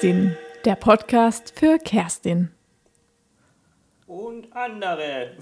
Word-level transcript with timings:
Kerstin, 0.00 0.34
der 0.64 0.76
Podcast 0.76 1.52
für 1.54 1.76
Kerstin. 1.76 2.48
Und 4.06 4.46
andere. 4.56 5.32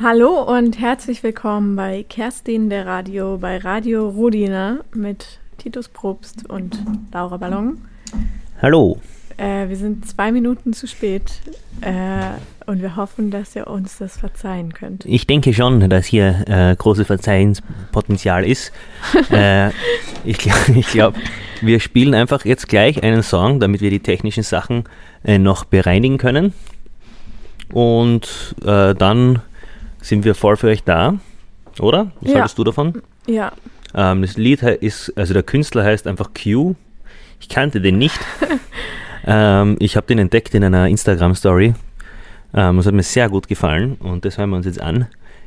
Hallo 0.00 0.40
und 0.42 0.78
herzlich 0.78 1.24
willkommen 1.24 1.74
bei 1.74 2.04
Kerstin 2.04 2.70
der 2.70 2.86
Radio, 2.86 3.38
bei 3.38 3.58
Radio 3.58 4.08
Rudina 4.08 4.84
mit 4.94 5.40
Titus 5.58 5.88
Probst 5.88 6.48
und 6.48 6.80
Laura 7.12 7.38
Ballon. 7.38 7.88
Hallo. 8.60 9.00
Äh, 9.36 9.68
wir 9.68 9.76
sind 9.76 10.08
zwei 10.08 10.32
Minuten 10.32 10.72
zu 10.72 10.86
spät 10.86 11.40
äh, 11.80 11.90
und 12.66 12.80
wir 12.82 12.96
hoffen, 12.96 13.30
dass 13.30 13.54
ihr 13.56 13.66
uns 13.66 13.98
das 13.98 14.16
verzeihen 14.16 14.72
könnt. 14.74 15.04
Ich 15.04 15.26
denke 15.26 15.52
schon, 15.54 15.88
dass 15.90 16.06
hier 16.06 16.44
äh, 16.48 16.76
großes 16.76 17.06
Verzeihenspotenzial 17.06 18.44
ist. 18.44 18.72
äh, 19.30 19.70
ich 20.24 20.38
glaube, 20.38 20.80
glaub, 20.92 21.14
wir 21.60 21.80
spielen 21.80 22.14
einfach 22.14 22.44
jetzt 22.44 22.68
gleich 22.68 23.02
einen 23.02 23.22
Song, 23.22 23.60
damit 23.60 23.80
wir 23.80 23.90
die 23.90 24.00
technischen 24.00 24.42
Sachen 24.42 24.84
äh, 25.24 25.38
noch 25.38 25.64
bereinigen 25.64 26.18
können. 26.18 26.52
Und 27.72 28.54
äh, 28.64 28.94
dann 28.94 29.40
sind 30.00 30.24
wir 30.24 30.34
voll 30.34 30.56
für 30.56 30.68
euch 30.68 30.84
da, 30.84 31.14
oder? 31.80 32.12
Was 32.20 32.30
Ja. 32.32 32.36
haltest 32.40 32.58
du 32.58 32.64
davon? 32.64 33.02
Ja, 33.26 33.52
Ähm, 33.94 34.22
das 34.22 34.36
Lied 34.38 34.62
ist, 34.62 35.12
also 35.18 35.34
der 35.34 35.42
Künstler 35.42 35.84
heißt 35.84 36.06
einfach 36.06 36.30
Q. 36.32 36.74
Ich 37.40 37.48
kannte 37.50 37.80
den 37.80 37.98
nicht. 37.98 38.18
ähm, 39.26 39.76
ich 39.78 39.96
habe 39.96 40.06
den 40.06 40.18
entdeckt 40.18 40.54
in 40.54 40.64
einer 40.64 40.88
Instagram-Story. 40.88 41.74
Ähm, 42.54 42.76
das 42.76 42.86
hat 42.86 42.94
mir 42.94 43.02
sehr 43.02 43.28
gut 43.28 43.48
gefallen 43.48 43.96
und 44.00 44.24
das 44.24 44.38
hören 44.38 44.50
wir 44.50 44.56
uns 44.56 44.66
jetzt 44.66 44.80
an. 44.80 45.06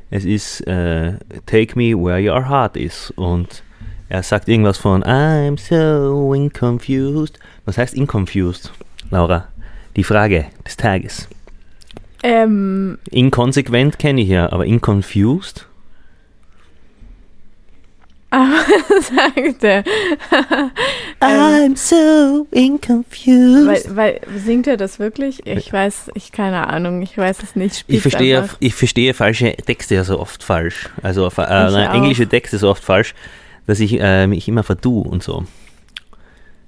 Es 0.09 0.25
ist 0.25 0.61
äh, 0.67 1.13
Take 1.45 1.77
Me 1.77 1.93
Where 1.95 2.21
Your 2.21 2.47
Heart 2.49 2.77
Is 2.77 3.11
und 3.15 3.63
er 4.07 4.21
sagt 4.23 4.47
irgendwas 4.47 4.77
von 4.77 5.03
I'm 5.03 5.57
so 5.59 6.33
inconfused. 6.33 7.39
Was 7.65 7.77
heißt 7.77 7.95
inconfused, 7.95 8.71
Laura? 9.09 9.47
Die 9.95 10.03
Frage 10.03 10.45
des 10.65 10.77
Tages. 10.77 11.27
ähm, 12.23 12.97
Inkonsequent 13.09 13.97
kenne 13.97 14.21
ich 14.21 14.29
ja, 14.29 14.51
aber 14.51 14.65
inconfused? 14.65 15.67
Aber 18.35 19.01
sagt 19.01 19.63
er. 19.63 19.83
I'm 21.21 21.77
so 21.77 22.47
inconfused. 22.51 23.95
Weil, 23.95 23.95
weil 23.95 24.21
singt 24.37 24.67
er 24.67 24.75
das 24.75 24.99
wirklich? 24.99 25.45
Ich 25.47 25.71
weiß, 25.71 26.11
ich 26.15 26.31
keine 26.33 26.67
Ahnung, 26.67 27.01
ich 27.01 27.17
weiß 27.17 27.41
es 27.43 27.55
nicht. 27.55 27.85
Ich 27.87 28.01
verstehe, 28.01 28.41
einfach. 28.41 28.57
ich 28.59 28.75
verstehe 28.75 29.13
falsche 29.13 29.55
Texte 29.55 29.95
ja 29.95 30.03
so 30.03 30.19
oft 30.19 30.43
falsch. 30.43 30.89
Also 31.01 31.25
äh, 31.27 31.31
nein, 31.37 31.91
englische 31.91 32.27
Texte 32.27 32.57
so 32.57 32.69
oft 32.69 32.83
falsch, 32.83 33.15
dass 33.67 33.79
ich 33.79 33.99
äh, 33.99 34.27
mich 34.27 34.47
immer 34.47 34.63
vertue 34.63 35.03
und 35.03 35.23
so. 35.23 35.45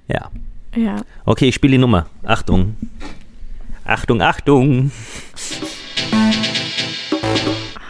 Ja. 0.08 0.30
Ja. 0.74 1.02
Okay, 1.26 1.48
ich 1.48 1.54
spiele 1.54 1.72
die 1.72 1.78
Nummer. 1.78 2.06
Achtung. 2.22 2.76
Achtung, 3.84 4.22
Achtung. 4.22 4.90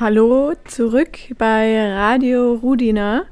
Hallo, 0.00 0.52
zurück 0.64 1.18
bei 1.38 1.92
Radio 1.92 2.54
Rudina. 2.54 3.26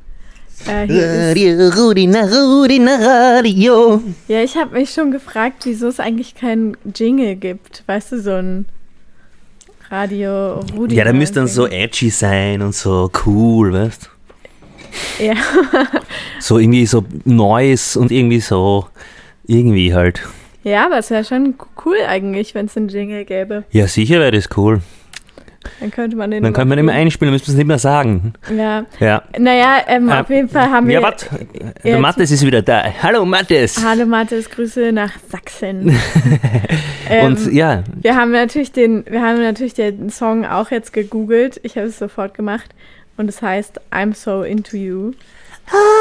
Äh, 0.67 1.29
Radio, 1.29 1.69
Rudina, 1.69 2.23
Rudina, 2.25 2.97
Radio. 3.37 4.03
ja, 4.27 4.43
ich 4.43 4.57
habe 4.57 4.79
mich 4.79 4.91
schon 4.91 5.11
gefragt, 5.11 5.65
wieso 5.65 5.89
es 5.89 6.01
eigentlich 6.01 6.35
keinen 6.35 6.77
Jingle 6.95 7.37
gibt. 7.37 7.85
Weißt 7.87 8.13
du, 8.13 8.21
so 8.21 8.33
ein 8.33 8.67
Radio 9.91 10.61
Rudina. 10.77 10.99
Ja, 10.99 11.05
da 11.05 11.13
müsste 11.13 11.37
dann 11.41 11.47
so 11.49 11.67
edgy 11.69 12.11
sein 12.11 12.63
und 12.63 12.75
so 12.75 13.11
cool, 13.27 13.73
weißt 13.73 14.11
Ja, 15.21 15.35
So 16.41 16.59
irgendwie 16.59 16.87
so 16.87 17.05
Neues 17.25 17.97
und 17.97 18.11
irgendwie 18.11 18.41
so, 18.41 18.87
irgendwie 19.47 19.95
halt. 19.95 20.23
ja, 20.65 20.87
aber 20.87 20.99
es 20.99 21.11
wäre 21.11 21.25
schon 21.25 21.55
cool 21.85 21.99
eigentlich, 22.09 22.55
wenn 22.55 22.67
es 22.67 22.77
einen 22.77 22.89
Jingle 22.89 23.25
gäbe. 23.25 23.65
Ja, 23.71 23.87
sicher 23.87 24.19
wäre 24.19 24.33
das 24.33 24.49
cool. 24.57 24.81
Dann 25.81 25.91
könnte 25.91 26.17
man 26.17 26.31
den. 26.31 26.43
Dann 26.43 26.53
kann 26.53 26.69
man 26.69 26.79
immer 26.79 26.93
einspielen, 26.93 27.29
dann 27.29 27.35
müssen 27.35 27.47
wir 27.47 27.53
es 27.53 27.57
nicht 27.59 27.67
mehr 27.67 27.79
sagen. 27.79 28.33
Ja. 28.57 28.85
Ja. 29.01 29.23
Naja, 29.39 29.79
ähm, 29.89 30.09
Äh, 30.09 30.21
auf 30.21 30.31
jeden 30.31 30.49
Fall 30.49 30.71
haben 30.71 30.87
wir. 30.89 30.95
Ja, 30.95 31.03
warte. 31.03 31.27
Der 31.85 31.99
Mattes 31.99 32.31
ist 32.31 32.45
wieder 32.45 32.63
da. 32.63 32.85
Hallo 33.03 33.25
Mattes. 33.25 33.85
Hallo 33.85 34.07
Mathis, 34.07 34.51
Grüße 34.51 34.93
nach 34.93 35.13
Sachsen. 35.31 35.97
Ähm, 37.09 37.27
Und 37.27 37.53
ja, 37.53 37.85
Wir 38.03 38.17
haben 38.17 38.33
natürlich 38.33 38.73
den, 38.73 39.05
wir 39.09 39.23
haben 39.23 39.41
natürlich 39.41 39.75
den 39.75 40.11
Song 40.11 40.45
auch 40.45 40.73
jetzt 40.73 40.93
gegoogelt. 40.93 41.61
Ich 41.63 41.77
habe 41.77 41.87
es 41.87 41.99
sofort 42.01 42.35
gemacht 42.35 42.71
und 43.17 43.29
es 43.29 43.43
heißt 43.43 43.81
I'm 43.93 44.13
so 44.13 44.43
into 44.43 44.77
you, 44.77 45.13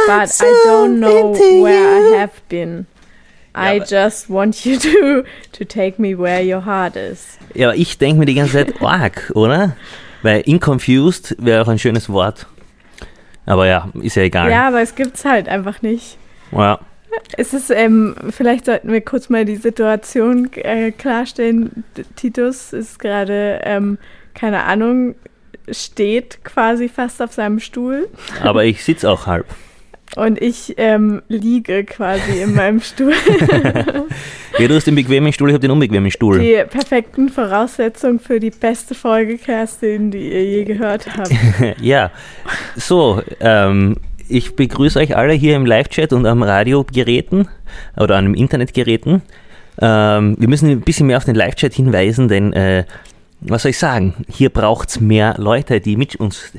but 0.08 0.30
I 0.42 0.68
don't 0.68 0.98
know 0.98 1.34
where 1.64 2.16
I 2.16 2.20
have 2.20 2.32
been. 2.50 2.88
I 3.56 3.80
just 3.80 4.30
want 4.30 4.66
you 4.66 4.78
to 4.78 5.24
to 5.54 5.66
take 5.66 6.02
me 6.02 6.18
where 6.18 6.42
your 6.42 6.66
heart 6.66 6.96
is. 6.96 7.38
ja, 7.54 7.70
aber 7.70 7.78
ich 7.78 7.98
denke 7.98 8.20
mir 8.20 8.26
die 8.26 8.36
ganze 8.36 8.54
Zeit 8.54 8.74
arg, 8.82 9.32
oder? 9.34 9.76
Weil 10.22 10.42
inconfused 10.42 11.36
wäre 11.40 11.62
auch 11.62 11.68
ein 11.68 11.80
schönes 11.80 12.10
Wort. 12.10 12.48
Aber 13.46 13.68
ja, 13.68 13.90
ist 14.02 14.16
ja 14.16 14.24
egal. 14.24 14.50
Ja, 14.50 14.68
aber 14.68 14.82
es 14.82 14.96
gibt's 14.96 15.24
halt 15.24 15.48
einfach 15.48 15.82
nicht. 15.82 16.18
Ja. 16.52 16.80
Es 17.38 17.54
ist, 17.54 17.70
ähm, 17.70 18.16
vielleicht 18.30 18.66
sollten 18.66 18.92
wir 18.92 19.02
kurz 19.02 19.30
mal 19.30 19.46
die 19.46 19.56
Situation 19.56 20.52
äh, 20.56 20.92
klarstellen. 20.92 21.84
Titus 22.16 22.74
ist 22.74 23.00
gerade, 23.00 23.62
ähm, 23.64 23.98
keine 24.34 24.64
Ahnung, 24.64 25.16
steht 25.70 26.44
quasi 26.44 26.90
fast 26.90 27.22
auf 27.22 27.34
seinem 27.34 27.60
Stuhl. 27.60 28.10
Aber 28.42 28.66
ich 28.66 28.84
sitze 28.84 29.10
auch 29.10 29.28
halb. 29.28 29.46
Und 30.16 30.42
ich 30.42 30.76
ähm, 30.78 31.22
liege 31.28 31.84
quasi 31.84 32.42
in 32.42 32.56
meinem 32.56 32.82
Stuhl. 32.82 33.14
Ja, 34.58 34.70
du 34.70 34.76
hast 34.76 34.88
den 34.88 34.96
bequemen 34.96 35.34
Stuhl, 35.34 35.50
ich 35.50 35.54
habe 35.54 35.62
den 35.62 35.72
unbequemen 35.72 36.10
Stuhl. 36.12 36.40
Die 36.40 36.64
perfekten 36.70 37.28
Voraussetzungen 37.28 38.22
für 38.22 38.40
die 38.40 38.52
beste 38.52 38.96
Folge, 38.96 39.38
Kerstin, 39.38 40.12
die 40.12 40.32
ihr 40.32 40.46
je 40.46 40.64
gehört 40.64 41.08
habt. 41.18 41.30
ja. 41.82 42.10
So, 42.78 43.22
ähm, 43.42 43.98
ich 44.30 44.56
begrüße 44.56 44.98
euch 44.98 45.18
alle 45.18 45.34
hier 45.34 45.58
im 45.58 45.66
Live-Chat 45.66 46.14
und 46.14 46.26
am 46.26 46.42
Radiogeräten 46.42 47.50
oder 47.98 48.16
an 48.16 48.26
den 48.26 48.34
Internetgeräten. 48.34 49.24
Ähm, 49.82 50.36
wir 50.40 50.48
müssen 50.48 50.70
ein 50.70 50.82
bisschen 50.82 51.08
mehr 51.08 51.18
auf 51.18 51.26
den 51.26 51.36
Live-Chat 51.36 51.74
hinweisen, 51.74 52.30
denn 52.30 52.54
äh, 52.54 52.86
was 53.42 53.64
soll 53.64 53.72
ich 53.72 53.78
sagen? 53.78 54.14
Hier 54.30 54.50
braucht 54.50 54.88
es 54.88 55.02
mehr 55.02 55.36
Leute, 55.38 55.82
die 55.82 55.98
mit 55.98 56.16
uns 56.16 56.54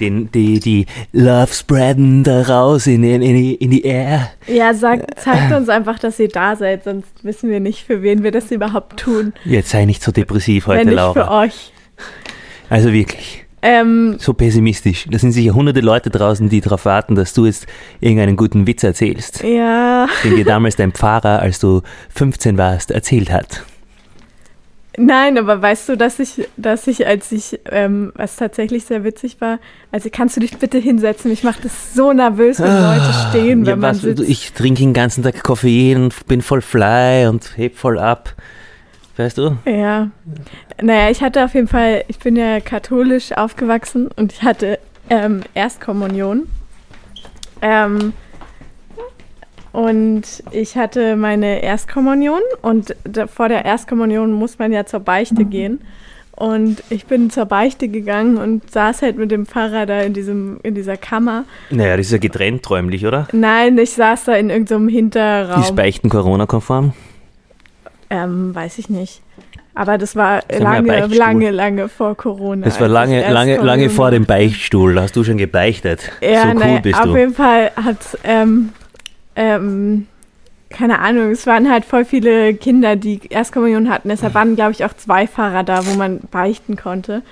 den, 0.00 0.30
die, 0.32 0.60
die 0.60 0.86
Love 1.12 1.52
spreaden 1.52 2.24
da 2.24 2.42
raus 2.42 2.86
in, 2.86 3.02
in, 3.04 3.22
in, 3.22 3.70
die, 3.70 3.82
Air. 3.82 4.30
Ja, 4.46 4.74
sagt, 4.74 5.20
zeigt 5.20 5.52
uns 5.52 5.68
einfach, 5.68 5.98
dass 5.98 6.18
ihr 6.18 6.28
da 6.28 6.56
seid, 6.56 6.84
sonst 6.84 7.08
wissen 7.22 7.50
wir 7.50 7.60
nicht, 7.60 7.84
für 7.86 8.02
wen 8.02 8.22
wir 8.22 8.30
das 8.30 8.50
überhaupt 8.50 8.98
tun. 8.98 9.32
Jetzt 9.44 9.70
sei 9.70 9.84
nicht 9.84 10.02
so 10.02 10.12
depressiv 10.12 10.66
heute, 10.66 10.80
wenn 10.80 10.86
nicht 10.88 11.12
für 11.12 11.18
Laura. 11.20 11.40
euch. 11.42 11.72
Also 12.70 12.92
wirklich, 12.92 13.44
Ähm, 13.60 14.16
so 14.18 14.34
pessimistisch. 14.34 15.06
Da 15.10 15.18
sind 15.18 15.32
sicher 15.32 15.52
hunderte 15.54 15.80
Leute 15.80 16.10
draußen, 16.10 16.48
die 16.48 16.60
darauf 16.60 16.84
warten, 16.84 17.14
dass 17.16 17.32
du 17.32 17.46
jetzt 17.46 17.66
irgendeinen 18.00 18.36
guten 18.36 18.66
Witz 18.66 18.84
erzählst, 18.84 19.42
ja, 19.42 20.06
den 20.22 20.36
dir 20.36 20.44
damals 20.44 20.76
dein 20.76 20.92
Pfarrer, 20.92 21.40
als 21.40 21.58
du 21.58 21.82
15 22.14 22.56
warst, 22.56 22.90
erzählt 22.92 23.32
hat. 23.32 23.64
Nein, 24.98 25.38
aber 25.38 25.62
weißt 25.62 25.88
du, 25.88 25.96
dass 25.96 26.18
ich, 26.18 26.48
dass 26.56 26.86
ich, 26.86 27.06
als 27.06 27.32
ich, 27.32 27.58
ähm, 27.70 28.12
was 28.16 28.36
tatsächlich 28.36 28.84
sehr 28.84 29.04
witzig 29.04 29.40
war, 29.40 29.58
also 29.92 30.08
kannst 30.12 30.36
du 30.36 30.40
dich 30.40 30.58
bitte 30.58 30.78
hinsetzen? 30.78 31.30
Mich 31.30 31.44
macht 31.44 31.64
das 31.64 31.94
so 31.94 32.12
nervös, 32.12 32.60
wenn 32.60 32.66
Leute 32.82 33.12
stehen, 33.30 33.60
wenn 33.60 33.66
Ah, 33.66 33.70
Ja, 33.70 33.76
man 33.76 33.90
was, 33.90 34.00
sitzt. 34.02 34.22
ich 34.28 34.52
trinke 34.52 34.80
den 34.80 34.92
ganzen 34.92 35.22
Tag 35.22 35.42
Koffein 35.42 36.02
und 36.04 36.26
bin 36.26 36.42
voll 36.42 36.60
fly 36.60 37.26
und 37.28 37.56
heb 37.56 37.76
voll 37.76 37.98
ab. 37.98 38.34
Weißt 39.16 39.38
du? 39.38 39.56
Ja. 39.64 40.10
Naja, 40.80 41.10
ich 41.10 41.22
hatte 41.22 41.44
auf 41.44 41.54
jeden 41.54 41.66
Fall, 41.68 42.04
ich 42.08 42.18
bin 42.20 42.36
ja 42.36 42.60
katholisch 42.60 43.32
aufgewachsen 43.32 44.08
und 44.16 44.32
ich 44.32 44.42
hatte 44.42 44.78
ähm, 45.10 45.42
Erstkommunion. 45.54 46.46
Ähm, 47.60 48.12
und 49.72 50.22
ich 50.50 50.76
hatte 50.76 51.16
meine 51.16 51.62
Erstkommunion 51.62 52.40
und 52.62 52.94
vor 53.32 53.48
der 53.48 53.64
Erstkommunion 53.64 54.32
muss 54.32 54.58
man 54.58 54.72
ja 54.72 54.86
zur 54.86 55.00
Beichte 55.00 55.44
gehen. 55.44 55.80
Und 56.32 56.84
ich 56.88 57.06
bin 57.06 57.30
zur 57.30 57.46
Beichte 57.46 57.88
gegangen 57.88 58.36
und 58.36 58.70
saß 58.70 59.02
halt 59.02 59.18
mit 59.18 59.32
dem 59.32 59.44
Pfarrer 59.44 59.86
da 59.86 60.02
in, 60.02 60.12
diesem, 60.12 60.60
in 60.62 60.76
dieser 60.76 60.96
Kammer. 60.96 61.44
Naja, 61.70 61.96
das 61.96 62.06
ist 62.06 62.12
ja 62.12 62.18
getrennt 62.18 62.70
räumlich, 62.70 63.04
oder? 63.04 63.26
Nein, 63.32 63.76
ich 63.76 63.90
saß 63.90 64.26
da 64.26 64.34
in 64.34 64.48
irgendeinem 64.48 64.86
Hinterraum. 64.86 65.62
Ist 65.62 65.74
Beichten 65.74 66.08
Corona-konform? 66.08 66.92
Ähm, 68.08 68.54
weiß 68.54 68.78
ich 68.78 68.88
nicht. 68.88 69.20
Aber 69.74 69.98
das 69.98 70.14
war 70.14 70.42
mehr 70.48 70.60
lange, 70.60 71.06
lange, 71.08 71.50
lange 71.50 71.88
vor 71.88 72.16
Corona. 72.16 72.64
Das 72.64 72.80
war 72.80 72.88
lange, 72.88 73.20
erst 73.20 73.32
lange, 73.32 73.56
lange 73.58 73.90
vor 73.90 74.10
dem. 74.10 74.24
Beichtstuhl. 74.24 74.94
Da 74.94 75.02
hast 75.02 75.14
du 75.16 75.24
schon 75.24 75.38
gebeichtet. 75.38 76.10
Ja, 76.20 76.42
so 76.42 76.48
cool 76.48 76.54
naja, 76.54 76.80
bist 76.80 76.98
auf 77.00 77.06
du. 77.06 77.16
jeden 77.16 77.34
Fall 77.34 77.70
hat, 77.76 78.18
ähm, 78.24 78.70
ähm, 79.38 80.08
keine 80.68 80.98
Ahnung, 80.98 81.30
es 81.30 81.46
waren 81.46 81.70
halt 81.70 81.84
voll 81.84 82.04
viele 82.04 82.52
Kinder, 82.54 82.96
die 82.96 83.20
Erstkommunion 83.30 83.88
hatten. 83.88 84.08
Deshalb 84.08 84.34
waren, 84.34 84.56
glaube 84.56 84.72
ich, 84.72 84.84
auch 84.84 84.92
zwei 84.94 85.26
Fahrer 85.26 85.62
da, 85.62 85.86
wo 85.86 85.94
man 85.94 86.20
beichten 86.30 86.76
konnte. 86.76 87.22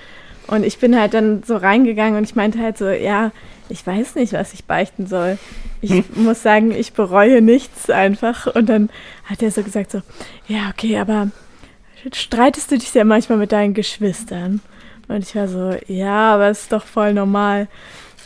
Und 0.47 0.63
ich 0.65 0.79
bin 0.79 0.97
halt 0.97 1.13
dann 1.13 1.43
so 1.43 1.57
reingegangen 1.57 2.17
und 2.17 2.23
ich 2.23 2.35
meinte 2.35 2.59
halt 2.59 2.77
so, 2.77 2.87
ja, 2.87 3.31
ich 3.69 3.85
weiß 3.85 4.15
nicht, 4.15 4.31
was 4.31 4.53
ich 4.53 4.63
beichten 4.63 5.05
soll. 5.05 5.37
Ich 5.81 5.91
hm. 5.91 6.05
muss 6.15 6.41
sagen, 6.41 6.71
ich 6.71 6.93
bereue 6.93 7.41
nichts 7.41 7.89
einfach. 7.89 8.47
Und 8.55 8.69
dann 8.69 8.89
hat 9.25 9.43
er 9.43 9.51
so 9.51 9.61
gesagt 9.61 9.91
so, 9.91 10.01
ja, 10.47 10.69
okay, 10.71 10.97
aber 10.97 11.29
streitest 12.13 12.71
du 12.71 12.77
dich 12.77 12.93
ja 12.93 13.03
manchmal 13.03 13.37
mit 13.37 13.51
deinen 13.51 13.73
Geschwistern? 13.73 14.61
Und 15.09 15.19
ich 15.19 15.35
war 15.35 15.49
so, 15.49 15.75
ja, 15.87 16.33
aber 16.33 16.47
es 16.47 16.63
ist 16.63 16.71
doch 16.71 16.85
voll 16.85 17.13
normal. 17.13 17.67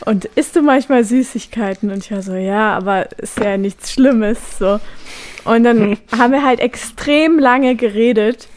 Und 0.04 0.24
isst 0.34 0.56
du 0.56 0.62
manchmal 0.62 1.04
Süßigkeiten? 1.04 1.90
Und 1.90 1.98
ich 1.98 2.10
war 2.10 2.22
so, 2.22 2.34
ja, 2.34 2.76
aber 2.76 3.06
ist 3.18 3.38
ja 3.38 3.56
nichts 3.56 3.92
Schlimmes. 3.92 4.58
So. 4.58 4.80
Und 5.44 5.64
dann 5.64 5.80
hm. 5.80 5.98
haben 6.18 6.32
wir 6.32 6.44
halt 6.44 6.60
extrem 6.60 7.38
lange 7.38 7.76
geredet, 7.76 8.48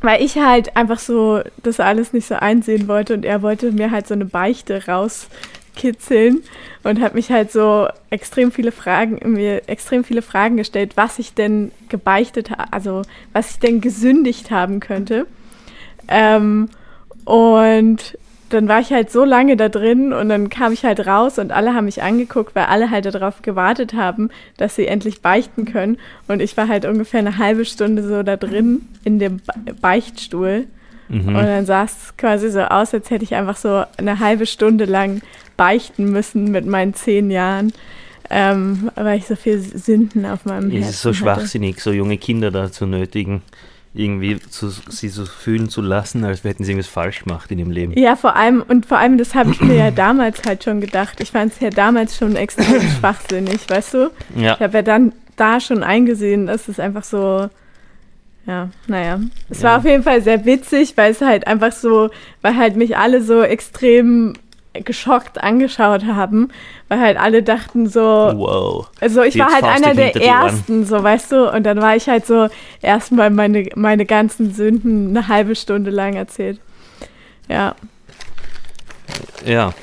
weil 0.00 0.22
ich 0.22 0.36
halt 0.36 0.76
einfach 0.76 0.98
so 0.98 1.40
das 1.62 1.80
alles 1.80 2.12
nicht 2.12 2.26
so 2.26 2.34
einsehen 2.34 2.88
wollte 2.88 3.14
und 3.14 3.24
er 3.24 3.42
wollte 3.42 3.72
mir 3.72 3.90
halt 3.90 4.08
so 4.08 4.14
eine 4.14 4.24
Beichte 4.24 4.86
rauskitzeln 4.86 6.42
und 6.82 7.00
hat 7.00 7.14
mich 7.14 7.30
halt 7.30 7.52
so 7.52 7.88
extrem 8.10 8.50
viele 8.50 8.72
Fragen, 8.72 9.20
mir 9.32 9.68
extrem 9.68 10.02
viele 10.02 10.22
Fragen 10.22 10.56
gestellt, 10.56 10.92
was 10.96 11.18
ich 11.20 11.34
denn 11.34 11.70
gebeichtet 11.88 12.50
habe, 12.50 12.72
also 12.72 13.02
was 13.32 13.52
ich 13.52 13.58
denn 13.60 13.80
gesündigt 13.80 14.50
haben 14.50 14.80
könnte. 14.80 15.26
Ähm, 16.08 16.68
und 17.24 18.18
dann 18.52 18.68
war 18.68 18.80
ich 18.80 18.92
halt 18.92 19.10
so 19.10 19.24
lange 19.24 19.56
da 19.56 19.68
drin 19.68 20.12
und 20.12 20.28
dann 20.28 20.48
kam 20.48 20.72
ich 20.72 20.84
halt 20.84 21.06
raus 21.06 21.38
und 21.38 21.52
alle 21.52 21.74
haben 21.74 21.86
mich 21.86 22.02
angeguckt, 22.02 22.54
weil 22.54 22.64
alle 22.64 22.90
halt 22.90 23.06
darauf 23.06 23.42
gewartet 23.42 23.94
haben, 23.94 24.30
dass 24.56 24.76
sie 24.76 24.86
endlich 24.86 25.22
beichten 25.22 25.64
können. 25.64 25.98
Und 26.28 26.40
ich 26.40 26.56
war 26.56 26.68
halt 26.68 26.84
ungefähr 26.84 27.20
eine 27.20 27.38
halbe 27.38 27.64
Stunde 27.64 28.06
so 28.06 28.22
da 28.22 28.36
drin 28.36 28.82
in 29.04 29.18
dem 29.18 29.40
Beichtstuhl. 29.80 30.66
Mhm. 31.08 31.28
Und 31.28 31.34
dann 31.34 31.66
sah 31.66 31.84
es 31.84 32.14
quasi 32.16 32.50
so 32.50 32.60
aus, 32.60 32.94
als 32.94 33.10
hätte 33.10 33.24
ich 33.24 33.34
einfach 33.34 33.56
so 33.56 33.84
eine 33.96 34.18
halbe 34.18 34.46
Stunde 34.46 34.84
lang 34.84 35.22
beichten 35.56 36.10
müssen 36.10 36.50
mit 36.50 36.66
meinen 36.66 36.94
zehn 36.94 37.30
Jahren. 37.30 37.72
Ähm, 38.30 38.90
weil 38.94 39.18
ich 39.18 39.26
so 39.26 39.36
viel 39.36 39.60
Sünden 39.60 40.24
auf 40.24 40.46
meinem 40.46 40.70
Herzen 40.70 40.88
Es 40.88 40.94
ist 40.94 41.02
so 41.02 41.12
schwachsinnig, 41.12 41.80
so 41.80 41.92
junge 41.92 42.16
Kinder 42.16 42.50
da 42.50 42.72
zu 42.72 42.86
nötigen 42.86 43.42
irgendwie 43.94 44.38
zu, 44.38 44.70
sie 44.70 45.08
so 45.08 45.26
fühlen 45.26 45.68
zu 45.68 45.82
lassen, 45.82 46.24
als 46.24 46.44
hätten 46.44 46.64
sie 46.64 46.72
irgendwas 46.72 46.90
falsch 46.90 47.24
gemacht 47.24 47.50
in 47.50 47.58
ihrem 47.58 47.70
Leben. 47.70 47.92
Ja, 47.98 48.16
vor 48.16 48.36
allem, 48.36 48.62
und 48.66 48.86
vor 48.86 48.98
allem, 48.98 49.18
das 49.18 49.34
habe 49.34 49.50
ich 49.50 49.60
mir 49.60 49.74
ja 49.74 49.90
damals 49.90 50.42
halt 50.46 50.64
schon 50.64 50.80
gedacht. 50.80 51.20
Ich 51.20 51.32
fand 51.32 51.52
es 51.52 51.60
ja 51.60 51.68
damals 51.68 52.16
schon 52.16 52.36
extrem 52.36 52.80
schwachsinnig, 52.98 53.68
weißt 53.68 53.94
du? 53.94 54.10
Ja. 54.34 54.54
Ich 54.54 54.60
habe 54.60 54.78
ja 54.78 54.82
dann 54.82 55.12
da 55.36 55.60
schon 55.60 55.82
eingesehen, 55.82 56.46
dass 56.46 56.68
es 56.68 56.80
einfach 56.80 57.04
so, 57.04 57.50
ja, 58.46 58.70
naja. 58.86 59.20
Es 59.50 59.60
ja. 59.60 59.70
war 59.70 59.78
auf 59.78 59.84
jeden 59.84 60.02
Fall 60.02 60.22
sehr 60.22 60.44
witzig, 60.46 60.94
weil 60.96 61.12
es 61.12 61.20
halt 61.20 61.46
einfach 61.46 61.72
so, 61.72 62.10
weil 62.40 62.56
halt 62.56 62.76
mich 62.76 62.96
alle 62.96 63.20
so 63.20 63.42
extrem 63.42 64.32
geschockt 64.74 65.42
angeschaut 65.42 66.04
haben, 66.04 66.48
weil 66.88 67.00
halt 67.00 67.18
alle 67.18 67.42
dachten 67.42 67.88
so, 67.88 68.00
wow. 68.00 68.88
Also 69.00 69.22
ich 69.22 69.38
war 69.38 69.52
halt 69.52 69.64
einer 69.64 69.94
der 69.94 70.16
ersten, 70.16 70.86
so 70.86 71.02
weißt 71.02 71.32
du, 71.32 71.52
und 71.52 71.64
dann 71.64 71.80
war 71.80 71.94
ich 71.96 72.08
halt 72.08 72.26
so 72.26 72.48
erstmal 72.80 73.30
meine, 73.30 73.68
meine 73.74 74.06
ganzen 74.06 74.52
Sünden 74.52 75.16
eine 75.16 75.28
halbe 75.28 75.54
Stunde 75.54 75.90
lang 75.90 76.14
erzählt. 76.14 76.58
Ja. 77.48 77.74
Ja. 79.44 79.74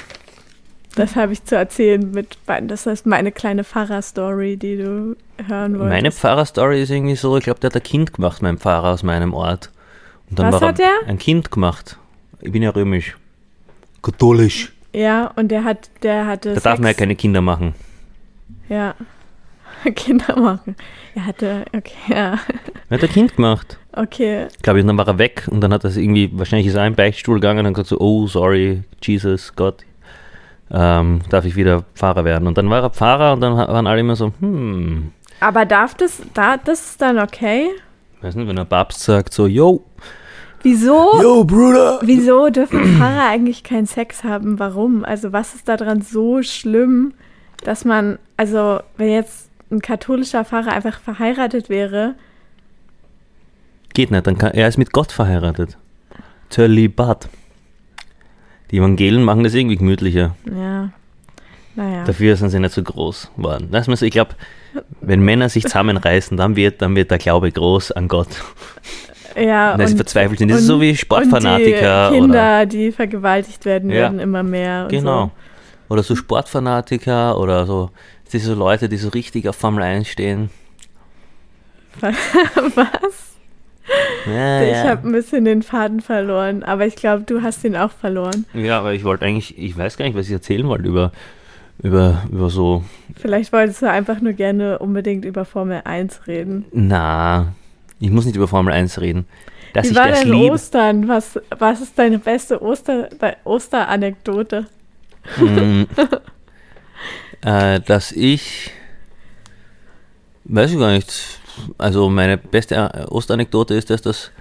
Das 0.96 1.16
habe 1.16 1.34
ich 1.34 1.46
zu 1.46 1.56
erzählen 1.56 2.12
mit, 2.12 2.38
das 2.64 2.86
heißt 2.86 3.06
meine 3.06 3.32
kleine 3.32 3.64
Pfarrer-Story, 3.64 4.58
die 4.58 4.78
du 4.78 5.16
hören 5.48 5.74
wolltest. 5.74 5.90
Meine 5.90 6.12
Pfarrer-Story 6.12 6.82
ist 6.82 6.90
irgendwie 6.90 7.16
so, 7.16 7.38
ich 7.38 7.44
glaube, 7.44 7.60
der 7.60 7.70
hat 7.70 7.76
ein 7.76 7.84
Kind 7.84 8.14
gemacht, 8.14 8.42
mein 8.42 8.58
Pfarrer 8.58 8.90
aus 8.90 9.04
meinem 9.04 9.34
Ort. 9.34 9.70
Und 10.30 10.40
dann 10.40 10.52
Was 10.52 10.62
war 10.62 10.70
hat 10.70 10.80
er? 10.80 11.08
Ein 11.08 11.20
Kind 11.20 11.52
gemacht. 11.52 11.98
Ich 12.42 12.52
bin 12.52 12.64
ja 12.64 12.72
römisch. 12.72 13.18
Katholisch. 14.02 14.74
Ja, 14.94 15.32
und 15.36 15.50
der 15.50 15.64
hat, 15.64 15.90
der 16.04 16.26
hatte. 16.26 16.54
Da 16.54 16.60
darf 16.60 16.80
man 16.80 16.88
ja 16.88 16.94
keine 16.94 17.16
Kinder 17.16 17.42
machen. 17.42 17.76
Ja. 18.70 18.96
Kinder 19.96 20.38
machen. 20.40 20.76
Er 21.16 21.26
hatte, 21.26 21.66
okay, 21.76 21.94
ja. 22.08 22.40
Er 22.90 22.98
hat 22.98 23.04
ein 23.04 23.10
Kind 23.10 23.36
gemacht. 23.36 23.78
Okay. 23.94 24.48
Glaube 24.62 24.80
ich, 24.80 24.84
und 24.84 24.88
dann 24.88 24.98
war 24.98 25.08
er 25.08 25.18
weg 25.18 25.48
und 25.50 25.62
dann 25.62 25.74
hat 25.74 25.84
er 25.84 25.96
irgendwie, 25.96 26.30
wahrscheinlich 26.34 26.68
ist 26.68 26.76
er 26.76 26.86
in 26.86 26.96
Beichtstuhl 26.96 27.36
gegangen 27.36 27.60
und 27.60 27.68
hat 27.68 27.74
gesagt 27.74 27.90
so, 27.90 28.00
oh, 28.00 28.28
sorry, 28.28 28.84
Jesus, 29.02 29.56
Gott, 29.56 29.84
ähm, 30.72 31.22
darf 31.30 31.46
ich 31.46 31.56
wieder 31.56 31.84
Pfarrer 31.96 32.26
werden. 32.26 32.48
Und 32.48 32.58
dann 32.58 32.70
war 32.70 32.82
er 32.82 32.90
Pfarrer 32.90 33.34
und 33.34 33.42
dann 33.42 33.56
waren 33.56 33.88
alle 33.88 34.00
immer 34.00 34.16
so, 34.16 34.34
hm. 34.40 35.12
Aber 35.40 35.66
darf 35.66 35.94
das, 35.96 36.22
da, 36.34 36.58
das 36.58 36.92
ist 36.92 37.02
dann 37.02 37.18
okay? 37.18 37.70
Weiß 38.22 38.36
nicht, 38.36 38.48
wenn 38.48 38.56
der 38.58 38.66
Papst 38.66 39.02
sagt 39.02 39.34
so, 39.34 39.48
yo, 39.48 39.84
Wieso? 40.62 41.22
Yo, 41.22 41.44
Bruder! 41.44 42.00
Wieso 42.02 42.50
dürfen 42.50 42.98
Pfarrer 42.98 43.30
eigentlich 43.30 43.64
keinen 43.64 43.86
Sex 43.86 44.24
haben? 44.24 44.60
Warum? 44.60 45.06
Also, 45.06 45.32
was 45.32 45.56
ist 45.56 45.68
daran 45.68 46.02
so 46.02 46.42
schlimm, 46.44 47.14
dass 47.64 47.86
man, 47.86 48.20
also, 48.38 48.80
wenn 48.98 49.10
jetzt 49.10 49.50
ein 49.72 49.82
katholischer 49.82 50.46
Pfarrer 50.46 50.72
einfach 50.72 51.00
verheiratet 51.00 51.70
wäre. 51.70 52.16
Geht 53.94 54.12
nicht, 54.12 54.26
dann 54.26 54.38
kann, 54.38 54.52
er 54.54 54.68
ist 54.68 54.78
mit 54.78 54.92
Gott 54.92 55.12
verheiratet. 55.12 55.78
Zölibat. 56.50 57.30
Die 58.72 58.78
Evangelen 58.78 59.24
machen 59.24 59.44
das 59.44 59.54
irgendwie 59.54 59.78
gemütlicher. 59.78 60.36
Ja. 60.46 60.92
Naja. 61.76 62.04
Dafür 62.04 62.36
sind 62.36 62.50
sie 62.50 62.60
nicht 62.60 62.74
so 62.74 62.84
groß 62.84 63.32
geworden. 63.36 63.70
Ich 64.02 64.12
glaube, 64.12 64.36
wenn 65.02 65.22
Männer 65.22 65.50
sich 65.50 65.64
zusammenreißen, 65.64 66.36
dann 66.36 66.56
wird, 66.56 66.82
dann 66.82 66.96
wird 66.96 67.12
der 67.12 67.20
Glaube 67.20 67.52
groß 67.52 67.92
an 67.92 68.08
Gott. 68.08 68.28
Ja, 69.36 69.76
und, 69.76 69.88
sie 69.88 69.96
verzweifelt 69.96 70.40
sind. 70.40 70.50
Das 70.50 70.58
und, 70.58 70.62
ist 70.62 70.68
so 70.68 70.82
wie 70.82 70.96
Sportfanatiker. 70.96 72.10
Die 72.10 72.20
Kinder, 72.20 72.30
oder, 72.30 72.66
die 72.66 72.92
vergewaltigt 72.92 73.66
werden, 73.66 73.90
ja, 73.90 73.98
werden 73.98 74.20
immer 74.20 74.44
mehr. 74.44 74.88
genau. 74.90 75.26
So. 75.26 75.32
Oder 75.94 76.04
so 76.04 76.16
Sportfanatiker 76.16 77.40
oder 77.40 77.66
so 77.66 77.90
diese 78.32 78.54
Leute, 78.54 78.90
die 78.90 78.98
so 78.98 79.10
richtig 79.10 79.48
auf 79.50 79.56
Formel 79.56 79.84
1 79.84 80.08
stehen. 80.08 80.50
Was? 82.02 83.30
Ja, 84.28 84.62
ich 84.62 84.72
ja. 84.72 84.90
habe 84.90 85.08
ein 85.08 85.12
bisschen 85.12 85.46
den 85.46 85.64
Faden 85.64 86.00
verloren, 86.00 86.64
aber 86.64 86.86
ich 86.86 86.96
glaube, 86.96 87.24
du 87.24 87.42
hast 87.42 87.64
ihn 87.64 87.76
auch 87.76 87.92
verloren. 87.92 88.46
Ja, 88.54 88.80
aber 88.80 88.94
ich 88.94 89.04
wollte 89.04 89.26
eigentlich, 89.26 89.58
ich 89.58 89.76
weiß 89.76 89.98
gar 89.98 90.06
nicht, 90.06 90.16
was 90.16 90.28
ich 90.28 90.32
erzählen 90.32 90.68
wollte 90.68 90.88
über, 90.88 91.12
über, 91.82 92.24
über 92.32 92.50
so. 92.50 92.84
Vielleicht 93.16 93.52
wolltest 93.52 93.82
du 93.82 93.90
einfach 93.90 94.22
nur 94.22 94.34
gerne 94.34 94.78
unbedingt 94.78 95.26
über 95.26 95.44
Formel 95.44 95.82
1 95.86 96.28
reden. 96.28 96.66
Na, 96.72 97.54
ich 98.00 98.12
muss 98.12 98.26
nicht 98.26 98.36
über 98.36 98.48
Formel 98.48 98.74
1 98.74 99.02
reden. 99.02 99.26
Dass 99.74 99.90
Wie 99.90 99.96
war 99.96 100.08
denn 100.12 100.32
lieb. 100.32 100.52
Ostern? 100.52 101.08
Was, 101.08 101.40
was 101.58 101.82
ist 101.82 101.98
deine 101.98 102.20
beste 102.20 102.62
Oster, 102.62 103.10
Osteranekdote? 103.44 104.66
Mm. 105.38 105.84
äh, 107.46 107.80
dass 107.82 108.12
ich, 108.12 108.72
weiß 110.46 110.72
ich 110.72 110.80
gar 110.80 110.92
nicht, 110.92 111.40
also 111.78 112.10
meine 112.10 112.38
beste 112.38 113.08
Osteranekdote 113.10 113.76
ist, 113.76 113.90
dass, 113.90 114.02
das, 114.02 114.32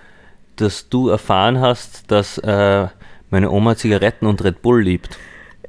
dass 0.57 0.89
du 0.89 1.09
erfahren 1.09 1.61
hast, 1.61 2.11
dass 2.11 2.39
äh, 2.39 2.87
meine 3.31 3.51
Oma 3.51 3.77
Zigaretten 3.77 4.27
und 4.27 4.43
Red 4.43 4.63
Bull 4.63 4.83
liebt. 4.83 5.19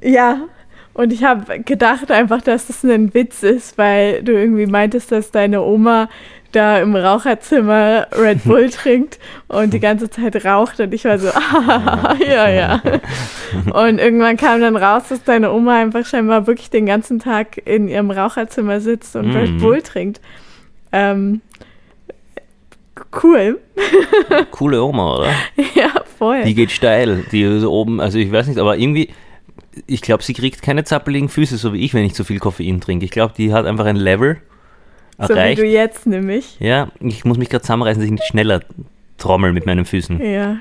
Ja, 0.00 0.48
und 0.94 1.12
ich 1.12 1.24
habe 1.24 1.60
gedacht 1.60 2.10
einfach, 2.10 2.42
dass 2.42 2.66
das 2.66 2.82
ein 2.84 3.12
Witz 3.14 3.42
ist, 3.42 3.78
weil 3.78 4.22
du 4.22 4.32
irgendwie 4.32 4.66
meintest, 4.66 5.12
dass 5.12 5.30
deine 5.30 5.62
Oma 5.62 6.08
da 6.52 6.78
im 6.78 6.96
Raucherzimmer 6.96 8.06
Red 8.12 8.44
Bull 8.44 8.70
trinkt 8.70 9.18
und 9.48 9.72
die 9.72 9.80
ganze 9.80 10.10
Zeit 10.10 10.44
raucht 10.44 10.80
und 10.80 10.92
ich 10.92 11.04
war 11.04 11.18
so, 11.18 11.28
ah, 11.34 12.14
ja, 12.18 12.48
ja. 12.48 12.82
Und 13.72 13.98
irgendwann 13.98 14.36
kam 14.36 14.60
dann 14.60 14.76
raus, 14.76 15.04
dass 15.08 15.22
deine 15.24 15.52
Oma 15.52 15.80
einfach 15.80 16.04
scheinbar 16.06 16.46
wirklich 16.46 16.70
den 16.70 16.86
ganzen 16.86 17.18
Tag 17.18 17.60
in 17.66 17.88
ihrem 17.88 18.10
Raucherzimmer 18.10 18.80
sitzt 18.80 19.16
und 19.16 19.28
mhm. 19.28 19.36
Red 19.36 19.58
Bull 19.58 19.82
trinkt. 19.82 20.20
Ähm, 20.92 21.40
cool. 23.22 23.60
Coole 24.50 24.82
Oma, 24.82 25.16
oder? 25.18 25.32
Ja, 25.74 25.90
voll. 26.18 26.44
Die 26.44 26.54
geht 26.54 26.70
steil. 26.70 27.24
Die 27.32 27.42
ist 27.42 27.64
oben, 27.64 28.00
also 28.00 28.18
ich 28.18 28.30
weiß 28.30 28.46
nicht, 28.48 28.58
aber 28.58 28.76
irgendwie, 28.76 29.10
ich 29.86 30.02
glaube, 30.02 30.22
sie 30.22 30.34
kriegt 30.34 30.62
keine 30.62 30.84
zappeligen 30.84 31.28
Füße, 31.28 31.56
so 31.56 31.72
wie 31.72 31.84
ich, 31.84 31.94
wenn 31.94 32.04
ich 32.04 32.14
zu 32.14 32.24
viel 32.24 32.38
Koffein 32.38 32.80
trinke. 32.80 33.04
Ich 33.04 33.10
glaube, 33.10 33.34
die 33.36 33.52
hat 33.52 33.66
einfach 33.66 33.86
ein 33.86 33.96
Level 33.96 34.40
erreicht. 35.28 35.58
So 35.58 35.64
wie 35.64 35.68
du 35.68 35.72
jetzt 35.72 36.06
nämlich. 36.06 36.56
Ja, 36.60 36.88
ich 37.00 37.24
muss 37.24 37.38
mich 37.38 37.48
gerade 37.48 37.62
zusammenreißen, 37.62 38.00
dass 38.00 38.06
ich 38.06 38.12
nicht 38.12 38.26
schneller 38.26 38.60
trommel 39.18 39.52
mit 39.52 39.66
meinen 39.66 39.84
Füßen. 39.84 40.20
Ja. 40.20 40.56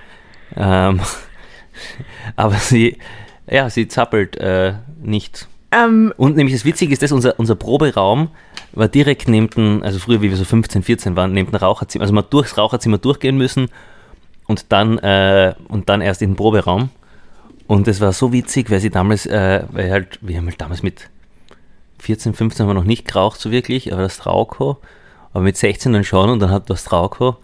Ähm, 0.56 1.00
aber 2.36 2.56
sie, 2.56 2.98
ja, 3.50 3.70
sie 3.70 3.88
zappelt 3.88 4.38
äh, 4.38 4.74
nicht. 5.02 5.48
Um, 5.72 5.80
ähm, 5.80 6.14
und 6.18 6.36
nämlich 6.36 6.56
das 6.56 6.66
Witzige 6.66 6.94
ist, 6.94 7.02
dass 7.04 7.12
unser, 7.12 7.40
unser 7.40 7.56
Proberaum 7.56 8.30
war 8.74 8.88
direkt 8.88 9.28
neben 9.28 9.50
dem, 9.50 9.84
also 9.84 10.00
früher, 10.00 10.22
wie 10.22 10.30
wir 10.30 10.38
so 10.38 10.44
15, 10.44 10.84
14 10.84 11.16
waren, 11.16 11.32
neben 11.32 11.52
dem 11.52 11.56
Raucherzimmer, 11.56 12.04
also 12.04 12.14
man 12.14 12.26
durchs 12.30 12.58
Raucherzimmer 12.58 12.98
durchgehen 12.98 13.38
müssen 13.38 13.70
und 14.48 14.72
dann, 14.72 14.98
äh, 14.98 15.54
und 15.68 15.90
dann 15.90 16.02
erst 16.02 16.22
in 16.22 16.32
den 16.32 16.36
Proberaum. 16.36 16.90
Und 17.68 17.88
das 17.88 18.02
war 18.02 18.14
so 18.14 18.34
witzig, 18.34 18.72
weil 18.72 18.80
sie 18.80 18.90
damals, 18.90 19.28
äh, 19.28 19.64
weil 19.72 19.92
halt, 19.92 20.18
wir 20.22 20.38
haben 20.38 20.48
halt 20.48 20.60
damals 20.60 20.82
mit 20.82 21.08
14, 22.00 22.34
15 22.34 22.64
haben 22.64 22.70
wir 22.70 22.80
noch 22.80 22.84
nicht 22.84 23.08
geraucht 23.08 23.40
so 23.40 23.52
wirklich, 23.52 23.94
aber 23.94 24.02
das 24.02 24.18
Trauko, 24.18 24.78
aber 25.34 25.44
mit 25.44 25.58
16 25.58 25.94
dann 25.94 26.04
schon 26.04 26.30
und 26.30 26.40
dann 26.40 26.52
hat 26.52 26.70
das 26.70 26.84
Trauko, 26.84 27.38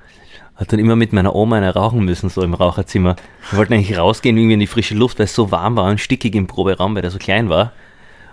hat 0.55 0.71
dann 0.71 0.79
immer 0.79 0.95
mit 0.95 1.13
meiner 1.13 1.35
Oma 1.35 1.57
eine 1.57 1.73
rauchen 1.73 2.03
müssen, 2.03 2.29
so 2.29 2.41
im 2.41 2.53
Raucherzimmer. 2.53 3.15
Wir 3.51 3.59
wollten 3.59 3.73
eigentlich 3.73 3.97
rausgehen, 3.97 4.37
irgendwie 4.37 4.53
in 4.53 4.59
die 4.59 4.67
frische 4.67 4.95
Luft, 4.95 5.19
weil 5.19 5.25
es 5.25 5.35
so 5.35 5.51
warm 5.51 5.75
war 5.75 5.89
und 5.89 5.99
stickig 5.99 6.35
im 6.35 6.47
Proberaum, 6.47 6.95
weil 6.95 7.01
der 7.01 7.11
so 7.11 7.19
klein 7.19 7.49
war. 7.49 7.73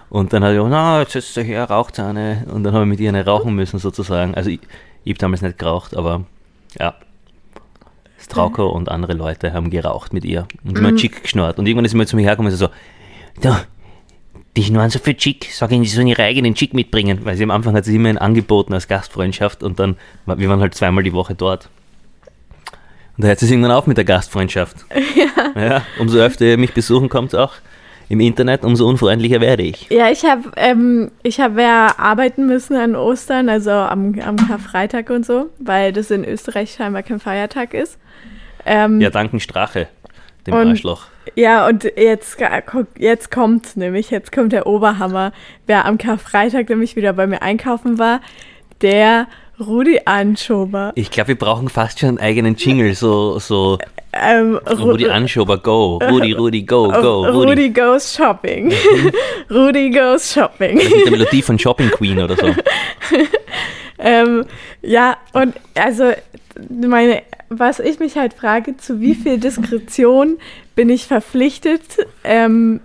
Und 0.08 0.32
dann 0.32 0.44
hat 0.44 0.52
er, 0.52 0.68
na, 0.68 1.00
jetzt 1.00 1.16
ist 1.16 1.34
sie 1.34 1.42
her, 1.42 1.64
raucht 1.64 1.98
eine. 1.98 2.44
Und 2.52 2.64
dann 2.64 2.74
habe 2.74 2.84
ich 2.84 2.90
mit 2.90 3.00
ihr 3.00 3.08
eine 3.08 3.24
rauchen 3.24 3.54
müssen, 3.54 3.78
sozusagen. 3.78 4.34
Also 4.34 4.50
ich, 4.50 4.60
ich 5.04 5.12
habe 5.12 5.18
damals 5.18 5.42
nicht 5.42 5.58
geraucht, 5.58 5.96
aber 5.96 6.24
ja. 6.78 6.94
Strauko 8.18 8.68
und 8.68 8.88
andere 8.88 9.14
Leute 9.14 9.52
haben 9.52 9.70
geraucht 9.70 10.12
mit 10.12 10.24
ihr 10.24 10.46
und 10.64 10.78
immer 10.78 10.94
Chick 10.94 11.22
geschnurrt. 11.22 11.58
Und 11.58 11.66
irgendwann 11.66 11.86
ist 11.86 11.90
sie 11.90 11.96
mal 11.96 12.06
zu 12.06 12.14
mir 12.14 12.22
hergekommen 12.22 12.52
und 12.52 12.58
so, 12.58 12.68
da, 13.40 13.62
die 14.56 14.64
schnurren 14.64 14.90
so 14.90 14.98
viel 14.98 15.14
Chick, 15.14 15.48
sag 15.52 15.72
ihnen, 15.72 15.84
sie 15.84 15.94
sollen 15.94 16.08
ihre 16.08 16.22
eigenen 16.22 16.54
Chick 16.54 16.74
mitbringen. 16.74 17.20
Weil 17.24 17.36
sie 17.36 17.44
am 17.44 17.50
Anfang 17.50 17.74
hat 17.74 17.84
sie 17.84 17.96
immer 17.96 18.20
angeboten 18.20 18.74
als 18.74 18.86
Gastfreundschaft 18.88 19.62
und 19.62 19.78
dann, 19.78 19.96
wir 20.26 20.48
waren 20.48 20.60
halt 20.60 20.74
zweimal 20.74 21.02
die 21.02 21.12
Woche 21.12 21.34
dort. 21.34 21.68
Und 23.16 23.24
da 23.24 23.28
hört 23.28 23.42
es 23.42 23.50
irgendwann 23.50 23.72
auf 23.72 23.86
mit 23.86 23.96
der 23.96 24.04
Gastfreundschaft. 24.04 24.76
Ja. 25.54 25.62
ja 25.62 25.82
umso 25.98 26.18
öfter 26.18 26.46
ihr 26.46 26.56
mich 26.56 26.72
besuchen 26.72 27.10
kommt 27.10 27.34
auch 27.34 27.52
im 28.08 28.20
Internet, 28.20 28.64
umso 28.64 28.88
unfreundlicher 28.88 29.40
werde 29.40 29.62
ich. 29.62 29.88
Ja, 29.90 30.10
ich 30.10 30.24
habe 30.24 30.50
ähm, 30.56 31.10
ich 31.22 31.40
hab 31.40 31.58
ja 31.58 31.94
arbeiten 31.98 32.46
müssen 32.46 32.76
an 32.76 32.94
Ostern, 32.94 33.48
also 33.48 33.70
am, 33.70 34.18
am 34.20 34.36
Karfreitag 34.36 35.10
und 35.10 35.24
so, 35.24 35.46
weil 35.58 35.92
das 35.92 36.10
in 36.10 36.24
Österreich 36.24 36.72
scheinbar 36.72 37.02
kein 37.02 37.20
Feiertag 37.20 37.74
ist. 37.74 37.98
Ähm, 38.66 39.00
Ja, 39.00 39.10
danken 39.10 39.40
Strache, 39.40 39.88
dem 40.46 40.54
Und- 40.54 40.68
Arschloch. 40.68 41.06
Ja, 41.36 41.68
und 41.68 41.84
jetzt, 41.96 42.36
jetzt 42.98 43.30
kommt 43.30 43.76
nämlich, 43.76 44.10
jetzt 44.10 44.32
kommt 44.32 44.52
der 44.52 44.66
Oberhammer. 44.66 45.32
Wer 45.68 45.84
am 45.84 45.96
Karfreitag 45.96 46.68
nämlich 46.68 46.96
wieder 46.96 47.12
bei 47.12 47.28
mir 47.28 47.42
einkaufen 47.42 47.98
war, 48.00 48.20
der 48.80 49.28
Rudi 49.60 50.00
Anschober. 50.04 50.90
Ich 50.96 51.12
glaube, 51.12 51.28
wir 51.28 51.38
brauchen 51.38 51.68
fast 51.68 52.00
schon 52.00 52.08
einen 52.08 52.18
eigenen 52.18 52.56
Jingle, 52.56 52.94
so, 52.96 53.38
so 53.38 53.78
Ähm, 54.12 54.58
Ru- 54.66 54.90
Rudi 54.90 55.08
Anschober, 55.08 55.58
go, 55.58 55.98
Rudi, 55.98 56.32
Rudi, 56.32 56.62
go, 56.64 56.88
go, 56.88 57.24
Rudi. 57.24 57.48
Rudi. 57.48 57.70
goes 57.70 58.12
shopping. 58.16 58.72
Rudi 59.50 59.90
goes 59.90 60.32
shopping. 60.32 60.76
Mit 60.78 61.04
der 61.04 61.10
Melodie 61.12 61.42
von 61.42 61.56
Shopping 61.58 61.90
Queen 61.90 62.18
oder 62.20 62.34
so. 62.36 62.46
ähm, 63.98 64.44
ja, 64.82 65.16
und 65.32 65.54
also 65.76 66.12
meine, 66.68 67.22
was 67.48 67.78
ich 67.78 67.98
mich 67.98 68.16
halt 68.16 68.34
frage, 68.34 68.76
zu 68.76 69.00
wie 69.00 69.14
viel 69.14 69.38
Diskretion 69.38 70.38
bin 70.74 70.90
ich 70.90 71.06
verpflichtet? 71.06 71.82
Ähm, 72.24 72.80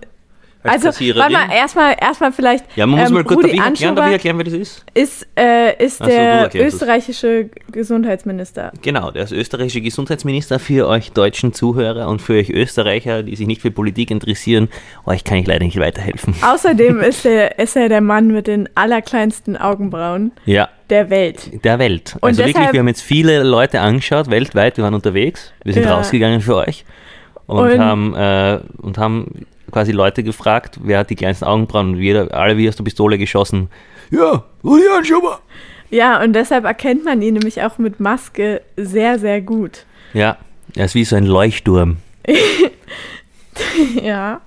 also, 0.68 0.88
warte 0.88 1.34
mal, 1.34 1.52
erstmal, 1.54 1.96
erstmal 2.00 2.32
vielleicht. 2.32 2.66
Ja, 2.76 2.86
man 2.86 3.00
muss 3.00 3.10
ähm, 3.10 3.16
mal 3.16 3.24
kurz, 3.24 3.44
Rudi 3.44 3.56
darf 3.56 3.56
ich 3.56 3.62
erklären, 3.72 3.96
darf 3.96 4.08
ich 4.08 4.14
erklären, 4.14 4.38
wer 4.38 4.46
das 4.46 4.54
ist? 4.54 4.86
ist, 4.94 5.28
äh, 5.38 5.84
ist 5.84 5.98
so, 6.00 6.06
der 6.06 6.50
österreichische 6.56 7.50
Gesundheitsminister. 7.72 8.72
Genau, 8.82 9.12
der 9.12 9.24
ist 9.24 9.32
österreichische 9.32 9.82
Gesundheitsminister 9.82 10.60
für 10.60 10.88
euch 10.88 11.12
deutschen 11.12 11.54
Zuhörer 11.54 12.08
und 12.08 12.22
für 12.22 12.34
euch 12.38 12.50
Österreicher, 12.50 13.24
die 13.24 13.36
sich 13.36 13.48
nicht 13.48 13.62
für 13.62 13.72
Politik 13.72 14.12
interessieren. 14.12 14.70
Euch 15.06 15.24
kann 15.24 15.38
ich 15.38 15.48
leider 15.48 15.66
nicht 15.66 15.80
weiterhelfen. 15.80 16.36
Außerdem 16.42 17.00
ist 17.02 17.26
er, 17.26 17.58
ist 17.60 17.76
er 17.76 17.90
der 17.90 18.02
Mann 18.02 18.28
mit 18.28 18.48
den 18.48 18.70
allerkleinsten 18.76 19.58
Augenbrauen 19.58 20.32
Ja, 20.46 20.70
der 20.90 21.10
Welt. 21.10 21.64
der 21.64 21.80
Welt. 21.80 22.16
Und 22.22 22.30
also 22.30 22.46
wirklich, 22.46 22.72
wir 22.74 22.80
haben 22.80 22.88
jetzt 22.88 23.02
viele 23.02 23.44
Leute 23.44 23.80
angeschaut, 23.82 24.30
weltweit, 24.30 24.78
wir 24.78 24.84
waren 24.84 24.94
unterwegs, 24.94 25.52
wir 25.64 25.74
sind 25.74 25.84
Ja. 25.86 25.96
rausgegangen 25.96 26.42
für 26.42 26.56
euch 26.56 26.86
und, 27.46 27.60
Und- 27.74 27.80
haben, 27.80 28.16
äh, 28.16 28.60
und 28.82 28.98
haben 28.98 29.46
quasi 29.72 29.92
Leute 29.92 30.24
gefragt, 30.24 30.80
wer 30.82 31.00
hat 31.00 31.10
die 31.10 31.16
kleinsten 31.16 31.46
Augenbrauen 31.46 31.96
und 31.96 32.02
jeder, 32.02 32.34
alle 32.34 32.58
wie 32.58 32.68
aus 32.68 32.76
der 32.76 32.84
Pistole 32.84 33.18
geschossen. 33.18 33.70
Ja, 34.12 34.44
Rudi 34.64 34.88
Anschober. 34.96 35.40
Ja, 35.90 36.22
und 36.22 36.34
deshalb 36.34 36.66
erkennt 36.66 37.06
man 37.06 37.22
ihn 37.22 37.34
nämlich 37.34 37.62
auch 37.64 37.78
mit 37.78 38.00
Maske 38.00 38.62
sehr, 38.76 39.20
sehr 39.20 39.42
gut. 39.42 39.86
Ja, 40.14 40.38
er 40.76 40.86
ist 40.86 40.96
wie 40.96 41.06
so 41.06 41.16
ein 41.16 41.26
Leuchtturm. 41.26 41.98
Ja. 44.02 44.42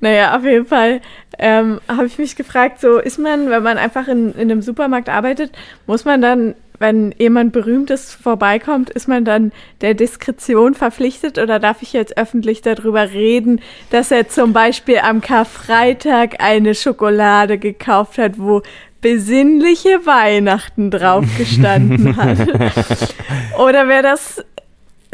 Naja, 0.00 0.36
auf 0.36 0.44
jeden 0.44 0.66
Fall 0.66 1.00
ähm, 1.38 1.80
habe 1.88 2.06
ich 2.06 2.18
mich 2.18 2.36
gefragt, 2.36 2.80
so 2.80 2.98
ist 2.98 3.18
man, 3.18 3.50
wenn 3.50 3.62
man 3.62 3.78
einfach 3.78 4.08
in, 4.08 4.32
in 4.34 4.50
einem 4.50 4.62
Supermarkt 4.62 5.08
arbeitet, 5.08 5.52
muss 5.86 6.04
man 6.04 6.22
dann, 6.22 6.54
wenn 6.82 7.14
jemand 7.16 7.52
Berühmtes 7.52 8.12
vorbeikommt, 8.12 8.90
ist 8.90 9.08
man 9.08 9.24
dann 9.24 9.52
der 9.80 9.94
Diskretion 9.94 10.74
verpflichtet 10.74 11.38
oder 11.38 11.58
darf 11.58 11.80
ich 11.80 11.94
jetzt 11.94 12.18
öffentlich 12.18 12.60
darüber 12.60 13.12
reden, 13.12 13.62
dass 13.88 14.10
er 14.10 14.28
zum 14.28 14.52
Beispiel 14.52 14.98
am 14.98 15.22
Karfreitag 15.22 16.42
eine 16.42 16.74
Schokolade 16.74 17.56
gekauft 17.56 18.18
hat, 18.18 18.38
wo 18.38 18.60
besinnliche 19.00 20.04
Weihnachten 20.04 20.90
drauf 20.90 21.24
gestanden 21.38 22.16
hat? 22.16 22.38
oder 23.58 23.88
wäre 23.88 24.02
das 24.02 24.44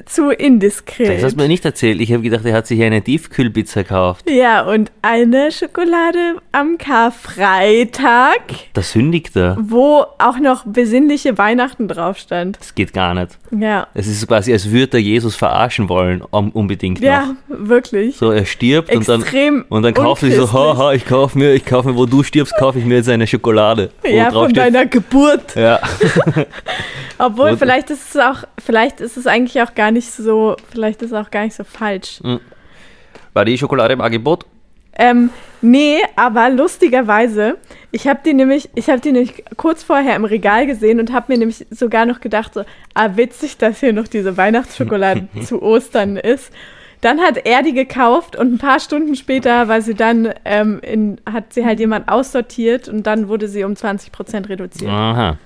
zu 0.07 0.31
indiskret? 0.31 1.09
Das 1.09 1.23
hast 1.25 1.37
du 1.37 1.43
mir 1.43 1.49
nicht 1.49 1.64
erzählt. 1.64 2.00
Ich 2.00 2.12
habe 2.12 2.23
gedacht, 2.23 2.45
er 2.45 2.55
hat 2.55 2.67
sich 2.67 2.83
eine 2.83 3.02
Tiefkühlpizza 3.02 3.83
gekauft. 3.83 4.28
Ja, 4.31 4.62
und 4.62 4.90
eine 5.02 5.50
Schokolade 5.52 6.37
am 6.52 6.78
Karfreitag, 6.78 8.40
Da 8.75 8.83
sündigt 8.83 9.37
er. 9.37 9.57
wo 9.61 10.05
auch 10.19 10.38
noch 10.38 10.64
besinnliche 10.64 11.37
Weihnachten 11.38 11.88
drauf 11.88 12.19
stand. 12.19 12.59
Das 12.61 12.75
geht 12.75 12.93
gar 12.93 13.14
nicht. 13.14 13.38
Ja. 13.50 13.87
Es 13.95 14.07
ist 14.07 14.26
quasi, 14.26 14.52
als 14.52 14.71
würde 14.71 14.99
er 14.99 15.02
Jesus 15.02 15.35
verarschen 15.37 15.88
wollen, 15.88 16.23
um, 16.31 16.50
unbedingt 16.50 17.00
Ja, 17.00 17.35
noch. 17.49 17.69
wirklich. 17.69 18.17
So, 18.17 18.31
er 18.31 18.45
stirbt 18.47 18.95
und 18.95 19.09
dann, 19.09 19.23
Extrem 19.23 19.64
und 19.69 19.83
dann 19.83 19.95
kauft 19.95 20.23
er 20.23 20.28
sich 20.31 20.38
so, 20.38 20.52
haha, 20.52 20.93
ich 20.93 21.07
kaufe 21.07 21.38
mir, 21.38 21.52
ich 21.55 21.64
kaufe 21.64 21.88
mir, 21.90 21.97
wo 21.97 22.07
du 22.07 22.23
stirbst, 22.23 22.55
kaufe 22.59 22.78
ich 22.78 22.85
mir 22.85 22.97
jetzt 22.97 23.09
eine 23.09 23.26
Schokolade. 23.26 23.90
Ja, 24.05 24.31
von 24.31 24.50
steht- 24.50 24.59
deiner 24.59 24.87
Geburt. 24.87 25.55
Ja, 25.57 25.81
Obwohl, 27.21 27.50
Und- 27.50 27.59
vielleicht 27.59 27.90
ist 27.90 28.14
es 28.14 28.17
auch, 28.21 28.45
vielleicht 28.64 29.00
ist 29.00 29.17
es 29.17 29.26
eigentlich 29.26 29.61
auch 29.61 29.75
gar 29.75 29.88
nicht 29.90 30.11
so, 30.11 30.57
vielleicht 30.71 31.02
ist 31.02 31.12
es 31.12 31.16
auch 31.16 31.30
gar 31.30 31.45
nicht 31.45 31.54
so 31.54 31.64
falsch. 31.64 32.21
war 33.35 33.45
die 33.45 33.59
Schokolade 33.59 33.95
im 33.95 34.00
Angebot? 34.00 34.47
Ähm, 35.00 35.30
nee, 35.62 35.99
aber 36.16 36.50
lustigerweise, 36.50 37.57
ich 37.92 38.09
habe 38.09 38.18
die 38.25 38.35
nämlich, 38.35 38.68
ich 38.75 38.88
habe 38.88 39.00
die 39.00 39.12
nämlich 39.12 39.45
kurz 39.57 39.85
vorher 39.85 40.16
im 40.16 40.25
Regal 40.25 40.66
gesehen 40.66 40.99
und 40.99 41.12
habe 41.12 41.33
mir 41.33 41.38
nämlich 41.38 41.64
sogar 41.71 42.04
noch 42.04 42.21
gedacht, 42.21 42.54
so, 42.54 42.64
ah, 42.95 43.11
witzig, 43.14 43.57
dass 43.59 43.78
hier 43.78 43.92
noch 43.92 44.09
diese 44.09 44.37
Weihnachtsschokolade 44.37 45.28
zu 45.45 45.62
Ostern 45.62 46.16
ist. 46.16 46.52
Dann 47.00 47.21
hat 47.21 47.47
er 47.47 47.62
die 47.62 47.75
gekauft 47.75 48.35
und 48.35 48.54
ein 48.54 48.59
paar 48.59 48.80
Stunden 48.80 49.14
später 49.14 49.68
war 49.68 49.80
sie 49.83 49.95
dann, 49.95 50.35
ähm, 50.45 50.80
in, 50.83 51.21
hat 51.33 51.52
sie 51.52 51.64
halt 51.64 51.78
jemand 51.78 52.09
aussortiert 52.09 52.88
und 52.88 53.04
dann 53.07 53.28
wurde 53.28 53.47
sie 53.47 53.62
um 53.62 53.75
20% 53.75 54.49
reduziert. 54.49 54.90
Aha. 54.90 55.38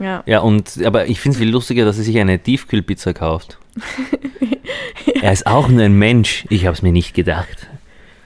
Ja. 0.00 0.24
Ja, 0.26 0.40
und, 0.40 0.84
aber 0.84 1.06
ich 1.06 1.20
finde 1.20 1.36
es 1.36 1.38
viel 1.38 1.50
lustiger, 1.50 1.84
dass 1.84 1.96
er 1.96 2.02
sich 2.02 2.18
eine 2.18 2.40
Tiefkühlpizza 2.40 3.12
kauft. 3.12 3.58
Er 5.22 5.32
ist 5.32 5.46
auch 5.46 5.68
nur 5.68 5.82
ein 5.82 5.98
Mensch. 5.98 6.44
Ich 6.50 6.66
habe 6.66 6.74
es 6.74 6.82
mir 6.82 6.92
nicht 6.92 7.14
gedacht. 7.14 7.68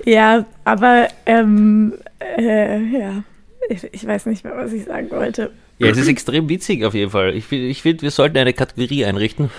Ja, 0.04 0.47
aber, 0.64 1.09
ähm, 1.26 1.95
äh, 2.38 2.78
ja, 2.78 3.23
ich, 3.69 3.87
ich 3.92 4.07
weiß 4.07 4.26
nicht 4.26 4.45
mehr, 4.45 4.57
was 4.57 4.73
ich 4.73 4.85
sagen 4.85 5.11
wollte. 5.11 5.50
Ja, 5.78 5.88
es 5.88 5.99
ist 5.99 6.09
extrem 6.09 6.49
witzig 6.49 6.85
auf 6.85 6.95
jeden 6.95 7.11
Fall. 7.11 7.35
Ich, 7.35 7.50
ich 7.52 7.83
finde, 7.83 8.02
wir 8.02 8.11
sollten 8.11 8.37
eine 8.38 8.52
Kategorie 8.52 9.04
einrichten. 9.04 9.50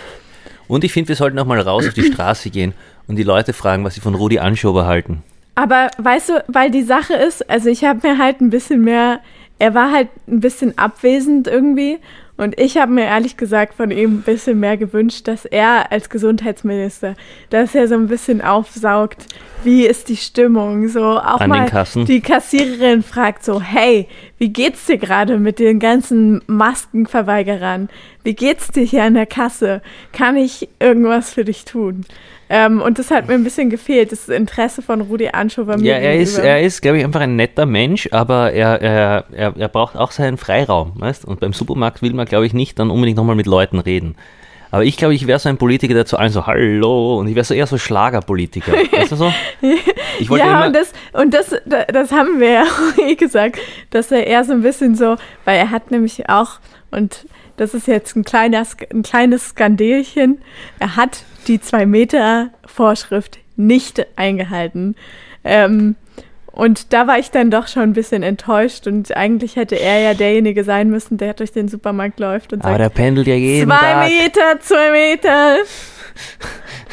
Und 0.67 0.83
ich 0.83 0.93
finde, 0.93 1.09
wir 1.09 1.15
sollten 1.15 1.37
auch 1.39 1.45
mal 1.45 1.59
raus 1.59 1.87
auf 1.87 1.93
die 1.93 2.03
Straße 2.03 2.49
gehen 2.49 2.73
und 3.07 3.17
die 3.17 3.23
Leute 3.23 3.53
fragen, 3.53 3.83
was 3.83 3.95
sie 3.95 4.01
von 4.01 4.15
Rudi 4.15 4.39
Anschober 4.39 4.85
halten. 4.85 5.23
Aber 5.55 5.89
weißt 5.97 6.29
du, 6.29 6.43
weil 6.47 6.71
die 6.71 6.83
Sache 6.83 7.13
ist, 7.13 7.49
also 7.49 7.69
ich 7.69 7.83
habe 7.83 8.07
mir 8.07 8.17
halt 8.17 8.39
ein 8.41 8.49
bisschen 8.49 8.81
mehr, 8.81 9.19
er 9.59 9.73
war 9.73 9.91
halt 9.91 10.07
ein 10.27 10.39
bisschen 10.39 10.77
abwesend 10.77 11.47
irgendwie 11.47 11.99
und 12.41 12.59
ich 12.59 12.77
habe 12.77 12.91
mir 12.91 13.03
ehrlich 13.03 13.37
gesagt 13.37 13.75
von 13.75 13.91
ihm 13.91 14.15
ein 14.15 14.21
bisschen 14.23 14.59
mehr 14.59 14.75
gewünscht, 14.75 15.27
dass 15.27 15.45
er 15.45 15.91
als 15.91 16.09
Gesundheitsminister, 16.09 17.13
dass 17.51 17.75
er 17.75 17.87
so 17.87 17.93
ein 17.93 18.07
bisschen 18.07 18.41
aufsaugt, 18.41 19.27
wie 19.63 19.85
ist 19.85 20.09
die 20.09 20.17
Stimmung, 20.17 20.87
so 20.87 21.19
auch 21.19 21.39
An 21.39 21.49
mal 21.49 21.69
die 22.07 22.19
Kassiererin 22.19 23.03
fragt 23.03 23.45
so, 23.45 23.61
hey, 23.61 24.07
wie 24.41 24.49
geht's 24.49 24.87
dir 24.87 24.97
gerade 24.97 25.37
mit 25.37 25.59
den 25.59 25.77
ganzen 25.77 26.41
Maskenverweigerern? 26.47 27.89
Wie 28.23 28.33
geht's 28.33 28.69
dir 28.69 28.81
hier 28.81 29.03
an 29.03 29.13
der 29.13 29.27
Kasse? 29.27 29.83
Kann 30.13 30.35
ich 30.35 30.67
irgendwas 30.79 31.31
für 31.31 31.45
dich 31.45 31.63
tun? 31.63 32.05
Ähm, 32.49 32.81
und 32.81 32.97
das 32.97 33.11
hat 33.11 33.27
mir 33.27 33.35
ein 33.35 33.43
bisschen 33.43 33.69
gefehlt, 33.69 34.11
das 34.11 34.29
Interesse 34.29 34.81
von 34.81 35.01
Rudi 35.01 35.27
Anschober 35.27 35.77
mir 35.77 35.91
Ja, 35.91 35.97
er 35.97 36.19
ist, 36.19 36.39
er 36.39 36.59
ist, 36.59 36.81
glaube 36.81 36.97
ich, 36.97 37.03
einfach 37.05 37.21
ein 37.21 37.35
netter 37.35 37.67
Mensch, 37.67 38.09
aber 38.11 38.51
er, 38.51 38.81
er, 38.81 39.25
er, 39.31 39.53
er 39.55 39.67
braucht 39.67 39.95
auch 39.95 40.09
seinen 40.09 40.37
Freiraum, 40.37 40.93
weißt? 40.95 41.23
Und 41.23 41.39
beim 41.39 41.53
Supermarkt 41.53 42.01
will 42.01 42.13
man, 42.13 42.25
glaube 42.25 42.47
ich, 42.47 42.55
nicht 42.55 42.79
dann 42.79 42.89
unbedingt 42.89 43.17
nochmal 43.17 43.35
mit 43.35 43.45
Leuten 43.45 43.77
reden. 43.77 44.15
Aber 44.71 44.83
ich 44.85 44.95
glaube, 44.97 45.13
ich 45.13 45.27
wäre 45.27 45.37
so 45.37 45.49
ein 45.49 45.57
Politiker, 45.57 45.93
der 45.93 46.05
zu 46.05 46.17
allen 46.17 46.31
so 46.31 46.47
Hallo 46.47 47.19
und 47.19 47.27
ich 47.27 47.35
wäre 47.35 47.43
so 47.43 47.53
eher 47.53 47.67
so 47.67 47.77
Schlagerpolitiker. 47.77 48.71
Weißt 48.91 49.11
du 49.11 49.15
so? 49.17 49.33
Ich 50.19 50.29
ja, 50.29 50.35
immer, 50.37 50.67
und 50.67 50.73
das, 50.75 50.93
und 51.13 51.33
das, 51.33 51.49
da- 51.65 51.83
das 51.85 52.11
haben 52.11 52.39
wir 52.39 52.49
ja 52.51 52.63
eh 53.07 53.15
gesagt, 53.15 53.59
dass 53.89 54.11
er 54.11 54.25
eher 54.25 54.43
so 54.45 54.53
ein 54.53 54.61
bisschen 54.61 54.95
so, 54.95 55.17
weil 55.45 55.57
er 55.57 55.71
hat 55.71 55.91
nämlich 55.91 56.29
auch, 56.29 56.59
und 56.89 57.25
das 57.57 57.73
ist 57.73 57.87
jetzt 57.87 58.15
ein, 58.15 58.23
kleiner, 58.23 58.63
ein 58.93 59.03
kleines 59.03 59.49
Skandelchen, 59.49 60.39
er 60.79 60.95
hat 60.95 61.23
die 61.47 61.59
Zwei-Meter-Vorschrift 61.59 63.39
nicht 63.55 64.05
eingehalten. 64.15 64.95
Ähm, 65.43 65.95
und 66.51 66.93
da 66.93 67.07
war 67.07 67.17
ich 67.17 67.31
dann 67.31 67.49
doch 67.51 67.67
schon 67.67 67.83
ein 67.83 67.93
bisschen 67.93 68.23
enttäuscht 68.23 68.87
und 68.87 69.15
eigentlich 69.15 69.55
hätte 69.55 69.79
er 69.79 69.99
ja 69.99 70.13
derjenige 70.13 70.63
sein 70.63 70.89
müssen, 70.89 71.17
der 71.17 71.33
durch 71.33 71.51
den 71.51 71.67
Supermarkt 71.67 72.19
läuft 72.19 72.53
und 72.53 72.61
aber 72.61 72.71
sagt, 72.71 72.79
der 72.81 72.89
pendelt 72.89 73.27
ja 73.27 73.35
jeden 73.35 73.69
zwei 73.69 73.77
Tag. 73.77 74.09
Meter, 74.09 74.59
zwei 74.59 74.91
Meter. 74.91 75.55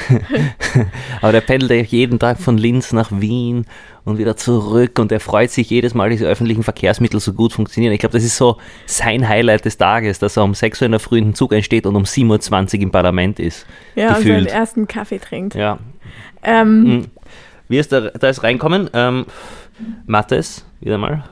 Aber 1.20 1.32
der 1.32 1.40
pendelt 1.40 1.70
ja 1.70 1.82
jeden 1.82 2.18
Tag 2.18 2.38
von 2.38 2.56
Linz 2.56 2.92
nach 2.92 3.10
Wien 3.12 3.66
und 4.04 4.18
wieder 4.18 4.36
zurück 4.36 4.98
und 4.98 5.12
er 5.12 5.20
freut 5.20 5.50
sich 5.50 5.68
jedes 5.70 5.92
Mal, 5.94 6.10
diese 6.10 6.26
öffentlichen 6.26 6.62
Verkehrsmittel 6.62 7.20
so 7.20 7.32
gut 7.32 7.52
funktionieren. 7.52 7.92
Ich 7.92 8.00
glaube, 8.00 8.12
das 8.14 8.24
ist 8.24 8.36
so 8.36 8.56
sein 8.86 9.28
Highlight 9.28 9.64
des 9.64 9.76
Tages, 9.76 10.18
dass 10.18 10.36
er 10.36 10.44
um 10.44 10.54
6 10.54 10.80
Uhr 10.80 10.86
in 10.86 10.92
der 10.92 11.00
Früh 11.00 11.18
in 11.18 11.24
den 11.24 11.34
Zug 11.34 11.52
einsteht 11.52 11.84
und 11.86 11.96
um 11.96 12.04
7.20 12.04 12.76
Uhr 12.76 12.82
im 12.84 12.90
Parlament 12.90 13.38
ist. 13.38 13.66
Ja, 13.96 14.14
gefühlt. 14.14 14.38
und 14.38 14.44
seinen 14.48 14.60
ersten 14.60 14.86
Kaffee 14.88 15.18
trinkt. 15.18 15.54
Ja. 15.54 15.78
Ähm, 16.42 16.82
Mhm. 16.84 17.06
Wie 17.68 17.78
ist 17.78 17.92
da, 17.92 18.00
da 18.00 18.28
ist 18.28 18.42
reinkommen? 18.42 18.90
Ähm, 18.92 19.26
Mattes, 20.06 20.64
wieder 20.80 20.98
mal. 20.98 21.24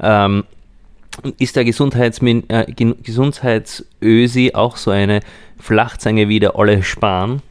Ähm, 0.00 0.44
ist 1.38 1.56
der 1.56 1.64
Gesundheitsmin 1.64 2.48
äh, 2.48 2.72
Gesundheitsösi 2.72 4.52
auch 4.54 4.76
so 4.76 4.90
eine 4.90 5.20
Flachzange 5.58 6.28
wie 6.28 6.40
der 6.40 6.56
Olle 6.56 6.82
Spahn? 6.82 7.42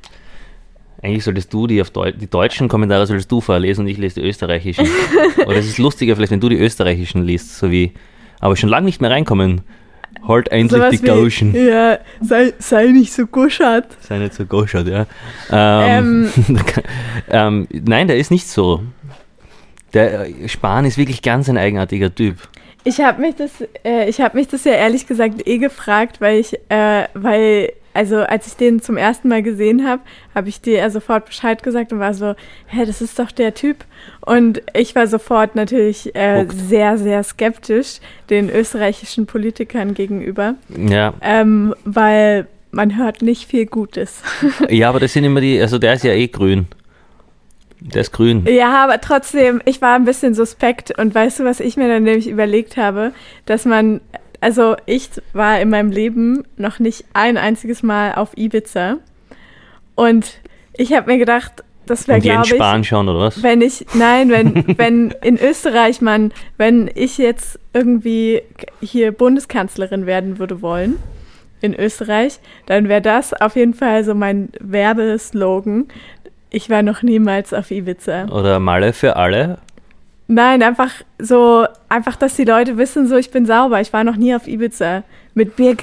Eigentlich 1.01 1.23
solltest 1.23 1.53
du 1.53 1.67
die 1.67 1.81
auf 1.81 1.91
Deu 1.91 2.11
die 2.11 2.29
deutschen 2.29 2.67
Kommentare 2.67 3.07
solltest 3.07 3.31
du 3.31 3.39
vorlesen 3.39 3.81
und 3.81 3.87
ich 3.87 3.97
lese 3.97 4.19
die 4.21 4.27
österreichischen. 4.27 4.87
Oder 5.45 5.57
es 5.57 5.67
ist 5.67 5.77
lustiger 5.77 6.15
vielleicht, 6.15 6.31
wenn 6.31 6.41
du 6.41 6.49
die 6.49 6.57
österreichischen 6.57 7.23
liest, 7.23 7.57
so 7.57 7.71
wie, 7.71 7.93
aber 8.39 8.55
schon 8.55 8.69
lange 8.69 8.85
nicht 8.85 8.99
mehr 8.99 9.11
reinkommen. 9.11 9.61
Halt 10.27 10.49
endlich 10.49 10.79
sowas 10.79 10.91
die 10.91 11.05
Gauschen. 11.05 11.53
wie, 11.53 11.69
ja, 11.69 11.99
sei, 12.21 12.53
sei 12.59 12.87
nicht 12.87 13.13
so 13.13 13.25
guschert. 13.25 13.85
Sei 14.01 14.19
nicht 14.19 14.33
so 14.33 14.45
goschert, 14.45 14.87
ja. 14.87 15.05
Ähm, 15.51 16.29
ähm, 17.29 17.67
nein, 17.71 18.07
der 18.07 18.17
ist 18.17 18.29
nicht 18.29 18.47
so. 18.47 18.83
Der 19.93 20.27
äh, 20.27 20.47
Spahn 20.47 20.85
ist 20.85 20.97
wirklich 20.97 21.21
ganz 21.21 21.49
ein 21.49 21.57
eigenartiger 21.57 22.13
Typ. 22.13 22.37
Ich 22.83 23.01
habe 23.01 23.21
mich 23.21 23.35
das, 23.35 23.51
äh, 23.83 24.09
ich 24.09 24.21
habe 24.21 24.37
mich 24.37 24.47
das 24.47 24.63
ja 24.63 24.73
ehrlich 24.73 25.07
gesagt 25.07 25.47
eh 25.47 25.57
gefragt, 25.57 26.21
weil 26.21 26.39
ich, 26.39 26.53
äh, 26.69 27.07
weil, 27.13 27.73
also 27.93 28.17
als 28.17 28.47
ich 28.47 28.55
den 28.55 28.81
zum 28.81 28.97
ersten 28.97 29.27
Mal 29.29 29.41
gesehen 29.43 29.87
habe, 29.87 30.01
habe 30.35 30.49
ich 30.49 30.61
dir 30.61 30.89
sofort 30.89 31.25
Bescheid 31.25 31.63
gesagt 31.63 31.91
und 31.91 31.99
war 31.99 32.13
so, 32.13 32.35
hä, 32.67 32.85
das 32.85 33.01
ist 33.01 33.17
doch 33.19 33.31
der 33.31 33.53
Typ. 33.53 33.77
Und 34.21 34.61
ich 34.73 34.95
war 34.95 35.07
sofort 35.07 35.55
natürlich 35.55 36.15
äh, 36.15 36.45
sehr, 36.49 36.97
sehr 36.97 37.23
skeptisch 37.23 37.99
den 38.29 38.49
österreichischen 38.49 39.25
Politikern 39.25 39.93
gegenüber, 39.93 40.55
Ja. 40.77 41.13
ähm, 41.21 41.73
weil 41.85 42.47
man 42.71 42.97
hört 42.97 43.21
nicht 43.23 43.49
viel 43.49 43.65
Gutes. 43.65 44.21
ja, 44.69 44.89
aber 44.89 44.99
das 44.99 45.13
sind 45.13 45.23
immer 45.23 45.41
die, 45.41 45.59
also 45.59 45.79
der 45.79 45.93
ist 45.93 46.03
ja 46.03 46.13
eh 46.13 46.27
grün. 46.27 46.67
Der 47.81 48.01
ist 48.01 48.11
grün. 48.11 48.45
Ja, 48.45 48.83
aber 48.83 48.99
trotzdem, 48.99 49.61
ich 49.65 49.81
war 49.81 49.95
ein 49.95 50.03
bisschen 50.03 50.33
suspekt 50.35 50.97
und 50.99 51.15
weißt 51.15 51.39
du, 51.39 51.45
was 51.45 51.61
ich 51.61 51.77
mir 51.77 51.87
dann 51.87 52.03
nämlich 52.03 52.27
überlegt 52.27 52.75
habe, 52.77 53.13
dass 53.45 53.63
man, 53.65 54.01
also 54.41 54.75
ich 54.85 55.09
war 55.33 55.59
in 55.59 55.69
meinem 55.69 55.91
Leben 55.91 56.43
noch 56.57 56.79
nicht 56.79 57.05
ein 57.13 57.37
einziges 57.37 57.83
Mal 57.83 58.15
auf 58.15 58.37
Ibiza 58.37 58.97
und 59.95 60.39
ich 60.73 60.93
habe 60.93 61.11
mir 61.11 61.17
gedacht, 61.17 61.63
das 61.85 62.07
wäre, 62.07 62.19
glaube 62.19 62.43
ich, 62.43 62.49
Spahn 62.49 62.83
schon, 62.83 63.09
oder 63.09 63.19
was? 63.19 63.41
wenn 63.41 63.61
ich, 63.61 63.85
nein, 63.95 64.29
wenn, 64.29 64.77
wenn 64.77 65.13
in 65.21 65.37
Österreich 65.39 66.01
man, 66.01 66.31
wenn 66.57 66.89
ich 66.93 67.17
jetzt 67.17 67.59
irgendwie 67.73 68.43
hier 68.79 69.11
Bundeskanzlerin 69.11 70.05
werden 70.05 70.37
würde 70.37 70.61
wollen, 70.61 70.97
in 71.61 71.73
Österreich, 71.73 72.39
dann 72.65 72.87
wäre 72.87 73.01
das 73.01 73.33
auf 73.33 73.55
jeden 73.55 73.73
Fall 73.73 74.03
so 74.03 74.15
mein 74.15 74.49
Werbeslogan. 74.59 75.87
Ich 76.49 76.69
war 76.69 76.81
noch 76.81 77.03
niemals 77.03 77.53
auf 77.53 77.69
Ibiza. 77.69 78.25
Oder 78.25 78.59
Malle 78.59 78.93
für 78.93 79.15
alle. 79.15 79.59
Nein, 80.31 80.61
einfach 80.61 80.91
so, 81.17 81.65
einfach, 81.89 82.15
dass 82.15 82.35
die 82.35 82.43
Leute 82.45 82.77
wissen, 82.77 83.07
so, 83.07 83.17
ich 83.17 83.31
bin 83.31 83.47
sauber, 83.47 83.81
ich 83.81 83.91
war 83.91 84.03
noch 84.03 84.15
nie 84.15 84.35
auf 84.35 84.47
Ibiza. 84.47 85.01
Mit 85.33 85.57
mir 85.57 85.75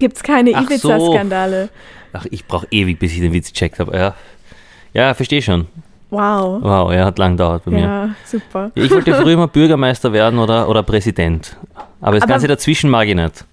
gibt's 0.00 0.24
keine 0.24 0.50
Ach 0.56 0.62
so. 0.68 0.90
Ibiza-Skandale. 0.90 1.68
Ach, 2.12 2.26
ich 2.28 2.44
brauche 2.46 2.66
ewig, 2.72 2.98
bis 2.98 3.12
ich 3.12 3.20
den 3.20 3.32
Witz 3.32 3.52
gecheckt 3.52 3.78
habe. 3.78 3.96
Ja, 3.96 4.14
ja 4.92 5.14
verstehe 5.14 5.40
schon. 5.40 5.68
Wow. 6.10 6.60
Wow, 6.62 6.92
ja, 6.92 7.04
hat 7.04 7.18
lang 7.18 7.34
gedauert 7.36 7.62
bei 7.64 7.70
mir. 7.70 7.80
Ja, 7.80 8.08
super. 8.26 8.72
Ich 8.74 8.90
wollte 8.90 9.14
früher 9.14 9.36
mal 9.36 9.46
Bürgermeister 9.52 10.12
werden 10.12 10.40
oder, 10.40 10.68
oder 10.68 10.82
Präsident. 10.82 11.56
Aber 12.00 12.16
das 12.16 12.24
Aber- 12.24 12.32
Ganze 12.32 12.48
dazwischen 12.48 12.90
mag 12.90 13.06
ich 13.06 13.14
nicht. 13.14 13.44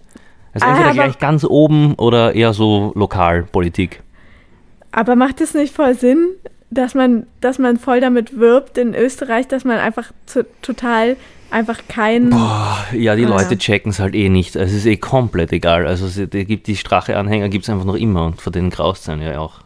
Also 0.52 0.66
Ah, 0.66 0.72
entweder 0.72 0.94
gleich 0.94 1.20
ganz 1.20 1.44
oben 1.44 1.94
oder 1.94 2.34
eher 2.34 2.54
so 2.54 2.92
Lokalpolitik. 2.96 4.02
Aber 4.92 5.16
macht 5.16 5.42
es 5.42 5.54
nicht 5.54 5.76
voll 5.76 5.94
Sinn, 5.94 6.30
dass 6.72 6.94
man, 6.94 7.26
dass 7.42 7.58
man 7.60 7.78
voll 7.78 8.00
damit 8.02 8.38
wirbt 8.40 8.78
in 8.78 8.94
Österreich, 8.96 9.48
dass 9.48 9.64
man 9.66 9.78
einfach 9.78 10.12
zu, 10.26 10.46
total 10.62 11.16
einfach 11.52 11.80
kein. 11.88 12.32
Ja, 12.32 13.16
die 13.16 13.24
Leute 13.26 13.58
checken 13.58 13.90
es 13.92 14.00
halt 14.00 14.14
eh 14.14 14.30
nicht. 14.30 14.56
Also 14.56 14.72
es 14.72 14.80
ist 14.82 14.86
eh 14.86 14.98
komplett 14.98 15.52
egal. 15.52 15.88
Also 15.88 16.06
es 16.06 16.30
gibt 16.30 16.68
die 16.68 16.76
Strache-Anhänger 16.76 17.50
gibt 17.50 17.64
es 17.66 17.70
einfach 17.70 17.86
noch 17.86 17.96
immer 17.96 18.26
und 18.26 18.42
von 18.42 18.54
denen 18.54 18.70
graust 18.70 19.04
sein 19.06 19.22
ja 19.22 19.40
auch. 19.40 19.62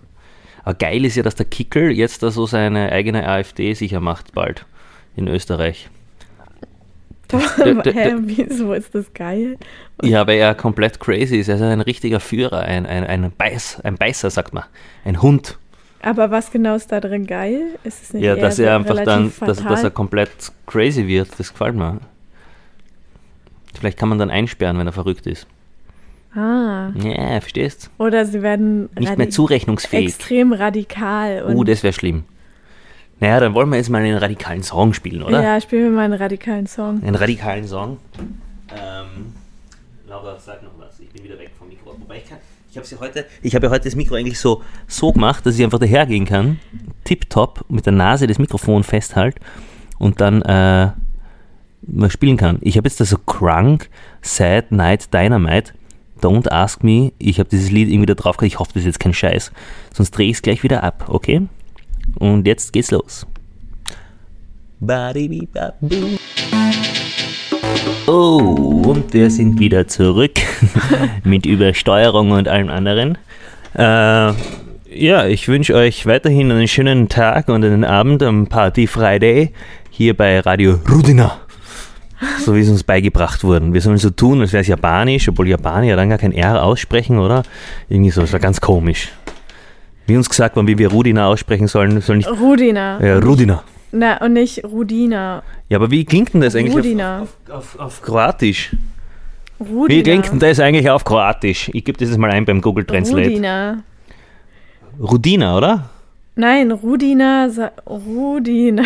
Aber 0.63 0.75
geil 0.75 1.03
ist 1.03 1.15
ja, 1.15 1.23
dass 1.23 1.35
der 1.35 1.45
Kickel 1.45 1.91
jetzt 1.91 2.23
da 2.23 2.31
so 2.31 2.45
seine 2.45 2.91
eigene 2.93 3.27
AfD 3.27 3.73
sicher 3.73 3.99
macht 3.99 4.33
bald 4.33 4.65
in 5.17 5.27
Österreich. 5.27 5.89
der- 7.57 7.73
der- 7.81 7.93
Hä, 7.93 8.13
wieso 8.21 8.73
ist 8.73 8.93
das 8.95 9.11
geil? 9.13 9.57
Ja, 10.03 10.25
weil 10.27 10.37
er 10.37 10.53
komplett 10.55 10.99
crazy 10.99 11.37
ist. 11.37 11.47
Er 11.49 11.55
ist 11.55 11.61
ein 11.61 11.81
richtiger 11.81 12.19
Führer, 12.19 12.59
ein, 12.61 12.85
ein, 12.85 13.03
ein, 13.05 13.31
Beiß, 13.35 13.81
ein 13.83 13.95
Beißer, 13.97 14.29
sagt 14.29 14.53
man. 14.53 14.63
Ein 15.03 15.21
Hund. 15.21 15.57
Aber 16.03 16.31
was 16.31 16.51
genau 16.51 16.75
ist 16.75 16.91
da 16.91 16.99
drin 16.99 17.25
geil? 17.25 17.61
Ist 17.83 18.03
es 18.03 18.13
nicht 18.13 18.23
Ja, 18.23 18.35
eher 18.35 18.41
dass 18.41 18.59
er 18.59 18.75
einfach 18.75 19.03
dann, 19.03 19.31
dass, 19.39 19.63
dass 19.63 19.83
er 19.83 19.89
komplett 19.89 20.51
crazy 20.67 21.07
wird, 21.07 21.29
das 21.39 21.51
gefällt 21.51 21.75
mir. 21.75 21.99
Vielleicht 23.73 23.97
kann 23.97 24.09
man 24.09 24.19
dann 24.19 24.29
einsperren, 24.29 24.77
wenn 24.77 24.85
er 24.85 24.93
verrückt 24.93 25.25
ist. 25.27 25.47
Ah. 26.35 26.89
Ja, 26.95 27.39
verstehst? 27.39 27.89
Oder 27.97 28.25
sie 28.25 28.41
werden 28.41 28.89
Nicht 28.97 29.17
mehr 29.17 29.29
zurechnungsfähig. 29.29 30.07
extrem 30.07 30.51
radikal. 30.51 31.43
Und 31.43 31.55
Uh, 31.55 31.63
das 31.63 31.83
wäre 31.83 31.93
schlimm. 31.93 32.25
Naja, 33.19 33.39
dann 33.39 33.53
wollen 33.53 33.69
wir 33.69 33.77
jetzt 33.77 33.89
mal 33.89 34.01
einen 34.01 34.17
radikalen 34.17 34.63
Song 34.63 34.93
spielen, 34.93 35.23
oder? 35.23 35.41
Ja, 35.41 35.61
spielen 35.61 35.83
wir 35.83 35.91
mal 35.91 36.05
einen 36.05 36.13
radikalen 36.15 36.67
Song. 36.67 37.01
Einen 37.03 37.15
radikalen 37.15 37.65
Song. 37.67 37.97
Ähm, 38.71 39.33
Laura, 40.07 40.37
sag 40.39 40.61
noch 40.63 40.71
was. 40.79 40.99
Ich 40.99 41.09
bin 41.09 41.23
wieder 41.23 41.37
weg 41.39 41.51
vom 41.57 41.69
Mikro. 41.69 41.95
Wobei 41.97 42.17
ich 42.17 42.27
kann. 42.27 42.39
Ich 42.73 42.91
habe 42.91 42.99
heute, 43.01 43.25
ich 43.43 43.53
ja 43.53 43.61
heute 43.61 43.83
das 43.83 43.95
Mikro 43.95 44.15
eigentlich 44.15 44.39
so, 44.39 44.63
so 44.87 45.13
gemacht, 45.13 45.45
dass 45.45 45.59
ich 45.59 45.63
einfach 45.63 45.77
dahergehen 45.77 46.25
kann, 46.25 46.59
tipptopp, 47.03 47.65
mit 47.69 47.85
der 47.85 47.93
Nase 47.93 48.25
das 48.25 48.39
Mikrofon 48.39 48.83
festhalt 48.83 49.35
und 49.99 50.19
dann 50.21 50.41
äh, 50.41 50.91
mal 51.85 52.09
spielen 52.09 52.35
kann. 52.35 52.57
Ich 52.61 52.75
habe 52.75 52.87
jetzt 52.87 52.99
da 52.99 53.05
so 53.05 53.19
Crunk, 53.19 53.91
Sad 54.23 54.71
Night 54.71 55.13
Dynamite, 55.13 55.73
Don't 56.19 56.49
Ask 56.49 56.83
Me. 56.83 57.11
Ich 57.19 57.37
habe 57.37 57.47
dieses 57.47 57.69
Lied 57.69 57.89
irgendwie 57.89 58.07
da 58.07 58.15
drauf 58.15 58.37
gehabt. 58.37 58.51
Ich 58.51 58.57
hoffe, 58.57 58.71
das 58.73 58.81
ist 58.81 58.87
jetzt 58.87 58.99
kein 58.99 59.13
Scheiß. 59.13 59.51
Sonst 59.93 60.09
drehe 60.09 60.29
ich 60.29 60.37
es 60.37 60.41
gleich 60.41 60.63
wieder 60.63 60.81
ab, 60.83 61.05
okay? 61.09 61.43
Und 62.17 62.47
jetzt 62.47 62.73
geht's 62.73 62.89
los. 62.89 63.27
Badibibabu. 64.79 66.17
Oh, 68.07 68.83
und 68.85 69.13
wir 69.13 69.29
sind 69.31 69.59
wieder 69.59 69.87
zurück 69.87 70.33
mit 71.23 71.45
Übersteuerung 71.45 72.31
und 72.31 72.47
allem 72.47 72.69
anderen. 72.69 73.17
Äh, 73.75 74.33
ja, 74.95 75.25
ich 75.25 75.47
wünsche 75.47 75.73
euch 75.73 76.05
weiterhin 76.05 76.51
einen 76.51 76.67
schönen 76.67 77.09
Tag 77.09 77.49
und 77.49 77.63
einen 77.65 77.83
Abend 77.83 78.21
am 78.21 78.47
Party 78.47 78.87
Friday 78.87 79.53
hier 79.89 80.15
bei 80.15 80.39
Radio 80.39 80.79
Rudina. 80.89 81.39
So 82.39 82.55
wie 82.55 82.61
es 82.61 82.69
uns 82.69 82.83
beigebracht 82.83 83.43
wurden. 83.43 83.73
Wir 83.73 83.81
sollen 83.81 83.97
so 83.97 84.09
tun, 84.09 84.41
als 84.41 84.53
wäre 84.53 84.61
es 84.61 84.67
Japanisch, 84.67 85.27
obwohl 85.29 85.47
Japanier 85.47 85.95
dann 85.95 86.09
gar 86.09 86.17
kein 86.17 86.31
R 86.31 86.63
aussprechen, 86.63 87.17
oder? 87.19 87.43
Irgendwie 87.89 88.11
so, 88.11 88.21
das 88.21 88.31
war 88.31 88.39
ganz 88.39 88.61
komisch. 88.61 89.09
Wie 90.05 90.15
uns 90.15 90.29
gesagt 90.29 90.55
worden, 90.55 90.67
wie 90.67 90.77
wir 90.77 90.89
Rudina 90.91 91.27
aussprechen 91.27 91.67
sollen, 91.67 92.01
soll 92.01 92.17
nicht. 92.17 92.29
Rudina. 92.29 93.03
Ja, 93.03 93.19
Rudina. 93.19 93.63
Na, 93.95 94.17
und 94.17 94.33
nicht 94.33 94.63
Rudina. 94.65 95.43
Ja, 95.69 95.77
aber 95.77 95.91
wie 95.91 96.03
klingt 96.03 96.33
denn 96.33 96.41
das 96.41 96.55
eigentlich 96.55 96.73
Rudina. 96.73 97.21
auf, 97.21 97.37
auf, 97.47 97.75
auf, 97.75 97.79
auf 97.79 98.01
Kroatisch? 98.01 98.75
Rudina. 99.59 99.87
Wie 99.87 100.03
klingt 100.03 100.31
denn 100.31 100.39
das 100.39 100.59
eigentlich 100.59 100.89
auf 100.89 101.03
Kroatisch? 101.03 101.69
Ich 101.73 101.85
gebe 101.85 101.97
das 101.99 102.09
jetzt 102.09 102.17
mal 102.17 102.31
ein 102.31 102.43
beim 102.43 102.59
Google 102.59 102.85
Translate. 102.85 103.29
Rudina. 103.29 103.83
Rudina, 104.99 105.57
oder? 105.57 105.89
Nein, 106.35 106.71
Rudina. 106.71 107.47
Rudina. 107.87 108.83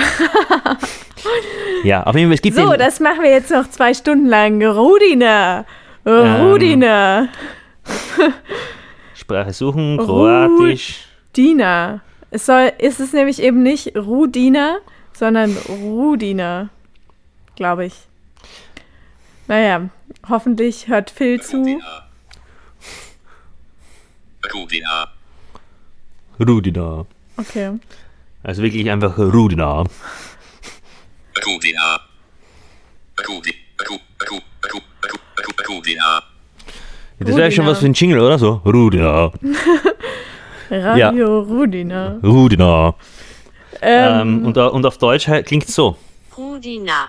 Ja, 1.84 2.04
auf 2.04 2.16
jeden 2.16 2.28
Fall, 2.28 2.36
es 2.36 2.42
gibt 2.42 2.58
So, 2.58 2.74
das 2.74 3.00
machen 3.00 3.24
wir 3.24 3.32
jetzt 3.32 3.52
noch 3.52 3.70
zwei 3.70 3.94
Stunden 3.94 4.28
lang. 4.28 4.62
Rudina. 4.64 5.66
Rudina. 6.06 7.30
Sprache 9.14 9.54
suchen, 9.54 9.98
Kroatisch. 9.98 11.06
Dina. 11.36 12.02
Es 12.30 12.46
soll, 12.46 12.72
ist 12.78 13.00
es 13.00 13.14
nämlich 13.14 13.42
eben 13.42 13.64
nicht 13.64 13.96
Rudina, 13.98 14.78
sondern 15.18 15.58
Rudina. 15.68 16.70
Glaube 17.56 17.86
ich. 17.86 17.94
Naja, 19.48 19.90
hoffentlich 20.30 20.88
hört 20.88 21.10
Phil 21.10 21.42
zu. 21.42 21.80
Rudina. 24.54 25.08
Rudina. 26.40 27.06
Okay. 27.38 27.80
Also 28.44 28.62
wirklich 28.62 28.90
einfach 28.90 29.18
Rudina. 29.18 29.84
Rudina. 31.46 32.00
Rudi. 33.28 33.54
Ru. 33.90 33.98
Ru. 34.30 34.38
Ru. 34.72 34.80
Ru. 35.04 35.20
Ru. 35.70 35.76
Rudina. 35.76 36.24
Das 37.20 37.36
wäre 37.36 37.52
schon 37.52 37.66
Rudina. 37.66 37.72
was 37.72 37.80
für 37.80 37.86
ein 37.88 37.94
Jingle, 37.94 38.20
oder 38.20 38.38
so? 38.38 38.62
Rudina. 38.66 39.32
Radio 40.70 41.40
Rudina. 41.42 42.20
Rudina. 42.22 42.94
Ähm, 43.82 44.22
Ähm, 44.40 44.46
und, 44.46 44.58
au- 44.58 44.72
und 44.72 44.86
auf 44.86 44.98
Deutsch 44.98 45.30
klingt 45.46 45.68
es 45.68 45.76
so. 45.76 45.96
Rudina. 46.38 47.08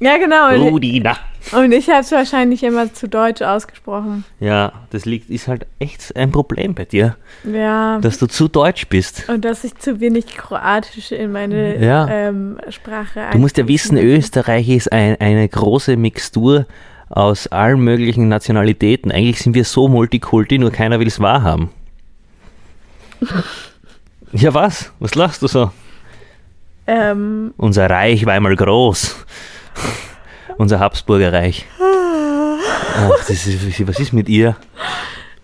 ja, 0.00 0.16
genau. 0.16 0.48
Rudina. 0.70 1.16
und 1.52 1.72
ich 1.72 1.88
habe 1.90 2.00
es 2.00 2.10
wahrscheinlich 2.12 2.62
immer 2.62 2.92
zu 2.92 3.06
deutsch 3.08 3.42
ausgesprochen. 3.42 4.24
Ja, 4.40 4.72
das 4.90 5.04
liegt, 5.04 5.28
ist 5.28 5.46
halt 5.48 5.66
echt 5.78 6.16
ein 6.16 6.30
Problem 6.30 6.74
bei 6.74 6.84
dir, 6.86 7.16
Ja. 7.44 7.98
dass 8.00 8.18
du 8.18 8.26
zu 8.26 8.48
deutsch 8.48 8.86
bist. 8.88 9.28
Und 9.28 9.44
dass 9.44 9.64
ich 9.64 9.74
zu 9.76 10.00
wenig 10.00 10.26
Kroatisch 10.28 11.12
in 11.12 11.32
meine 11.32 11.82
Ja. 11.84 12.08
ähm, 12.08 12.58
Sprache 12.70 13.26
Du 13.32 13.38
musst 13.38 13.58
ja 13.58 13.68
wissen. 13.68 13.98
Österreich 13.98 14.68
ist 14.70 14.90
ein, 14.92 15.20
eine 15.20 15.46
große 15.48 15.96
Mixtur 15.98 16.66
aus 17.10 17.46
allen 17.48 17.80
möglichen 17.80 18.28
Nationalitäten. 18.28 19.10
Eigentlich 19.12 19.40
sind 19.40 19.54
wir 19.54 19.64
so 19.64 19.88
Multikulti, 19.88 20.58
nur 20.58 20.70
keiner 20.70 20.98
will 21.00 21.06
es 21.08 21.20
wahrhaben. 21.20 21.70
ja, 24.32 24.54
was? 24.54 24.92
Was 24.98 25.14
lachst 25.14 25.42
du 25.42 25.46
so? 25.46 25.70
Ähm, 26.86 27.52
Unser 27.56 27.90
Reich 27.90 28.24
war 28.26 28.32
einmal 28.34 28.56
groß. 28.56 29.24
Unser 30.56 30.80
Habsburger 30.80 31.32
Reich. 31.32 31.66
Ach, 31.80 33.28
ist, 33.28 33.86
was 33.86 34.00
ist 34.00 34.12
mit 34.12 34.28
ihr? 34.28 34.56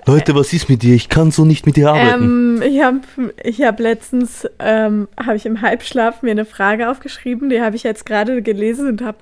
Leute, 0.07 0.35
was 0.35 0.53
ist 0.53 0.69
mit 0.69 0.83
dir? 0.83 0.95
Ich 0.95 1.09
kann 1.09 1.31
so 1.31 1.45
nicht 1.45 1.65
mit 1.67 1.77
dir 1.77 1.91
arbeiten. 1.91 2.61
ähm, 2.61 2.63
ich 2.63 2.83
habe 2.83 3.01
ich 3.43 3.63
hab 3.63 3.81
letztens, 3.81 4.47
ähm, 4.59 5.09
habe 5.19 5.37
ich 5.37 5.47
im 5.47 5.63
Halbschlaf 5.63 6.23
mir 6.23 6.33
eine 6.33 6.45
Frage 6.45 6.91
aufgeschrieben, 6.91 7.49
die 7.49 7.61
habe 7.63 7.77
ich 7.77 7.85
jetzt 7.85 8.05
gerade 8.05 8.43
gelesen 8.43 8.89
und 8.89 9.03
habe 9.03 9.19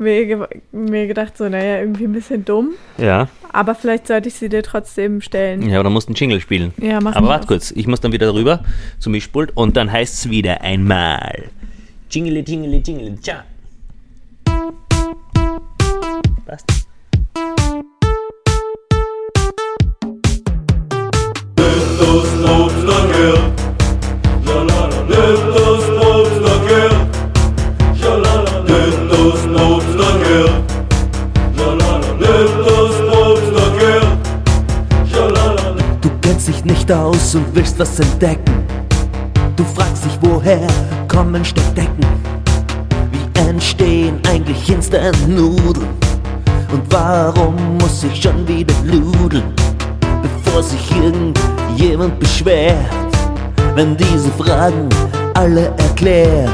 mir, 0.00 0.48
mir 0.72 1.06
gedacht, 1.06 1.36
so, 1.36 1.48
naja, 1.48 1.80
irgendwie 1.80 2.04
ein 2.04 2.12
bisschen 2.12 2.44
dumm, 2.44 2.70
ja. 2.98 3.28
aber 3.52 3.74
vielleicht 3.74 4.06
sollte 4.06 4.28
ich 4.28 4.34
sie 4.34 4.48
dir 4.48 4.62
trotzdem 4.62 5.20
stellen. 5.20 5.68
Ja, 5.68 5.82
dann 5.82 5.92
musst 5.92 6.08
du 6.08 6.10
einen 6.10 6.16
Jingle 6.16 6.40
spielen. 6.40 6.72
Ja, 6.78 7.00
mach 7.00 7.14
Aber 7.14 7.28
warte 7.28 7.46
kurz, 7.46 7.70
ich 7.70 7.86
muss 7.86 8.00
dann 8.00 8.12
wieder 8.12 8.32
rüber 8.34 8.64
zum 8.98 9.12
Mischpult 9.12 9.56
und 9.56 9.76
dann 9.76 9.92
heißt 9.92 10.14
es 10.14 10.30
wieder 10.30 10.62
einmal. 10.62 11.50
Jingle, 12.10 12.42
jingle, 12.46 12.82
jingle, 12.84 13.16
tja. 13.20 13.44
Passt. 16.46 16.89
Aus 37.80 37.98
und 37.98 37.98
willst 37.98 37.98
was 37.98 38.00
entdecken. 38.00 38.64
Du 39.56 39.64
fragst 39.64 40.04
dich, 40.04 40.18
woher 40.20 40.66
kommen 41.08 41.44
Steckdecken? 41.44 42.06
Wie 43.12 43.40
entstehen 43.40 44.18
eigentlich 44.28 44.68
Instant-Nudeln? 44.68 45.88
Und 46.72 46.82
warum 46.90 47.78
muss 47.78 48.04
ich 48.04 48.22
schon 48.22 48.46
wieder 48.46 48.74
ludeln, 48.84 49.52
bevor 50.22 50.62
sich 50.62 50.90
irgendjemand 50.92 52.18
beschwert? 52.20 52.76
Wenn 53.74 53.96
diese 53.96 54.30
Fragen 54.32 54.88
alle 55.34 55.72
erklärt, 55.78 56.50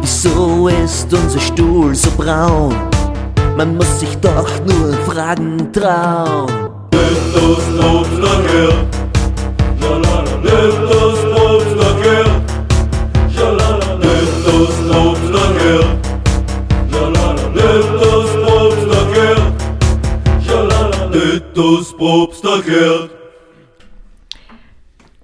wieso 0.00 0.68
ist 0.68 1.12
unser 1.12 1.40
Stuhl 1.40 1.94
so 1.94 2.10
braun? 2.16 2.74
Man 3.56 3.76
muss 3.76 4.00
sich 4.00 4.16
doch 4.18 4.48
nur 4.66 4.92
Fragen 5.04 5.72
trauen. 5.72 6.68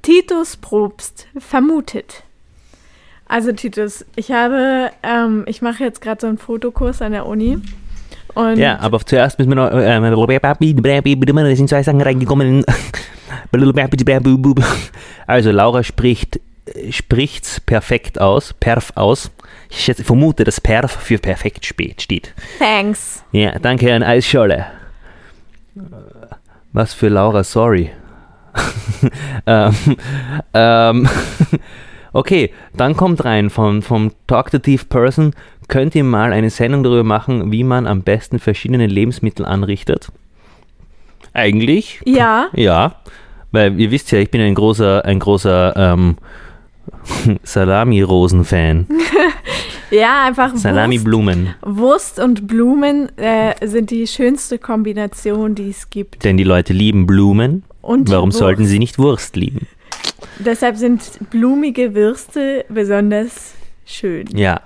Titus 0.02 0.56
Probst 0.56 1.28
vermutet. 1.38 2.24
Also 3.26 3.52
Titus, 3.52 4.04
ich 4.16 4.32
habe, 4.32 4.90
ähm, 5.02 5.44
ich 5.46 5.62
mache 5.62 5.82
jetzt 5.82 6.00
gerade 6.00 6.20
so 6.20 6.26
einen 6.26 6.38
Fotokurs 6.38 7.00
an 7.00 7.12
der 7.12 7.26
Uni. 7.26 7.58
Und 8.34 8.58
Ja, 8.58 8.78
aber 8.80 9.00
zuerst 9.00 9.38
müssen 9.38 9.50
wir 9.50 9.56
noch. 9.56 9.70
Äh, 9.70 10.00
da 11.48 11.56
sind 11.56 11.68
zwei 11.68 11.82
Sachen 11.82 12.00
reingekommen. 12.00 12.64
Also, 15.26 15.50
Laura 15.50 15.82
spricht 15.82 16.38
spricht's 16.90 17.60
perfekt 17.60 18.20
aus, 18.20 18.52
perf 18.52 18.92
aus. 18.94 19.30
Ich 19.70 19.80
schätze, 19.84 20.04
vermute, 20.04 20.44
dass 20.44 20.60
perf 20.60 20.92
für 20.92 21.18
perfekt 21.18 21.66
spät 21.66 22.02
steht. 22.02 22.32
thanks. 22.58 23.22
Ja, 23.32 23.58
danke 23.58 23.92
an 23.92 24.02
Eisscholle. 24.02 24.66
Was 26.74 26.92
für 26.92 27.08
Laura, 27.08 27.44
sorry. 27.44 27.92
ähm, 29.46 29.74
ähm, 30.52 31.08
okay, 32.12 32.50
dann 32.76 32.96
kommt 32.96 33.24
rein 33.24 33.48
von, 33.48 33.80
vom 33.80 34.10
Talkative 34.26 34.84
Person, 34.86 35.34
könnt 35.68 35.94
ihr 35.94 36.02
mal 36.02 36.32
eine 36.32 36.50
Sendung 36.50 36.82
darüber 36.82 37.04
machen, 37.04 37.52
wie 37.52 37.62
man 37.62 37.86
am 37.86 38.02
besten 38.02 38.40
verschiedene 38.40 38.88
Lebensmittel 38.88 39.46
anrichtet? 39.46 40.08
Eigentlich, 41.32 42.00
Ja, 42.04 42.48
ja, 42.54 42.96
weil 43.52 43.80
ihr 43.80 43.92
wisst 43.92 44.10
ja, 44.10 44.18
ich 44.18 44.32
bin 44.32 44.40
ein 44.40 44.56
großer, 44.56 45.04
ein 45.04 45.20
großer 45.20 45.76
ähm, 45.76 46.16
Salami-Rosen-Fan. 47.44 48.88
Ja, 49.94 50.26
einfach 50.26 50.52
Wurst, 50.52 50.62
Salami-Blumen. 50.62 51.54
Wurst 51.62 52.18
und 52.18 52.46
Blumen 52.46 53.16
äh, 53.16 53.54
sind 53.66 53.90
die 53.90 54.06
schönste 54.06 54.58
Kombination, 54.58 55.54
die 55.54 55.70
es 55.70 55.90
gibt. 55.90 56.24
Denn 56.24 56.36
die 56.36 56.44
Leute 56.44 56.72
lieben 56.72 57.06
Blumen. 57.06 57.64
Und 57.80 58.10
Warum 58.10 58.30
Wurst. 58.30 58.38
sollten 58.38 58.64
sie 58.64 58.78
nicht 58.78 58.98
Wurst 58.98 59.36
lieben? 59.36 59.66
Deshalb 60.38 60.76
sind 60.76 61.02
blumige 61.30 61.94
Würste 61.94 62.64
besonders 62.68 63.54
schön. 63.84 64.26
Ja. 64.34 64.60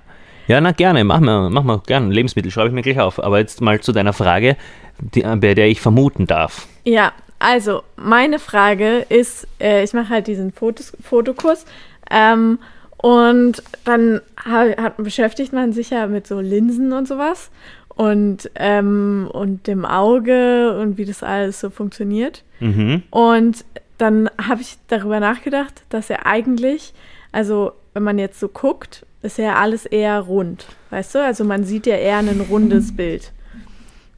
Ja, 0.47 0.61
na 0.63 0.73
gerne, 0.73 1.05
mach 1.05 1.21
mal, 1.21 1.51
mach 1.51 1.63
mal 1.63 1.83
gerne. 1.87 2.13
Lebensmittel 2.13 2.51
schreibe 2.51 2.69
ich 2.69 2.75
mir 2.75 2.83
gleich 2.83 3.01
auf. 3.01 3.23
Aber 3.23 3.39
jetzt 3.39 3.61
mal 3.61 3.81
zu 3.81 3.93
deiner 3.93 4.15
Frage, 4.15 4.57
die, 4.99 5.21
bei 5.21 5.55
der 5.55 5.69
ich 5.69 5.81
vermuten 5.81 6.27
darf. 6.27 6.67
Ja, 6.85 7.13
also 7.39 7.83
meine 7.97 8.39
Frage 8.39 9.05
ist, 9.09 9.47
äh, 9.61 9.85
ich 9.85 9.93
mache 9.93 10.09
halt 10.09 10.27
diesen 10.27 10.53
Fotos, 10.53 10.93
Fotokurs 11.03 11.67
ähm, 12.11 12.59
und 12.99 13.63
dann 13.85 14.21
ha- 14.45 14.77
hat, 14.77 14.97
beschäftigt 14.99 15.53
man 15.53 15.73
sich 15.73 15.91
ja 15.91 16.07
mit 16.07 16.27
so 16.27 16.41
Linsen 16.41 16.93
und 16.93 17.07
sowas 17.09 17.51
und, 17.89 18.51
ähm, 18.57 19.29
und 19.33 19.67
dem 19.67 19.85
Auge 19.85 20.79
und 20.81 20.99
wie 20.99 21.05
das 21.05 21.23
alles 21.23 21.61
so 21.61 21.71
funktioniert. 21.71 22.45
Mhm. 22.61 23.03
Und 23.11 23.65
dann 23.99 24.31
habe 24.41 24.61
ich 24.61 24.77
darüber 24.89 25.21
nachgedacht, 25.21 25.83
dass 25.89 26.11
er 26.11 26.27
eigentlich, 26.27 26.93
also 27.33 27.73
wenn 27.95 28.03
man 28.05 28.19
jetzt 28.19 28.39
so 28.41 28.49
guckt, 28.49 29.05
ist 29.23 29.39
ja 29.39 29.57
alles 29.57 29.85
eher 29.87 30.21
rund, 30.21 30.67
weißt 30.91 31.17
du? 31.17 31.25
Also 31.25 31.43
man 31.45 31.65
sieht 31.65 31.87
ja 31.87 31.97
eher 31.97 32.19
ein 32.19 32.47
rundes 32.49 32.93
Bild. 32.97 33.33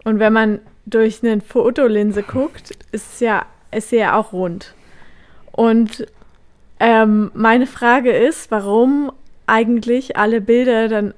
Und 0.05 0.19
wenn 0.19 0.33
man 0.33 0.59
durch 0.87 1.23
eine 1.23 1.41
Fotolinse 1.41 2.23
guckt, 2.23 2.73
ist 2.93 3.15
es 3.15 3.21
ja, 3.21 3.47
ist 3.75 3.91
sie 3.91 3.97
ja 3.99 4.19
auch 4.19 4.33
rund. 4.33 4.75
Und 5.53 6.07
ähm, 6.81 7.31
meine 7.35 7.67
Frage 7.67 8.11
ist, 8.11 8.51
warum 8.51 9.13
eigentlich 9.47 10.17
alle 10.17 10.41
Bilder 10.41 10.89
dann, 10.89 11.15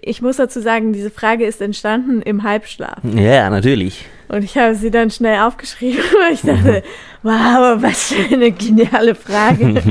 ich 0.00 0.22
muss 0.22 0.36
dazu 0.36 0.60
sagen, 0.60 0.92
diese 0.92 1.10
Frage 1.10 1.44
ist 1.44 1.60
entstanden 1.60 2.22
im 2.22 2.44
Halbschlaf. 2.44 2.98
Ja, 3.02 3.50
natürlich. 3.50 4.06
Und 4.28 4.44
ich 4.44 4.56
habe 4.56 4.74
sie 4.74 4.90
dann 4.90 5.10
schnell 5.10 5.40
aufgeschrieben, 5.40 6.02
weil 6.22 6.34
ich 6.34 6.42
dachte, 6.42 6.82
wow, 7.22 7.82
was 7.82 8.12
für 8.12 8.34
eine 8.34 8.52
geniale 8.52 9.14
Frage. 9.14 9.82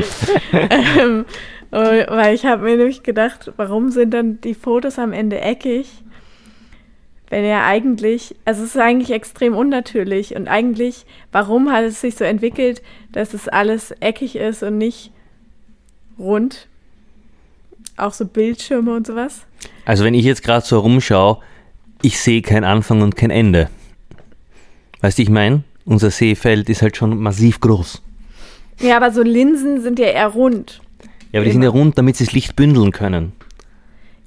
ähm, 0.99 1.25
weil 1.71 2.35
ich 2.35 2.45
habe 2.45 2.63
mir 2.63 2.77
nämlich 2.77 3.03
gedacht, 3.03 3.51
warum 3.57 3.89
sind 3.89 4.13
dann 4.13 4.39
die 4.41 4.53
Fotos 4.53 4.97
am 4.97 5.11
Ende 5.11 5.41
eckig, 5.41 5.87
wenn 7.33 7.45
er 7.45 7.65
eigentlich, 7.65 8.35
also 8.45 8.61
es 8.61 8.75
ist 8.75 8.77
eigentlich 8.77 9.09
extrem 9.09 9.55
unnatürlich 9.55 10.35
und 10.35 10.47
eigentlich, 10.47 11.07
warum 11.31 11.71
hat 11.71 11.83
es 11.83 11.99
sich 11.99 12.13
so 12.13 12.23
entwickelt, 12.23 12.83
dass 13.11 13.33
es 13.33 13.47
alles 13.47 13.89
eckig 14.01 14.35
ist 14.35 14.61
und 14.61 14.77
nicht 14.77 15.09
rund? 16.19 16.67
Auch 17.97 18.13
so 18.13 18.27
Bildschirme 18.27 18.93
und 18.93 19.07
sowas. 19.07 19.47
Also 19.83 20.03
wenn 20.03 20.13
ich 20.13 20.25
jetzt 20.25 20.43
gerade 20.43 20.63
so 20.63 20.77
rumschaue, 20.77 21.39
ich 22.03 22.19
sehe 22.19 22.43
kein 22.43 22.63
Anfang 22.63 23.01
und 23.01 23.15
kein 23.15 23.31
Ende. 23.31 23.67
Weißt 25.01 25.17
du, 25.17 25.23
ich 25.23 25.31
meine, 25.31 25.63
unser 25.85 26.11
Seefeld 26.11 26.69
ist 26.69 26.83
halt 26.83 26.97
schon 26.97 27.17
massiv 27.17 27.59
groß. 27.59 28.03
Ja, 28.79 28.95
aber 28.95 29.09
so 29.09 29.23
Linsen 29.23 29.81
sind 29.81 29.97
ja 29.97 30.05
eher 30.05 30.27
rund. 30.27 30.81
Ja, 31.31 31.39
aber 31.39 31.45
die 31.45 31.51
sind 31.51 31.63
ja 31.63 31.69
rund, 31.69 31.97
damit 31.97 32.15
sie 32.15 32.25
das 32.25 32.33
Licht 32.33 32.55
bündeln 32.55 32.91
können. 32.91 33.31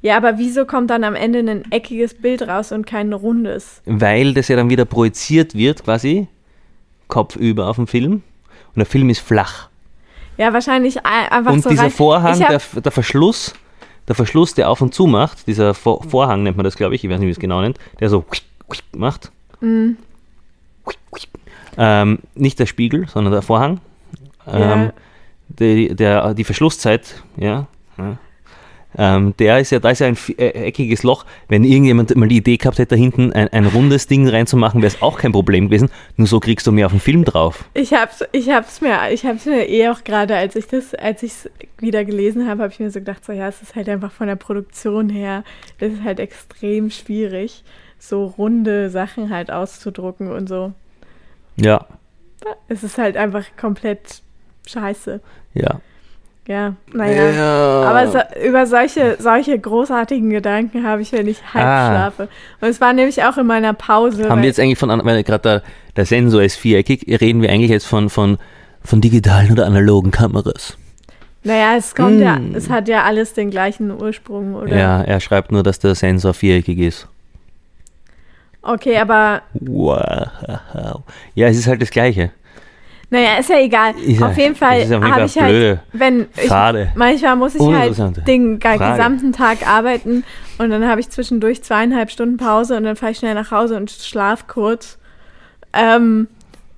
Ja, 0.03 0.17
aber 0.17 0.39
wieso 0.39 0.67
kommt 0.67 0.91
dann 0.91 1.05
am 1.05 1.15
Ende 1.15 1.39
ein 1.41 1.71
eckiges 1.73 2.15
Bild 2.15 2.43
raus 2.43 2.71
und 2.73 2.87
kein 2.87 3.13
rundes? 3.13 3.81
Weil 3.87 4.35
das 4.35 4.49
ja 4.49 4.57
dann 4.57 4.71
wieder 4.71 4.85
projiziert 4.85 5.55
wird, 5.55 5.85
quasi, 5.85 6.29
kopfüber 7.09 7.67
auf 7.69 7.77
dem 7.77 7.87
Film. 7.87 8.13
Und 8.13 8.77
der 8.77 8.87
Film 8.87 9.09
ist 9.11 9.21
flach. 9.21 9.69
Ja, 10.37 10.53
wahrscheinlich 10.53 11.05
ein- 11.07 11.29
einfach 11.33 11.53
und 11.53 11.63
so 11.63 11.71
dieser 11.71 11.85
rein. 11.85 11.91
Vorhang, 11.91 12.39
der, 12.39 12.61
der 12.83 12.93
Verschluss, 12.93 13.55
der 14.07 14.15
Verschluss, 14.15 14.55
der 14.55 14.69
auf 14.71 14.81
und 14.83 14.93
zu 14.95 15.07
macht, 15.07 15.47
dieser 15.47 15.73
Vor 15.75 16.03
Vorhang 16.05 16.43
nennt 16.43 16.57
man 16.59 16.65
das, 16.65 16.77
glaube 16.77 16.95
ich, 16.95 17.03
ich 17.03 17.11
weiß 17.11 17.19
nicht, 17.19 17.27
wie 17.29 17.33
es 17.33 17.39
genau 17.41 17.61
nennt, 17.63 17.79
der 17.99 18.11
so 18.11 18.25
macht. 18.95 19.33
Mhm. 19.61 19.97
Ähm, 21.79 22.19
nicht 22.35 22.59
der 22.59 22.67
Spiegel, 22.67 23.07
sondern 23.09 23.33
der 23.33 23.43
Vorhang. 23.43 23.81
Ähm, 24.47 24.61
Ja. 24.61 24.93
die, 25.49 25.95
der, 25.95 26.35
die 26.35 26.45
Verschlusszeit, 26.45 27.23
ja. 27.37 27.67
ja. 27.99 28.17
Ähm, 28.99 29.35
der 29.38 29.61
ist 29.61 29.70
ja, 29.70 29.79
da 29.79 29.90
ist 29.90 29.99
ja 29.99 30.07
ein 30.07 30.16
äh, 30.38 30.49
eckiges 30.68 31.03
Loch. 31.03 31.27
Wenn 31.49 31.64
irgendjemand 31.64 32.14
mal 32.16 32.29
die 32.29 32.38
Idee 32.38 32.57
gehabt 32.57 32.79
hätte, 32.79 32.94
da 32.94 32.96
hinten 32.96 33.33
ein, 33.33 33.49
ein 33.49 33.66
rundes 33.66 34.07
Ding 34.07 34.27
reinzumachen, 34.29 34.81
wäre 34.81 34.92
es 34.94 35.03
auch 35.03 35.18
kein 35.18 35.33
Problem 35.33 35.66
gewesen. 35.66 35.90
Nur 36.16 36.27
so 36.27 36.40
kriegst 36.40 36.66
du 36.66 36.72
mehr 36.72 36.87
auf 36.87 36.92
den 36.92 37.01
Film 37.01 37.25
drauf. 37.25 37.64
Ich 37.75 37.92
hab's, 37.92 38.25
ich 38.33 38.49
hab's 38.51 38.81
mir, 38.81 39.11
ich 39.12 39.27
hab's 39.27 39.44
mir 39.44 39.68
eh 39.68 39.88
auch 39.88 40.03
gerade, 40.05 40.37
als 40.37 40.57
ich 40.57 40.66
das, 40.66 40.94
als 40.94 41.22
ich's 41.22 41.51
wieder 41.79 42.05
gelesen 42.05 42.49
habe, 42.49 42.62
habe 42.62 42.72
ich 42.72 42.81
mir 42.81 42.90
so 42.90 43.01
gedacht, 43.01 43.25
so 43.25 43.33
ja, 43.33 43.49
es 43.49 43.61
ist 43.61 43.75
halt 43.75 43.88
einfach 43.88 44.12
von 44.12 44.29
der 44.29 44.37
Produktion 44.37 45.11
her, 45.11 45.44
es 45.79 45.92
ist 45.92 46.03
halt 46.03 46.18
extrem 46.18 46.90
schwierig, 46.90 47.64
so 47.99 48.25
runde 48.25 48.88
Sachen 48.88 49.31
halt 49.31 49.51
auszudrucken 49.51 50.31
und 50.31 50.49
so. 50.49 50.72
Ja, 51.57 51.87
Es 52.68 52.83
ist 52.83 52.99
halt 52.99 53.16
einfach 53.16 53.44
komplett 53.59 54.22
scheiße. 54.66 55.20
ja. 55.55 55.81
Ja, 56.49 56.75
naja. 56.93 57.83
Aber 57.83 58.07
so, 58.09 58.19
über 58.47 58.67
solche, 58.67 59.17
solche 59.19 59.59
großartigen 59.59 60.31
Gedanken 60.31 60.87
habe 60.87 61.03
ich, 61.03 61.11
wenn 61.13 61.27
ich 61.27 61.39
halb 61.53 61.65
Ah. 61.67 61.89
schlafe. 61.91 62.29
Und 62.61 62.69
es 62.69 62.81
war 62.81 62.93
nämlich 62.93 63.23
auch 63.25 63.37
in 63.37 63.47
meiner 63.47 63.73
Pause. 63.73 64.29
Haben 64.29 64.43
wir 64.43 64.49
jetzt 64.49 64.61
eigentlich 64.61 64.79
von, 64.79 64.89
weil 65.05 65.25
gerade 65.25 65.43
der, 65.43 65.63
der 65.97 66.05
Sensor 66.07 66.43
ist 66.43 66.57
viereckig, 66.57 67.05
reden 67.21 67.43
wir 67.43 67.51
eigentlich 67.51 67.71
jetzt 67.71 67.87
von, 67.87 68.09
von, 68.11 68.39
von 68.85 69.01
digitalen 69.01 69.51
oder 69.53 69.67
analogen 69.67 70.11
Kameras? 70.13 70.77
naja, 71.43 71.77
es 71.77 71.95
kommt 71.95 72.21
ja, 72.21 72.37
Hm. 72.37 72.55
es 72.57 72.69
hat 72.71 72.89
ja 72.89 73.05
alles 73.05 73.33
den 73.35 73.51
gleichen 73.51 73.91
Ursprung, 73.93 74.55
oder? 74.57 74.77
Ja, 74.77 75.01
er 75.03 75.21
schreibt 75.21 75.51
nur, 75.53 75.63
dass 75.63 75.79
der 75.79 75.95
Sensor 75.95 76.35
viereckig 76.35 76.79
ist. 76.79 77.07
Okay, 78.63 78.99
aber 78.99 79.43
Wow. 79.55 80.29
Ja, 81.35 81.47
es 81.49 81.57
ist 81.59 81.67
halt 81.69 81.83
das 81.83 81.91
Gleiche. 81.91 82.31
Naja, 83.17 83.39
ist 83.39 83.49
ja 83.49 83.59
egal. 83.61 83.95
Ist 83.99 84.21
ja- 84.21 84.27
auf 84.29 84.37
jeden 84.37 84.55
Fall 84.55 84.87
habe 85.11 85.25
ich 85.25 85.39
halt, 85.39 85.81
wenn 85.93 86.27
ich, 86.37 86.49
Fade. 86.49 86.93
manchmal 86.95 87.37
muss 87.37 87.55
ich 87.55 87.63
halt 87.63 87.97
den 88.27 88.61
Frage. 88.61 88.79
gesamten 88.93 89.33
Tag 89.33 89.67
arbeiten 89.67 90.25
und 90.59 90.71
dann 90.71 90.87
habe 90.87 91.01
ich 91.01 91.09
zwischendurch 91.09 91.63
zweieinhalb 91.63 92.11
Stunden 92.11 92.37
Pause 92.37 92.77
und 92.77 92.85
dann 92.85 92.97
fahre 92.97 93.13
ich 93.13 93.19
schnell 93.19 93.35
nach 93.35 93.51
Hause 93.51 93.77
und 93.77 93.91
schlaf 93.91 94.47
kurz. 94.47 94.99
Ähm, 95.73 96.29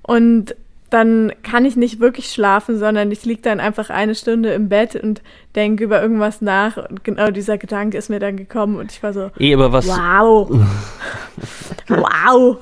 und 0.03 0.55
dann 0.89 1.31
kann 1.43 1.65
ich 1.65 1.75
nicht 1.75 1.99
wirklich 1.99 2.31
schlafen, 2.31 2.79
sondern 2.79 3.11
ich 3.11 3.23
liege 3.23 3.41
dann 3.43 3.59
einfach 3.59 3.89
eine 3.91 4.15
Stunde 4.15 4.49
im 4.53 4.69
Bett 4.69 4.95
und 4.95 5.21
denke 5.55 5.83
über 5.83 6.01
irgendwas 6.01 6.41
nach 6.41 6.77
und 6.77 7.03
genau 7.03 7.29
dieser 7.29 7.57
Gedanke 7.59 7.95
ist 7.97 8.09
mir 8.09 8.19
dann 8.19 8.37
gekommen 8.37 8.77
und 8.77 8.91
ich 8.91 9.03
war 9.03 9.13
so, 9.13 9.29
Eh, 9.37 9.53
aber 9.53 9.71
was? 9.71 9.87
wow, 9.87 10.49
wow. 11.89 12.57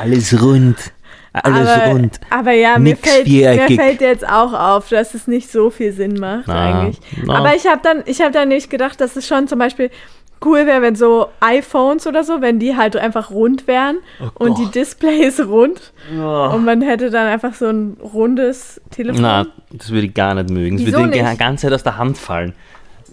Alles 0.00 0.40
rund. 0.42 0.76
Alles 1.42 1.68
aber, 1.68 1.86
rund. 1.90 2.20
aber 2.30 2.52
ja, 2.52 2.78
mir 2.78 2.96
fällt, 2.96 3.26
mir 3.26 3.66
fällt 3.76 4.00
jetzt 4.00 4.26
auch 4.28 4.52
auf, 4.52 4.88
dass 4.88 5.14
es 5.14 5.26
nicht 5.26 5.50
so 5.50 5.68
viel 5.70 5.92
Sinn 5.92 6.14
macht 6.14 6.44
Na, 6.46 6.82
eigentlich. 6.82 7.00
na. 7.24 7.38
Aber 7.38 7.56
ich 7.56 7.66
habe 7.66 7.80
dann, 7.82 8.02
ich 8.06 8.20
habe 8.20 8.30
dann 8.30 8.48
nicht 8.48 8.70
gedacht, 8.70 9.00
dass 9.00 9.16
es 9.16 9.26
schon 9.26 9.48
zum 9.48 9.58
Beispiel 9.58 9.90
cool 10.44 10.66
wäre, 10.66 10.80
wenn 10.82 10.94
so 10.94 11.28
iPhones 11.40 12.06
oder 12.06 12.22
so, 12.22 12.40
wenn 12.40 12.58
die 12.60 12.76
halt 12.76 12.96
einfach 12.96 13.30
rund 13.30 13.66
wären 13.66 13.96
und 14.34 14.58
die 14.58 14.66
Displays 14.66 15.40
rund 15.44 15.92
und 16.12 16.64
man 16.64 16.82
hätte 16.82 17.10
dann 17.10 17.26
einfach 17.26 17.54
so 17.54 17.66
ein 17.66 17.96
rundes 18.00 18.80
Telefon. 18.90 19.22
Na, 19.22 19.46
das 19.72 19.90
würde 19.90 20.06
ich 20.06 20.14
gar 20.14 20.34
nicht 20.34 20.50
mögen. 20.50 20.76
Das 20.76 20.86
Wieso 20.86 20.98
würde 20.98 21.12
die 21.12 21.22
nicht? 21.22 21.38
ganze 21.38 21.62
Zeit 21.66 21.72
aus 21.72 21.82
der 21.82 21.96
Hand 21.98 22.16
fallen. 22.18 22.54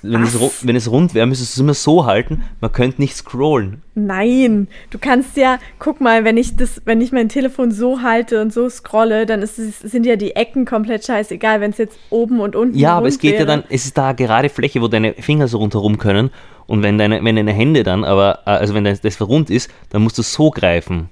Wenn 0.04 0.24
es, 0.24 0.66
wenn 0.66 0.76
es 0.76 0.90
rund 0.90 1.14
wäre, 1.14 1.28
müsstest 1.28 1.56
du 1.56 1.62
es 1.62 1.64
immer 1.64 1.74
so 1.74 2.06
halten, 2.06 2.44
man 2.60 2.72
könnte 2.72 3.00
nicht 3.02 3.16
scrollen. 3.16 3.84
Nein, 3.94 4.68
du 4.90 4.98
kannst 4.98 5.38
ja, 5.38 5.60
guck 5.78 6.02
mal, 6.02 6.24
wenn 6.24 6.38
ich 6.38 6.56
das, 6.56 6.82
wenn 6.86 7.02
ich 7.02 7.12
mein 7.12 7.30
Telefon 7.30 7.72
so 7.72 8.02
halte 8.02 8.42
und 8.42 8.52
so 8.52 8.68
scrolle, 8.70 9.26
dann 9.26 9.42
ist 9.42 9.60
es, 9.60 9.80
sind 9.80 10.06
ja 10.06 10.16
die 10.16 10.36
Ecken 10.36 10.66
komplett 10.66 11.06
scheißegal, 11.06 11.62
wenn 11.62 11.72
es 11.72 11.78
jetzt 11.78 12.00
oben 12.10 12.40
und 12.40 12.56
unten 12.56 12.78
Ja, 12.78 12.98
aber 12.98 13.08
es 13.08 13.20
geht 13.20 13.34
wäre. 13.34 13.42
ja 13.44 13.46
dann, 13.46 13.64
es 13.70 13.86
ist 13.86 13.98
da 13.98 14.14
gerade 14.14 14.50
Fläche, 14.50 14.82
wo 14.82 14.88
deine 14.88 15.14
Finger 15.14 15.48
so 15.48 15.60
rundherum 15.60 15.98
können. 15.98 16.32
Und 16.68 16.84
wenn 16.84 16.98
deine, 16.98 17.24
wenn 17.24 17.36
deine 17.36 17.54
Hände 17.54 17.84
dann, 17.84 18.04
aber, 18.04 18.40
äh, 18.46 18.52
also 18.52 18.74
wenn 18.74 18.86
das, 18.86 19.02
das 19.02 19.22
rund 19.22 19.50
ist, 19.50 19.70
dann 19.90 20.02
musst 20.02 20.18
du 20.18 20.22
so 20.22 20.50
greifen. 20.52 21.10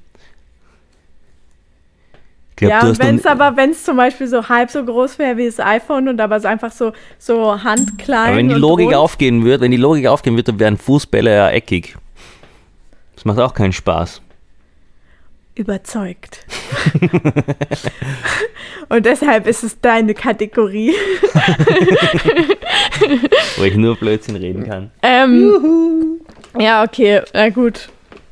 Glaub, 2.59 2.71
ja, 2.71 2.99
wenn 2.99 3.15
es 3.15 3.25
aber, 3.25 3.55
wenn 3.55 3.69
es 3.69 3.85
zum 3.85 3.95
Beispiel 3.95 4.27
so 4.27 4.49
halb 4.49 4.69
so 4.69 4.83
groß 4.83 5.17
wäre 5.17 5.37
wie 5.37 5.45
das 5.45 5.61
iPhone 5.61 6.09
und 6.09 6.19
aber 6.19 6.41
so 6.41 6.49
einfach 6.49 6.73
so, 6.73 6.91
so 7.17 7.63
handklein. 7.63 8.27
aber 8.27 8.35
wenn 8.35 8.49
die 8.49 8.55
Logik 8.55 8.87
rund, 8.87 8.97
aufgehen 8.97 9.45
würde, 9.45 9.63
wenn 9.63 9.71
die 9.71 9.77
Logik 9.77 10.07
aufgehen 10.07 10.33
würde, 10.33 10.51
dann 10.51 10.59
wären 10.59 10.75
Fußbälle 10.75 11.33
ja 11.33 11.49
eckig. 11.51 11.95
Das 13.15 13.23
macht 13.23 13.39
auch 13.39 13.53
keinen 13.53 13.71
Spaß. 13.71 14.21
Überzeugt. 15.55 16.45
und 18.89 19.05
deshalb 19.05 19.47
ist 19.47 19.63
es 19.63 19.79
deine 19.79 20.13
Kategorie. 20.13 20.93
Wo 23.57 23.63
ich 23.63 23.77
nur 23.77 23.95
Blödsinn 23.95 24.35
reden 24.35 24.65
kann. 24.65 24.91
Ähm, 25.01 26.19
ja, 26.59 26.83
okay, 26.83 27.21
na 27.33 27.47
gut. 27.49 27.87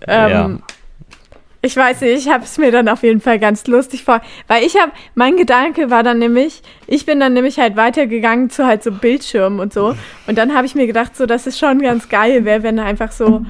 Ähm, 0.05 0.29
Ja. 0.29 0.57
Ich 1.67 1.75
weiß 1.75 1.99
nicht, 1.99 2.25
ich 2.25 2.29
habe 2.29 2.45
es 2.45 2.57
mir 2.57 2.71
dann 2.71 2.87
auf 2.87 3.03
jeden 3.03 3.19
Fall 3.19 3.39
ganz 3.39 3.67
lustig 3.67 4.05
vor, 4.05 4.21
weil 4.47 4.63
ich 4.63 4.79
habe, 4.79 4.93
mein 5.15 5.35
Gedanke 5.35 5.89
war 5.89 6.01
dann 6.01 6.17
nämlich, 6.17 6.61
ich 6.87 7.05
bin 7.05 7.19
dann 7.19 7.33
nämlich 7.33 7.59
halt 7.59 7.75
weitergegangen 7.75 8.49
zu 8.49 8.65
halt 8.65 8.83
so 8.83 8.91
Bildschirmen 8.93 9.59
und 9.59 9.73
so 9.73 9.93
und 10.27 10.37
dann 10.37 10.55
habe 10.55 10.65
ich 10.65 10.75
mir 10.75 10.87
gedacht, 10.87 11.17
so, 11.17 11.25
dass 11.25 11.45
es 11.45 11.59
schon 11.59 11.81
ganz 11.81 12.07
geil 12.07 12.45
wäre, 12.45 12.63
wenn 12.63 12.79
einfach 12.79 13.11
so, 13.11 13.45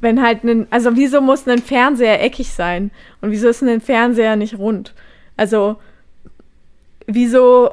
wenn 0.00 0.22
halt 0.22 0.44
ein, 0.44 0.68
also 0.70 0.94
wieso 0.94 1.20
muss 1.20 1.48
ein 1.48 1.58
Fernseher 1.58 2.22
eckig 2.22 2.52
sein 2.52 2.92
und 3.20 3.32
wieso 3.32 3.48
ist 3.48 3.64
ein 3.64 3.80
Fernseher 3.80 4.36
nicht 4.36 4.58
rund? 4.58 4.94
Also 5.36 5.74
wieso 7.08 7.72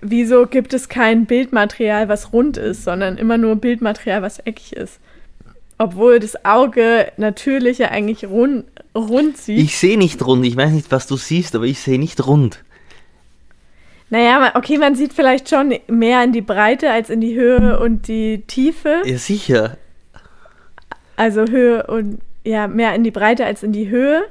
wieso 0.00 0.46
gibt 0.46 0.72
es 0.72 0.88
kein 0.88 1.26
Bildmaterial, 1.26 2.08
was 2.08 2.32
rund 2.32 2.56
ist, 2.56 2.84
sondern 2.84 3.18
immer 3.18 3.36
nur 3.36 3.56
Bildmaterial, 3.56 4.22
was 4.22 4.38
eckig 4.38 4.72
ist? 4.72 5.00
Obwohl 5.82 6.20
das 6.20 6.44
Auge 6.44 7.10
natürlich 7.16 7.78
ja 7.78 7.88
eigentlich 7.88 8.24
rund, 8.24 8.64
rund 8.94 9.36
sieht. 9.36 9.58
Ich 9.58 9.78
sehe 9.78 9.98
nicht 9.98 10.24
rund, 10.24 10.44
ich 10.44 10.56
weiß 10.56 10.70
nicht, 10.72 10.90
was 10.90 11.06
du 11.06 11.16
siehst, 11.16 11.54
aber 11.54 11.64
ich 11.64 11.80
sehe 11.80 11.98
nicht 11.98 12.26
rund. 12.26 12.62
naja, 14.10 14.52
okay, 14.54 14.78
man 14.78 14.94
sieht 14.94 15.12
vielleicht 15.12 15.48
schon 15.48 15.74
mehr 15.88 16.22
in 16.22 16.32
die 16.32 16.42
Breite 16.42 16.90
als 16.90 17.10
in 17.10 17.20
die 17.20 17.34
Höhe 17.34 17.80
und 17.80 18.08
die 18.08 18.42
Tiefe. 18.46 19.02
Ja, 19.04 19.16
sicher. 19.16 19.78
Also 21.16 21.46
Höhe 21.46 21.86
und 21.86 22.20
ja, 22.44 22.66
mehr 22.68 22.94
in 22.94 23.04
die 23.04 23.10
Breite 23.10 23.46
als 23.46 23.62
in 23.62 23.72
die 23.72 23.88
Höhe. 23.88 24.24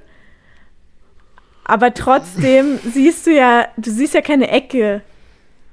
Aber 1.63 1.93
trotzdem 1.93 2.79
siehst 2.91 3.27
du 3.27 3.31
ja, 3.31 3.67
du 3.77 3.91
siehst 3.91 4.13
ja 4.13 4.21
keine 4.21 4.49
Ecke. 4.49 5.01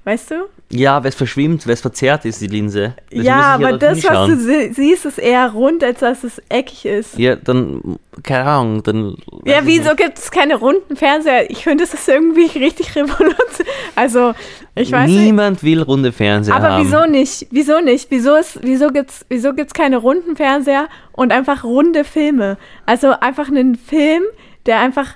Weißt 0.04 0.30
du? 0.30 0.48
Ja, 0.70 1.02
weil 1.02 1.08
es 1.08 1.14
verschwimmt, 1.14 1.66
weil 1.66 1.72
es 1.72 1.80
verzerrt 1.80 2.26
ist, 2.26 2.42
die 2.42 2.46
Linse. 2.46 2.92
Das 3.10 3.24
ja, 3.24 3.40
aber 3.54 3.78
das, 3.78 3.96
was 3.96 4.02
du 4.02 4.08
hinschauen. 4.10 4.38
sie- 4.40 4.72
siehst, 4.74 5.06
ist 5.06 5.18
eher 5.18 5.48
rund, 5.52 5.82
als 5.82 6.00
dass 6.00 6.24
es 6.24 6.42
eckig 6.50 6.84
ist. 6.84 7.16
Ja, 7.18 7.36
dann, 7.36 7.98
keine 8.22 8.44
Ahnung, 8.44 8.82
dann. 8.82 9.16
Ja, 9.46 9.60
wieso 9.62 9.90
nicht. 9.92 9.96
gibt 9.96 10.18
es 10.18 10.30
keine 10.30 10.56
runden 10.56 10.94
Fernseher? 10.96 11.50
Ich 11.50 11.64
finde, 11.64 11.84
das 11.84 11.94
ist 11.94 12.06
irgendwie 12.06 12.46
richtig 12.58 12.94
revolutionär. 12.94 13.72
Also, 13.96 14.34
ich 14.74 14.92
weiß 14.92 15.08
nicht. 15.08 15.18
Niemand 15.20 15.62
will 15.62 15.80
runde 15.80 16.12
Fernseher 16.12 16.54
Aber 16.56 16.72
haben. 16.72 16.84
wieso 16.84 17.06
nicht? 17.06 17.46
Wieso 17.50 17.80
nicht? 17.80 18.10
Wieso, 18.10 18.36
ist, 18.36 18.58
wieso 18.62 18.88
gibt 18.88 19.08
es 19.08 19.24
wieso 19.30 19.54
gibt's 19.54 19.72
keine 19.72 19.96
runden 19.96 20.36
Fernseher 20.36 20.88
und 21.12 21.32
einfach 21.32 21.64
runde 21.64 22.04
Filme? 22.04 22.58
Also 22.84 23.12
einfach 23.18 23.48
einen 23.48 23.74
Film, 23.76 24.22
der 24.66 24.80
einfach 24.80 25.14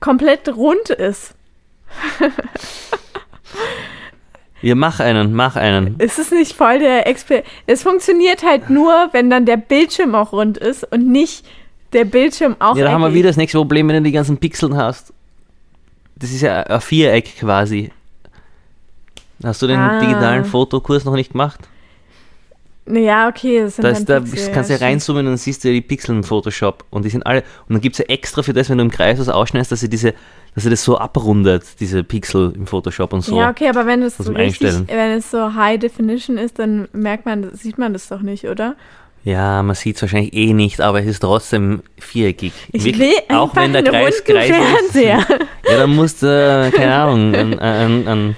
komplett 0.00 0.48
rund 0.56 0.90
ist. 0.90 1.34
Ja, 4.62 4.74
mach 4.76 5.00
einen, 5.00 5.32
mach 5.34 5.56
einen. 5.56 5.96
Ist 5.98 6.18
es 6.18 6.30
nicht 6.30 6.52
voll 6.54 6.78
der 6.78 7.06
Exper 7.06 7.42
Es 7.66 7.82
funktioniert 7.82 8.44
halt 8.44 8.70
nur, 8.70 9.08
wenn 9.12 9.28
dann 9.28 9.44
der 9.44 9.56
Bildschirm 9.56 10.14
auch 10.14 10.32
rund 10.32 10.56
ist 10.56 10.84
und 10.92 11.10
nicht 11.10 11.44
der 11.92 12.04
Bildschirm 12.04 12.56
auch 12.60 12.76
Ja, 12.76 12.84
da 12.86 12.92
haben 12.92 13.02
wir 13.02 13.12
wieder 13.12 13.28
das 13.28 13.36
nächste 13.36 13.58
Problem, 13.58 13.88
wenn 13.88 13.96
du 13.96 14.02
die 14.02 14.12
ganzen 14.12 14.38
Pixeln 14.38 14.76
hast. 14.76 15.12
Das 16.16 16.30
ist 16.30 16.40
ja 16.42 16.62
ein 16.62 16.80
Viereck 16.80 17.36
quasi. 17.40 17.90
Hast 19.42 19.60
du 19.60 19.66
den 19.66 19.78
Ah. 19.80 20.00
digitalen 20.00 20.44
Fotokurs 20.44 21.04
noch 21.04 21.14
nicht 21.14 21.32
gemacht? 21.32 21.58
Ja, 22.86 23.28
okay, 23.28 23.60
das 23.60 23.76
sind 23.76 23.84
Da, 23.84 23.90
ist, 23.90 24.08
dann 24.08 24.24
da 24.24 24.30
Pixel, 24.30 24.52
kannst 24.52 24.70
du 24.70 24.74
ja 24.74 24.80
reinzoomen 24.80 25.26
und 25.26 25.32
dann 25.32 25.36
siehst 25.36 25.62
du 25.62 25.68
ja 25.68 25.74
die 25.74 25.82
Pixel 25.82 26.16
im 26.16 26.24
Photoshop. 26.24 26.84
Und 26.90 27.04
die 27.04 27.10
sind 27.10 27.24
alle. 27.24 27.42
Und 27.68 27.74
dann 27.74 27.80
gibt 27.80 27.94
es 27.94 27.98
ja 28.00 28.06
extra 28.06 28.42
für 28.42 28.52
das, 28.52 28.70
wenn 28.70 28.78
du 28.78 28.84
im 28.84 28.90
Kreis 28.90 29.20
was 29.20 29.28
ausschneidest, 29.28 29.70
dass 29.70 29.80
sie 29.80 29.88
diese, 29.88 30.14
dass 30.54 30.64
sie 30.64 30.70
das 30.70 30.82
so 30.82 30.98
abrundet, 30.98 31.64
diese 31.78 32.02
Pixel 32.02 32.52
im 32.56 32.66
Photoshop 32.66 33.12
und 33.12 33.22
so. 33.22 33.38
Ja, 33.38 33.50
okay, 33.50 33.68
aber 33.68 33.86
wenn 33.86 34.02
es 34.02 34.16
so 34.16 34.32
richtig, 34.32 34.74
wenn 34.88 35.12
es 35.12 35.30
so 35.30 35.54
High 35.54 35.78
Definition 35.78 36.38
ist, 36.38 36.58
dann 36.58 36.88
merkt 36.92 37.24
man, 37.24 37.54
sieht 37.54 37.78
man 37.78 37.92
das 37.92 38.08
doch 38.08 38.20
nicht, 38.20 38.46
oder? 38.48 38.74
Ja, 39.24 39.62
man 39.62 39.76
sieht 39.76 39.96
es 39.96 40.02
wahrscheinlich 40.02 40.34
eh 40.34 40.52
nicht, 40.52 40.80
aber 40.80 41.00
es 41.00 41.06
ist 41.06 41.20
trotzdem 41.20 41.82
viereckig. 41.98 42.52
Ich 42.72 42.84
Wirklich, 42.84 43.10
will 43.10 43.36
auch 43.36 43.50
einfach 43.50 43.62
wenn 43.62 43.72
der 43.72 43.84
Kreis 43.84 44.24
Kreis 44.24 44.50
ist. 44.50 44.94
Ja, 45.02 45.24
dann 45.64 45.94
musst 45.94 46.22
du, 46.22 46.26
äh, 46.26 46.70
keine 46.76 46.94
Ahnung, 46.94 47.34
an, 47.34 47.58
an, 47.60 48.08
an, 48.08 48.36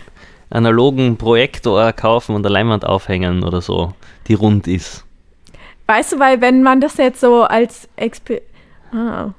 analogen 0.55 1.17
Projektor 1.17 1.93
kaufen 1.93 2.35
und 2.35 2.47
eine 2.47 2.53
Leinwand 2.53 2.87
aufhängen 2.87 3.43
oder 3.43 3.61
so, 3.61 3.93
die 4.29 4.35
rund 4.35 4.67
ist. 4.67 5.05
Weißt 5.87 6.12
du, 6.12 6.19
weil 6.19 6.40
wenn 6.40 6.62
man 6.62 6.81
das 6.81 6.97
jetzt 6.97 7.21
so 7.21 7.43
als 7.43 7.88
Exper 7.97 8.37
ah. 8.93 9.31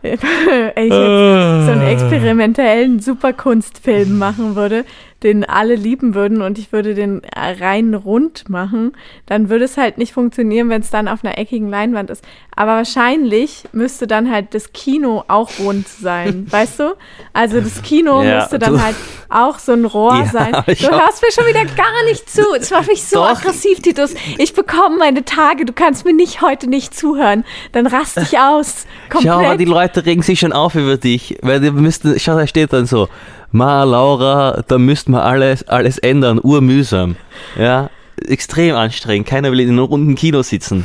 Ich 0.02 0.10
jetzt 0.10 0.22
so 0.22 1.72
einen 1.72 1.82
experimentellen 1.82 3.00
Superkunstfilm 3.00 4.16
machen 4.16 4.54
würde, 4.54 4.84
den 5.22 5.44
alle 5.44 5.74
lieben 5.74 6.14
würden 6.14 6.42
und 6.42 6.58
ich 6.58 6.70
würde 6.72 6.94
den 6.94 7.22
rein 7.34 7.94
rund 7.94 8.48
machen, 8.48 8.92
dann 9.26 9.48
würde 9.48 9.64
es 9.64 9.76
halt 9.76 9.98
nicht 9.98 10.12
funktionieren, 10.12 10.68
wenn 10.68 10.80
es 10.80 10.90
dann 10.90 11.08
auf 11.08 11.24
einer 11.24 11.36
eckigen 11.38 11.68
Leinwand 11.68 12.08
ist. 12.10 12.24
Aber 12.54 12.76
wahrscheinlich 12.76 13.64
müsste 13.72 14.06
dann 14.06 14.30
halt 14.30 14.54
das 14.54 14.72
Kino 14.72 15.24
auch 15.26 15.50
rund 15.58 15.88
sein, 15.88 16.46
weißt 16.50 16.80
du? 16.80 16.94
Also 17.32 17.60
das 17.60 17.82
Kino 17.82 18.22
Ja, 18.22 18.40
müsste 18.40 18.58
dann 18.60 18.82
halt 18.82 18.94
auch 19.28 19.58
so 19.58 19.72
ein 19.72 19.84
Rohr 19.84 20.18
Ja, 20.18 20.26
sein. 20.26 20.52
Du 20.66 20.88
hörst 20.90 21.22
mir 21.22 21.32
schon 21.32 21.46
wieder 21.46 21.64
gar 21.64 22.04
nicht 22.06 22.30
zu. 22.30 22.42
Es 22.58 22.70
macht 22.70 22.88
mich 22.88 23.04
so 23.04 23.16
Doch. 23.16 23.30
aggressiv, 23.30 23.80
Titus. 23.80 24.14
Ich 24.38 24.54
bekomme 24.54 24.96
meine 24.98 25.24
Tage. 25.24 25.64
Du 25.64 25.72
kannst 25.72 26.04
mir 26.04 26.14
nicht 26.14 26.40
heute 26.42 26.68
nicht 26.68 26.94
zuhören. 26.94 27.44
Dann 27.72 27.86
raste 27.86 28.20
ich 28.22 28.38
aus. 28.38 28.86
Komplett. 29.10 29.32
Schau 29.32 29.42
mal, 29.42 29.56
die 29.56 29.64
Leute 29.64 30.06
regen 30.06 30.22
sich 30.22 30.38
schon 30.40 30.52
auf 30.52 30.74
über 30.76 30.96
dich, 30.96 31.38
weil 31.42 31.60
die 31.60 31.70
müssten, 31.70 32.18
schau, 32.18 32.36
da 32.36 32.46
steht 32.46 32.72
dann 32.72 32.86
so, 32.86 33.08
Ma, 33.50 33.82
Laura, 33.84 34.62
da 34.66 34.78
müssten 34.78 35.12
wir 35.12 35.24
alles, 35.24 35.66
alles 35.68 35.98
ändern, 35.98 36.38
urmühsam. 36.42 37.16
Ja, 37.58 37.90
extrem 38.26 38.74
anstrengend, 38.74 39.26
keiner 39.26 39.50
will 39.52 39.60
in 39.60 39.70
einem 39.70 39.78
runden 39.78 40.14
Kino 40.14 40.42
sitzen. 40.42 40.84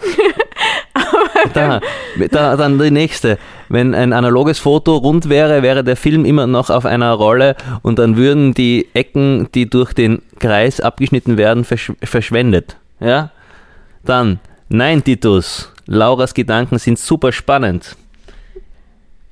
da, 1.54 1.80
da, 2.30 2.56
dann 2.56 2.78
die 2.78 2.90
nächste. 2.90 3.38
Wenn 3.68 3.94
ein 3.94 4.12
analoges 4.12 4.58
Foto 4.58 4.96
rund 4.96 5.28
wäre, 5.28 5.62
wäre 5.62 5.84
der 5.84 5.96
Film 5.96 6.24
immer 6.24 6.46
noch 6.46 6.70
auf 6.70 6.86
einer 6.86 7.12
Rolle 7.12 7.56
und 7.82 7.98
dann 7.98 8.16
würden 8.16 8.54
die 8.54 8.88
Ecken, 8.94 9.48
die 9.54 9.68
durch 9.68 9.92
den 9.92 10.22
Kreis 10.38 10.80
abgeschnitten 10.80 11.36
werden, 11.36 11.64
versch 11.64 11.92
verschwendet. 12.02 12.76
Ja? 13.00 13.30
Dann, 14.04 14.40
nein, 14.68 15.02
Titus, 15.02 15.72
Lauras 15.86 16.34
Gedanken 16.34 16.78
sind 16.78 16.98
super 16.98 17.32
spannend. 17.32 17.96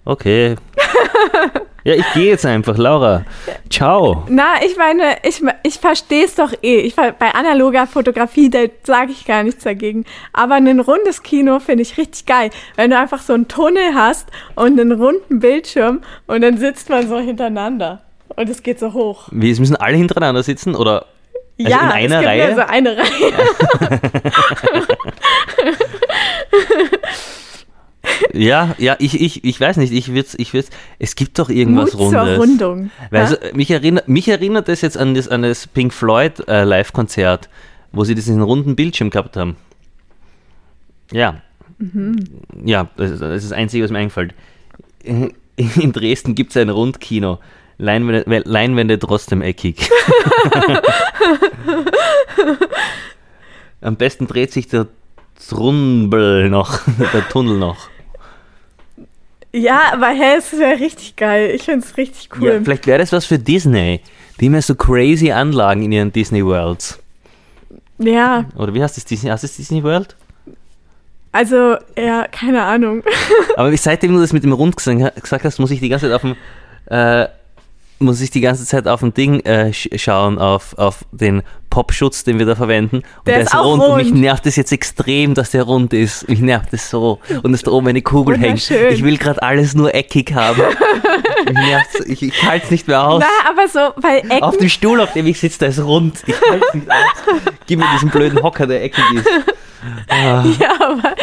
Okay. 0.04 0.56
Ja, 1.84 1.94
ich 1.94 2.12
gehe 2.12 2.26
jetzt 2.28 2.46
einfach, 2.46 2.78
Laura. 2.78 3.24
Ciao. 3.68 4.24
Na, 4.28 4.62
ich 4.64 4.76
meine, 4.76 5.16
ich, 5.24 5.42
ich 5.64 5.78
verstehe 5.78 6.24
es 6.24 6.36
doch 6.36 6.52
eh. 6.62 6.80
Ich, 6.80 6.94
bei 6.94 7.34
analoger 7.34 7.86
Fotografie, 7.86 8.50
da 8.50 8.60
sage 8.84 9.10
ich 9.10 9.24
gar 9.24 9.42
nichts 9.42 9.64
dagegen. 9.64 10.04
Aber 10.32 10.54
ein 10.54 10.78
rundes 10.80 11.22
Kino 11.22 11.58
finde 11.58 11.82
ich 11.82 11.98
richtig 11.98 12.26
geil. 12.26 12.50
Wenn 12.76 12.90
du 12.90 12.98
einfach 12.98 13.20
so 13.20 13.32
einen 13.32 13.48
Tunnel 13.48 13.94
hast 13.94 14.28
und 14.54 14.78
einen 14.78 14.92
runden 14.92 15.40
Bildschirm 15.40 16.02
und 16.28 16.42
dann 16.42 16.58
sitzt 16.58 16.88
man 16.88 17.08
so 17.08 17.18
hintereinander. 17.18 18.02
Und 18.36 18.48
es 18.48 18.62
geht 18.62 18.78
so 18.78 18.92
hoch. 18.92 19.28
Wie, 19.32 19.50
es 19.50 19.58
müssen 19.58 19.76
alle 19.76 19.96
hintereinander 19.96 20.42
sitzen 20.42 20.74
oder 20.74 21.06
Also 21.58 21.70
ja, 21.70 21.80
in 21.80 22.12
einer 22.12 22.14
es 22.14 22.20
gibt 22.20 22.26
Reihe? 22.28 22.44
Also 22.44 22.60
eine 22.62 22.96
Reihe. 22.96 23.30
Ja, 23.30 23.98
ja, 28.32 28.74
ich, 28.98 29.20
ich, 29.20 29.44
ich 29.44 29.60
weiß 29.60 29.76
nicht, 29.78 29.92
ich 29.92 30.12
würd's, 30.14 30.34
ich 30.38 30.52
würd's, 30.54 30.70
es 30.98 31.14
gibt 31.16 31.38
doch 31.38 31.48
irgendwas 31.50 31.92
Mut 31.94 32.10
zur 32.10 32.20
Rundes. 32.20 32.38
Rundung. 32.38 32.90
Weil 33.10 33.38
Ja? 33.42 33.54
mich, 33.54 33.70
erinnert, 33.70 34.08
mich 34.08 34.28
erinnert 34.28 34.68
das 34.68 34.80
jetzt 34.80 34.96
an 34.98 35.14
das, 35.14 35.28
an 35.28 35.42
das 35.42 35.66
Pink 35.66 35.92
Floyd 35.92 36.46
äh, 36.48 36.64
Live-Konzert, 36.64 37.48
wo 37.92 38.04
sie 38.04 38.14
diesen 38.14 38.40
runden 38.42 38.74
Bildschirm 38.76 39.10
gehabt 39.10 39.36
haben. 39.36 39.56
Ja. 41.12 41.42
Mhm. 41.78 42.24
Ja, 42.64 42.88
das, 42.96 43.10
ist- 43.12 43.20
das 43.22 43.42
ist 43.42 43.50
das 43.50 43.58
Einzige, 43.58 43.84
was 43.84 43.90
mir 43.90 43.98
einfällt. 43.98 44.34
In 45.04 45.92
Dresden 45.92 46.34
gibt 46.34 46.50
es 46.52 46.56
ein 46.56 46.70
Rundkino. 46.70 47.38
Leinwände, 47.78 48.42
Leinwände 48.44 48.98
trotzdem 48.98 49.42
eckig. 49.42 49.90
Am 53.80 53.96
besten 53.96 54.26
dreht 54.26 54.52
sich 54.52 54.68
der 54.68 54.86
Trumbel 55.48 56.48
noch, 56.50 56.80
der 57.12 57.28
Tunnel 57.28 57.58
noch. 57.58 57.88
Ja, 59.52 59.92
aber 59.92 60.08
hä, 60.08 60.36
es 60.38 60.52
wäre 60.58 60.80
richtig 60.80 61.16
geil. 61.16 61.50
Ich 61.54 61.62
finde 61.64 61.84
es 61.86 61.96
richtig 61.96 62.28
Ja, 62.40 62.52
cool. 62.54 62.60
vielleicht 62.64 62.86
wäre 62.86 62.98
das 62.98 63.12
was 63.12 63.26
für 63.26 63.38
Disney. 63.38 64.00
Die 64.40 64.46
haben 64.46 64.54
ja 64.54 64.62
so 64.62 64.74
crazy 64.74 65.30
Anlagen 65.30 65.82
in 65.82 65.92
ihren 65.92 66.12
Disney 66.12 66.44
Worlds. 66.44 66.98
Ja, 67.98 68.46
Oder 68.56 68.72
wie 68.74 68.82
heißt 68.82 68.96
das 68.96 69.04
Disney? 69.04 69.30
Heißt 69.30 69.44
das 69.44 69.56
Disney 69.56 69.82
World? 69.82 70.16
also, 71.34 71.76
ja, 71.96 72.26
keine 72.28 72.62
Ahnung. 72.64 73.02
Aber 73.56 73.74
seitdem 73.76 74.12
du 74.14 74.20
das 74.20 74.32
mit 74.32 74.42
dem 74.44 74.52
Rund 74.52 74.76
gesagt 74.76 75.22
gesagt 75.22 75.44
hast, 75.44 75.58
muss 75.58 75.70
ich 75.70 75.80
die 75.80 75.88
ganze 75.88 76.06
Zeit 76.06 76.14
auf 76.14 76.22
dem 76.22 76.36
äh, 76.86 77.26
muss 78.02 78.20
ich 78.20 78.30
die 78.30 78.40
ganze 78.40 78.64
Zeit 78.66 78.86
auf 78.88 79.00
dem 79.00 79.14
Ding 79.14 79.40
äh, 79.40 79.72
sch 79.72 79.88
schauen, 79.96 80.38
auf, 80.38 80.76
auf 80.78 81.04
den 81.12 81.42
Popschutz, 81.70 82.22
den 82.24 82.38
wir 82.38 82.44
da 82.44 82.54
verwenden. 82.54 82.96
Und 82.96 83.26
Der 83.26 83.40
ist 83.40 83.54
auch 83.54 83.72
Und 83.78 83.96
mich 83.96 84.08
rund. 84.08 84.20
nervt 84.20 84.44
es 84.46 84.56
jetzt 84.56 84.72
extrem, 84.72 85.32
dass 85.34 85.52
der 85.52 85.62
rund 85.62 85.94
ist. 85.94 86.28
Mich 86.28 86.40
nervt 86.40 86.72
es 86.72 86.90
so. 86.90 87.18
Und 87.42 87.52
dass 87.52 87.62
da 87.62 87.70
oben 87.70 87.88
eine 87.88 88.02
Kugel 88.02 88.36
hängt. 88.38 88.70
Ich 88.70 89.02
will 89.02 89.16
gerade 89.16 89.42
alles 89.42 89.74
nur 89.74 89.94
eckig 89.94 90.34
haben. 90.34 90.62
Ich, 92.06 92.22
ich 92.22 92.42
halte 92.44 92.66
es 92.66 92.70
nicht 92.70 92.88
mehr 92.88 93.06
aus. 93.06 93.22
Na, 93.22 93.50
aber 93.50 93.68
so, 93.68 94.00
weil 94.02 94.18
Ecken. 94.18 94.42
Auf 94.42 94.56
dem 94.56 94.68
Stuhl, 94.68 95.00
auf 95.00 95.12
dem 95.12 95.26
ich 95.26 95.38
sitze, 95.40 95.58
der 95.60 95.68
ist 95.68 95.80
rund. 95.80 96.22
Ich 96.26 96.34
halte 96.50 96.64
es 96.68 96.74
nicht 96.74 96.90
aus. 96.90 96.96
Gib 97.66 97.78
mir 97.78 97.86
diesen 97.94 98.10
blöden 98.10 98.42
Hocker, 98.42 98.66
der 98.66 98.82
eckig 98.84 99.04
ist. 99.14 99.28
Ah, 100.08 100.44
ja, 100.58 100.70
aber, 100.80 101.14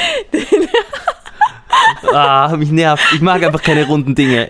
ah, 2.14 2.56
mich 2.58 2.72
nervt. 2.72 3.04
Ich 3.14 3.22
mag 3.22 3.44
einfach 3.44 3.62
keine 3.62 3.86
runden 3.86 4.16
Dinge. 4.16 4.50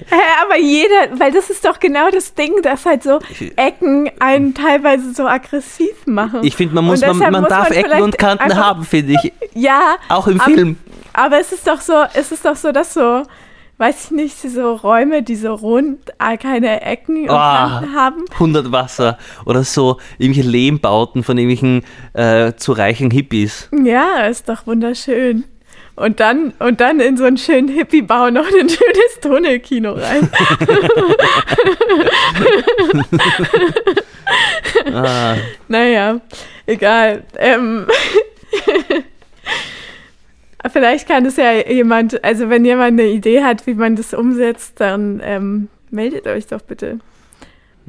Aber 0.49 0.59
jeder, 0.59 1.19
weil 1.19 1.31
das 1.31 1.49
ist 1.49 1.63
doch 1.65 1.79
genau 1.79 2.09
das 2.11 2.33
Ding, 2.33 2.53
dass 2.63 2.85
halt 2.85 3.03
so 3.03 3.19
Ecken 3.55 4.09
einen 4.19 4.53
teilweise 4.53 5.13
so 5.13 5.27
aggressiv 5.27 6.05
machen. 6.05 6.39
Ich 6.43 6.55
finde, 6.55 6.75
man, 6.75 6.85
muss, 6.85 7.01
man, 7.01 7.17
man 7.17 7.41
muss 7.41 7.49
darf 7.49 7.69
man 7.69 7.77
Ecken 7.77 8.01
und 8.01 8.17
Kanten 8.17 8.55
haben, 8.55 8.83
finde 8.83 9.13
ich. 9.23 9.33
ja, 9.53 9.95
Auch 10.09 10.27
im 10.27 10.39
ab- 10.39 10.47
Film. 10.47 10.77
aber 11.13 11.39
es 11.39 11.51
ist 11.51 11.67
doch 11.67 11.81
so, 11.81 11.93
es 12.13 12.31
ist 12.31 12.45
doch 12.45 12.55
so, 12.55 12.71
dass 12.71 12.93
so, 12.93 13.23
weiß 13.77 14.05
ich 14.05 14.11
nicht, 14.11 14.37
so 14.39 14.73
Räume, 14.75 15.23
die 15.23 15.35
so 15.35 15.53
rund 15.53 15.99
äh, 16.19 16.37
keine 16.37 16.81
Ecken 16.81 17.23
und 17.23 17.29
Ah. 17.29 17.79
Kanten 17.79 17.95
haben. 17.95 18.25
100 18.33 18.71
Wasser 18.71 19.17
oder 19.45 19.63
so 19.63 19.97
irgendwelche 20.17 20.49
Lehmbauten 20.49 21.23
von 21.23 21.37
irgendwelchen 21.37 21.83
äh, 22.13 22.53
zu 22.55 22.71
reichen 22.73 23.11
Hippies. 23.11 23.69
Ja, 23.83 24.25
ist 24.25 24.49
doch 24.49 24.65
wunderschön. 24.67 25.45
Und 25.99 26.21
dann, 26.21 26.53
und 26.59 26.79
dann 26.79 27.01
in 27.01 27.17
so 27.17 27.25
einen 27.25 27.37
schönen 27.37 27.67
Hippie-Bau 27.67 28.29
noch 28.29 28.45
ein 28.47 28.69
schönes 28.69 29.19
Tunnelkino 29.21 29.91
rein. 29.91 30.29
Ah, 34.93 35.35
Naja, 35.67 36.21
egal. 36.65 37.23
Ähm, 37.37 37.85
vielleicht 40.71 41.07
kann 41.07 41.25
es 41.25 41.35
ja 41.35 41.51
jemand, 41.51 42.23
also 42.23 42.49
wenn 42.49 42.63
jemand 42.63 42.99
eine 42.99 43.07
Idee 43.09 43.43
hat, 43.43 43.67
wie 43.67 43.73
man 43.73 43.95
das 43.95 44.13
umsetzt, 44.13 44.79
dann 44.79 45.19
ähm, 45.23 45.67
meldet 45.91 46.27
euch 46.27 46.47
doch 46.47 46.61
bitte. 46.61 46.99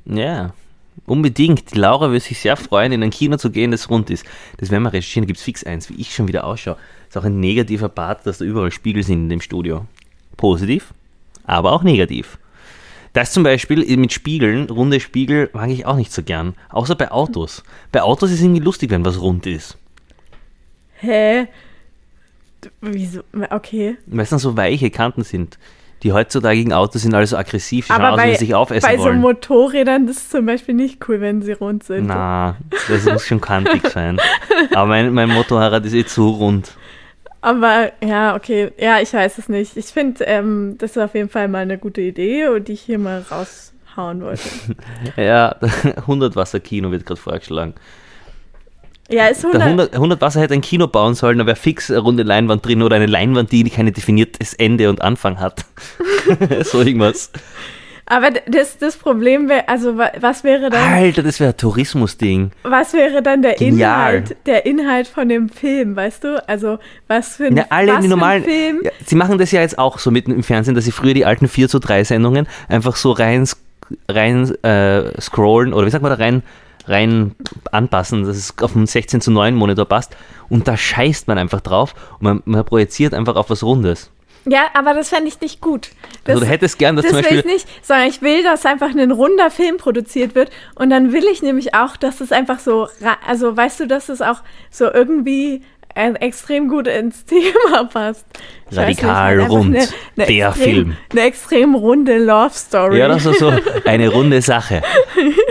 ja, 0.05 0.53
unbedingt. 1.07 1.73
Die 1.75 1.79
Laura 1.79 2.09
würde 2.09 2.20
sich 2.20 2.38
sehr 2.40 2.57
freuen, 2.57 2.90
in 2.92 3.03
ein 3.03 3.11
Kino 3.11 3.37
zu 3.37 3.51
gehen, 3.51 3.70
das 3.70 3.88
rund 3.90 4.11
ist. 4.11 4.25
Das 4.59 4.70
werden 4.70 4.83
wir 4.83 4.92
recherchieren, 4.92 5.27
da 5.27 5.29
gibt 5.29 5.38
es 5.38 5.44
fix 5.44 5.64
eins, 5.64 5.88
wie 5.90 6.01
ich 6.01 6.12
schon 6.14 6.27
wieder 6.29 6.44
ausschaue. 6.44 6.77
Ist 7.11 7.18
auch 7.18 7.25
ein 7.25 7.40
negativer 7.40 7.88
Part, 7.88 8.25
dass 8.25 8.38
da 8.38 8.44
überall 8.44 8.70
Spiegel 8.70 9.03
sind 9.03 9.23
in 9.25 9.29
dem 9.29 9.40
Studio. 9.40 9.85
Positiv, 10.37 10.94
aber 11.42 11.73
auch 11.73 11.83
negativ. 11.83 12.38
Das 13.14 13.33
zum 13.33 13.42
Beispiel 13.42 13.85
mit 13.96 14.12
Spiegeln, 14.12 14.70
runde 14.70 15.01
Spiegel, 15.01 15.51
mag 15.53 15.70
ich 15.70 15.87
auch 15.87 15.96
nicht 15.96 16.12
so 16.12 16.23
gern. 16.23 16.55
Außer 16.68 16.94
bei 16.94 17.11
Autos. 17.11 17.64
Bei 17.90 18.03
Autos 18.03 18.31
ist 18.31 18.37
es 18.37 18.42
irgendwie 18.44 18.61
lustig, 18.62 18.90
wenn 18.90 19.05
was 19.05 19.20
rund 19.20 19.44
ist. 19.46 19.77
Hä? 21.01 21.49
Wieso? 22.80 23.22
Okay. 23.51 23.97
Weil 24.07 24.20
es 24.20 24.30
dann 24.30 24.39
so 24.39 24.57
weiche 24.57 24.91
Kanten 24.91 25.24
sind. 25.24 25.59
Die 26.05 26.12
heutzutage 26.12 26.64
Autos 26.76 27.03
sind 27.03 27.12
alle 27.12 27.26
so 27.26 27.37
aggressiv, 27.37 27.89
die 27.89 27.93
Aber 27.93 28.12
aus, 28.12 28.18
bei, 28.18 28.35
sie 28.35 28.47
sich 28.47 28.55
aufessen 28.55 28.89
bei 28.89 28.97
so 28.97 29.03
wollen. 29.03 29.20
Motorrädern 29.20 30.07
das 30.07 30.18
ist 30.18 30.30
zum 30.30 30.47
Beispiel 30.47 30.76
nicht 30.76 31.09
cool, 31.09 31.20
wenn 31.20 31.43
sie 31.43 31.53
rund 31.53 31.82
sind. 31.82 32.07
Na, 32.07 32.57
das 32.89 33.05
muss 33.05 33.26
schon 33.26 33.41
kantig 33.41 33.85
sein. 33.89 34.20
Aber 34.72 34.87
mein, 34.87 35.12
mein 35.12 35.28
Motorrad 35.28 35.85
ist 35.85 35.95
eh 35.95 36.07
zu 36.07 36.28
rund. 36.28 36.76
Aber 37.41 37.93
ja, 38.05 38.36
okay. 38.36 38.72
Ja, 38.78 39.01
ich 39.01 39.12
weiß 39.12 39.38
es 39.38 39.49
nicht. 39.49 39.76
Ich 39.76 39.86
finde, 39.86 40.24
ähm, 40.24 40.76
das 40.78 40.93
ist 40.93 40.99
auf 41.03 41.14
jeden 41.14 41.28
Fall 41.28 41.49
mal 41.49 41.61
eine 41.61 41.78
gute 41.78 42.01
Idee 42.01 42.49
und 42.49 42.68
die 42.68 42.72
ich 42.72 42.82
hier 42.82 42.99
mal 42.99 43.24
raushauen 43.30 44.22
wollte. 44.22 44.43
Ja, 45.16 45.57
100 45.97 46.36
Wasser 46.36 46.61
Kino 46.61 46.91
wird 46.91 47.07
gerade 47.07 47.20
vorgeschlagen. 47.20 47.74
Ja, 49.09 49.26
ist 49.26 49.43
Der 49.43 49.51
100, 49.51 49.62
100, 49.66 49.95
100 49.95 50.20
Wasser 50.20 50.41
hätte 50.41 50.55
ein 50.55 50.61
Kino 50.61 50.86
bauen 50.86 51.14
sollen, 51.14 51.38
da 51.38 51.47
wäre 51.47 51.57
fix 51.57 51.91
eine 51.91 51.99
runde 51.99 52.22
Leinwand 52.22 52.64
drin 52.64 52.80
oder 52.82 52.95
eine 52.95 53.07
Leinwand, 53.07 53.51
die 53.51 53.64
keine 53.64 53.91
definiertes 53.91 54.55
Ende 54.55 54.88
und 54.88 55.03
Anfang 55.03 55.41
hat. 55.41 55.64
so 56.62 56.78
irgendwas. 56.78 57.32
Aber 58.11 58.31
das, 58.47 58.77
das 58.77 58.97
Problem 58.97 59.49
wäre, 59.49 59.69
also 59.69 59.97
wa- 59.97 60.11
was 60.21 60.43
wäre 60.45 60.69
dann, 60.69 60.93
Alter, 60.93 61.23
das 61.23 61.39
wäre 61.39 61.53
ein 61.53 61.57
Tourismusding. 61.57 62.51
was 62.65 62.93
wäre 62.93 63.23
dann 63.23 63.41
der 63.41 63.55
Genial. 63.55 64.15
Inhalt, 64.17 64.37
der 64.47 64.67
Inhalt 64.67 65.07
von 65.07 65.29
dem 65.29 65.49
Film, 65.49 65.95
weißt 65.95 66.25
du? 66.25 66.49
Also 66.49 66.79
was 67.07 67.37
für 67.37 67.47
ein, 67.47 67.57
Ja, 67.57 67.67
alle 67.71 67.93
was 67.93 67.97
die 67.99 68.03
für 68.05 68.11
normalen. 68.11 68.43
ein 68.43 68.49
Film? 68.49 68.81
Ja, 68.83 68.91
sie 69.07 69.15
machen 69.15 69.39
das 69.39 69.53
ja 69.53 69.61
jetzt 69.61 69.79
auch 69.79 69.99
so 70.01 70.11
mit 70.11 70.27
im 70.27 70.43
Fernsehen, 70.43 70.75
dass 70.75 70.85
sie 70.85 70.93
früher 70.93 71.15
die 71.15 71.25
alten 71.25 71.47
4 71.49 71.69
zu 71.69 71.79
3 71.79 72.03
Sendungen 72.05 72.49
einfach 72.69 72.97
so 72.97 73.13
rein 73.13 73.49
rein 74.09 74.55
äh, 74.65 75.21
scrollen 75.21 75.73
oder 75.73 75.87
wie 75.87 75.91
sagt 75.91 76.03
man 76.03 76.11
da 76.11 76.17
rein, 76.23 76.43
rein 76.87 77.35
anpassen, 77.73 78.25
dass 78.25 78.37
es 78.37 78.55
auf 78.61 78.75
einen 78.77 78.87
16 78.87 79.21
zu 79.21 79.31
9 79.31 79.55
Monitor 79.55 79.85
passt 79.85 80.17
und 80.49 80.67
da 80.69 80.77
scheißt 80.77 81.29
man 81.29 81.39
einfach 81.39 81.61
drauf 81.61 81.95
und 82.19 82.23
man, 82.23 82.43
man 82.45 82.65
projiziert 82.65 83.15
einfach 83.15 83.37
auf 83.37 83.51
was 83.51 83.63
Rundes. 83.63 84.11
Ja, 84.47 84.66
aber 84.74 84.95
das 84.95 85.11
fände 85.11 85.28
ich 85.28 85.41
nicht 85.41 85.61
gut. 85.61 85.91
Das, 86.24 86.36
Also 86.36 86.45
du 86.47 86.51
hättest 86.51 86.78
gern, 86.78 86.97
dass 86.97 87.05
das 87.05 87.12
zum 87.12 87.20
will 87.20 87.26
ich 87.26 87.36
Beispiel 87.36 87.53
nicht, 87.53 87.68
sondern 87.82 88.09
ich 88.09 88.22
will, 88.22 88.43
dass 88.43 88.64
einfach 88.64 88.91
ein 88.91 89.11
runder 89.11 89.51
Film 89.51 89.76
produziert 89.76 90.34
wird 90.34 90.51
und 90.74 90.91
dann 90.91 91.12
will 91.12 91.24
ich 91.30 91.43
nämlich 91.43 91.74
auch, 91.74 91.97
dass 91.97 92.20
es 92.20 92.32
einfach 92.32 92.59
so, 92.59 92.88
also 93.26 93.57
weißt 93.57 93.80
du, 93.80 93.86
dass 93.86 94.09
es 94.09 94.22
auch 94.22 94.43
so 94.70 94.91
irgendwie 94.91 95.62
äh, 95.95 96.12
extrem 96.14 96.68
gut 96.68 96.86
ins 96.86 97.24
Thema 97.26 97.84
passt. 97.84 98.24
Ich 98.70 98.76
nicht, 98.76 98.78
Radikal 98.78 99.11
halt 99.12 99.41
einfach 99.41 99.51
rund, 99.51 99.76
eine, 99.76 99.88
eine 100.16 100.26
der 100.26 100.49
extrem, 100.49 100.64
Film. 100.64 100.97
Eine 101.11 101.20
extrem 101.22 101.74
runde 101.74 102.18
Love 102.18 102.55
Story. 102.55 102.99
Ja, 102.99 103.09
das 103.09 103.26
ist 103.26 103.41
so 103.41 103.53
eine 103.84 104.09
runde 104.09 104.41
Sache. 104.41 104.82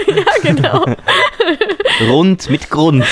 ja, 0.07 0.23
genau. 0.41 0.85
Rund 2.09 2.49
mit 2.49 2.69
Grund. 2.69 3.03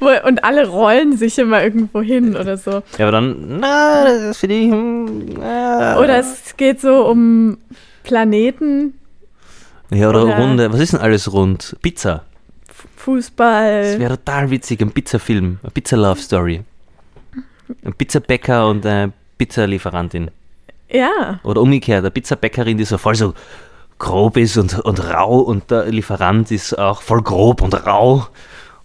Und 0.00 0.44
alle 0.44 0.68
rollen 0.68 1.16
sich 1.16 1.38
immer 1.38 1.62
irgendwo 1.62 2.00
hin 2.02 2.36
oder 2.36 2.56
so. 2.56 2.82
Ja, 2.98 3.08
aber 3.08 3.12
dann, 3.12 3.58
na, 3.60 4.04
das 4.04 4.38
finde 4.38 4.54
ich. 4.56 4.70
hm, 4.70 5.36
äh, 5.42 5.96
Oder 5.96 6.18
es 6.18 6.56
geht 6.56 6.80
so 6.80 7.06
um 7.06 7.58
Planeten, 8.04 8.94
Ja, 9.90 10.08
oder, 10.08 10.24
oder- 10.24 10.36
runde. 10.38 10.72
Was 10.72 10.80
ist 10.80 10.92
denn 10.92 11.00
alles 11.00 11.32
rund? 11.32 11.76
Pizza. 11.82 12.24
Das 12.66 12.76
Fußball. 12.96 13.98
wäre 13.98 14.16
total 14.18 14.50
witzig, 14.50 14.80
ein 14.82 14.90
Pizzafilm, 14.92 15.58
eine 15.62 15.70
Pizza-Love-Story. 15.70 16.62
Ein 17.84 17.92
Pizzabäcker 17.94 18.68
und 18.68 18.86
eine 18.86 19.12
Pizzalieferantin. 19.36 20.30
Ja. 20.90 21.40
Oder 21.42 21.60
umgekehrt, 21.60 22.00
eine 22.00 22.10
Pizzabäckerin, 22.10 22.78
die 22.78 22.84
so 22.84 22.96
voll 22.98 23.14
so 23.14 23.34
grob 23.98 24.36
ist 24.36 24.56
und, 24.56 24.78
und 24.80 25.04
rau 25.12 25.40
und 25.40 25.70
der 25.70 25.86
Lieferant 25.86 26.50
ist 26.50 26.78
auch 26.78 27.02
voll 27.02 27.20
grob 27.22 27.60
und 27.62 27.74
rau. 27.86 28.26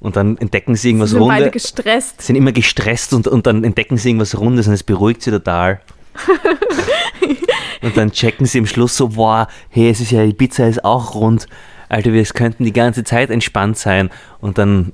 Und 0.03 0.17
dann 0.17 0.37
entdecken 0.37 0.75
sie 0.75 0.81
Sie 0.81 0.89
irgendwas 0.89 1.11
sind 1.11 1.19
beide 1.21 1.45
Rundes. 1.45 1.63
gestresst. 1.63 2.21
sind 2.21 2.35
immer 2.35 2.51
gestresst 2.51 3.13
und, 3.13 3.27
und 3.27 3.47
dann 3.47 3.63
entdecken 3.63 3.97
sie 3.97 4.09
irgendwas 4.09 4.37
Rundes 4.37 4.67
und 4.67 4.73
es 4.73 4.83
beruhigt 4.83 5.21
sie 5.23 5.31
total. 5.31 5.79
und 7.81 7.97
dann 7.97 8.11
checken 8.11 8.45
sie 8.45 8.57
im 8.59 8.67
Schluss 8.67 8.97
so, 8.97 9.07
boah, 9.09 9.47
hey, 9.69 9.89
es 9.89 10.01
ist 10.01 10.11
ja, 10.11 10.25
die 10.25 10.33
Pizza 10.33 10.67
ist 10.67 10.83
auch 10.83 11.15
rund. 11.15 11.47
Alter, 11.87 12.11
wir 12.11 12.23
könnten 12.25 12.65
die 12.65 12.73
ganze 12.73 13.03
Zeit 13.05 13.29
entspannt 13.29 13.77
sein. 13.77 14.09
Und 14.41 14.57
dann 14.57 14.91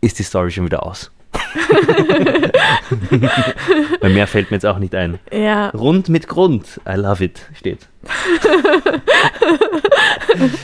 ist 0.00 0.18
die 0.20 0.22
Story 0.22 0.50
schon 0.52 0.64
wieder 0.64 0.86
aus. 0.86 1.10
Weil 4.00 4.10
mehr 4.10 4.26
fällt 4.26 4.50
mir 4.50 4.56
jetzt 4.56 4.66
auch 4.66 4.78
nicht 4.78 4.94
ein. 4.94 5.18
Ja. 5.32 5.70
Rund 5.70 6.08
mit 6.08 6.28
Grund. 6.28 6.80
I 6.88 6.94
love 6.94 7.24
it, 7.24 7.40
steht. 7.54 7.88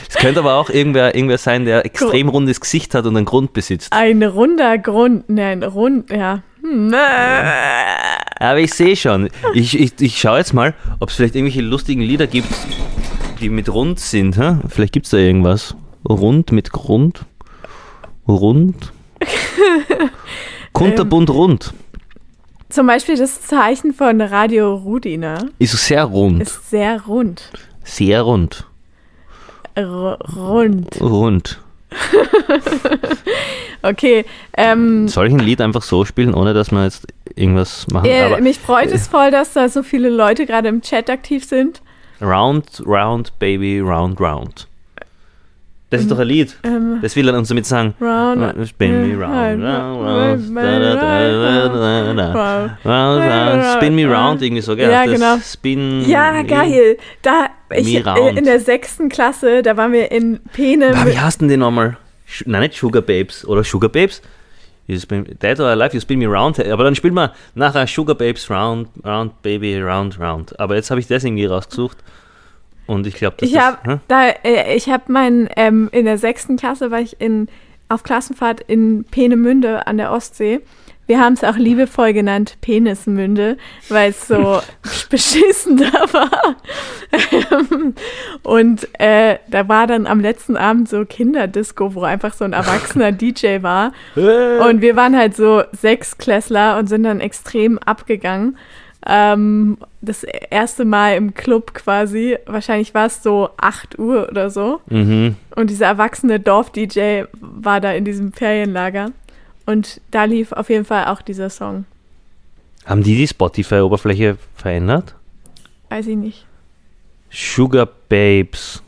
es 0.07 0.15
könnte 0.15 0.39
aber 0.39 0.55
auch 0.55 0.69
irgendwer, 0.69 1.15
irgendwer 1.15 1.37
sein, 1.37 1.65
der 1.65 1.85
extrem 1.85 2.29
rundes 2.29 2.61
Gesicht 2.61 2.95
hat 2.95 3.05
und 3.05 3.17
einen 3.17 3.25
Grund 3.25 3.53
besitzt. 3.53 3.91
Ein 3.91 4.23
runder 4.23 4.77
Grund. 4.77 5.29
Nein, 5.29 5.63
rund, 5.63 6.09
ja. 6.09 6.41
Aber 8.39 8.59
ich 8.59 8.73
sehe 8.73 8.95
schon. 8.95 9.29
Ich, 9.53 9.79
ich, 9.79 9.93
ich 9.99 10.19
schaue 10.19 10.37
jetzt 10.37 10.53
mal, 10.53 10.73
ob 10.99 11.09
es 11.09 11.15
vielleicht 11.15 11.35
irgendwelche 11.35 11.61
lustigen 11.61 12.01
Lieder 12.01 12.27
gibt, 12.27 12.47
die 13.41 13.49
mit 13.49 13.69
rund 13.69 13.99
sind. 13.99 14.37
Hä? 14.37 14.57
Vielleicht 14.69 14.93
gibt 14.93 15.05
es 15.05 15.11
da 15.11 15.17
irgendwas. 15.17 15.75
Rund 16.07 16.51
mit 16.51 16.71
Grund. 16.71 17.25
Rund. 18.27 18.91
Kunterbunt 20.73 21.29
rund. 21.29 21.73
Zum 22.69 22.87
Beispiel 22.87 23.15
das 23.17 23.41
Zeichen 23.41 23.93
von 23.93 24.19
Radio 24.21 24.75
Rudina 24.75 25.37
Ist 25.59 25.77
sehr 25.77 26.03
rund. 26.05 26.41
ist 26.41 26.69
sehr 26.69 27.01
rund. 27.03 27.51
Sehr 27.83 28.21
rund. 28.23 28.65
R 29.75 30.17
rund. 30.35 30.99
Rund. 31.01 31.59
Okay. 33.85 34.23
Ähm, 34.55 35.09
Soll 35.09 35.27
ich 35.27 35.33
ein 35.33 35.39
Lied 35.39 35.59
einfach 35.59 35.81
so 35.81 36.05
spielen, 36.05 36.33
ohne 36.33 36.53
dass 36.53 36.71
wir 36.71 36.85
jetzt 36.85 37.05
irgendwas 37.35 37.85
machen? 37.89 38.05
äh, 38.09 38.39
mich 38.39 38.57
freut 38.57 38.89
es 38.91 39.07
voll, 39.09 39.29
dass 39.29 39.51
da 39.53 39.67
so 39.67 39.83
viele 39.83 40.09
Leute 40.09 40.45
gerade 40.45 40.69
im 40.69 40.81
Chat 40.81 41.09
aktiv 41.09 41.43
sind. 41.43 41.81
round, 42.21 42.81
round, 42.85 43.37
baby, 43.39 43.81
round, 43.81 44.21
round. 44.21 44.67
Das 45.93 46.01
ist 46.01 46.11
doch 46.11 46.19
ein 46.19 46.27
Lied. 46.27 46.57
Ähm, 46.63 46.99
Das 47.01 47.15
will 47.15 47.27
er 47.29 47.37
uns 47.37 47.47
damit 47.49 47.65
sagen. 47.67 47.93
round, 48.01 48.67
Spin 48.67 49.15
me 49.17 49.23
round, 49.23 49.63
round, 49.63 50.39
round, 52.85 53.63
spin 53.75 53.95
me 53.95 54.05
round, 54.05 54.41
irgendwie 54.41 54.61
so, 54.61 54.75
gell? 54.75 54.89
Ja, 54.89 55.05
genau. 55.05 55.37
Spin 55.37 56.03
Ja, 56.09 56.41
geil. 56.41 56.97
Da, 57.21 57.47
ich, 57.75 57.93
Me 57.93 57.99
äh, 57.99 58.09
round. 58.09 58.37
in 58.39 58.45
der 58.45 58.59
sechsten 58.59 59.09
Klasse, 59.09 59.61
da 59.61 59.77
waren 59.77 59.91
wir 59.93 60.11
in 60.11 60.39
Pene. 60.51 60.89
Mit- 60.89 61.05
wie 61.13 61.19
heißt 61.19 61.41
denn 61.41 61.49
die 61.49 61.57
nochmal? 61.57 61.97
Nein, 62.45 62.61
nicht 62.61 62.75
Sugar 62.75 63.01
Babes. 63.01 63.47
Oder 63.47 63.63
Sugar 63.63 63.89
Babes? 63.89 64.21
You 64.87 64.99
spin, 64.99 65.25
Dead 65.41 65.59
or 65.59 65.67
Alive, 65.67 65.93
you 65.93 66.01
spin 66.01 66.19
me 66.19 66.25
round. 66.27 66.59
Aber 66.59 66.83
dann 66.83 66.95
spielen 66.95 67.13
wir 67.13 67.31
nachher 67.55 67.87
Sugar 67.87 68.15
Babes 68.15 68.49
round, 68.49 68.89
round, 69.05 69.41
baby, 69.43 69.79
round, 69.79 70.19
round. 70.19 70.59
Aber 70.59 70.75
jetzt 70.75 70.89
habe 70.91 70.99
ich 70.99 71.07
das 71.07 71.23
irgendwie 71.23 71.45
rausgesucht. 71.45 71.97
Und 72.85 73.07
ich 73.07 73.15
glaube, 73.15 73.37
das 73.39 73.49
Ich 73.49 73.55
ist... 73.55 73.61
habe 73.61 73.77
hä? 73.83 73.99
da, 74.07 74.29
äh, 74.43 74.75
ich 74.75 74.89
habe 74.89 75.03
mein 75.07 75.49
ähm, 75.55 75.89
in 75.91 76.05
der 76.05 76.17
sechsten 76.17 76.57
Klasse 76.57 76.91
war 76.91 76.99
ich 76.99 77.19
in 77.21 77.47
auf 77.89 78.03
Klassenfahrt 78.03 78.61
in 78.61 79.03
Peenemünde 79.05 79.87
an 79.87 79.97
der 79.97 80.11
Ostsee. 80.11 80.61
Wir 81.05 81.19
haben 81.19 81.33
es 81.33 81.43
auch 81.43 81.57
liebevoll 81.57 82.13
genannt 82.13 82.57
Penismünde, 82.61 83.57
weil 83.89 84.11
es 84.11 84.25
so 84.25 84.61
beschissen 85.09 85.77
da 85.77 85.91
war. 86.13 86.55
Und 88.43 88.87
äh, 88.99 89.37
da 89.49 89.67
war 89.67 89.85
dann 89.85 90.07
am 90.07 90.21
letzten 90.21 90.55
Abend 90.55 90.87
so 90.87 91.03
Kinderdisco, 91.03 91.93
wo 91.93 92.03
einfach 92.03 92.33
so 92.33 92.45
ein 92.45 92.53
erwachsener 92.53 93.11
DJ 93.11 93.61
war. 93.61 93.91
Und 94.15 94.81
wir 94.81 94.95
waren 94.95 95.17
halt 95.17 95.35
so 95.35 95.63
Sechsklässler 95.73 96.77
und 96.79 96.87
sind 96.87 97.03
dann 97.03 97.19
extrem 97.19 97.79
abgegangen. 97.79 98.57
Ähm, 99.05 99.77
das 100.01 100.23
erste 100.23 100.85
Mal 100.85 101.15
im 101.17 101.33
Club 101.33 101.73
quasi. 101.73 102.37
Wahrscheinlich 102.45 102.93
war 102.93 103.07
es 103.07 103.21
so 103.21 103.49
8 103.57 103.99
Uhr 103.99 104.29
oder 104.29 104.49
so. 104.49 104.81
Mhm. 104.89 105.35
Und 105.55 105.69
dieser 105.69 105.87
erwachsene 105.87 106.39
Dorf-DJ 106.39 107.23
war 107.39 107.81
da 107.81 107.91
in 107.91 108.05
diesem 108.05 108.31
Ferienlager. 108.31 109.11
Und 109.65 110.01
da 110.11 110.23
lief 110.25 110.51
auf 110.51 110.69
jeden 110.69 110.85
Fall 110.85 111.05
auch 111.05 111.21
dieser 111.21 111.49
Song. 111.49 111.85
Haben 112.85 113.03
die 113.03 113.15
die 113.15 113.27
Spotify-Oberfläche 113.27 114.37
verändert? 114.55 115.15
Weiß 115.89 116.07
ich 116.07 116.17
nicht. 116.17 116.45
Sugar 117.29 117.87
Babes. 118.09 118.83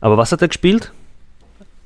Aber 0.00 0.16
was 0.16 0.32
hat 0.32 0.42
er 0.42 0.48
gespielt? 0.48 0.92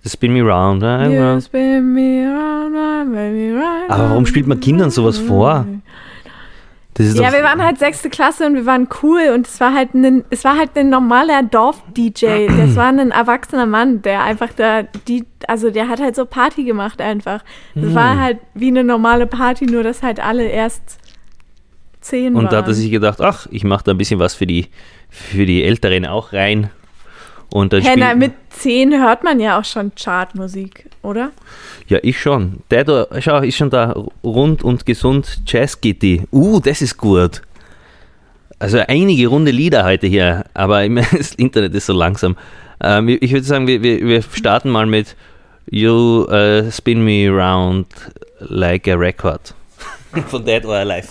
The 0.02 0.10
Spin 0.10 0.32
Me 0.32 0.42
Round. 0.42 0.82
eh? 0.82 1.34
You 1.34 1.40
spin 1.40 1.92
me 1.92 2.24
round, 2.26 2.74
round, 2.74 3.12
baby, 3.12 3.50
round, 3.52 3.90
Aber 3.90 4.10
warum 4.10 4.24
spielt 4.24 4.46
man 4.46 4.60
Kindern 4.60 4.90
sowas 4.90 5.18
vor? 5.18 5.66
Das 6.98 7.14
Ja, 7.14 7.32
wir 7.32 7.42
waren 7.42 7.62
halt 7.62 7.78
sechste 7.78 8.08
Klasse 8.08 8.46
und 8.46 8.54
wir 8.54 8.64
waren 8.66 8.88
cool 9.02 9.30
und 9.34 9.46
es 9.46 9.60
war 9.60 9.74
halt 9.74 9.94
ein, 9.94 10.24
es 10.30 10.44
war 10.44 10.56
halt 10.56 10.70
ein 10.76 10.88
normaler 10.88 11.42
Dorf-DJ. 11.42 12.48
Das 12.56 12.74
war 12.76 12.86
ein 12.86 13.10
erwachsener 13.10 13.66
Mann, 13.66 14.02
der 14.02 14.22
einfach 14.22 14.50
da, 14.54 14.82
die, 15.06 15.24
also 15.46 15.70
der 15.70 15.88
hat 15.88 16.00
halt 16.00 16.16
so 16.16 16.24
Party 16.24 16.64
gemacht 16.64 17.00
einfach. 17.00 17.44
Es 17.74 17.82
Hm. 17.82 17.94
war 17.94 18.18
halt 18.18 18.38
wie 18.54 18.68
eine 18.68 18.82
normale 18.84 19.26
Party, 19.26 19.66
nur 19.66 19.82
dass 19.82 20.02
halt 20.02 20.20
alle 20.20 20.46
erst 20.46 20.98
zehn 22.00 22.34
und 22.34 22.44
waren. 22.44 22.50
da 22.50 22.56
hat 22.58 22.68
er 22.68 22.74
sich 22.74 22.90
gedacht, 22.90 23.20
ach, 23.20 23.46
ich 23.50 23.64
mache 23.64 23.84
da 23.84 23.90
ein 23.92 23.98
bisschen 23.98 24.20
was 24.20 24.34
für 24.34 24.46
die, 24.46 24.68
für 25.10 25.44
die 25.44 25.64
Älteren 25.64 26.06
auch 26.06 26.32
rein. 26.32 26.70
Und 27.50 27.72
dann 27.72 27.82
na, 27.82 27.92
spielt- 27.92 28.16
mit 28.18 28.32
zehn 28.50 28.92
hört 28.92 29.24
man 29.24 29.40
ja 29.40 29.58
auch 29.58 29.64
schon 29.64 29.92
Chartmusik, 29.94 30.88
oder? 31.02 31.30
Ja, 31.88 31.98
ich 32.02 32.20
schon. 32.20 32.60
Der 32.70 32.84
da, 32.84 33.06
schau, 33.20 33.38
ist 33.40 33.56
schon 33.56 33.70
da 33.70 33.94
rund 34.24 34.62
und 34.62 34.84
gesund 34.86 35.42
Jazz 35.46 35.80
Kitty. 35.80 36.24
Uh, 36.32 36.60
das 36.60 36.82
ist 36.82 36.96
gut. 36.96 37.42
Also 38.58 38.78
einige 38.78 39.28
runde 39.28 39.50
Lieder 39.50 39.84
heute 39.84 40.06
hier, 40.06 40.44
aber 40.54 40.88
das 40.88 41.34
Internet 41.34 41.74
ist 41.74 41.86
so 41.86 41.92
langsam. 41.92 42.36
Ähm, 42.80 43.08
ich 43.08 43.32
würde 43.32 43.44
sagen, 43.44 43.66
wir, 43.66 43.82
wir, 43.82 44.00
wir 44.04 44.22
starten 44.22 44.70
mal 44.70 44.86
mit 44.86 45.16
You 45.70 46.26
uh, 46.28 46.70
Spin 46.70 47.04
Me 47.04 47.28
Round 47.30 47.86
Like 48.40 48.88
a 48.88 48.94
Record 48.94 49.54
von 50.28 50.44
Dead 50.44 50.64
or 50.64 50.74
Alive. 50.74 51.08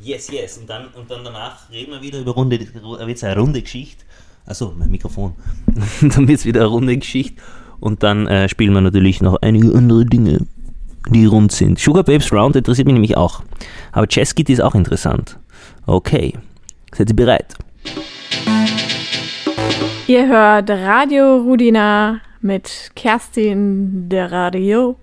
Yes, 0.00 0.30
yes. 0.30 0.58
Und 0.58 0.68
dann, 0.70 0.86
und 0.94 1.10
dann 1.10 1.24
danach 1.24 1.70
reden 1.70 1.92
wir 1.92 2.00
wieder 2.00 2.20
über 2.20 2.32
runde, 2.32 2.58
wird's 2.60 3.22
eine 3.24 3.38
runde 3.38 3.60
Geschichte. 3.60 4.04
Achso, 4.46 4.72
mein 4.76 4.90
Mikrofon. 4.90 5.34
dann 6.00 6.28
wird 6.28 6.40
es 6.40 6.44
wieder 6.44 6.60
eine 6.60 6.70
runde 6.70 6.96
Geschichte. 6.96 7.40
Und 7.78 8.02
dann 8.02 8.26
äh, 8.26 8.48
spielen 8.48 8.74
wir 8.74 8.80
natürlich 8.80 9.22
noch 9.22 9.36
einige 9.40 9.74
andere 9.74 10.04
Dinge, 10.04 10.46
die 11.08 11.24
rund 11.24 11.52
sind. 11.52 11.78
Sugar 11.78 12.04
Babes 12.04 12.32
Round 12.32 12.56
interessiert 12.56 12.86
mich 12.86 12.94
nämlich 12.94 13.16
auch. 13.16 13.42
Aber 13.92 14.06
Chess 14.06 14.34
Kitty 14.34 14.52
ist 14.52 14.60
auch 14.60 14.74
interessant. 14.74 15.38
Okay. 15.86 16.34
Seid 16.92 17.08
ihr 17.08 17.16
bereit? 17.16 17.56
Ihr 20.06 20.26
hört 20.26 20.68
Radio 20.68 21.36
Rudina 21.36 22.20
mit 22.40 22.90
Kerstin 22.96 24.08
der 24.08 24.32
Radio. 24.32 24.96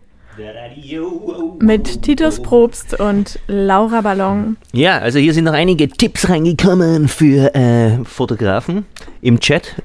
Mit 1.60 2.02
Titus 2.04 2.42
Probst 2.42 3.00
und 3.00 3.40
Laura 3.48 4.02
Ballon. 4.02 4.58
Ja, 4.72 5.00
also 5.00 5.20
hier 5.20 5.34
sind 5.34 5.46
noch 5.46 5.54
einige 5.54 5.88
Tipps 5.88 6.30
reingekommen 6.30 7.08
für 7.08 7.54
äh, 7.56 8.04
Fotografen 8.04 8.86
im 9.22 9.40
Chat. 9.40 9.76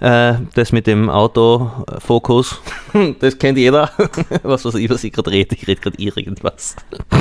Äh, 0.00 0.34
das 0.54 0.72
mit 0.72 0.86
dem 0.86 1.10
Autofokus, 1.10 2.60
das 3.20 3.38
kennt 3.38 3.58
jeder. 3.58 3.90
was, 4.42 4.64
was, 4.64 4.74
was 4.74 5.04
ich 5.04 5.12
gerade 5.12 5.30
rede, 5.30 5.54
ich 5.54 5.68
rede 5.68 5.80
gerade 5.80 6.02
irgendwas. 6.02 6.76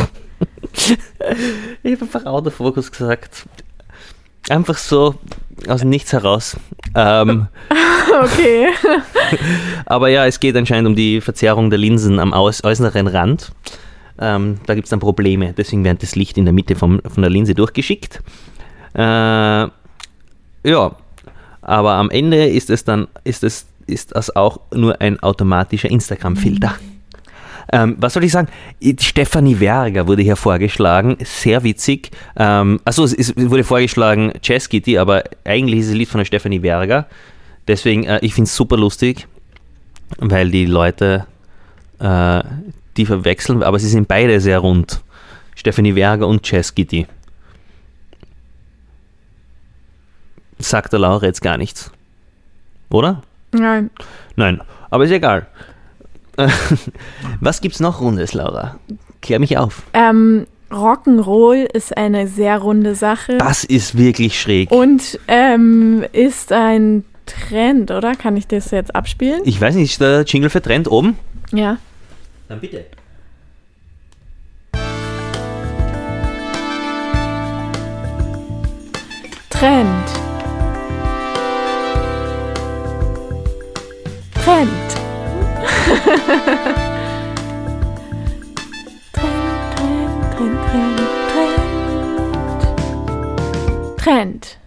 ich 1.83 1.93
habe 1.93 2.01
einfach 2.01 2.25
Autofokus 2.25 2.91
gesagt. 2.91 3.45
Einfach 4.47 4.77
so 4.77 5.15
aus 5.67 5.81
dem 5.81 5.89
Nichts 5.89 6.13
heraus. 6.13 6.57
Ähm, 6.95 7.47
Okay. 8.23 8.67
aber 9.85 10.09
ja, 10.09 10.25
es 10.25 10.39
geht 10.39 10.55
anscheinend 10.55 10.87
um 10.87 10.95
die 10.95 11.21
Verzerrung 11.21 11.69
der 11.69 11.79
Linsen 11.79 12.19
am 12.19 12.33
äußeren 12.33 13.07
Rand. 13.07 13.51
Ähm, 14.19 14.57
da 14.65 14.75
gibt 14.75 14.85
es 14.85 14.89
dann 14.89 14.99
Probleme, 14.99 15.53
deswegen 15.53 15.85
wird 15.85 16.03
das 16.03 16.15
Licht 16.15 16.37
in 16.37 16.45
der 16.45 16.53
Mitte 16.53 16.75
vom, 16.75 17.01
von 17.07 17.21
der 17.21 17.29
Linse 17.29 17.53
durchgeschickt. 17.53 18.21
Äh, 18.93 19.01
ja, 19.01 19.71
aber 21.61 21.91
am 21.93 22.09
Ende 22.09 22.47
ist 22.47 22.69
es 22.69 22.83
dann, 22.83 23.07
ist 23.23 23.43
es, 23.43 23.67
ist 23.87 24.15
das 24.15 24.35
auch 24.35 24.59
nur 24.73 24.99
ein 24.99 25.19
automatischer 25.21 25.89
Instagram-Filter. 25.89 26.75
Ähm, 27.71 27.97
was 27.99 28.13
soll 28.13 28.23
ich 28.23 28.31
sagen? 28.31 28.47
Stefanie 28.99 29.55
Verger 29.55 30.07
wurde 30.07 30.23
hier 30.23 30.35
vorgeschlagen, 30.35 31.17
sehr 31.23 31.63
witzig. 31.63 32.11
Ähm, 32.35 32.79
achso, 32.85 33.03
es, 33.03 33.35
wurde 33.37 33.63
vorgeschlagen 33.63 34.33
Jazz 34.41 34.69
Kitty, 34.69 34.97
aber 34.97 35.23
eigentlich 35.45 35.81
ist 35.81 35.85
es 35.87 35.91
ein 35.91 35.97
Lied 35.97 36.09
von 36.09 36.19
der 36.19 36.25
Stefanie 36.25 36.61
Verger. 36.61 37.05
Deswegen, 37.67 38.05
äh, 38.05 38.19
ich 38.21 38.33
finde 38.33 38.47
es 38.47 38.55
super 38.55 38.77
lustig, 38.77 39.27
weil 40.17 40.49
die 40.49 40.65
Leute 40.65 41.27
äh, 41.99 42.43
die 42.97 43.05
verwechseln, 43.05 43.61
aber 43.61 43.77
sie 43.79 43.89
sind 43.89 44.07
beide 44.07 44.39
sehr 44.41 44.59
rund. 44.59 45.01
Stefanie 45.55 45.93
Verger 45.93 46.27
und 46.27 46.49
Jazz 46.49 46.73
Kitty. 46.73 47.05
Sagt 50.57 50.91
der 50.91 50.99
Laura 50.99 51.25
jetzt 51.25 51.41
gar 51.41 51.57
nichts. 51.57 51.91
Oder? 52.89 53.21
Nein. 53.51 53.89
Nein, 54.35 54.61
aber 54.89 55.05
ist 55.05 55.11
egal. 55.11 55.47
Was 57.41 57.61
gibt's 57.61 57.79
noch 57.79 58.01
Rundes, 58.01 58.33
Laura? 58.33 58.77
Klär 59.21 59.39
mich 59.39 59.57
auf. 59.57 59.83
Ähm, 59.93 60.45
Rock'n'Roll 60.71 61.65
ist 61.73 61.97
eine 61.97 62.27
sehr 62.27 62.59
runde 62.59 62.93
Sache 62.95 63.37
Das 63.39 63.63
ist 63.63 63.97
wirklich 63.97 64.39
schräg. 64.39 64.71
und 64.71 65.19
ähm, 65.27 66.05
ist 66.13 66.51
ein 66.51 67.03
Trend, 67.25 67.91
oder? 67.91 68.15
Kann 68.15 68.37
ich 68.37 68.47
das 68.47 68.71
jetzt 68.71 68.95
abspielen? 68.95 69.41
Ich 69.45 69.59
weiß 69.59 69.75
nicht, 69.75 69.91
ist 69.91 70.01
der 70.01 70.21
Jingle 70.23 70.49
für 70.49 70.61
Trend 70.61 70.89
oben? 70.91 71.17
Ja. 71.51 71.77
Dann 72.47 72.59
bitte. 72.59 72.85
Trend. 79.49 80.07
Trend. 84.33 84.69
Trend, 85.99 86.21
Trend, 90.33 90.57
Trend, 90.71 90.99
Trend, 91.31 91.57
Trend. 93.97 93.97
Trend. 93.97 94.57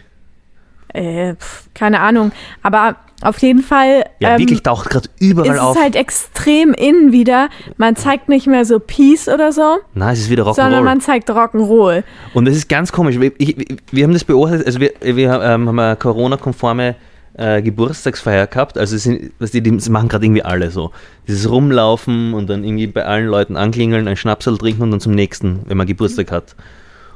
Äh, 0.93 1.35
pf, 1.35 1.69
keine 1.75 2.01
Ahnung. 2.01 2.33
Aber 2.63 2.97
auf 3.23 3.39
jeden 3.39 3.63
Fall. 3.63 4.05
Ja, 4.19 4.33
ähm, 4.33 4.39
wirklich 4.39 4.63
taucht 4.63 4.91
gerade 4.91 5.09
überall 5.19 5.55
ist 5.55 5.61
auf. 5.61 5.77
es 5.77 5.83
halt 5.83 5.97
extrem 5.97 6.73
in 6.75 7.13
wieder. 7.13 7.49
Man 7.77 7.97
zeigt 7.97 8.29
nicht 8.29 8.47
mehr 8.47 8.65
so 8.65 8.79
Peace 8.79 9.29
oder 9.29 9.53
so, 9.53 9.79
Nein, 9.95 10.13
es 10.15 10.21
ist 10.21 10.31
wieder 10.31 10.45
sondern 10.45 10.75
Rock'n'Roll. 10.75 10.85
man 10.85 11.01
zeigt 11.01 11.31
Rock'n'Roll. 11.31 12.03
Und 12.35 12.45
das 12.47 12.57
ist 12.57 12.69
ganz 12.69 12.93
komisch. 12.93 13.19
Wir, 13.21 13.33
ich, 13.39 13.57
wir 13.91 14.05
haben 14.05 14.13
das 14.13 14.25
beobachtet, 14.25 14.67
also 14.67 14.81
wir, 14.81 14.93
wir 15.03 15.43
ähm, 15.43 15.69
haben 15.69 15.79
eine 15.79 15.97
Corona-konforme 15.97 16.97
äh, 17.35 17.63
Geburtstagsfeier 17.63 18.47
gehabt. 18.47 18.79
Also 18.79 18.97
es 18.97 19.05
sind, 19.05 19.33
was 19.39 19.51
die, 19.51 19.63
das 19.63 19.89
machen 19.89 20.09
gerade 20.09 20.27
irgendwie 20.27 20.43
alle 20.43 20.71
so. 20.71 20.91
Dieses 21.27 21.49
Rumlaufen 21.51 22.35
und 22.35 22.49
dann 22.49 22.65
irgendwie 22.65 22.87
bei 22.87 23.05
allen 23.05 23.27
Leuten 23.27 23.57
anklingeln, 23.57 24.09
ein 24.09 24.17
Schnapsal 24.17 24.59
trinken 24.59 24.83
und 24.83 24.91
dann 24.91 25.01
zum 25.01 25.13
nächsten, 25.13 25.61
wenn 25.67 25.77
man 25.77 25.87
Geburtstag 25.87 26.31
hat. 26.31 26.57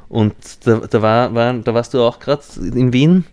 Und 0.07 0.33
da, 0.65 0.81
da, 0.89 1.01
war, 1.01 1.33
war, 1.35 1.53
da 1.53 1.73
warst 1.73 1.93
du 1.93 2.01
auch 2.01 2.19
gerade 2.19 2.43
in 2.59 2.93
Wien 2.93 3.25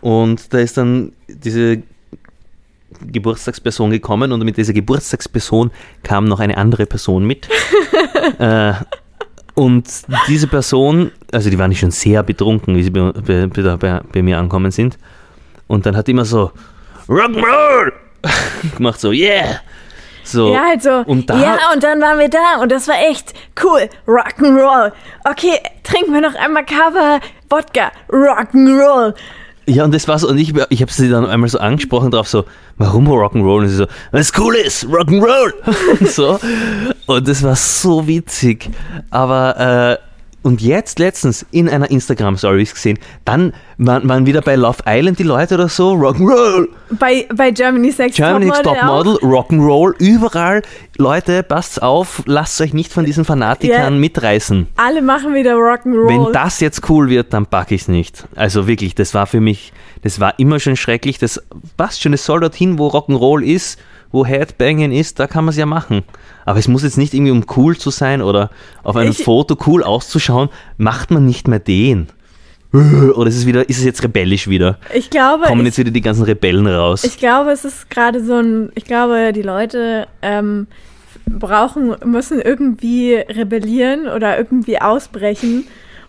und 0.00 0.52
da 0.52 0.58
ist 0.58 0.76
dann 0.76 1.12
diese 1.28 1.82
Geburtstagsperson 3.06 3.90
gekommen 3.90 4.32
und 4.32 4.44
mit 4.44 4.56
dieser 4.56 4.72
Geburtstagsperson 4.72 5.70
kam 6.02 6.26
noch 6.26 6.40
eine 6.40 6.56
andere 6.56 6.86
Person 6.86 7.26
mit. 7.26 7.48
äh, 8.38 8.72
und 9.54 9.86
diese 10.28 10.46
Person, 10.46 11.10
also 11.30 11.50
die 11.50 11.58
waren 11.58 11.68
nicht 11.68 11.80
schon 11.80 11.90
sehr 11.90 12.22
betrunken, 12.22 12.74
wie 12.76 12.82
sie 12.82 12.90
bei, 12.90 13.12
bei, 13.12 13.76
bei, 13.76 14.00
bei, 14.00 14.22
mir 14.22 14.38
angekommen 14.38 14.70
sind. 14.70 14.98
Und 15.66 15.84
dann 15.84 15.96
hat 15.96 16.08
immer 16.08 16.24
so 16.24 16.52
Rock'n'Roll 17.08 17.92
gemacht, 18.76 19.00
so 19.00 19.12
yeah. 19.12 19.60
So. 20.24 20.52
Ja, 20.52 20.62
halt 20.68 20.82
so. 20.82 21.02
Und 21.06 21.28
da- 21.28 21.40
ja, 21.40 21.58
und 21.74 21.82
dann 21.82 22.00
waren 22.00 22.18
wir 22.18 22.28
da 22.28 22.62
und 22.62 22.70
das 22.70 22.86
war 22.88 22.94
echt 23.10 23.34
cool. 23.62 23.88
Rock'n'Roll. 24.06 24.92
Okay, 25.24 25.58
trinken 25.82 26.14
wir 26.14 26.20
noch 26.20 26.34
einmal 26.34 26.64
Cover 26.64 27.20
Wodka. 27.50 27.90
Rock'n'Roll. 28.08 29.14
Ja, 29.66 29.84
und 29.84 29.94
das 29.94 30.08
war 30.08 30.18
so, 30.18 30.28
und 30.28 30.38
ich, 30.38 30.52
ich 30.70 30.82
habe 30.82 30.92
sie 30.92 31.08
dann 31.08 31.24
einmal 31.26 31.48
so 31.48 31.58
angesprochen 31.58 32.10
drauf, 32.10 32.28
so, 32.28 32.44
warum 32.78 33.06
Rock'n'Roll? 33.08 33.60
Und 33.60 33.68
sie 33.68 33.76
so, 33.76 33.86
was 34.10 34.32
cool 34.36 34.56
ist, 34.56 34.84
Rock'n'Roll! 34.86 35.52
und 36.00 36.08
so. 36.10 36.40
Und 37.06 37.28
das 37.28 37.42
war 37.42 37.54
so 37.54 38.06
witzig. 38.06 38.70
Aber, 39.10 39.98
äh, 40.00 40.11
und 40.42 40.60
jetzt 40.60 40.98
letztens 40.98 41.46
in 41.50 41.68
einer 41.68 41.90
Instagram-Story 41.90 42.64
gesehen, 42.64 42.98
dann 43.24 43.52
waren, 43.78 44.08
waren 44.08 44.26
wieder 44.26 44.40
bei 44.42 44.56
Love 44.56 44.78
Island 44.86 45.18
die 45.18 45.22
Leute 45.24 45.54
oder 45.54 45.68
so, 45.68 45.92
Rock'n'Roll! 45.92 46.68
Bei, 46.98 47.26
bei 47.34 47.50
Germany's 47.50 47.98
Next 47.98 48.16
Germany's 48.16 48.60
Topmodel 48.60 48.82
auch. 48.82 49.02
Topmodel, 49.04 49.30
Rock'n'Roll, 49.30 49.94
überall. 49.98 50.62
Leute, 50.98 51.42
passt 51.42 51.82
auf, 51.82 52.22
lasst 52.26 52.60
euch 52.60 52.74
nicht 52.74 52.92
von 52.92 53.04
diesen 53.04 53.24
Fanatikern 53.24 53.94
Ja. 53.94 53.98
mitreißen. 53.98 54.68
Alle 54.76 55.00
machen 55.02 55.34
wieder 55.34 55.54
Rock'n'Roll. 55.54 56.08
Wenn 56.08 56.32
das 56.32 56.60
jetzt 56.60 56.88
cool 56.90 57.08
wird, 57.08 57.32
dann 57.32 57.46
packe 57.46 57.74
ich 57.74 57.82
es 57.82 57.88
nicht. 57.88 58.26
Also 58.34 58.66
wirklich, 58.66 58.94
das 58.94 59.14
war 59.14 59.26
für 59.26 59.40
mich, 59.40 59.72
das 60.02 60.20
war 60.20 60.38
immer 60.38 60.60
schon 60.60 60.76
schrecklich. 60.76 61.18
Das 61.18 61.40
passt 61.76 62.02
schon, 62.02 62.12
es 62.12 62.24
soll 62.24 62.40
dorthin, 62.40 62.78
wo 62.78 62.88
Rock'n'Roll 62.88 63.42
ist, 63.42 63.78
wo 64.12 64.24
Headbanging 64.24 64.92
ist, 64.92 65.18
da 65.18 65.26
kann 65.26 65.44
man 65.44 65.50
es 65.52 65.56
ja 65.58 65.66
machen. 65.66 66.02
Aber 66.44 66.58
es 66.58 66.68
muss 66.68 66.82
jetzt 66.82 66.98
nicht 66.98 67.14
irgendwie, 67.14 67.32
um 67.32 67.44
cool 67.56 67.76
zu 67.76 67.90
sein 67.90 68.22
oder 68.22 68.50
auf 68.82 68.94
einem 68.96 69.10
Ich- 69.12 69.24
Foto 69.24 69.56
cool 69.66 69.82
auszuschauen, 69.82 70.48
macht 70.76 71.10
man 71.10 71.24
nicht 71.26 71.48
mehr 71.48 71.58
den. 71.60 72.08
Oder 72.72 73.28
ist 73.28 73.36
es 73.36 73.44
wieder, 73.46 73.68
ist 73.68 73.76
es 73.78 73.84
jetzt 73.84 74.02
rebellisch 74.02 74.48
wieder? 74.48 74.78
ich 74.94 75.10
glaube, 75.10 75.44
Kommen 75.44 75.60
ich, 75.60 75.66
jetzt 75.66 75.78
wieder 75.78 75.90
die 75.90 76.00
ganzen 76.00 76.22
Rebellen 76.24 76.66
raus? 76.66 77.04
ich 77.04 77.18
glaube, 77.18 77.50
es 77.50 77.66
ist 77.66 77.90
gerade 77.90 78.24
so 78.24 78.36
ein, 78.38 78.70
ich 78.74 78.84
glaube, 78.86 79.34
die 79.34 79.42
Leute 79.42 80.06
ähm, 80.22 80.66
brauchen, 81.26 81.94
müssen 82.06 82.40
irgendwie 82.40 83.14
rebellieren 83.16 84.06
oder 84.08 84.38
irgendwie 84.38 84.80
ausbrechen. 84.80 85.64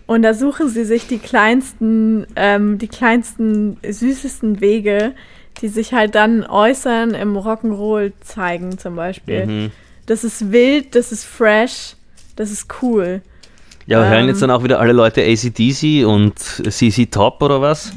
Und 0.06 0.22
da 0.22 0.34
suchen 0.34 0.70
sie 0.70 0.86
sich 0.86 1.06
die 1.08 1.18
kleinsten, 1.18 2.28
ähm, 2.38 2.78
die 2.78 2.88
kleinsten, 2.88 3.78
süßesten 3.86 4.62
Wege, 4.62 5.14
die 5.64 5.70
sich 5.70 5.93
halt 5.93 6.14
dann 6.14 6.45
äußern 6.45 7.16
im 7.16 7.38
Rock'n'Roll 7.38 8.11
zeigen 8.20 8.78
zum 8.78 8.97
Beispiel. 8.97 9.45
Mhm. 9.45 9.72
Das 10.05 10.26
ist 10.26 10.51
wild, 10.51 10.93
das 10.93 11.14
ist 11.14 11.24
fresh, 11.24 11.95
das 12.36 12.51
ist 12.51 12.68
cool. 12.82 13.22
Ja, 13.86 13.99
aber 13.99 14.09
hören 14.09 14.24
Ähm. 14.24 14.28
jetzt 14.28 14.41
dann 14.41 14.51
auch 14.51 14.64
wieder 14.64 14.82
alle 14.82 14.91
Leute 14.91 15.22
ACDC 15.22 16.05
und 16.05 16.38
CC 16.38 17.05
Top 17.05 17.41
oder 17.41 17.61
was? 17.61 17.93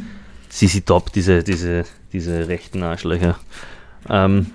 CC 0.48 0.80
Top, 0.82 1.12
diese, 1.12 1.42
diese, 1.42 1.84
diese 2.12 2.46
rechten 2.46 2.84
Arschlöcher. 2.84 3.36
Ähm. 4.08 4.46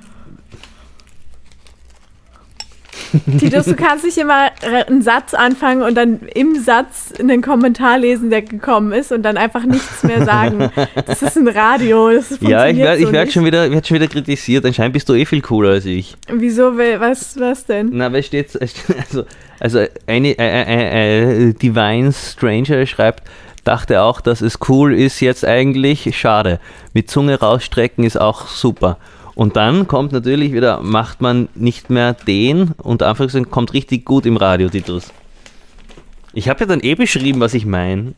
Titus, 3.40 3.66
du 3.66 3.76
kannst 3.76 4.06
nicht 4.06 4.18
immer 4.18 4.50
einen 4.88 5.02
Satz 5.02 5.34
anfangen 5.34 5.82
und 5.82 5.96
dann 5.96 6.20
im 6.34 6.56
Satz 6.56 7.14
einen 7.20 7.42
Kommentar 7.42 7.98
lesen, 7.98 8.30
der 8.30 8.42
gekommen 8.42 8.92
ist 8.94 9.12
und 9.12 9.24
dann 9.24 9.38
einfach 9.38 9.64
nichts 9.66 10.04
mehr 10.04 10.24
sagen. 10.26 10.70
Das 11.06 11.22
ist 11.22 11.38
ein 11.38 11.48
Radio. 11.48 12.10
Das 12.12 12.38
Ja, 12.42 12.68
ich 12.68 12.78
werde 12.78 13.02
so 13.02 13.08
ich 13.08 13.12
werd 13.14 13.32
schon, 13.32 13.46
wieder- 13.46 13.70
werd 13.72 13.88
schon 13.88 13.96
wieder 13.96 14.08
kritisiert. 14.08 14.66
Anscheinend 14.66 14.94
bist 14.94 15.10
du 15.10 15.14
eh 15.14 15.26
viel 15.26 15.42
cooler 15.42 15.72
als 15.72 15.86
ich. 15.86 16.16
Wieso, 16.32 16.78
was, 16.78 17.40
was 17.40 17.66
denn? 17.66 17.90
Na, 17.94 18.12
weil 18.14 18.24
steht, 18.24 18.50
also, 18.62 19.24
also 19.60 19.86
eine, 20.08 20.30
äh, 20.40 20.62
äh, 20.64 21.50
äh, 21.50 21.54
Divine 21.54 22.12
Stranger 22.14 22.86
schreibt, 22.86 23.24
dachte 23.64 24.02
auch, 24.02 24.22
dass 24.22 24.42
es 24.42 24.58
cool 24.70 24.94
ist 24.94 25.20
jetzt 25.20 25.46
eigentlich. 25.46 26.18
Schade. 26.18 26.60
Mit 26.94 27.10
Zunge 27.10 27.40
rausstrecken 27.40 28.04
ist 28.04 28.20
auch 28.20 28.48
super. 28.48 28.98
Und 29.42 29.56
dann 29.56 29.88
kommt 29.88 30.12
natürlich 30.12 30.54
wieder, 30.54 30.84
macht 30.84 31.20
man 31.20 31.50
nicht 31.56 31.90
mehr 31.90 32.14
den, 32.14 32.76
unter 32.78 33.08
Anführungszeichen, 33.08 33.50
kommt 33.50 33.74
richtig 33.74 34.06
gut 34.06 34.28
im 34.28 34.38
Radio, 34.38 34.70
Titus. 34.70 35.12
Ich 36.34 36.48
habe 36.48 36.60
ja 36.60 36.68
dann 36.68 36.80
eh 36.80 36.94
beschrieben, 36.94 37.40
was 37.40 37.56
ich 37.56 37.66
meine. 37.66 38.14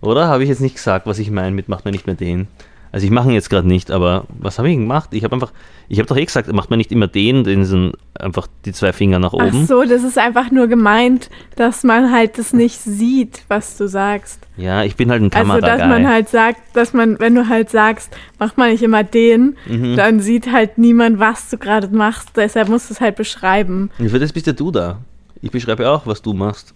Oder? 0.00 0.26
Habe 0.26 0.42
ich 0.42 0.48
jetzt 0.48 0.60
nicht 0.60 0.74
gesagt, 0.74 1.06
was 1.06 1.20
ich 1.20 1.30
meine 1.30 1.52
mit 1.52 1.68
macht 1.68 1.84
man 1.84 1.92
nicht 1.92 2.08
mehr 2.08 2.16
den? 2.16 2.48
Also 2.90 3.04
ich 3.04 3.10
mache 3.12 3.28
ihn 3.28 3.34
jetzt 3.34 3.50
gerade 3.50 3.68
nicht, 3.68 3.90
aber 3.90 4.24
was 4.38 4.58
habe 4.58 4.70
ich 4.70 4.76
gemacht? 4.76 5.10
Ich 5.12 5.22
habe 5.24 5.34
einfach, 5.34 5.52
ich 5.88 5.98
habe 5.98 6.08
doch 6.08 6.16
eh 6.16 6.24
gesagt, 6.24 6.50
macht 6.52 6.70
man 6.70 6.78
nicht 6.78 6.90
immer 6.90 7.06
den, 7.06 7.44
den 7.44 7.64
sind 7.66 7.92
einfach 8.18 8.46
die 8.64 8.72
zwei 8.72 8.92
Finger 8.94 9.18
nach 9.18 9.34
Ach 9.38 9.44
oben. 9.46 9.66
so, 9.66 9.82
das 9.84 10.02
ist 10.04 10.16
einfach 10.18 10.50
nur 10.50 10.68
gemeint, 10.68 11.28
dass 11.56 11.84
man 11.84 12.10
halt 12.12 12.38
das 12.38 12.52
nicht 12.54 12.80
sieht, 12.80 13.42
was 13.48 13.76
du 13.76 13.88
sagst. 13.88 14.40
Ja, 14.56 14.84
ich 14.84 14.96
bin 14.96 15.10
halt 15.10 15.20
ein 15.22 15.30
Also, 15.32 15.38
Kameraguy. 15.52 15.68
dass 15.78 15.88
man 15.88 16.08
halt 16.08 16.28
sagt, 16.30 16.60
dass 16.76 16.92
man, 16.94 17.20
wenn 17.20 17.34
du 17.34 17.48
halt 17.48 17.68
sagst, 17.70 18.16
mach 18.38 18.56
mal 18.56 18.70
nicht 18.72 18.82
immer 18.82 19.04
den, 19.04 19.56
Mhm. 19.66 19.94
dann 19.96 20.20
sieht 20.20 20.50
halt 20.50 20.78
niemand, 20.78 21.18
was 21.18 21.50
du 21.50 21.58
gerade 21.58 21.88
machst. 21.88 22.30
Deshalb 22.36 22.68
musst 22.68 22.88
du 22.90 22.94
es 22.94 23.00
halt 23.00 23.16
beschreiben. 23.16 23.90
Und 23.98 24.08
für 24.08 24.18
das 24.18 24.32
bist 24.32 24.46
ja 24.46 24.52
du 24.54 24.70
da. 24.70 24.98
Ich 25.42 25.50
beschreibe 25.50 25.88
auch, 25.90 26.06
was 26.06 26.22
du 26.22 26.32
machst. 26.32 26.74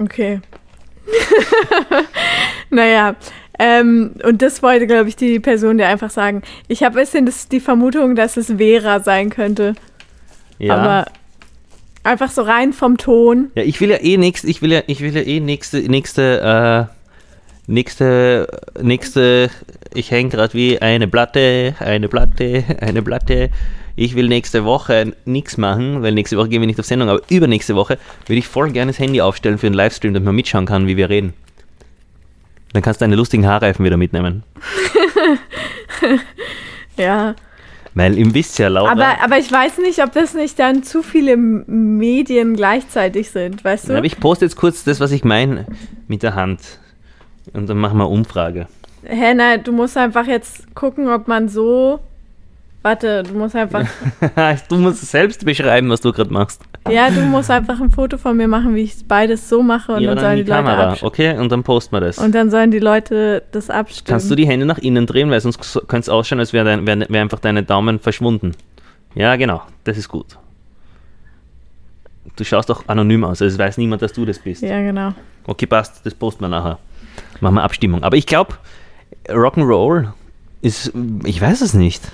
Okay. 0.00 0.40
naja, 2.70 3.16
ähm, 3.58 4.12
und 4.24 4.42
das 4.42 4.62
wollte, 4.62 4.86
glaube 4.86 5.08
ich, 5.08 5.16
die 5.16 5.40
Person 5.40 5.78
dir 5.78 5.88
einfach 5.88 6.10
sagen. 6.10 6.42
Ich 6.68 6.82
habe 6.82 6.98
ein 6.98 7.04
bisschen 7.04 7.26
das, 7.26 7.48
die 7.48 7.60
Vermutung, 7.60 8.14
dass 8.14 8.36
es 8.36 8.52
Vera 8.56 9.00
sein 9.00 9.30
könnte. 9.30 9.74
Ja. 10.58 10.76
Aber 10.76 11.06
einfach 12.04 12.30
so 12.30 12.42
rein 12.42 12.72
vom 12.72 12.96
Ton. 12.96 13.50
ja, 13.54 13.62
ich 13.62 13.80
will 13.80 13.90
ja 13.90 14.00
eh 14.00 14.16
nächst, 14.16 14.44
ich 14.44 14.62
will 14.62 14.72
ja, 14.72 14.82
ich 14.86 15.00
will 15.00 15.14
ja 15.14 15.22
eh 15.22 15.40
nächste, 15.40 15.78
nächste, 15.80 16.88
äh, 16.88 16.94
nächste, 17.66 18.46
nächste, 18.80 19.50
ich 19.92 20.10
hänge 20.10 20.30
gerade 20.30 20.54
wie 20.54 20.80
eine 20.80 21.08
Platte, 21.08 21.74
eine 21.80 22.08
Platte, 22.08 22.64
eine 22.80 23.02
Platte. 23.02 23.50
Ich 23.96 24.14
will 24.14 24.28
nächste 24.28 24.64
Woche 24.64 25.12
nichts 25.24 25.56
machen, 25.56 26.02
weil 26.02 26.12
nächste 26.12 26.36
Woche 26.36 26.48
gehen 26.48 26.62
wir 26.62 26.68
nicht 26.68 26.78
auf 26.78 26.86
Sendung, 26.86 27.08
aber 27.08 27.20
übernächste 27.30 27.74
Woche 27.74 27.98
würde 28.26 28.38
ich 28.38 28.46
voll 28.46 28.70
gerne 28.70 28.92
das 28.92 29.00
Handy 29.00 29.20
aufstellen 29.20 29.58
für 29.58 29.66
einen 29.66 29.74
Livestream, 29.74 30.14
damit 30.14 30.24
man 30.24 30.36
mitschauen 30.36 30.66
kann, 30.66 30.86
wie 30.86 30.96
wir 30.96 31.10
reden. 31.10 31.34
Dann 32.72 32.82
kannst 32.82 33.00
du 33.00 33.04
deine 33.04 33.16
lustigen 33.16 33.46
Haarreifen 33.46 33.84
wieder 33.84 33.96
mitnehmen. 33.96 34.42
Ja. 36.98 37.34
Weil 37.94 38.18
im 38.18 38.34
wisst 38.34 38.58
ja, 38.58 38.68
Laura. 38.68 38.92
Aber, 38.92 39.22
aber 39.22 39.38
ich 39.38 39.50
weiß 39.50 39.78
nicht, 39.78 40.02
ob 40.02 40.12
das 40.12 40.34
nicht 40.34 40.58
dann 40.58 40.82
zu 40.82 41.02
viele 41.02 41.36
Medien 41.36 42.54
gleichzeitig 42.54 43.30
sind, 43.30 43.64
weißt 43.64 43.88
du? 43.88 43.96
Aber 43.96 44.06
ich 44.06 44.20
poste 44.20 44.44
jetzt 44.44 44.56
kurz 44.56 44.84
das, 44.84 45.00
was 45.00 45.10
ich 45.12 45.24
meine, 45.24 45.66
mit 46.06 46.22
der 46.22 46.34
Hand. 46.34 46.60
Und 47.54 47.68
dann 47.68 47.78
machen 47.78 47.98
wir 47.98 48.08
Umfrage. 48.08 48.68
Hä, 49.04 49.32
nein, 49.34 49.64
du 49.64 49.72
musst 49.72 49.96
einfach 49.96 50.26
jetzt 50.26 50.74
gucken, 50.74 51.08
ob 51.08 51.28
man 51.28 51.48
so. 51.48 52.00
Warte, 52.82 53.24
du 53.24 53.34
musst 53.34 53.56
einfach. 53.56 53.86
du 54.68 54.76
musst 54.76 55.10
selbst 55.10 55.44
beschreiben, 55.44 55.90
was 55.90 56.00
du 56.00 56.12
gerade 56.12 56.32
machst. 56.32 56.62
ja, 56.88 57.10
du 57.10 57.20
musst 57.22 57.50
einfach 57.50 57.80
ein 57.80 57.90
Foto 57.90 58.18
von 58.18 58.36
mir 58.36 58.46
machen, 58.46 58.74
wie 58.74 58.82
ich 58.82 58.94
beides 59.06 59.48
so 59.48 59.62
mache 59.62 59.94
und 59.94 60.02
Ja, 60.02 60.14
dann 60.14 60.16
dann 60.16 60.24
sollen 60.24 60.36
die 60.36 60.44
die 60.44 60.50
Leute 60.50 60.62
Kamera. 60.64 60.96
Okay, 61.02 61.36
und 61.38 61.50
dann 61.50 61.64
posten 61.64 61.96
wir 61.96 62.00
das. 62.00 62.18
Und 62.18 62.34
dann 62.34 62.50
sollen 62.50 62.70
die 62.70 62.78
Leute 62.78 63.42
das 63.50 63.68
abstimmen. 63.68 64.06
Kannst 64.06 64.30
du 64.30 64.36
die 64.36 64.46
Hände 64.46 64.64
nach 64.64 64.78
innen 64.78 65.06
drehen, 65.06 65.30
weil 65.30 65.40
sonst 65.40 65.58
könnte 65.88 65.98
es 65.98 66.08
ausschauen, 66.08 66.38
als 66.38 66.52
wäre 66.52 66.64
wär, 66.66 66.86
wär 66.86 67.06
wär 67.08 67.20
einfach 67.20 67.40
deine 67.40 67.64
Daumen 67.64 67.98
verschwunden. 67.98 68.52
Ja, 69.14 69.34
genau. 69.36 69.62
Das 69.84 69.98
ist 69.98 70.08
gut. 70.08 70.38
Du 72.36 72.44
schaust 72.44 72.70
auch 72.70 72.84
anonym 72.86 73.24
aus, 73.24 73.42
also 73.42 73.46
es 73.46 73.58
weiß 73.58 73.78
niemand, 73.78 74.02
dass 74.02 74.12
du 74.12 74.24
das 74.24 74.38
bist. 74.38 74.62
Ja, 74.62 74.80
genau. 74.80 75.12
Okay, 75.46 75.66
passt, 75.66 76.06
das 76.06 76.14
posten 76.14 76.42
wir 76.42 76.48
nachher. 76.48 76.78
Machen 77.40 77.56
wir 77.56 77.62
Abstimmung. 77.64 78.04
Aber 78.04 78.16
ich 78.16 78.26
glaube, 78.26 78.54
Rock'n'Roll 79.26 80.12
ist, 80.62 80.92
ich 81.24 81.40
weiß 81.40 81.60
es 81.62 81.74
nicht. 81.74 82.12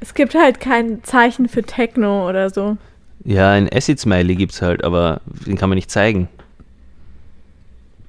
Es 0.00 0.14
gibt 0.14 0.34
halt 0.34 0.60
kein 0.60 1.02
Zeichen 1.04 1.48
für 1.48 1.62
Techno 1.62 2.28
oder 2.28 2.50
so. 2.50 2.76
Ja, 3.24 3.52
ein 3.52 3.68
Acid-Smiley 3.72 4.36
gibt 4.36 4.52
es 4.52 4.62
halt, 4.62 4.84
aber 4.84 5.20
den 5.46 5.56
kann 5.56 5.68
man 5.68 5.76
nicht 5.76 5.90
zeigen. 5.90 6.28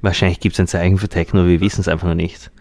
Wahrscheinlich 0.01 0.39
gibt 0.39 0.53
es 0.53 0.59
ein 0.59 0.67
Zeichen 0.67 0.97
für 0.97 1.09
Techno, 1.09 1.47
wir 1.47 1.59
wissen 1.59 1.81
es 1.81 1.88
einfach 1.88 2.07
noch 2.07 2.15
nicht. 2.15 2.51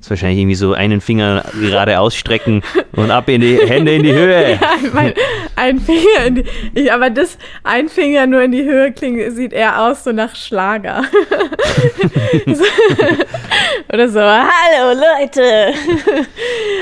Das 0.00 0.06
ist 0.06 0.10
wahrscheinlich 0.12 0.38
irgendwie 0.38 0.54
so 0.54 0.72
einen 0.72 1.02
Finger 1.02 1.44
gerade 1.60 2.00
ausstrecken 2.00 2.62
und 2.92 3.10
ab 3.10 3.28
in 3.28 3.42
die 3.42 3.58
Hände 3.58 3.94
in 3.96 4.02
die 4.02 4.12
Höhe. 4.14 4.58
Ja, 4.60 4.70
ich 4.82 4.92
meine, 4.94 5.14
ein 5.56 5.78
Finger 5.78 6.24
in 6.26 6.34
die. 6.36 6.44
Ich, 6.72 6.90
aber 6.90 7.10
das, 7.10 7.36
ein 7.64 7.90
Finger 7.90 8.26
nur 8.26 8.40
in 8.42 8.52
die 8.52 8.62
Höhe 8.64 8.92
klingt, 8.92 9.20
sieht 9.36 9.52
eher 9.52 9.78
aus 9.82 10.04
so 10.04 10.12
nach 10.12 10.34
Schlager. 10.34 11.04
so, 12.46 12.64
oder 13.92 14.08
so, 14.08 14.20
hallo 14.20 14.98
Leute, 14.98 15.74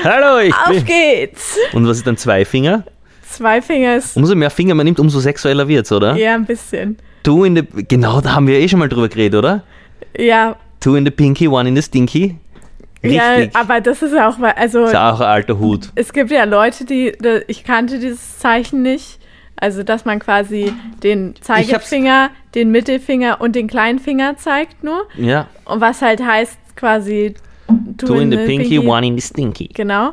Hallo, 0.03 0.39
ich 0.39 0.53
auf 0.53 0.69
bin. 0.69 0.85
geht's. 0.85 1.57
Und 1.73 1.87
was 1.87 1.97
ist 1.97 2.07
dann 2.07 2.15
zwei 2.15 2.45
Finger? 2.45 2.83
Zwei 3.29 3.61
Finger 3.61 3.97
ist 3.97 4.15
Umso 4.15 4.33
mehr 4.33 4.49
Finger 4.49 4.75
man 4.75 4.85
nimmt, 4.85 4.99
umso 4.99 5.19
sexueller 5.19 5.67
wird's, 5.67 5.91
oder? 5.91 6.15
eher 6.15 6.35
ein 6.35 6.45
bisschen. 6.45 6.97
Two 7.23 7.43
in 7.43 7.55
the. 7.57 7.63
Genau, 7.87 8.21
da 8.21 8.35
haben 8.35 8.47
wir 8.47 8.57
eh 8.59 8.67
schon 8.69 8.79
mal 8.79 8.87
drüber 8.87 9.09
geredet, 9.09 9.37
oder? 9.37 9.63
Ja, 10.17 10.55
Two 10.79 10.95
in 10.95 11.03
the 11.03 11.11
pinky, 11.11 11.45
one 11.49 11.67
in 11.67 11.75
the 11.75 11.81
stinky. 11.81 12.37
Ja, 13.03 13.33
Richtig. 13.33 13.55
aber 13.55 13.81
das 13.81 14.01
ist 14.01 14.17
auch, 14.17 14.37
mal- 14.37 14.53
also 14.57 14.85
ist 14.85 14.95
auch 14.95 15.19
ein 15.19 15.27
alter 15.27 15.59
Hut. 15.59 15.89
es 15.95 16.11
gibt 16.13 16.31
ja 16.31 16.43
Leute, 16.43 16.85
die, 16.85 17.13
ich 17.47 17.63
kannte 17.63 17.99
dieses 17.99 18.39
Zeichen 18.39 18.81
nicht. 18.81 19.17
Also, 19.61 19.83
dass 19.83 20.05
man 20.05 20.19
quasi 20.19 20.71
den 21.03 21.33
Zeigefinger, 21.41 22.29
den 22.55 22.71
Mittelfinger 22.71 23.41
und 23.41 23.57
den 23.57 23.67
kleinen 23.67 23.99
Finger 23.99 24.37
zeigt 24.37 24.85
nur. 24.85 25.01
Ja. 25.17 25.47
Und 25.65 25.81
was 25.81 26.01
halt 26.01 26.21
heißt 26.25 26.57
quasi 26.77 27.33
Two 27.97 28.15
in 28.15 28.31
the 28.31 28.37
pinky, 28.37 28.79
one 28.79 29.05
in 29.05 29.17
the 29.19 29.21
stinky. 29.21 29.67
Genau. 29.73 30.11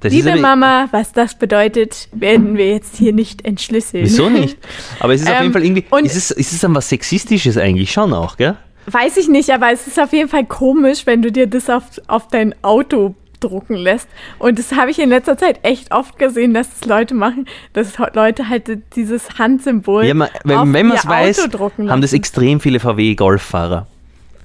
Das 0.00 0.12
Liebe 0.12 0.34
Mama, 0.36 0.88
was 0.90 1.12
das 1.12 1.38
bedeutet, 1.38 2.08
werden 2.12 2.56
wir 2.56 2.70
jetzt 2.72 2.96
hier 2.96 3.12
nicht 3.12 3.44
entschlüsseln. 3.44 4.02
Wieso 4.04 4.28
nicht? 4.28 4.58
Aber 5.00 5.14
es 5.14 5.20
ist 5.22 5.28
auf 5.28 5.34
Ähm, 5.36 5.42
jeden 5.42 5.52
Fall 5.52 5.64
irgendwie. 5.64 5.84
und- 5.88 6.04
ist, 6.04 6.16
es, 6.16 6.30
ist 6.32 6.52
es 6.52 6.58
dann 6.60 6.74
was 6.74 6.88
Sexistisches 6.88 7.56
eigentlich 7.56 7.92
schon 7.92 8.12
auch, 8.12 8.36
gell? 8.36 8.56
Weiß 8.88 9.16
ich 9.16 9.28
nicht, 9.28 9.50
aber 9.50 9.72
es 9.72 9.86
ist 9.86 9.98
auf 10.00 10.12
jeden 10.12 10.28
Fall 10.28 10.44
komisch, 10.44 11.06
wenn 11.06 11.22
du 11.22 11.32
dir 11.32 11.46
das 11.46 11.68
auf, 11.70 11.84
auf 12.06 12.28
dein 12.28 12.54
Auto 12.62 13.14
drucken 13.40 13.74
lässt. 13.76 14.08
Und 14.38 14.58
das 14.58 14.72
habe 14.72 14.90
ich 14.90 14.98
in 14.98 15.08
letzter 15.10 15.36
Zeit 15.36 15.58
echt 15.62 15.92
oft 15.92 16.18
gesehen, 16.18 16.54
dass 16.54 16.68
das 16.78 16.88
Leute 16.88 17.14
machen, 17.14 17.46
dass 17.74 17.92
Leute 18.14 18.48
halt 18.48 18.70
dieses 18.96 19.38
Handsymbol 19.38 20.04
Ja, 20.06 20.14
man, 20.14 20.28
wenn, 20.44 20.72
wenn 20.72 20.86
man 20.86 20.96
es 20.96 21.06
weiß, 21.06 21.48
haben 21.88 22.00
das 22.00 22.12
extrem 22.12 22.60
viele 22.60 22.80
VW-Golffahrer 22.80 23.86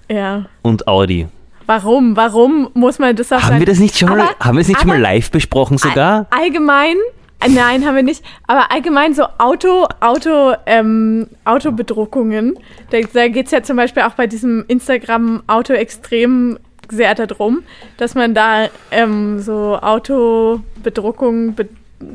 Ja. 0.09 0.45
und 0.61 0.87
Audi. 0.87 1.27
Warum? 1.67 2.17
Warum 2.17 2.69
muss 2.73 2.99
man 2.99 3.15
das 3.15 3.31
auf 3.31 3.43
Haben 3.43 3.59
wir 3.59 3.65
das 3.65 3.79
nicht 3.79 3.97
schon 3.97 4.09
mal, 4.09 4.19
Aber- 4.21 4.35
haben 4.45 4.57
wir 4.57 4.61
das 4.61 4.67
nicht 4.67 4.79
schon 4.79 4.89
mal 4.89 4.95
aber- 4.95 5.03
live 5.03 5.31
besprochen 5.31 5.77
sogar? 5.77 6.25
Allgemein, 6.31 6.95
äh, 6.97 7.20
nein, 7.47 7.85
haben 7.85 7.95
wir 7.95 8.03
nicht, 8.03 8.23
aber 8.47 8.71
allgemein 8.71 9.13
so 9.13 9.23
Auto, 9.37 9.87
Auto, 9.99 10.53
ähm, 10.65 11.27
Autobedruckungen, 11.45 12.57
da, 12.89 12.99
da 13.13 13.27
geht 13.27 13.47
es 13.47 13.51
ja 13.51 13.63
zum 13.63 13.77
Beispiel 13.77 14.03
auch 14.03 14.13
bei 14.13 14.27
diesem 14.27 14.65
Instagram-Auto 14.67 15.73
extrem 15.73 16.59
sehr 16.89 17.15
darum, 17.15 17.63
dass 17.97 18.15
man 18.15 18.33
da 18.33 18.69
ähm, 18.91 19.39
so 19.39 19.77
Autobedruckungen 19.77 21.55
be 21.55 21.69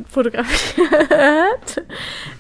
fotografiert. 0.09 0.87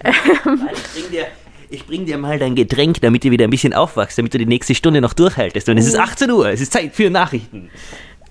Ich 0.05 0.93
bring, 0.93 1.11
dir, 1.12 1.26
ich 1.70 1.87
bring 1.87 2.07
dir 2.07 2.18
mal 2.18 2.41
dein 2.41 2.57
Getränk, 2.57 3.01
damit 3.03 3.22
du 3.22 3.30
wieder 3.30 3.45
ein 3.45 3.51
bisschen 3.51 3.72
aufwachst, 3.72 4.18
damit 4.18 4.34
du 4.34 4.39
die 4.39 4.47
nächste 4.47 4.74
Stunde 4.74 5.01
noch 5.01 5.12
durchhaltest. 5.12 5.68
Und 5.68 5.78
es 5.78 5.87
ist 5.87 5.97
18 5.97 6.28
Uhr, 6.30 6.49
es 6.49 6.61
ist 6.61 6.72
Zeit 6.72 6.93
für 6.93 7.09
Nachrichten. 7.09 7.70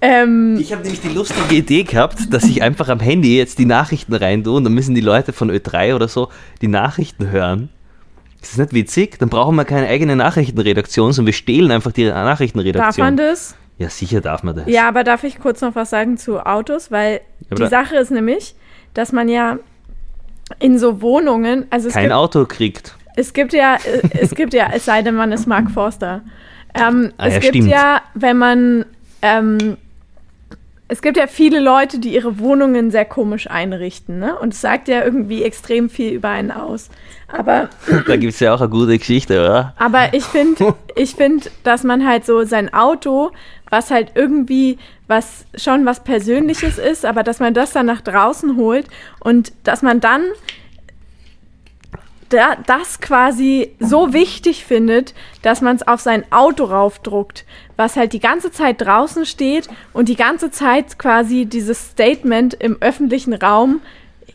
Ähm, 0.01 0.57
Ich 0.59 0.71
habe 0.71 0.81
nämlich 0.83 1.01
die 1.01 1.09
lustige 1.09 1.55
Idee 1.55 1.83
gehabt, 1.83 2.33
dass 2.33 2.43
ich 2.43 2.61
einfach 2.61 2.89
am 2.89 2.99
Handy 2.99 3.37
jetzt 3.37 3.57
die 3.59 3.65
Nachrichten 3.65 4.13
rein 4.13 4.43
tue 4.43 4.55
und 4.55 4.63
dann 4.65 4.73
müssen 4.73 4.93
die 4.95 5.01
Leute 5.01 5.33
von 5.33 5.49
Ö3 5.49 5.95
oder 5.95 6.07
so 6.07 6.29
die 6.61 6.67
Nachrichten 6.67 7.29
hören. 7.31 7.69
Ist 8.41 8.51
das 8.53 8.57
nicht 8.59 8.73
witzig? 8.73 9.17
Dann 9.19 9.29
brauchen 9.29 9.55
wir 9.55 9.65
keine 9.65 9.87
eigene 9.87 10.15
Nachrichtenredaktion, 10.15 11.13
sondern 11.13 11.27
wir 11.27 11.33
stehlen 11.33 11.71
einfach 11.71 11.91
die 11.91 12.05
darf 12.05 12.15
Nachrichtenredaktion. 12.25 13.05
man 13.05 13.17
das? 13.17 13.55
Ja, 13.77 13.89
sicher 13.89 14.21
darf 14.21 14.43
man 14.43 14.55
das. 14.55 14.65
Ja, 14.67 14.87
aber 14.87 15.03
darf 15.03 15.23
ich 15.23 15.39
kurz 15.39 15.61
noch 15.61 15.75
was 15.75 15.89
sagen 15.89 16.17
zu 16.17 16.39
Autos? 16.45 16.91
Weil 16.91 17.21
aber 17.49 17.63
die 17.65 17.69
Sache 17.69 17.95
ist 17.97 18.11
nämlich, 18.11 18.55
dass 18.93 19.11
man 19.11 19.27
ja 19.29 19.57
in 20.59 20.77
so 20.77 21.01
Wohnungen, 21.01 21.65
also 21.71 21.89
Kein 21.89 22.03
gibt, 22.03 22.13
Auto 22.13 22.45
kriegt. 22.45 22.95
Es 23.15 23.33
gibt 23.33 23.53
ja, 23.53 23.75
äh, 23.77 24.01
es 24.19 24.35
gibt 24.35 24.53
ja, 24.53 24.67
es 24.73 24.85
sei 24.85 25.01
denn, 25.01 25.15
man 25.15 25.31
ist 25.31 25.47
Mark 25.47 25.71
Forster. 25.71 26.21
Ähm, 26.75 27.11
Ah, 27.17 27.27
es 27.27 27.33
ja, 27.35 27.39
gibt 27.39 27.55
stimmt. 27.55 27.69
ja, 27.71 28.01
wenn 28.13 28.37
man 28.37 28.85
ähm, 29.23 29.77
es 30.87 31.01
gibt 31.01 31.17
ja 31.17 31.25
viele 31.27 31.59
Leute, 31.59 31.99
die 31.99 32.13
ihre 32.13 32.37
Wohnungen 32.37 32.91
sehr 32.91 33.05
komisch 33.05 33.49
einrichten, 33.49 34.19
ne? 34.19 34.37
Und 34.37 34.53
es 34.53 34.61
sagt 34.61 34.87
ja 34.87 35.03
irgendwie 35.03 35.43
extrem 35.43 35.89
viel 35.89 36.11
über 36.11 36.29
einen 36.29 36.51
aus. 36.51 36.89
Aber, 37.27 37.69
Da 38.05 38.17
gibt 38.17 38.33
es 38.33 38.39
ja 38.39 38.53
auch 38.53 38.61
eine 38.61 38.69
gute 38.69 38.97
Geschichte, 38.97 39.39
oder? 39.39 39.73
aber 39.77 40.13
ich 40.13 40.23
finde, 40.23 40.75
ich 40.95 41.15
finde, 41.15 41.49
dass 41.63 41.83
man 41.83 42.07
halt 42.07 42.25
so 42.25 42.43
sein 42.43 42.71
Auto, 42.73 43.31
was 43.69 43.89
halt 43.89 44.11
irgendwie 44.13 44.77
was 45.07 45.45
schon 45.55 45.85
was 45.85 46.03
Persönliches 46.03 46.77
ist, 46.77 47.05
aber 47.05 47.23
dass 47.23 47.39
man 47.39 47.53
das 47.53 47.71
dann 47.73 47.85
nach 47.85 48.01
draußen 48.01 48.55
holt 48.57 48.87
und 49.19 49.53
dass 49.63 49.81
man 49.81 49.99
dann 49.99 50.23
da, 52.29 52.57
das 52.65 52.99
quasi 53.01 53.71
so 53.79 54.13
wichtig 54.13 54.65
findet, 54.65 55.13
dass 55.41 55.61
man 55.61 55.75
es 55.75 55.87
auf 55.87 56.01
sein 56.01 56.23
Auto 56.31 56.65
raufdruckt, 56.65 57.45
was 57.77 57.95
halt 57.95 58.13
die 58.13 58.19
ganze 58.19 58.51
Zeit 58.51 58.81
draußen 58.81 59.25
steht 59.25 59.67
und 59.93 60.09
die 60.09 60.15
ganze 60.15 60.51
Zeit 60.51 60.97
quasi 60.97 61.45
dieses 61.45 61.91
Statement 61.91 62.53
im 62.55 62.77
öffentlichen 62.81 63.33
Raum 63.33 63.81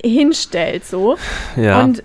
hinstellt, 0.02 0.84
so. 0.84 1.16
Ja. 1.56 1.82
Und 1.82 2.02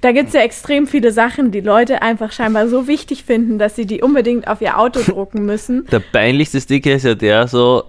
da 0.00 0.12
gibt 0.12 0.28
es 0.28 0.34
ja 0.34 0.42
extrem 0.42 0.86
viele 0.86 1.12
Sachen, 1.12 1.50
die 1.50 1.60
Leute 1.60 2.02
einfach 2.02 2.30
scheinbar 2.30 2.68
so 2.68 2.86
wichtig 2.86 3.24
finden, 3.24 3.58
dass 3.58 3.74
sie 3.74 3.86
die 3.86 4.02
unbedingt 4.02 4.48
auf 4.48 4.60
ihr 4.60 4.78
Auto 4.78 5.00
drucken 5.00 5.46
müssen. 5.46 5.86
Der 5.86 6.00
peinlichste 6.00 6.60
Sticker 6.60 6.92
ist 6.92 7.04
ja 7.04 7.14
der 7.14 7.48
so, 7.48 7.84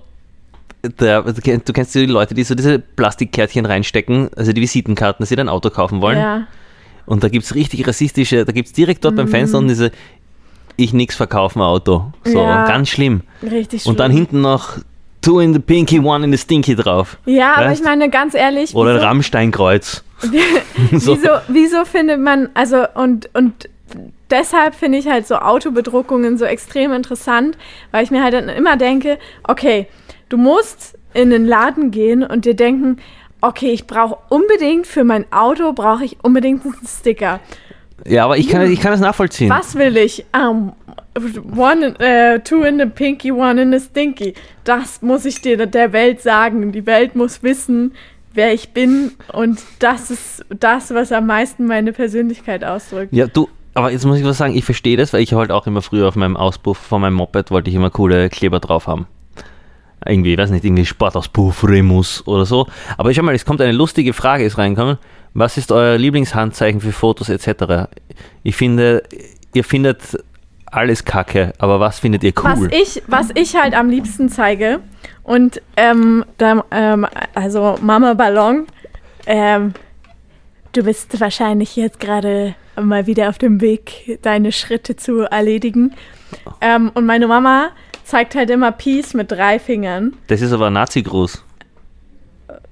der, 0.82 1.24
du 1.24 1.74
kennst 1.74 1.94
die 1.96 2.06
Leute, 2.06 2.34
die 2.34 2.44
so 2.44 2.56
diese 2.56 2.80
Plastikkärtchen 2.80 3.66
reinstecken, 3.66 4.30
also 4.36 4.54
die 4.54 4.62
Visitenkarten, 4.62 5.24
dass 5.24 5.30
sie 5.30 5.36
dann 5.36 5.50
ein 5.50 5.54
Auto 5.54 5.70
kaufen 5.70 6.02
wollen. 6.02 6.18
Ja. 6.18 6.48
Und 7.06 7.24
da 7.24 7.30
gibt 7.30 7.46
es 7.46 7.56
richtig 7.56 7.88
rassistische, 7.88 8.46
da 8.46 8.52
gibt 8.52 8.68
es 8.68 8.74
direkt 8.74 9.06
dort 9.06 9.16
beim 9.16 9.28
Fenster 9.28 9.58
unten 9.58 9.70
diese 9.70 9.92
Ich 10.78 10.92
nix 10.94 11.16
verkaufen 11.16 11.62
Auto. 11.62 12.12
So, 12.24 12.40
Ja. 12.40 12.68
ganz 12.68 12.90
schlimm. 12.90 13.22
Richtig 13.44 13.84
schlimm. 13.84 13.92
Und 13.92 14.00
dann 14.00 14.12
hinten 14.12 14.42
noch 14.42 14.78
Two 15.22 15.40
in 15.40 15.54
the 15.54 15.60
Pinky, 15.60 16.00
One 16.00 16.26
in 16.26 16.32
the 16.32 16.38
Stinky 16.38 16.76
drauf. 16.76 17.18
Ja, 17.26 17.54
aber 17.56 17.68
Weißt? 17.68 17.80
ich 17.82 17.86
meine, 17.86 18.10
ganz 18.10 18.34
ehrlich, 18.36 18.76
Oder 18.76 18.96
wieso, 18.96 19.06
Rammsteinkreuz. 19.06 20.04
So. 20.92 21.16
wieso, 21.16 21.30
wieso 21.48 21.86
findet 21.86 22.20
man, 22.20 22.50
also 22.54 22.84
und, 22.96 23.30
und 23.34 23.70
deshalb 24.30 24.76
finde 24.76 24.98
ich 24.98 25.08
halt 25.08 25.28
so 25.28 25.36
Autobedruckungen 25.36 26.38
so 26.38 26.46
extrem 26.46 26.92
interessant, 26.94 27.58
weil 27.92 28.04
ich 28.04 28.12
mir 28.12 28.22
halt 28.24 28.34
dann 28.34 28.50
immer 28.50 28.78
denke, 28.78 29.18
okay, 29.48 29.88
du 30.30 30.38
musst 30.38 30.98
in 31.14 31.30
den 31.30 31.46
Laden 31.46 31.92
gehen 31.92 32.24
und 32.24 32.46
dir 32.46 32.56
denken, 32.56 32.98
okay, 33.48 33.72
ich 33.72 33.88
brauche 33.88 34.18
unbedingt 34.30 34.88
für 34.88 35.04
mein 35.04 35.32
Auto, 35.32 35.74
brauche 35.74 36.06
ich 36.06 36.18
unbedingt 36.24 36.66
einen 36.66 36.76
Sticker. 36.88 37.40
Ja, 38.06 38.26
aber 38.26 38.38
ich 38.38 38.50
kann, 38.50 38.70
ich 38.70 38.82
kann 38.82 38.92
das 38.92 39.00
nachvollziehen. 39.00 39.50
Was 39.50 39.76
will 39.76 39.96
ich? 39.98 40.26
Um, 40.36 40.74
one, 41.56 41.98
äh, 42.00 42.40
two 42.40 42.64
in 42.64 42.78
the 42.78 42.86
pinky, 42.86 43.32
one 43.32 43.62
in 43.62 43.72
the 43.72 43.80
stinky. 43.80 44.34
Das 44.64 45.02
muss 45.02 45.26
ich 45.26 45.42
dir 45.42 45.66
der 45.66 45.94
Welt 45.94 46.22
sagen. 46.22 46.72
Die 46.72 46.86
Welt 46.86 47.16
muss 47.16 47.42
wissen, 47.42 47.94
wer 48.34 48.54
ich 48.54 48.74
bin. 48.74 49.14
Und 49.32 49.60
das 49.80 50.12
ist 50.12 50.46
das, 50.50 50.94
was 50.94 51.12
am 51.12 51.28
meisten 51.28 51.68
meine 51.68 51.94
Persönlichaft 51.94 52.64
ausdrückt. 52.66 53.14
Ja, 53.14 53.28
du, 53.28 53.48
aber 53.74 53.92
jetzt 53.92 54.06
muss 54.06 54.20
ich 54.20 54.26
was 54.26 54.38
sagen, 54.38 54.56
ich 54.56 54.66
verstehe 54.66 54.98
das, 54.98 55.14
weil 55.14 55.22
ich 55.22 55.34
halt 55.34 55.52
auch 55.52 55.66
immer 55.66 55.82
früher 55.82 56.08
auf 56.08 56.16
meinem 56.16 56.36
Auspuff 56.36 56.78
von 56.78 57.02
meinem 57.02 57.16
Moped 57.16 57.50
wollte 57.50 57.70
ich 57.70 57.76
immer 57.76 57.90
coole 57.90 58.30
Kleber 58.30 58.60
drauf 58.60 58.88
haben. 58.88 59.08
Irgendwie, 60.06 60.34
ich 60.34 60.38
weiß 60.38 60.52
nicht, 60.52 60.64
irgendwie 60.64 60.86
Sportauspuff, 60.86 61.64
Remus 61.64 62.26
oder 62.28 62.46
so. 62.46 62.68
Aber 62.98 63.14
schau 63.14 63.24
mal, 63.24 63.36
es 63.36 63.46
kommt 63.46 63.62
eine 63.62 63.72
lustige 63.72 64.14
Frage, 64.14 64.44
ist 64.44 64.58
reingekommen. 64.58 64.98
Was 65.34 65.58
ist 65.58 65.72
euer 65.72 65.98
Lieblingshandzeichen 65.98 66.80
für 66.80 66.92
Fotos 66.92 67.30
etc.? 67.30 67.90
Ich 68.44 68.56
finde, 68.56 69.04
ihr 69.54 69.64
findet 69.64 70.18
alles 70.66 71.06
kacke, 71.06 71.54
aber 71.58 71.80
was 71.80 72.00
findet 72.00 72.24
ihr 72.24 72.34
Was 72.36 72.60
cool? 72.60 72.70
ich, 72.72 73.02
was 73.08 73.30
ich 73.36 73.56
halt 73.56 73.74
am 73.74 73.90
liebsten 73.90 74.30
zeige, 74.30 74.82
und 75.26 75.60
ähm, 75.76 76.24
da, 76.38 76.64
ähm, 76.70 77.08
also 77.34 77.78
Mama 77.82 78.14
Ballon, 78.14 78.68
ähm, 79.26 79.74
du 80.72 80.84
bist 80.84 81.20
wahrscheinlich 81.20 81.76
jetzt 81.76 82.00
gerade 82.00 82.56
mal 82.82 83.08
wieder 83.08 83.30
auf 83.30 83.38
dem 83.38 83.62
Weg, 83.62 84.20
deine 84.22 84.52
Schritte 84.52 84.96
zu 84.96 85.22
erledigen. 85.22 85.94
Ähm, 86.62 86.92
und 86.94 87.06
meine 87.06 87.28
Mama 87.28 87.70
zeigt 88.04 88.36
halt 88.36 88.50
immer 88.50 88.72
Peace 88.72 89.14
mit 89.14 89.32
drei 89.32 89.60
Fingern. 89.60 90.14
Das 90.28 90.42
ist 90.42 90.52
aber 90.52 90.68
ein 90.68 90.74
Nazi-Gruß. 90.74 91.44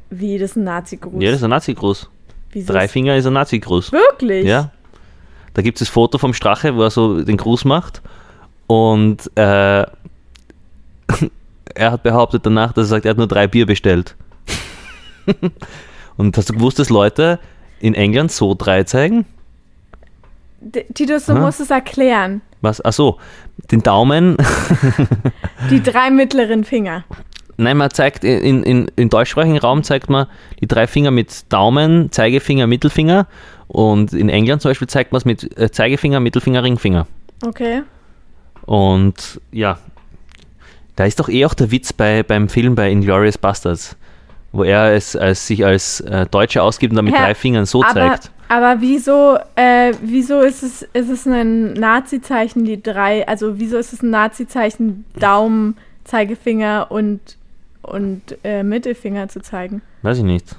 Wie, 0.09 0.37
das 0.37 0.51
ist 0.51 0.57
ein 0.57 0.65
Nazi-Gruß. 0.65 1.21
Ja, 1.21 1.31
das 1.31 1.39
ist 1.39 1.43
ein 1.43 1.49
Nazi-Gruß. 1.49 2.09
Drei 2.67 2.87
Finger 2.87 3.15
ist 3.15 3.25
ein 3.25 3.33
Nazi-Gruß. 3.33 3.91
Wirklich? 3.91 4.45
Ja. 4.45 4.71
Da 5.53 5.61
gibt 5.61 5.81
es 5.81 5.87
das 5.87 5.93
Foto 5.93 6.17
vom 6.17 6.33
Strache, 6.33 6.75
wo 6.75 6.83
er 6.83 6.91
so 6.91 7.23
den 7.23 7.37
Gruß 7.37 7.65
macht. 7.65 8.01
Und 8.67 9.29
äh, 9.35 9.41
er 11.75 11.91
hat 11.91 12.03
behauptet 12.03 12.45
danach, 12.45 12.73
dass 12.73 12.85
er 12.85 12.89
sagt, 12.89 13.05
er 13.05 13.11
hat 13.11 13.17
nur 13.17 13.27
drei 13.27 13.47
Bier 13.47 13.65
bestellt. 13.65 14.15
Und 16.17 16.37
hast 16.37 16.49
du 16.49 16.53
gewusst, 16.53 16.77
dass 16.79 16.89
Leute 16.89 17.39
in 17.79 17.95
England 17.95 18.31
so 18.31 18.53
drei 18.53 18.83
zeigen? 18.83 19.25
Titus, 20.93 21.25
du 21.25 21.33
Aha. 21.33 21.41
musst 21.41 21.59
es 21.59 21.69
erklären. 21.69 22.41
Was? 22.61 22.83
Ach 22.83 22.93
so, 22.93 23.19
den 23.71 23.83
Daumen. 23.83 24.37
Die 25.69 25.83
drei 25.83 26.09
mittleren 26.09 26.63
Finger. 26.63 27.03
Nein, 27.57 27.77
man 27.77 27.91
zeigt 27.91 28.23
in, 28.23 28.39
in, 28.39 28.63
in, 28.63 28.91
im 28.95 29.09
deutschsprachigen 29.09 29.57
Raum 29.59 29.83
zeigt 29.83 30.09
man 30.09 30.25
die 30.59 30.67
drei 30.67 30.87
Finger 30.87 31.11
mit 31.11 31.51
Daumen, 31.53 32.11
Zeigefinger, 32.11 32.65
Mittelfinger. 32.65 33.27
Und 33.67 34.11
in 34.13 34.29
England 34.29 34.61
zum 34.61 34.71
Beispiel 34.71 34.87
zeigt 34.87 35.11
man 35.11 35.17
es 35.17 35.25
mit 35.25 35.57
äh, 35.57 35.69
Zeigefinger, 35.71 36.19
Mittelfinger, 36.19 36.63
Ringfinger. 36.63 37.05
Okay. 37.45 37.83
Und 38.65 39.39
ja, 39.51 39.77
da 40.95 41.05
ist 41.05 41.19
doch 41.19 41.29
eh 41.29 41.45
auch 41.45 41.53
der 41.53 41.71
Witz 41.71 41.93
bei, 41.93 42.23
beim 42.23 42.49
Film 42.49 42.75
bei 42.75 42.89
Inglourious 42.89 43.37
Bastards, 43.37 43.95
wo 44.53 44.63
er 44.63 44.93
es 44.93 45.15
als, 45.15 45.45
sich 45.47 45.65
als 45.65 45.99
äh, 46.01 46.25
Deutscher 46.27 46.63
ausgibt 46.63 46.91
und 46.91 46.95
dann 46.97 47.05
mit 47.05 47.13
Ja, 47.13 47.21
drei 47.21 47.35
Fingern 47.35 47.65
so 47.65 47.83
aber, 47.83 47.93
zeigt. 47.93 48.31
aber 48.47 48.79
wieso, 48.79 49.37
äh, 49.55 49.93
wieso 50.01 50.39
ist 50.41 50.63
es, 50.63 50.83
ist 50.93 51.09
es 51.09 51.25
ein 51.27 51.73
Nazi-Zeichen, 51.73 52.63
die 52.63 52.81
drei, 52.81 53.27
also 53.27 53.59
wieso 53.59 53.77
ist 53.77 53.91
es 53.93 54.01
ein 54.01 54.11
Nazi-Zeichen, 54.11 55.03
Daumen, 55.19 55.75
Zeigefinger 56.05 56.87
und, 56.89 57.19
und 57.81 58.21
äh, 58.43 58.63
Mittelfinger 58.63 59.27
zu 59.27 59.41
zeigen? 59.41 59.81
Weiß 60.03 60.19
ich 60.19 60.23
nicht. 60.23 60.55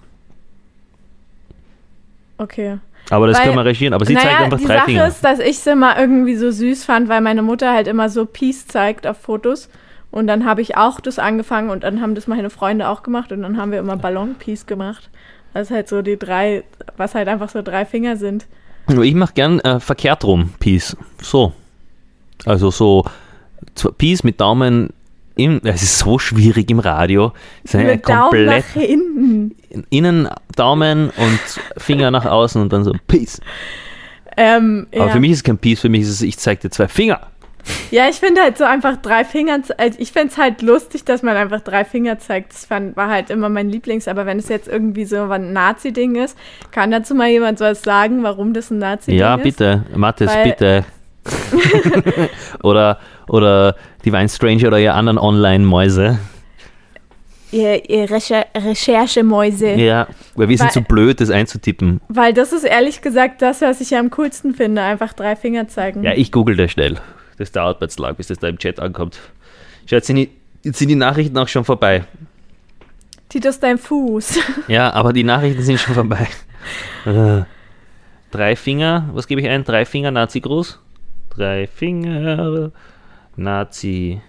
Okay. 2.38 2.78
Aber 3.10 3.26
das 3.26 3.36
Weil- 3.38 3.44
können 3.44 3.56
wir 3.58 3.64
regieren. 3.64 3.92
Aber 3.94 4.04
sie 4.06 4.14
zeigt 4.14 4.40
einfach 4.40 4.58
die 4.58 4.64
drei 4.64 4.76
Sache 4.76 4.86
Finger. 4.86 5.06
ist, 5.08 5.22
dass 5.24 5.38
ich 5.38 5.56
es 5.58 5.66
immer 5.66 5.98
irgendwie 5.98 6.36
so 6.36 6.50
süß 6.50 6.84
fand, 6.84 7.08
weil 7.08 7.20
meine 7.20 7.42
Mutter 7.42 7.72
halt 7.72 7.86
immer 7.86 8.08
so 8.08 8.24
Peace 8.26 8.66
zeigt 8.66 9.06
auf 9.06 9.18
Fotos. 9.18 9.68
Und 10.14 10.28
dann 10.28 10.44
habe 10.44 10.62
ich 10.62 10.76
auch 10.76 11.00
das 11.00 11.18
angefangen 11.18 11.70
und 11.70 11.82
dann 11.82 12.00
haben 12.00 12.14
das 12.14 12.28
meine 12.28 12.48
Freunde 12.48 12.88
auch 12.88 13.02
gemacht 13.02 13.32
und 13.32 13.42
dann 13.42 13.56
haben 13.56 13.72
wir 13.72 13.80
immer 13.80 13.96
Ballon-Peace 13.96 14.64
gemacht. 14.66 15.10
Das 15.52 15.70
ist 15.70 15.74
halt 15.74 15.88
so 15.88 16.02
die 16.02 16.16
drei, 16.16 16.62
was 16.96 17.16
halt 17.16 17.26
einfach 17.26 17.48
so 17.48 17.62
drei 17.62 17.84
Finger 17.84 18.16
sind. 18.16 18.46
Nur 18.86 19.02
Ich 19.02 19.16
mache 19.16 19.34
gern 19.34 19.58
äh, 19.58 19.80
verkehrt 19.80 20.22
rum, 20.22 20.50
Peace. 20.60 20.96
So. 21.20 21.52
Also 22.46 22.70
so 22.70 23.04
Peace 23.98 24.22
mit 24.22 24.40
Daumen. 24.40 24.90
Im, 25.34 25.60
es 25.64 25.82
ist 25.82 25.98
so 25.98 26.20
schwierig 26.20 26.70
im 26.70 26.78
Radio. 26.78 27.32
Es 27.64 27.74
ist 27.74 27.80
eine 27.80 27.98
komplett 27.98 28.46
nach 28.46 28.82
hinten. 28.82 29.56
innen 29.90 30.28
Daumen 30.54 31.10
und 31.10 31.40
Finger 31.76 32.12
nach 32.12 32.24
außen 32.24 32.62
und 32.62 32.72
dann 32.72 32.84
so 32.84 32.92
Peace. 33.08 33.40
Ähm, 34.36 34.86
Aber 34.94 35.06
ja. 35.06 35.12
für 35.12 35.18
mich 35.18 35.32
ist 35.32 35.38
es 35.38 35.42
kein 35.42 35.58
Peace, 35.58 35.80
für 35.80 35.88
mich 35.88 36.02
ist 36.02 36.10
es, 36.10 36.22
ich 36.22 36.38
zeig 36.38 36.60
dir 36.60 36.70
zwei 36.70 36.86
Finger. 36.86 37.20
Ja, 37.90 38.08
ich 38.08 38.16
finde 38.16 38.42
halt 38.42 38.58
so 38.58 38.64
einfach 38.64 38.96
drei 38.96 39.24
Finger, 39.24 39.58
also 39.78 39.98
ich 39.98 40.12
finde 40.12 40.28
es 40.28 40.38
halt 40.38 40.62
lustig, 40.62 41.04
dass 41.04 41.22
man 41.22 41.36
einfach 41.36 41.60
drei 41.60 41.84
Finger 41.84 42.18
zeigt. 42.18 42.52
Das 42.52 42.64
fand, 42.66 42.96
war 42.96 43.08
halt 43.08 43.30
immer 43.30 43.48
mein 43.48 43.68
Lieblings, 43.70 44.08
aber 44.08 44.26
wenn 44.26 44.38
es 44.38 44.48
jetzt 44.48 44.68
irgendwie 44.68 45.04
so 45.04 45.22
ein 45.30 45.52
Nazi-Ding 45.52 46.16
ist, 46.16 46.36
kann 46.72 46.90
dazu 46.90 47.14
mal 47.14 47.28
jemand 47.28 47.60
was 47.60 47.82
sagen, 47.82 48.22
warum 48.22 48.52
das 48.52 48.70
ein 48.70 48.78
Nazi-Ding 48.78 49.18
Ja, 49.18 49.36
ist? 49.36 49.42
bitte, 49.42 49.84
Mathis, 49.94 50.30
Weil- 50.34 50.44
bitte. 50.44 50.84
oder, 52.62 52.98
oder 53.28 53.76
Divine 54.04 54.28
Stranger 54.28 54.68
oder 54.68 54.78
ihr 54.78 54.94
anderen 54.94 55.18
Online-Mäuse. 55.18 56.18
Ihr, 57.50 57.88
ihr 57.88 58.10
Recher 58.10 58.46
Recherchemäuse. 58.56 59.74
Ja, 59.74 60.08
weil 60.34 60.48
wir 60.48 60.58
sind 60.58 60.72
zu 60.72 60.82
blöd, 60.82 61.20
das 61.20 61.30
einzutippen. 61.30 62.00
Weil 62.08 62.32
das 62.34 62.52
ist 62.52 62.64
ehrlich 62.64 63.00
gesagt 63.00 63.42
das, 63.42 63.60
was 63.60 63.80
ich 63.80 63.96
am 63.96 64.10
coolsten 64.10 64.54
finde. 64.54 64.82
Einfach 64.82 65.12
drei 65.12 65.36
Finger 65.36 65.68
zeigen. 65.68 66.02
Ja, 66.02 66.12
ich 66.14 66.32
google 66.32 66.56
das 66.56 66.72
schnell. 66.72 66.96
Das 67.38 67.52
dauert 67.52 67.80
jetzt 67.80 67.98
lang, 67.98 68.14
bis 68.14 68.28
das 68.28 68.38
da 68.38 68.48
im 68.48 68.58
Chat 68.58 68.80
ankommt. 68.80 69.18
Schau, 69.86 69.96
jetzt 69.96 70.06
sind 70.06 70.16
die, 70.16 70.30
jetzt 70.62 70.78
sind 70.78 70.88
die 70.88 70.94
Nachrichten 70.94 71.36
auch 71.38 71.48
schon 71.48 71.64
vorbei. 71.64 72.04
Titus, 73.28 73.58
dein 73.58 73.78
Fuß. 73.78 74.38
Ja, 74.68 74.92
aber 74.92 75.12
die 75.12 75.24
Nachrichten 75.24 75.62
sind 75.62 75.80
schon 75.80 75.94
vorbei. 75.94 76.28
Äh, 77.04 77.42
Drei 78.34 78.56
Finger, 78.56 79.08
was 79.12 79.28
gebe 79.28 79.40
ich 79.40 79.48
ein? 79.48 79.62
Drei 79.62 79.84
Finger 79.84 80.10
Nazi-Gruß? 80.10 80.80
Drei 81.30 81.68
Finger 81.68 82.72
Nazi. 83.36 84.20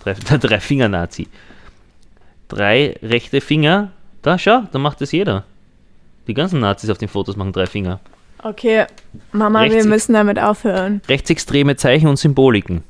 Drei, 0.00 0.14
drei 0.38 0.58
Finger 0.58 0.88
Nazi. 0.88 1.28
Drei 2.48 2.98
rechte 3.00 3.40
Finger. 3.40 3.92
Da, 4.22 4.38
schau, 4.38 4.62
da 4.72 4.78
macht 4.80 5.00
das 5.00 5.12
jeder. 5.12 5.44
Die 6.26 6.34
ganzen 6.34 6.58
Nazis 6.58 6.90
auf 6.90 6.98
den 6.98 7.06
Fotos 7.08 7.36
machen 7.36 7.52
drei 7.52 7.66
Finger. 7.66 8.00
Okay, 8.48 8.86
Mama, 9.32 9.64
wir 9.64 9.72
Rechts- 9.72 9.86
müssen 9.86 10.12
damit 10.12 10.38
aufhören. 10.38 11.00
Rechtsextreme 11.08 11.74
Zeichen 11.76 12.06
und 12.08 12.16
Symboliken. 12.16 12.84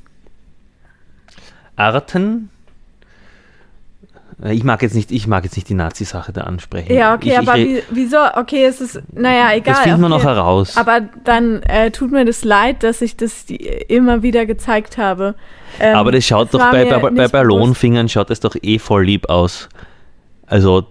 Arten 1.77 2.51
Äh, 4.43 4.53
Ich 4.53 4.65
mag 4.65 4.83
jetzt 4.83 4.95
nicht, 4.95 5.11
ich 5.13 5.27
mag 5.27 5.45
jetzt 5.45 5.57
nicht 5.57 5.69
die 5.71 5.75
Nazi-Sache 5.75 6.31
da 6.33 6.43
ansprechen. 6.43 6.93
Ja, 6.93 7.15
okay, 7.15 7.31
ich, 7.31 7.39
aber 7.39 7.57
ich, 7.57 7.67
wie, 7.69 7.83
wieso? 7.91 8.19
Okay, 8.35 8.67
es 8.67 8.83
ist, 8.83 9.01
naja, 9.15 9.55
egal. 9.55 9.75
Das 9.75 9.83
finden 9.85 10.01
wir 10.03 10.07
okay. 10.09 10.15
noch 10.17 10.25
heraus. 10.25 10.77
Aber 10.77 11.01
dann 11.25 11.63
äh, 11.63 11.91
tut 11.91 12.13
mir 12.13 12.27
das 12.27 12.45
leid, 12.45 12.83
dass 12.83 13.01
ich 13.01 13.17
das 13.17 13.47
die, 13.47 13.57
immer 13.57 14.23
wieder 14.23 14.45
gezeigt 14.45 14.99
habe. 14.99 15.37
Ähm, 15.81 15.97
Aber 15.97 16.13
das 16.13 16.25
schaut 16.27 16.47
es 16.49 16.53
doch 16.53 16.71
bei, 16.71 16.85
bei, 16.85 17.11
bei. 17.11 17.29
Ballonfingern 17.29 18.11
schaut 18.11 18.29
das 18.29 18.41
doch 18.41 18.57
eh 18.61 18.79
voll 18.79 19.05
lieb 19.07 19.31
aus. 19.31 19.71
Also, 20.47 20.87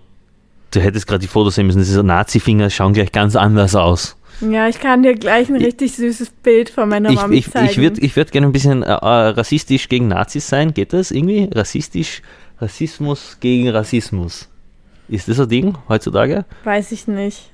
du 0.72 0.80
hättest 0.80 1.06
gerade 1.06 1.20
die 1.20 1.28
Fotos 1.28 1.54
sehen 1.56 1.68
müssen. 1.68 1.80
Diese 1.80 2.04
Nazi-Finger 2.04 2.72
schauen 2.72 2.94
gleich 2.94 3.12
ganz 3.12 3.36
anders 3.36 3.76
aus. 3.76 4.18
Ja, 4.42 4.68
ich 4.68 4.80
kann 4.80 5.04
dir 5.04 5.16
gleich 5.16 5.50
ein 5.50 5.56
richtig 5.56 5.96
süßes 5.96 6.30
Bild 6.30 6.70
von 6.70 6.90
meiner 6.90 7.10
Ich, 7.10 7.16
Mami 7.16 7.38
ich, 7.38 7.52
zeigen. 7.52 7.68
ich 7.68 7.78
würde 7.78 8.02
ich 8.02 8.16
würd 8.16 8.32
gerne 8.32 8.48
ein 8.48 8.52
bisschen 8.52 8.84
äh, 8.84 8.88
äh, 8.88 9.30
rassistisch 9.30 9.88
gegen 9.90 10.08
Nazis 10.10 10.48
sein. 10.48 10.74
Geht 10.74 10.94
das 10.94 11.12
irgendwie? 11.12 11.50
Rassistisch, 11.54 12.22
Rassismus 12.60 13.38
gegen 13.40 13.70
Rassismus. 13.70 14.50
Ist 15.08 15.28
das 15.30 15.40
ein 15.40 15.50
Ding 15.50 15.78
heutzutage? 15.88 16.46
Weiß 16.64 16.92
ich 16.92 17.08
nicht. 17.08 17.50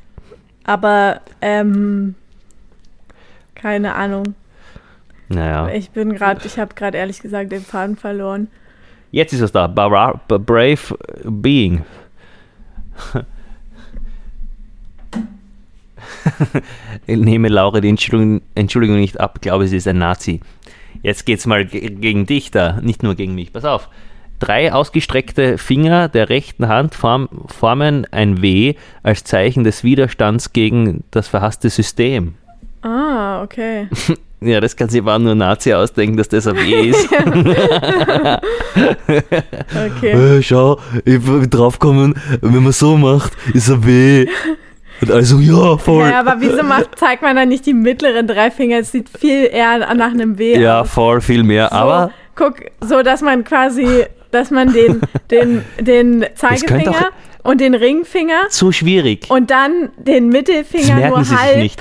Aber, 0.64 1.22
ähm, 1.42 2.16
keine 3.56 3.96
Ahnung. 3.96 4.36
Naja. 5.28 5.70
Ich 5.70 5.92
bin 5.92 6.14
gerade, 6.14 6.46
ich 6.46 6.58
habe 6.60 6.76
gerade 6.76 6.98
ehrlich 6.98 7.22
gesagt 7.22 7.52
den 7.52 7.64
Faden 7.64 7.96
verloren. 7.96 8.48
Jetzt 9.12 9.34
ist 9.34 9.42
es 9.42 9.52
da. 9.52 9.68
Brave 9.68 10.98
Being. 11.26 11.84
Ich 17.08 17.18
nehme 17.18 17.48
Laura 17.50 17.82
die 17.82 17.90
Entschuldigung, 17.90 18.42
Entschuldigung 18.56 18.98
nicht 19.00 19.20
ab, 19.20 19.42
glaube 19.42 19.68
sie 19.68 19.78
ist 19.78 19.88
ein 19.88 19.98
Nazi. 19.98 20.40
Jetzt 21.04 21.26
geht's 21.26 21.46
mal 21.46 21.66
ge- 21.66 21.90
gegen 21.90 22.26
dich 22.26 22.52
da, 22.52 22.80
nicht 22.82 23.02
nur 23.04 23.16
gegen 23.16 23.34
mich. 23.36 23.52
Pass 23.54 23.66
auf. 23.66 23.90
Drei 24.40 24.74
ausgestreckte 24.74 25.58
Finger 25.60 26.10
der 26.10 26.30
rechten 26.30 26.68
Hand 26.68 26.96
form, 26.96 27.30
formen 27.48 28.08
ein 28.12 28.42
W 28.42 28.74
als 29.04 29.24
Zeichen 29.24 29.64
des 29.64 29.84
Widerstands 29.84 30.52
gegen 30.54 31.04
das 31.12 31.28
verhasste 31.28 31.70
System. 31.70 32.34
Ah, 32.82 33.44
okay. 33.44 33.88
Ja, 34.44 34.60
das 34.60 34.76
kann 34.76 34.90
sich 34.90 35.00
aber 35.02 35.20
nur 35.20 35.36
Nazi 35.36 35.72
ausdenken, 35.72 36.18
dass 36.18 36.28
das 36.28 36.48
ein 36.48 36.56
W 36.56 36.90
ist. 36.90 37.08
Okay. 39.08 40.38
Äh, 40.38 40.42
schau, 40.44 40.80
ich 41.06 41.24
bin 41.24 41.50
draufgekommen, 41.50 42.16
wenn 42.42 42.64
man 42.64 42.72
so 42.72 42.98
macht, 42.98 43.34
ist 43.54 43.70
er 43.70 43.86
weh. 43.86 44.26
Und 45.02 45.12
also, 45.12 45.40
ja, 45.40 45.78
voll. 45.78 46.08
Ja, 46.08 46.20
aber 46.20 46.36
wieso 46.40 46.64
macht, 46.64 46.98
zeigt 46.98 47.22
man 47.24 47.36
dann 47.36 47.50
nicht 47.50 47.66
die 47.66 47.74
mittleren 47.74 48.28
drei 48.28 48.52
Finger? 48.52 48.80
Es 48.80 48.92
sieht 48.92 49.10
viel 49.10 49.46
eher 49.52 49.80
nach 49.96 50.12
einem 50.12 50.38
W 50.38 50.60
Ja, 50.60 50.82
aus. 50.82 50.90
voll, 50.92 51.22
viel 51.22 51.44
mehr. 51.44 51.70
So, 51.72 51.76
Aber 51.76 52.12
guck, 52.36 52.56
so 52.82 53.02
dass 53.02 53.22
man 53.22 53.44
quasi, 53.44 54.06
dass 54.32 54.52
man 54.52 54.72
den, 54.74 55.02
den, 55.32 55.64
den 55.80 56.26
Zeigefinger 56.36 57.10
und 57.44 57.60
den 57.62 57.74
Ringfinger 57.74 58.50
zu 58.50 58.72
schwierig. 58.72 59.26
und 59.30 59.50
dann 59.50 59.90
den 59.98 60.30
Mittelfinger 60.30 61.10
nur 61.10 61.30
halb, 61.30 61.72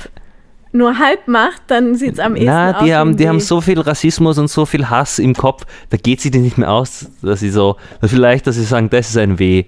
nur 0.71 0.97
halb 0.97 1.27
macht, 1.27 1.61
dann 1.67 1.93
sieht 1.95 2.13
es 2.13 2.19
am 2.19 2.35
ehesten 2.35 2.47
Na, 2.47 2.71
aus. 2.71 2.79
die 2.79 2.85
wie 2.87 2.95
haben, 2.95 3.17
die 3.17 3.29
haben 3.29 3.39
so 3.39 3.61
viel 3.61 3.79
Rassismus 3.79 4.39
und 4.39 4.47
so 4.47 4.65
viel 4.65 4.89
Hass 4.89 5.19
im 5.19 5.35
Kopf, 5.35 5.65
da 5.91 5.97
geht 5.97 6.21
sie 6.21 6.31
dir 6.31 6.41
nicht 6.41 6.57
mehr 6.57 6.71
aus, 6.71 7.07
dass 7.21 7.41
sie 7.41 7.51
so, 7.51 7.75
vielleicht, 8.03 8.47
dass 8.47 8.55
sie 8.55 8.63
sagen, 8.63 8.89
das 8.89 9.09
ist 9.09 9.17
ein 9.17 9.37
W. 9.37 9.65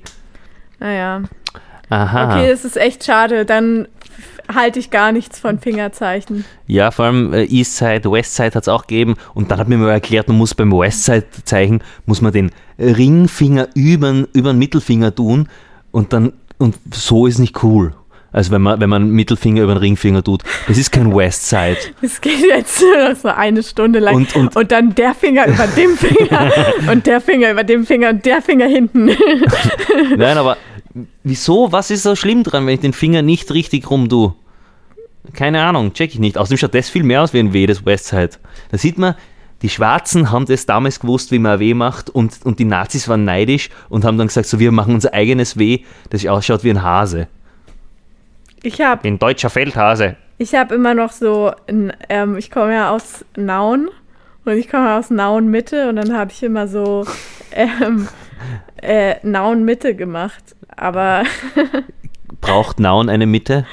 Naja. 0.80 1.22
Aha. 1.90 2.38
Okay, 2.40 2.50
das 2.50 2.66
ist 2.66 2.78
echt 2.78 3.04
schade. 3.04 3.46
Dann 3.46 3.88
halte 4.54 4.80
ich 4.80 4.90
gar 4.90 5.12
nichts 5.12 5.40
von 5.40 5.60
Fingerzeichen. 5.60 6.44
Ja, 6.68 6.92
vor 6.92 7.06
allem 7.06 7.34
äh, 7.34 7.44
Eastside, 7.46 8.12
Westside 8.12 8.56
hat 8.56 8.64
es 8.64 8.68
auch 8.68 8.88
gegeben. 8.88 9.16
Und 9.34 9.52
dann 9.52 9.60
hat 9.60 9.68
mir 9.70 9.78
mal 9.78 9.90
erklärt, 9.92 10.28
man 10.28 10.38
muss 10.38 10.54
beim 10.54 10.72
Westside-Zeichen, 10.72 11.82
muss 12.06 12.22
man 12.22 12.34
den 12.34 12.52
Ringfinger 12.80 13.70
über 13.76 14.12
den 14.34 14.58
Mittelfinger 14.60 15.14
tun. 15.16 15.48
Und 15.92 16.14
dann, 16.14 16.34
und 16.58 16.76
so 16.94 17.26
ist 17.28 17.40
nicht 17.40 17.64
cool. 17.64 17.94
Also 18.32 18.50
wenn 18.52 18.64
man, 18.64 18.80
wenn 18.82 18.90
man 18.90 19.10
Mittelfinger 19.12 19.62
über 19.62 19.76
den 19.76 19.78
Ringfinger 19.78 20.24
tut. 20.24 20.42
Das 20.68 20.78
ist 20.80 20.92
kein 20.92 21.16
Westside. 21.16 21.78
Es 22.02 22.20
geht 22.20 22.40
jetzt 22.40 22.82
nur 22.82 23.10
noch 23.10 23.16
so 23.16 23.28
eine 23.30 23.62
Stunde 23.62 24.00
lang. 24.00 24.16
Und- 24.16 24.36
und- 24.56 24.72
dann 24.72 24.96
der 24.96 25.14
Finger 25.14 25.46
über 25.48 25.68
dem 25.68 25.92
Finger 25.98 26.52
und 26.92 27.06
der 27.06 27.22
Finger 27.22 27.52
über 27.52 27.64
dem 27.64 27.86
Finger 27.86 28.10
und 28.10 28.26
der 28.26 28.42
Finger 28.42 28.66
hinten. 28.66 29.06
Nein, 30.18 30.38
aber 30.38 30.58
wieso? 31.24 31.72
Was 31.72 31.92
ist 31.92 32.04
so 32.04 32.16
schlimm 32.16 32.44
dran, 32.44 32.66
wenn 32.66 32.76
ich 32.76 32.82
den 32.82 32.94
Finger 32.94 33.22
nicht 33.22 33.52
richtig 33.52 33.90
rum 33.90 34.10
tue? 34.10 34.34
Keine 35.34 35.64
Ahnung, 35.64 35.94
check 35.94 36.12
ich 36.14 36.20
nicht. 36.20 36.38
Außerdem 36.38 36.58
schaut 36.58 36.76
das 36.76 36.90
viel 36.90 37.04
mehr 37.04 37.22
aus 37.22 37.34
wie 37.34 37.40
ein 37.40 37.54
W, 37.54 37.66
das 37.66 37.86
Westside. 37.86 38.32
Da 38.72 38.78
sieht 38.78 38.98
man, 38.98 39.16
die 39.62 39.70
Schwarzen 39.70 40.32
haben 40.32 40.46
das 40.46 40.66
damals 40.66 41.00
gewusst, 41.00 41.32
wie 41.32 41.40
man 41.40 41.54
ein 41.54 41.60
W 41.60 41.74
macht 41.74 42.10
und, 42.10 42.40
und 42.44 42.60
die 42.60 42.66
Nazis 42.66 43.08
waren 43.08 43.24
neidisch 43.24 43.70
und 43.88 44.04
haben 44.04 44.18
dann 44.18 44.28
gesagt, 44.28 44.48
so 44.48 44.60
wir 44.60 44.74
machen 44.74 44.94
unser 44.94 45.14
eigenes 45.14 45.58
W, 45.58 45.80
das 46.10 46.26
ausschaut 46.26 46.66
wie 46.66 46.70
ein 46.70 46.84
Hase. 46.84 47.28
Ich 48.62 48.82
habe 48.82 49.08
Ein 49.08 49.20
deutscher 49.20 49.50
Feldhase. 49.50 50.18
ich 50.38 50.54
hab 50.56 50.72
immer 50.72 50.94
noch 50.94 51.12
so, 51.12 51.54
ähm, 52.10 52.38
ich 52.38 52.52
komme 52.52 52.74
ja 52.74 52.90
aus 52.92 53.24
Nauen 53.38 53.90
und 54.44 54.54
ich 54.58 54.70
komme 54.70 54.96
aus 54.96 55.10
Nauen 55.10 55.50
Mitte 55.50 55.88
und 55.90 55.96
dann 55.96 56.14
habe 56.14 56.32
ich 56.32 56.44
immer 56.44 56.68
so 56.68 57.06
ähm, 57.52 58.08
äh, 58.82 59.16
Nauen 59.24 59.64
Mitte 59.64 59.96
gemacht. 59.96 60.56
Aber 60.78 61.24
Braucht 62.42 62.80
Nauen 62.80 63.10
eine 63.10 63.26
Mitte? 63.26 63.66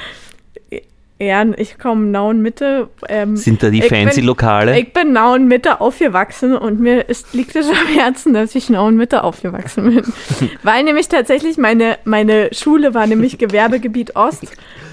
ja, 1.22 1.44
ich 1.58 1.78
komme 1.78 2.06
Nauen 2.06 2.40
Mitte. 2.40 2.88
Ähm, 3.08 3.36
Sind 3.36 3.62
da 3.62 3.68
die 3.68 3.82
fancy 3.82 4.20
bin- 4.20 4.26
Lokale? 4.26 4.78
Ich 4.80 4.92
bin 4.94 5.12
Nauen 5.12 5.48
Mitte 5.48 5.80
aufgewachsen 5.82 6.56
und 6.56 6.80
mir 6.80 7.08
ist, 7.10 7.34
liegt 7.34 7.54
es 7.56 7.68
am 7.68 7.86
Herzen, 7.94 8.32
dass 8.32 8.54
ich 8.54 8.70
Nauen 8.70 8.96
Mitte 8.96 9.22
aufgewachsen 9.22 9.84
bin. 9.94 10.50
Weil 10.62 10.82
nämlich 10.84 11.08
tatsächlich 11.08 11.58
meine, 11.58 11.98
meine 12.04 12.48
Schule 12.54 12.94
war 12.94 13.06
nämlich 13.06 13.36
Gewerbegebiet 13.36 14.16
Ost 14.16 14.44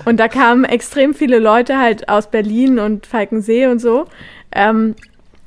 und 0.03 0.19
da 0.19 0.27
kamen 0.27 0.65
extrem 0.65 1.13
viele 1.13 1.39
Leute 1.39 1.77
halt 1.79 2.09
aus 2.09 2.29
Berlin 2.29 2.77
und 2.79 3.05
Falkensee 3.07 3.67
und 3.67 3.79
so. 3.79 4.05
Ähm, 4.51 4.95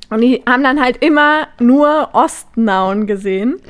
und 0.08 0.22
die 0.22 0.42
haben 0.48 0.62
dann 0.64 0.80
halt 0.82 1.04
immer 1.04 1.46
nur 1.60 2.08
Ostnauen 2.14 3.06
gesehen. 3.06 3.60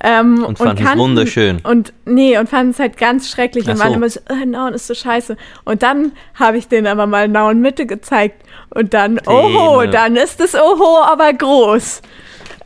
Ähm, 0.00 0.44
Und 0.44 0.58
fanden 0.58 0.78
es 0.78 0.84
kannten- 0.84 0.98
wunderschön. 1.00 1.60
Und 1.62 1.92
nee, 2.04 2.36
und 2.38 2.48
fanden 2.48 2.70
es 2.72 2.78
halt 2.78 2.96
ganz 2.96 3.28
schrecklich 3.30 3.66
Ach 3.68 3.72
und 3.74 3.78
waren 3.80 3.88
so. 3.90 3.94
immer 3.96 4.08
so, 4.08 4.20
äh, 4.30 4.46
Nauen 4.46 4.74
ist 4.74 4.86
so 4.86 4.94
scheiße. 4.94 5.36
Und 5.64 5.82
dann 5.82 6.12
habe 6.34 6.56
ich 6.58 6.68
denen 6.68 6.86
aber 6.86 7.06
mal 7.06 7.28
Nauen 7.28 7.60
Mitte 7.60 7.86
gezeigt 7.86 8.42
und 8.70 8.94
dann, 8.94 9.20
oho, 9.26 9.80
Thema. 9.82 9.86
dann 9.92 10.16
ist 10.16 10.40
das 10.40 10.54
Oho 10.54 11.02
aber 11.04 11.32
groß. 11.32 12.02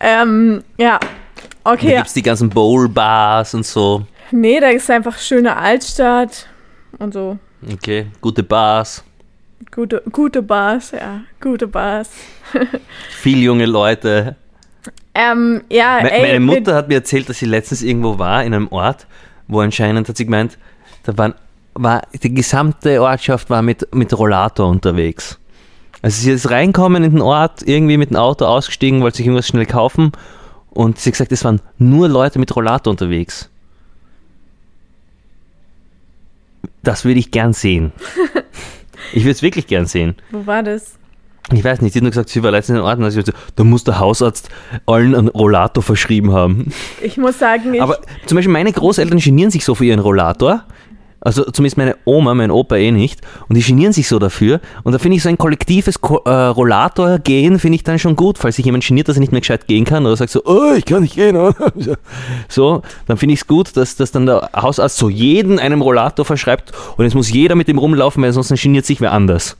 Ähm, 0.01 0.63
ja. 0.79 0.99
Da 1.65 1.73
Okay, 1.73 1.97
gibt 1.97 2.07
es 2.07 2.13
die 2.15 2.23
ganzen 2.23 2.49
Bowl-Bars 2.49 3.55
und 3.55 3.67
so. 3.67 4.05
nee, 4.31 4.61
da 4.61 4.69
ist 4.69 4.89
einfach 4.91 5.19
schöne 5.19 5.57
Altstadt 5.57 6.47
und 6.99 7.13
so. 7.13 7.39
Okay, 7.73 8.07
gute 8.21 8.43
Bars. 8.45 9.03
Gute, 9.75 10.03
gute 10.13 10.43
Bars, 10.43 10.93
ja, 10.93 11.23
gute 11.41 11.67
Bars. 11.67 12.11
Viel 13.11 13.39
junge 13.43 13.67
Leute. 13.67 14.37
Ähm, 15.19 15.63
ja, 15.71 16.01
Me 16.03 16.13
ey, 16.13 16.21
meine 16.21 16.41
Mutter 16.41 16.75
hat 16.75 16.89
mir 16.89 16.97
erzählt, 16.97 17.27
dass 17.31 17.39
sie 17.39 17.47
letztens 17.47 17.83
irgendwo 17.83 18.19
war, 18.19 18.45
in 18.45 18.53
einem 18.53 18.69
Ort, 18.69 19.07
wo 19.49 19.61
anscheinend, 19.61 20.07
hat 20.11 20.17
sie 20.19 20.27
gemeint, 20.27 20.59
da 21.05 21.17
waren, 21.17 21.35
war, 21.73 22.03
die 22.23 22.35
gesamte 22.35 23.01
Ortschaft 23.01 23.49
war 23.49 23.63
mit, 23.63 23.95
mit 23.95 24.17
Rollator 24.17 24.69
unterwegs. 24.69 25.39
Also 26.03 26.21
sie 26.21 26.33
ist 26.33 26.51
reinkommen 26.51 27.03
in 27.03 27.13
den 27.13 27.23
Ort, 27.23 27.63
irgendwie 27.65 27.97
mit 27.97 28.11
dem 28.11 28.19
Auto 28.19 28.45
ausgestiegen, 28.45 29.01
wollte 29.01 29.17
sich 29.17 29.27
irgendwas 29.27 29.47
schnell 29.47 29.65
kaufen 29.65 30.13
und 30.69 30.99
sie 30.99 31.09
hat 31.09 31.15
gesagt, 31.15 31.33
es 31.33 31.45
waren 31.45 31.63
nur 31.79 32.11
Leute 32.11 32.39
mit 32.39 32.55
Rollator 32.55 32.91
unterwegs. 32.91 33.49
Das 36.83 37.07
würde 37.07 37.21
ich 37.21 37.31
gern 37.31 37.55
sehen. 37.55 37.93
Ich 39.13 39.23
würde 39.23 39.33
es 39.33 39.43
wirklich 39.43 39.69
gern 39.69 39.87
sehen. 39.87 40.17
wo 40.33 40.47
war 40.47 40.65
das? 40.65 40.99
Ich 41.53 41.63
weiß 41.63 41.81
nicht, 41.81 41.93
sie 41.93 42.01
hat 42.01 42.03
nur 42.03 42.11
gesagt, 42.11 42.29
sie 42.29 42.43
war 42.43 42.51
letztens 42.51 42.79
in 42.79 42.85
Ordnung. 42.85 43.05
Also 43.05 43.21
da 43.55 43.65
muss 43.65 43.85
der 43.85 44.01
Hausarzt 44.01 44.49
allen 44.85 45.15
einen 45.15 45.29
Rollator 45.29 45.83
verschrieben 45.83 46.33
haben. 46.33 46.73
Ich 47.01 47.17
muss 47.17 47.39
sagen, 47.39 47.75
ich, 47.75 47.81
Aber 47.81 47.99
zum 48.27 48.37
Beispiel 48.37 48.53
meine 48.53 48.73
Großeltern 48.73 49.19
genieren 49.19 49.51
sich 49.51 49.65
so 49.65 49.75
für 49.75 49.85
ihren 49.85 50.01
Rollator. 50.01 50.65
Also 51.21 51.45
zumindest 51.45 51.77
meine 51.77 51.97
Oma, 52.05 52.35
mein 52.35 52.51
Opa 52.51 52.77
eh 52.77 52.91
nicht. 52.91 53.21
Und 53.49 53.57
die 53.57 53.63
genieren 53.63 53.93
sich 53.93 54.07
so 54.07 54.19
dafür. 54.19 54.61
Und 54.85 54.93
da 54.93 54.99
finde 54.99 55.17
ich 55.17 55.23
so 55.23 55.29
ein 55.29 55.39
kollektives 55.39 56.01
Ko 56.01 56.21
äh, 56.25 56.31
Rollator-Gehen 56.31 57.59
finde 57.59 57.77
ich 57.77 57.85
dann 57.85 57.99
schon 57.99 58.17
gut, 58.17 58.39
falls 58.39 58.57
sich 58.57 58.65
jemand 58.65 58.87
geniert, 58.87 59.09
dass 59.09 59.17
er 59.17 59.21
nicht 59.21 59.33
mehr 59.33 59.41
gescheit 59.41 59.67
gehen 59.67 59.85
kann 59.85 60.05
oder 60.05 60.17
sagt 60.17 60.31
so, 60.31 60.43
oh, 60.45 60.75
ich 60.77 60.85
kann 60.85 61.03
nicht 61.03 61.15
gehen. 61.15 61.37
so, 62.49 62.83
dann 63.07 63.17
finde 63.17 63.35
ich 63.35 63.41
es 63.41 63.47
gut, 63.47 63.77
dass, 63.77 63.97
dass 63.97 64.13
dann 64.13 64.27
der 64.27 64.51
Hausarzt 64.55 64.99
so 64.99 65.09
jeden 65.09 65.59
einem 65.59 65.83
Rollator 65.83 66.25
verschreibt 66.25 66.73
und 66.97 67.05
jetzt 67.05 67.15
muss 67.15 67.33
jeder 67.33 67.57
mit 67.57 67.67
dem 67.67 67.79
rumlaufen, 67.79 68.23
weil 68.23 68.33
sonst 68.33 68.55
geniert 68.63 68.87
sich 68.87 69.01
wer 69.01 69.13
anders. 69.13 69.57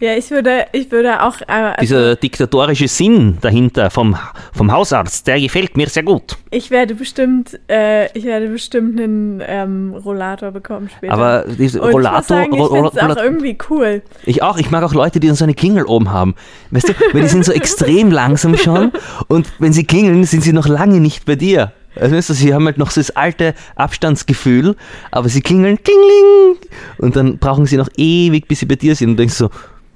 Ja, 0.00 0.14
ich 0.14 0.30
würde, 0.30 0.66
ich 0.72 0.90
würde 0.90 1.22
auch, 1.22 1.40
äh, 1.42 1.44
also, 1.52 1.80
Dieser 1.80 2.16
diktatorische 2.16 2.88
Sinn 2.88 3.38
dahinter 3.40 3.90
vom, 3.90 4.16
vom 4.52 4.72
Hausarzt, 4.72 5.26
der 5.26 5.40
gefällt 5.40 5.76
mir 5.76 5.88
sehr 5.88 6.02
gut. 6.02 6.36
ich 6.50 6.70
werde 6.70 6.94
bestimmt, 6.94 7.58
äh, 7.68 8.06
ich 8.16 8.24
werde 8.24 8.48
bestimmt 8.48 9.00
einen 9.00 9.42
ähm, 9.46 9.94
Rollator 10.04 10.50
bekommen 10.50 10.90
später. 10.94 11.12
Aber 11.12 11.44
diese 11.46 11.80
Und 11.80 11.88
ich 11.88 11.94
Rollator, 11.94 12.22
sagen, 12.22 12.54
ich 12.54 12.66
finde 12.68 12.90
es 12.92 12.98
auch 12.98 13.22
irgendwie 13.22 13.58
cool. 13.70 14.02
ich 14.24 14.42
auch, 14.42 14.58
ich 14.58 14.70
mag 14.70 14.82
auch 14.82 14.94
Leute, 14.94 15.20
die 15.20 15.30
so 15.30 15.44
eine 15.44 15.54
Klingel 15.54 15.84
oben 15.84 16.10
haben. 16.12 16.34
Weißt 16.70 16.88
du, 16.88 16.92
weil 17.12 17.22
die 17.22 17.28
sind 17.28 17.44
so 17.44 17.52
extrem 17.52 18.10
langsam 18.10 18.56
schon 18.56 18.92
und 19.28 19.48
wenn 19.58 19.72
sie 19.72 19.84
klingeln, 19.84 20.24
sind 20.24 20.42
sie 20.42 20.52
noch 20.52 20.68
lange 20.68 21.00
nicht 21.00 21.24
bei 21.24 21.36
dir. 21.36 21.72
Also 21.96 22.16
weißt 22.16 22.30
du, 22.30 22.34
sie 22.34 22.52
haben 22.52 22.66
halt 22.66 22.78
noch 22.78 22.90
so 22.90 23.00
das 23.00 23.10
alte 23.12 23.54
Abstandsgefühl, 23.76 24.74
aber 25.10 25.28
sie 25.28 25.40
klingeln 25.40 25.78
klingling 25.82 26.56
und 26.98 27.14
dann 27.16 27.38
brauchen 27.38 27.66
sie 27.66 27.76
noch 27.76 27.88
ewig, 27.96 28.48
bis 28.48 28.60
sie 28.60 28.66
bei 28.66 28.74
dir 28.74 28.96
sind 28.96 29.10
und 29.10 29.16
denkst 29.16 29.34
so, 29.34 29.50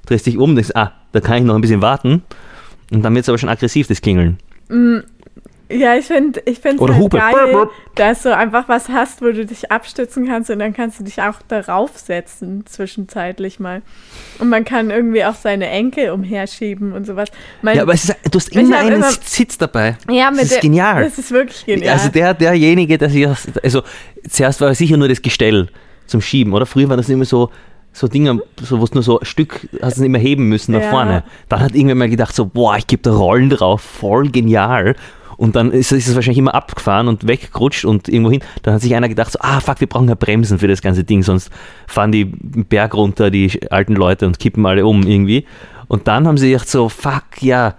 drehst 0.09 0.27
dich 0.27 0.39
um 0.39 0.55
denkst, 0.55 0.71
ah, 0.75 0.93
da 1.13 1.21
kann 1.21 1.39
ich 1.39 1.45
noch 1.45 1.55
ein 1.55 1.61
bisschen 1.61 1.83
warten 1.83 2.23
und 2.93 3.03
dann 3.03 3.15
wird 3.15 3.25
es 3.25 3.29
aber 3.29 3.39
schon 3.39 3.49
aggressiv, 3.49 3.87
das 3.87 4.01
Klingeln. 4.01 4.39
Ja, 5.71 5.95
ich 5.97 6.07
finde 6.07 6.41
ich 6.47 6.61
find's 6.61 6.81
Oder 6.81 6.97
halt 6.97 7.11
geil, 7.11 7.33
Burp, 7.35 7.53
burp. 7.53 7.71
dass 7.95 8.23
du 8.23 8.35
einfach 8.35 8.71
was 8.71 8.89
hast, 8.89 9.21
wo 9.21 9.27
du 9.27 9.45
dich 9.45 9.71
abstützen 9.71 10.27
kannst 10.27 10.49
und 10.49 10.61
dann 10.61 10.73
kannst 10.73 10.99
du 10.99 11.05
dich 11.05 11.21
auch 11.21 11.43
darauf 11.47 11.91
setzen, 11.99 12.65
zwischenzeitlich 12.65 13.61
mal. 13.61 13.83
Und 14.39 14.49
man 14.49 14.65
kann 14.65 14.89
irgendwie 14.89 15.27
auch 15.27 15.35
seine 15.35 15.69
Enkel 15.69 16.11
umherschieben 16.13 16.93
und 16.95 17.07
sowas. 17.07 17.29
Mein, 17.61 17.77
Ja, 17.77 17.83
aber 17.83 17.93
es 17.93 18.05
ist, 18.07 18.17
du 18.31 18.39
hast 18.39 18.49
immer 18.57 18.79
einen 18.79 18.97
immer- 18.97 19.11
Sitz 19.23 19.59
dabei. 19.59 19.99
ja, 20.11 20.31
mit 20.31 20.39
das 20.41 20.45
ist 20.47 20.53
der- 20.55 20.61
genial. 20.63 21.05
Das 21.05 21.19
ist 21.19 21.31
wirklich 21.33 21.67
genial. 21.67 21.93
Also 21.99 22.09
der, 22.09 22.33
derjenige, 22.33 22.97
der 22.97 23.11
sich, 23.11 23.27
also 23.63 23.83
zuerst 24.27 24.63
war 24.63 24.75
sicher 24.75 24.97
nur 24.97 25.09
das 25.09 25.21
Gestell 25.21 25.69
zum 26.07 26.23
Schieben, 26.23 26.55
oder? 26.55 26.65
Früher 26.65 26.89
war 26.89 26.97
das 26.97 27.11
immer 27.11 27.27
so, 27.27 27.51
so 27.93 28.07
Dinge, 28.09 28.41
so, 28.63 28.81
wo 28.81 28.85
du 28.85 28.95
nur 28.95 29.03
so 29.03 29.19
ein 29.21 29.25
Stück 29.25 29.69
hast 29.83 29.99
du 29.99 30.05
immer 30.05 30.19
heben 30.19 30.49
müssen 30.49 30.73
nach 30.73 30.83
Ja. 30.83 30.91
vorne. 30.91 31.25
Dann 31.49 31.61
hat 31.61 31.75
irgendwer 31.75 31.97
mal 31.97 32.09
gedacht 32.09 32.35
so, 32.35 32.47
boah, 32.47 32.77
ich 32.77 32.87
gebe 32.87 33.03
da 33.03 33.13
Rollen 33.13 33.51
drauf, 33.51 33.81
voll 33.81 34.29
genial. 34.31 34.95
Und 35.37 35.55
dann 35.55 35.71
ist, 35.71 35.93
ist 35.93 36.09
es 36.09 36.15
wahrscheinlich 36.17 36.39
immer 36.39 36.55
abgefahren 36.55 37.07
und 37.07 37.27
weggerutscht 37.29 37.85
und 37.85 38.09
irgendwo 38.09 38.31
hin. 38.31 38.41
Dann 38.63 38.75
hat 38.75 38.83
sich 38.83 38.95
einer 38.97 39.09
gedacht 39.09 39.33
so, 39.33 39.39
ah 39.41 39.61
fuck, 39.61 39.81
wir 39.81 39.87
brauchen 39.87 40.09
ja 40.09 40.17
Bremsen 40.17 40.59
für 40.59 40.67
das 40.67 40.83
ganze 40.83 41.05
Ding, 41.05 41.23
sonst 41.23 41.51
fahren 41.87 42.11
die 42.11 42.25
Berg 42.25 42.95
runter, 42.95 43.31
die 43.31 43.61
alten 43.71 43.95
Leute 43.95 44.27
und 44.27 44.41
kippen 44.41 44.67
alle 44.67 44.85
um 44.85 45.05
irgendwie. 45.05 45.45
Und 45.87 46.09
dann 46.09 46.27
haben 46.27 46.39
sie 46.39 46.51
gedacht 46.51 46.69
so, 46.69 46.89
fuck, 46.89 47.23
ja, 47.41 47.75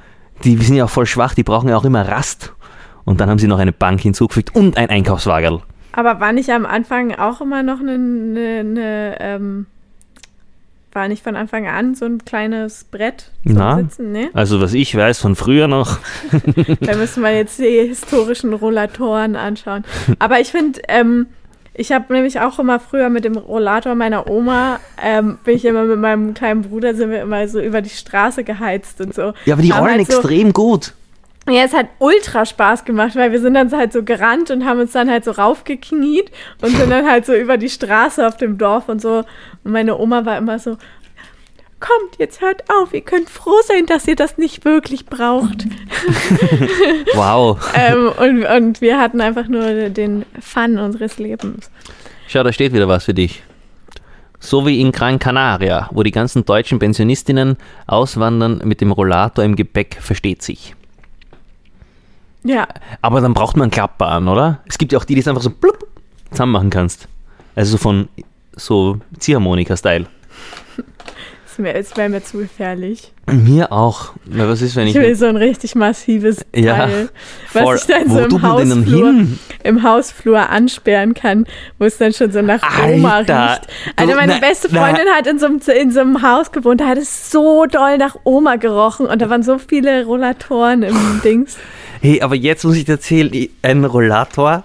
die 0.46 0.56
sind 0.58 0.78
ja 0.78 0.86
auch 0.86 0.90
voll 0.90 1.06
schwach, 1.06 1.34
die 1.34 1.44
brauchen 1.44 1.68
ja 1.70 1.76
auch 1.76 1.84
immer 1.84 2.08
Rast. 2.08 2.54
Und 3.04 3.20
dann 3.20 3.30
haben 3.30 3.40
sie 3.40 3.48
noch 3.48 3.60
eine 3.60 3.74
Bank 3.74 4.00
hinzugefügt 4.02 4.56
und 4.56 4.78
ein 4.78 4.90
Einkaufswagen. 4.90 5.60
Aber 5.92 6.20
war 6.22 6.32
nicht 6.32 6.50
am 6.52 6.66
Anfang 6.66 7.14
auch 7.16 7.42
immer 7.42 7.62
noch 7.64 7.80
eine, 7.82 7.94
eine, 7.96 8.60
eine 8.60 9.18
ähm, 9.20 9.66
war 10.94 11.08
nicht 11.08 11.24
von 11.24 11.36
Anfang 11.36 11.68
an 11.68 11.96
so 11.96 12.06
ein 12.06 12.24
kleines 12.26 12.86
Brett 12.86 13.32
zum 13.44 13.54
Na? 13.54 13.78
Sitzen, 13.78 14.12
ne? 14.12 14.30
Also 14.34 14.60
was 14.62 14.74
ich 14.74 14.96
weiß 14.96 15.20
von 15.20 15.36
früher 15.36 15.68
noch. 15.68 16.00
Da 16.82 16.96
müssen 16.96 17.24
wir 17.24 17.36
jetzt 17.36 17.60
die 17.60 17.88
historischen 17.88 18.54
Rollatoren 18.54 19.36
anschauen. 19.36 19.84
Aber 20.18 20.40
ich 20.40 20.50
finde, 20.50 20.82
ähm, 20.88 21.28
ich 21.74 21.92
habe 21.92 22.12
nämlich 22.14 22.40
auch 22.40 22.60
immer 22.60 22.80
früher 22.80 23.10
mit 23.10 23.24
dem 23.24 23.38
Rollator 23.38 23.96
meiner 23.96 24.30
Oma, 24.30 24.80
ähm, 25.02 25.38
bin 25.44 25.56
ich 25.56 25.66
immer 25.66 25.86
mit 25.86 26.00
meinem 26.00 26.34
kleinen 26.34 26.64
Bruder, 26.64 26.94
sind 26.96 27.12
wir 27.12 27.22
immer 27.22 27.48
so 27.48 27.60
über 27.62 27.82
die 27.82 27.90
Straße 27.90 28.44
geheizt 28.44 29.00
und 29.02 29.14
so. 29.14 29.34
Ja, 29.46 29.54
aber 29.54 29.62
die 29.62 29.72
rollen 29.72 29.98
halt 29.98 30.12
so, 30.12 30.20
extrem 30.20 30.54
gut. 30.54 30.94
Ja, 31.50 31.64
es 31.64 31.74
hat 31.74 31.88
ultra 32.00 32.46
Spaß 32.46 32.86
gemacht, 32.86 33.16
weil 33.16 33.32
wir 33.32 33.40
sind 33.40 33.56
dann 33.56 33.72
halt 33.72 33.94
so 33.94 34.04
gerannt 34.04 34.52
und 34.52 34.66
haben 34.66 34.80
uns 34.80 34.92
dann 34.92 35.10
halt 35.10 35.26
so 35.26 35.32
raufgekniet 35.32 36.32
und 36.62 36.76
sind 36.76 36.92
dann 36.92 37.08
halt 37.08 37.26
so 37.26 37.34
über 37.34 37.58
die 37.58 37.70
Straße 37.70 38.26
auf 38.26 38.38
dem 38.38 38.58
Dorf 38.58 38.90
und 38.90 39.02
so. 39.02 39.24
Und 39.64 39.72
meine 39.72 39.98
Oma 39.98 40.26
war 40.26 40.38
immer 40.38 40.60
so, 40.60 40.78
kommt, 41.80 42.18
jetzt 42.18 42.42
hört 42.42 42.64
auf, 42.70 42.94
ihr 42.94 43.02
könnt 43.02 43.30
froh 43.30 43.60
sein, 43.66 43.86
dass 43.86 44.08
ihr 44.08 44.16
das 44.16 44.38
nicht 44.38 44.66
wirklich 44.66 45.06
braucht. 45.06 45.66
Wow. 47.14 47.60
ähm, 47.74 48.12
und, 48.18 48.46
und 48.46 48.82
wir 48.82 49.00
hatten 49.00 49.22
einfach 49.22 49.48
nur 49.48 49.90
den 49.90 50.26
Fun 50.40 50.78
unseres 50.78 51.18
Lebens. 51.18 51.70
Schau, 52.28 52.44
da 52.44 52.54
steht 52.54 52.74
wieder 52.74 52.88
was 52.88 53.06
für 53.06 53.14
dich. 53.14 53.44
So 54.40 54.66
wie 54.66 54.80
in 54.80 54.92
Gran 54.92 55.20
Canaria, 55.20 55.90
wo 55.92 56.04
die 56.04 56.12
ganzen 56.12 56.46
deutschen 56.46 56.80
Pensionistinnen 56.80 57.58
auswandern 57.88 58.62
mit 58.64 58.80
dem 58.80 58.92
Rollator 58.92 59.44
im 59.44 59.56
Gepäck, 59.56 59.98
versteht 60.00 60.42
sich. 60.42 60.76
Ja, 62.44 62.68
Aber 63.02 63.20
dann 63.22 63.34
braucht 63.34 63.58
man 63.58 63.64
einen 63.64 63.72
Klappbahn, 63.72 64.28
oder? 64.28 64.60
Es 64.68 64.78
gibt 64.78 64.92
ja 64.94 65.00
auch 65.00 65.04
die, 65.04 65.14
die 65.16 65.22
es 65.22 65.28
einfach 65.28 65.42
so 65.42 65.50
blub 65.50 65.86
zusammen 66.32 66.54
machen 66.54 66.70
kannst. 66.70 67.08
Also 67.56 67.72
so 67.72 67.78
von 67.78 68.08
so 68.56 68.98
Ziehharmonika-Style. 69.20 70.06
es 71.48 71.60
wäre 71.60 71.84
wär 71.96 72.10
mir 72.10 72.24
zu 72.24 72.38
gefährlich. 72.38 73.12
Mir 73.30 73.72
auch. 73.74 74.14
Na, 74.26 74.48
was 74.48 74.62
ist, 74.62 74.76
wenn 74.78 74.88
Ich 74.88 74.96
ich. 74.96 75.02
will 75.02 75.14
so 75.16 75.26
ein 75.26 75.36
richtig 75.36 75.76
massives 75.76 76.46
Ja, 76.56 76.78
Teil, 76.78 77.10
voll. 77.48 77.76
was 77.76 77.82
ich 77.82 77.88
dann 77.88 78.10
Wo 78.10 78.16
so 78.16 78.20
im 78.24 78.42
Hausflur, 78.42 79.14
im 79.64 79.84
Hausflur 79.84 80.50
ansperren 80.50 81.14
kann, 81.14 81.46
wo 81.78 81.86
es 81.86 81.98
dann 81.98 82.14
schon 82.14 82.32
so 82.32 82.42
nach 82.42 82.62
Oma 82.88 83.16
Alter, 83.18 83.50
riecht. 83.52 83.68
Also 83.98 84.16
meine 84.16 84.36
na- 84.36 84.40
beste 84.40 84.70
na- 84.72 84.82
Freundin 84.82 85.08
hat 85.14 85.28
in 85.28 85.38
so, 85.38 85.48
einem, 85.48 85.60
in 85.78 85.92
so 85.92 86.00
einem 86.00 86.22
Haus 86.22 86.52
gewohnt, 86.54 86.80
da 86.80 86.88
hat 86.88 86.98
es 86.98 87.30
so 87.30 87.66
doll 87.66 87.98
nach 87.98 88.16
Oma 88.24 88.56
gerochen 88.56 89.06
und 89.08 89.22
da 89.22 89.30
waren 89.30 89.44
so 89.44 89.58
viele 89.58 90.06
Rollatoren 90.06 90.84
im 90.84 90.96
Dings. 91.24 91.58
Hey, 92.02 92.22
aber 92.22 92.36
jetzt 92.36 92.64
muss 92.64 92.78
ich 92.78 92.86
dir 92.86 92.94
erzählen, 92.94 93.50
ein 93.62 93.84
Rollator, 93.84 94.64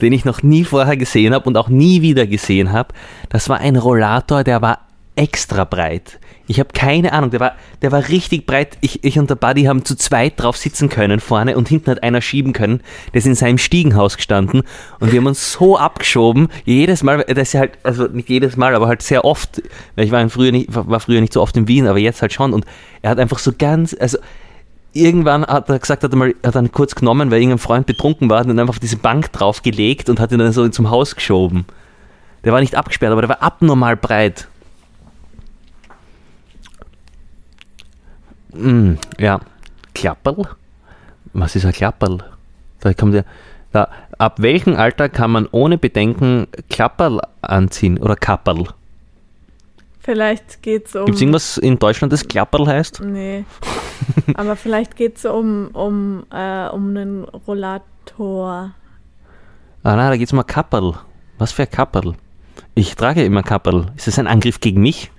den 0.00 0.12
ich 0.12 0.24
noch 0.24 0.42
nie 0.42 0.64
vorher 0.64 0.96
gesehen 0.96 1.32
habe 1.32 1.46
und 1.46 1.56
auch 1.56 1.68
nie 1.68 2.02
wieder 2.02 2.26
gesehen 2.26 2.72
habe, 2.72 2.92
das 3.28 3.48
war 3.48 3.60
ein 3.60 3.76
Rollator, 3.76 4.42
der 4.42 4.62
war 4.62 4.80
extra 5.14 5.64
breit. 5.64 6.18
Ich 6.48 6.58
habe 6.58 6.70
keine 6.72 7.12
Ahnung, 7.12 7.30
der 7.30 7.38
war, 7.38 7.52
der 7.82 7.92
war 7.92 8.08
richtig 8.08 8.46
breit. 8.46 8.76
Ich, 8.80 9.04
ich 9.04 9.16
und 9.16 9.30
der 9.30 9.36
Buddy 9.36 9.64
haben 9.64 9.84
zu 9.84 9.94
zweit 9.94 10.34
drauf 10.36 10.56
sitzen 10.56 10.88
können 10.88 11.20
vorne 11.20 11.56
und 11.56 11.68
hinten 11.68 11.90
hat 11.92 12.02
einer 12.02 12.20
schieben 12.20 12.52
können. 12.52 12.80
Der 13.12 13.18
ist 13.18 13.26
in 13.26 13.36
seinem 13.36 13.58
Stiegenhaus 13.58 14.16
gestanden 14.16 14.62
und 14.98 15.12
wir 15.12 15.20
haben 15.20 15.26
uns 15.26 15.52
so 15.52 15.78
abgeschoben. 15.78 16.48
Jedes 16.64 17.04
Mal, 17.04 17.24
das 17.28 17.48
ist 17.48 17.52
ja 17.52 17.60
halt, 17.60 17.78
also 17.84 18.08
nicht 18.08 18.28
jedes 18.28 18.56
Mal, 18.56 18.74
aber 18.74 18.88
halt 18.88 19.02
sehr 19.02 19.24
oft, 19.24 19.62
ich 19.94 20.10
war, 20.10 20.28
früher 20.28 20.50
nicht, 20.50 20.66
war 20.74 20.98
früher 20.98 21.20
nicht 21.20 21.32
so 21.32 21.40
oft 21.40 21.56
in 21.56 21.68
Wien, 21.68 21.86
aber 21.86 21.98
jetzt 21.98 22.22
halt 22.22 22.32
schon. 22.32 22.52
Und 22.52 22.64
er 23.02 23.10
hat 23.10 23.20
einfach 23.20 23.38
so 23.38 23.52
ganz, 23.56 23.94
also 23.98 24.18
irgendwann 24.92 25.44
hat 25.46 25.68
er 25.68 25.78
gesagt, 25.78 26.04
hat 26.04 26.12
er 26.12 26.16
mal, 26.16 26.34
hat 26.44 26.54
er 26.54 26.62
ihn 26.62 26.72
kurz 26.72 26.94
genommen, 26.94 27.30
weil 27.30 27.40
irgendein 27.40 27.58
Freund 27.58 27.86
betrunken 27.86 28.28
war 28.30 28.42
und 28.42 28.48
dann 28.48 28.58
einfach 28.58 28.74
auf 28.74 28.78
diese 28.78 28.96
Bank 28.96 29.32
draufgelegt 29.32 30.08
und 30.08 30.20
hat 30.20 30.32
ihn 30.32 30.38
dann 30.38 30.52
so 30.52 30.68
zum 30.68 30.90
Haus 30.90 31.14
geschoben. 31.14 31.64
Der 32.44 32.52
war 32.52 32.60
nicht 32.60 32.74
abgesperrt, 32.74 33.12
aber 33.12 33.22
der 33.22 33.30
war 33.30 33.42
abnormal 33.42 33.96
breit. 33.96 34.48
Mm, 38.52 38.94
ja. 39.18 39.40
Klapperl? 39.94 40.48
Was 41.32 41.56
ist 41.56 41.64
ein 41.64 41.72
Klapperl? 41.72 42.18
Da 42.80 42.94
kommt 42.94 43.14
ja. 43.14 43.22
Da, 43.72 43.88
ab 44.18 44.42
welchem 44.42 44.76
Alter 44.76 45.08
kann 45.08 45.30
man 45.30 45.48
ohne 45.50 45.78
Bedenken 45.78 46.46
Klapperl 46.68 47.20
anziehen 47.40 47.98
oder 47.98 48.16
Kapperl? 48.16 48.68
Vielleicht 50.02 50.62
geht 50.62 50.88
es 50.88 50.96
um. 50.96 51.04
Gibt 51.04 51.16
es 51.16 51.22
irgendwas 51.22 51.58
in 51.58 51.78
Deutschland, 51.78 52.12
das 52.12 52.26
Klapperl 52.26 52.66
heißt? 52.66 53.02
Nee. 53.04 53.44
Aber 54.34 54.56
vielleicht 54.56 54.96
geht 54.96 55.16
es 55.18 55.24
um, 55.24 55.68
um, 55.72 56.24
äh, 56.32 56.66
um 56.68 56.88
einen 56.88 57.24
Rollator. 57.24 58.74
Ah 59.84 59.96
nein, 59.96 60.10
da 60.10 60.16
geht 60.16 60.26
es 60.26 60.32
um 60.32 60.40
ein 60.40 60.46
Kapperl. 60.46 60.94
Was 61.38 61.52
für 61.52 61.62
ein 61.62 61.70
Kapperl? 61.70 62.14
Ich 62.74 62.96
trage 62.96 63.24
immer 63.24 63.42
Kapperl. 63.44 63.86
Ist 63.96 64.08
das 64.08 64.18
ein 64.18 64.26
Angriff 64.26 64.58
gegen 64.58 64.80
mich? 64.82 65.10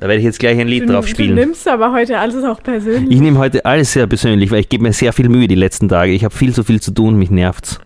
Da 0.00 0.08
werde 0.08 0.18
ich 0.18 0.24
jetzt 0.24 0.40
gleich 0.40 0.58
ein 0.58 0.68
Lied 0.68 0.84
Du, 0.88 0.92
drauf 0.92 1.04
du 1.04 1.10
spielen. 1.10 1.34
nimmst 1.34 1.68
aber 1.68 1.92
heute 1.92 2.18
alles 2.18 2.42
auch 2.44 2.62
persönlich. 2.62 3.12
Ich 3.14 3.20
nehme 3.20 3.38
heute 3.38 3.64
alles 3.64 3.92
sehr 3.92 4.06
persönlich, 4.06 4.50
weil 4.50 4.60
ich 4.60 4.68
gebe 4.68 4.82
mir 4.84 4.92
sehr 4.92 5.12
viel 5.12 5.28
Mühe 5.28 5.46
die 5.48 5.54
letzten 5.54 5.88
Tage. 5.88 6.12
Ich 6.12 6.24
habe 6.24 6.34
viel 6.34 6.54
zu 6.54 6.64
viel 6.64 6.80
zu 6.80 6.92
tun, 6.92 7.16
mich 7.16 7.30
nervt's. 7.30 7.78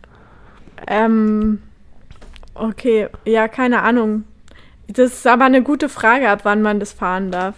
Ähm, 0.86 1.58
okay, 2.54 3.08
ja, 3.24 3.48
keine 3.48 3.82
Ahnung. 3.82 4.24
Das 4.88 5.12
ist 5.12 5.26
aber 5.26 5.44
eine 5.44 5.62
gute 5.62 5.88
Frage, 5.88 6.28
ab 6.30 6.40
wann 6.44 6.62
man 6.62 6.80
das 6.80 6.92
fahren 6.92 7.30
darf. 7.30 7.54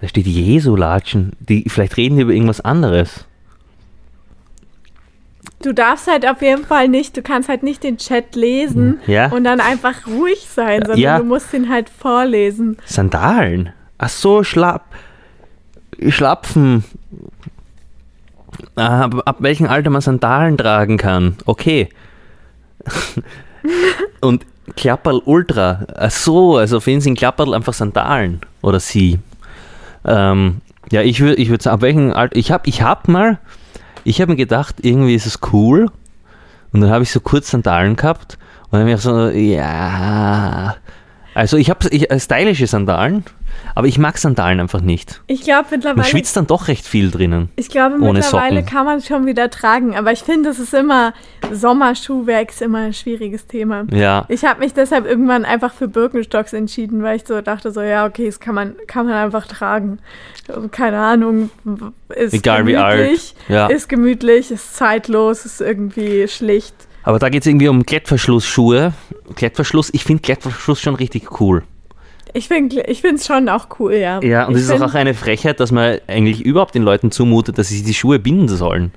Da 0.00 0.08
steht 0.08 0.26
Jesu-Latschen. 0.26 1.32
Die, 1.40 1.64
vielleicht 1.68 1.96
reden 1.96 2.16
die 2.16 2.22
über 2.22 2.32
irgendwas 2.32 2.60
anderes. 2.60 3.24
Du 5.62 5.72
darfst 5.72 6.06
halt 6.06 6.28
auf 6.28 6.42
jeden 6.42 6.64
Fall 6.66 6.86
nicht, 6.88 7.16
du 7.16 7.22
kannst 7.22 7.48
halt 7.48 7.62
nicht 7.62 7.82
den 7.82 7.96
Chat 7.96 8.36
lesen 8.36 9.00
Ja. 9.06 9.28
und 9.32 9.44
dann 9.44 9.60
einfach 9.60 10.06
ruhig 10.06 10.46
sein, 10.50 10.80
sondern 10.82 10.98
Ja. 10.98 11.18
du 11.18 11.24
musst 11.24 11.52
ihn 11.54 11.70
halt 11.70 11.88
vorlesen. 11.88 12.76
Sandalen? 12.84 13.70
Ach 13.96 14.10
so, 14.10 14.44
Schlapp. 14.44 14.84
Schlapfen. 16.08 16.84
Ah, 18.74 19.04
Ab, 19.04 19.22
ab 19.24 19.36
welchem 19.40 19.66
Alter 19.66 19.88
man 19.88 20.02
Sandalen 20.02 20.58
tragen 20.58 20.98
kann. 20.98 21.36
Okay. 21.46 21.88
Und 24.20 24.44
Klapperl 24.74 25.20
Ultra. 25.24 25.86
Ach 25.94 26.10
so, 26.10 26.56
also 26.56 26.80
für 26.80 26.90
ihn 26.90 27.00
sind 27.00 27.16
Klapperl 27.18 27.54
einfach 27.54 27.72
Sandalen. 27.72 28.40
Oder 28.62 28.80
sie. 28.80 29.20
Ähm, 30.04 30.60
ja, 30.90 31.02
ich 31.02 31.20
würde 31.20 31.36
ich 31.36 31.48
würd 31.48 31.62
sagen, 31.62 31.74
ab 31.74 31.82
welchem 31.82 32.12
Alter. 32.12 32.36
Ich 32.36 32.50
habe 32.50 32.68
ich 32.68 32.82
hab 32.82 33.08
mal. 33.08 33.38
Ich 34.04 34.20
habe 34.20 34.32
mir 34.32 34.36
gedacht, 34.36 34.76
irgendwie 34.82 35.14
ist 35.14 35.26
es 35.26 35.40
cool. 35.52 35.90
Und 36.72 36.80
dann 36.80 36.90
habe 36.90 37.04
ich 37.04 37.10
so 37.10 37.20
kurz 37.20 37.50
Sandalen 37.50 37.96
gehabt. 37.96 38.38
Und 38.64 38.72
dann 38.72 38.80
habe 38.82 38.92
ich 38.92 39.00
so, 39.00 39.28
ja. 39.28 40.76
Also 41.36 41.58
ich 41.58 41.68
habe 41.68 41.86
äh, 41.92 42.18
stylische 42.18 42.66
Sandalen, 42.66 43.22
aber 43.74 43.86
ich 43.88 43.98
mag 43.98 44.16
Sandalen 44.16 44.58
einfach 44.58 44.80
nicht. 44.80 45.20
Ich 45.26 45.42
glaube 45.42 45.64
Man 45.70 45.78
mittlerweile. 45.80 46.04
schwitzt 46.08 46.34
dann 46.34 46.46
doch 46.46 46.66
recht 46.68 46.86
viel 46.86 47.10
drinnen. 47.10 47.50
Ich 47.56 47.68
glaube, 47.68 47.98
mittlerweile 47.98 48.60
Socken. 48.60 48.64
kann 48.66 48.86
man 48.86 48.98
es 48.98 49.06
schon 49.06 49.26
wieder 49.26 49.50
tragen, 49.50 49.94
aber 49.94 50.12
ich 50.12 50.20
finde, 50.20 50.48
es 50.48 50.58
ist 50.58 50.72
immer, 50.72 51.12
Sommerschuhwerk 51.52 52.50
ist 52.50 52.62
immer 52.62 52.78
ein 52.78 52.94
schwieriges 52.94 53.46
Thema. 53.46 53.84
Ja. 53.92 54.24
Ich 54.28 54.46
habe 54.46 54.60
mich 54.60 54.72
deshalb 54.72 55.04
irgendwann 55.04 55.44
einfach 55.44 55.74
für 55.74 55.88
Birkenstocks 55.88 56.54
entschieden, 56.54 57.02
weil 57.02 57.16
ich 57.16 57.26
so 57.26 57.40
dachte, 57.42 57.70
so, 57.70 57.82
ja, 57.82 58.06
okay, 58.06 58.24
das 58.26 58.40
kann 58.40 58.54
man, 58.54 58.74
kann 58.86 59.04
man 59.04 59.16
einfach 59.16 59.46
tragen. 59.46 59.98
Keine 60.70 60.98
Ahnung, 61.00 61.50
ist 62.14 62.32
Egal 62.32 62.66
wie 62.66 62.78
alt. 62.78 62.96
gemütlich, 62.98 63.34
Ja. 63.48 63.66
ist 63.66 63.88
gemütlich, 63.90 64.50
ist 64.50 64.74
zeitlos, 64.74 65.44
ist 65.44 65.60
irgendwie 65.60 66.28
schlicht. 66.28 66.74
Aber 67.06 67.20
da 67.20 67.28
geht 67.28 67.42
es 67.42 67.46
irgendwie 67.46 67.68
um 67.68 67.86
Klettverschlussschuhe. 67.86 68.92
Klettverschluss, 69.36 69.90
ich 69.92 70.02
finde 70.02 70.22
Klettverschluss 70.22 70.80
schon 70.80 70.96
richtig 70.96 71.40
cool. 71.40 71.62
Ich 72.32 72.48
finde 72.48 72.82
ich 72.82 73.04
es 73.04 73.26
schon 73.26 73.48
auch 73.48 73.68
cool, 73.78 73.94
ja. 73.94 74.20
Ja, 74.22 74.46
und 74.46 74.56
es 74.56 74.62
ist 74.68 74.82
auch, 74.82 74.92
eine 74.92 75.14
Frechheit, 75.14 75.60
dass 75.60 75.70
man 75.70 75.98
eigentlich 76.08 76.44
überhaupt 76.44 76.74
den 76.74 76.82
Leuten 76.82 77.12
zumutet, 77.12 77.58
dass 77.58 77.68
sie 77.68 77.76
sich 77.76 77.86
die 77.86 77.94
Schuhe 77.94 78.18
binden 78.18 78.48
sollen. 78.48 78.90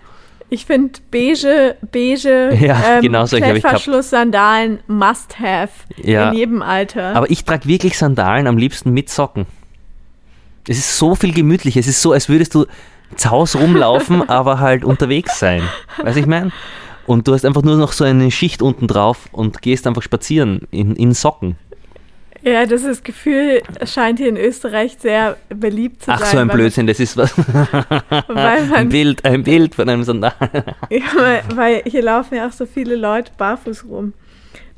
Ich 0.49 0.66
finde 0.66 0.99
beige, 1.12 1.76
beige 1.91 2.49
Ja, 2.60 2.95
ähm, 2.95 3.01
genau. 3.03 3.26
Klettverschluss-Sandalen 3.26 4.80
must 4.88 5.39
have 5.39 5.70
Ja. 5.97 6.32
in 6.32 6.38
jedem 6.38 6.62
Alter. 6.64 7.16
Aber 7.16 7.30
ich 7.30 7.45
trage 7.45 7.68
wirklich 7.68 7.95
Sandalen 7.95 8.47
am 8.47 8.57
liebsten 8.57 8.91
mit 8.91 9.12
Socken. 9.12 9.45
Es 10.68 10.80
ist 10.80 10.97
so 10.97 11.14
viel 11.14 11.32
gemütlicher. 11.32 11.80
Es 11.80 11.88
ist 11.88 12.01
so, 12.01 12.12
als 12.12 12.28
würdest 12.28 12.55
du 12.55 12.66
zu 13.16 13.30
Hause 13.30 13.60
rumlaufen, 13.60 14.28
aber 14.30 14.60
halt 14.60 14.84
unterwegs 14.84 15.38
sein. 15.38 15.62
Weißt 16.01 16.18
du, 16.18 16.22
ich 16.22 16.26
meine? 16.28 16.51
Und 17.10 17.28
du 17.28 17.34
hast 17.34 17.43
einfach 17.43 17.64
nur 17.64 17.76
noch 17.76 17.91
so 17.91 18.03
eine 18.03 18.30
Schicht 18.30 18.62
unten 18.62 18.86
drauf 18.86 19.30
und 19.32 19.64
gehst 19.64 19.88
einfach 19.88 20.03
spazieren 20.03 20.68
in, 20.70 20.95
in 20.95 21.16
Socken. 21.16 21.55
ja, 22.43 22.68
das 22.68 22.84
ist 22.84 23.03
Gefühl 23.03 23.64
scheint 23.84 24.20
hier 24.20 24.30
in 24.30 24.38
Österreich 24.38 24.95
sehr 24.99 25.36
beliebt 25.49 26.03
zu 26.03 26.12
Ach, 26.12 26.20
sein. 26.20 26.30
so 26.32 26.38
ein 26.38 26.47
Blödsinn, 26.49 26.86
das 26.86 26.99
ist 26.99 27.18
was. 27.18 27.36
Man, 28.28 28.72
Ein 28.74 28.89
Bild, 28.89 29.26
ein 29.26 29.41
Bild 29.41 29.74
von 29.74 29.89
einem 29.89 30.03
Sandal. 30.03 30.34
ja, 30.91 31.01
weil, 31.18 31.41
weil 31.55 31.82
hier 31.88 32.03
laufen 32.03 32.36
ja 32.36 32.47
auch 32.47 32.51
so 32.51 32.68
viele 32.68 32.95
Leute 32.95 33.32
barfuß 33.39 33.86
rum. 33.86 34.14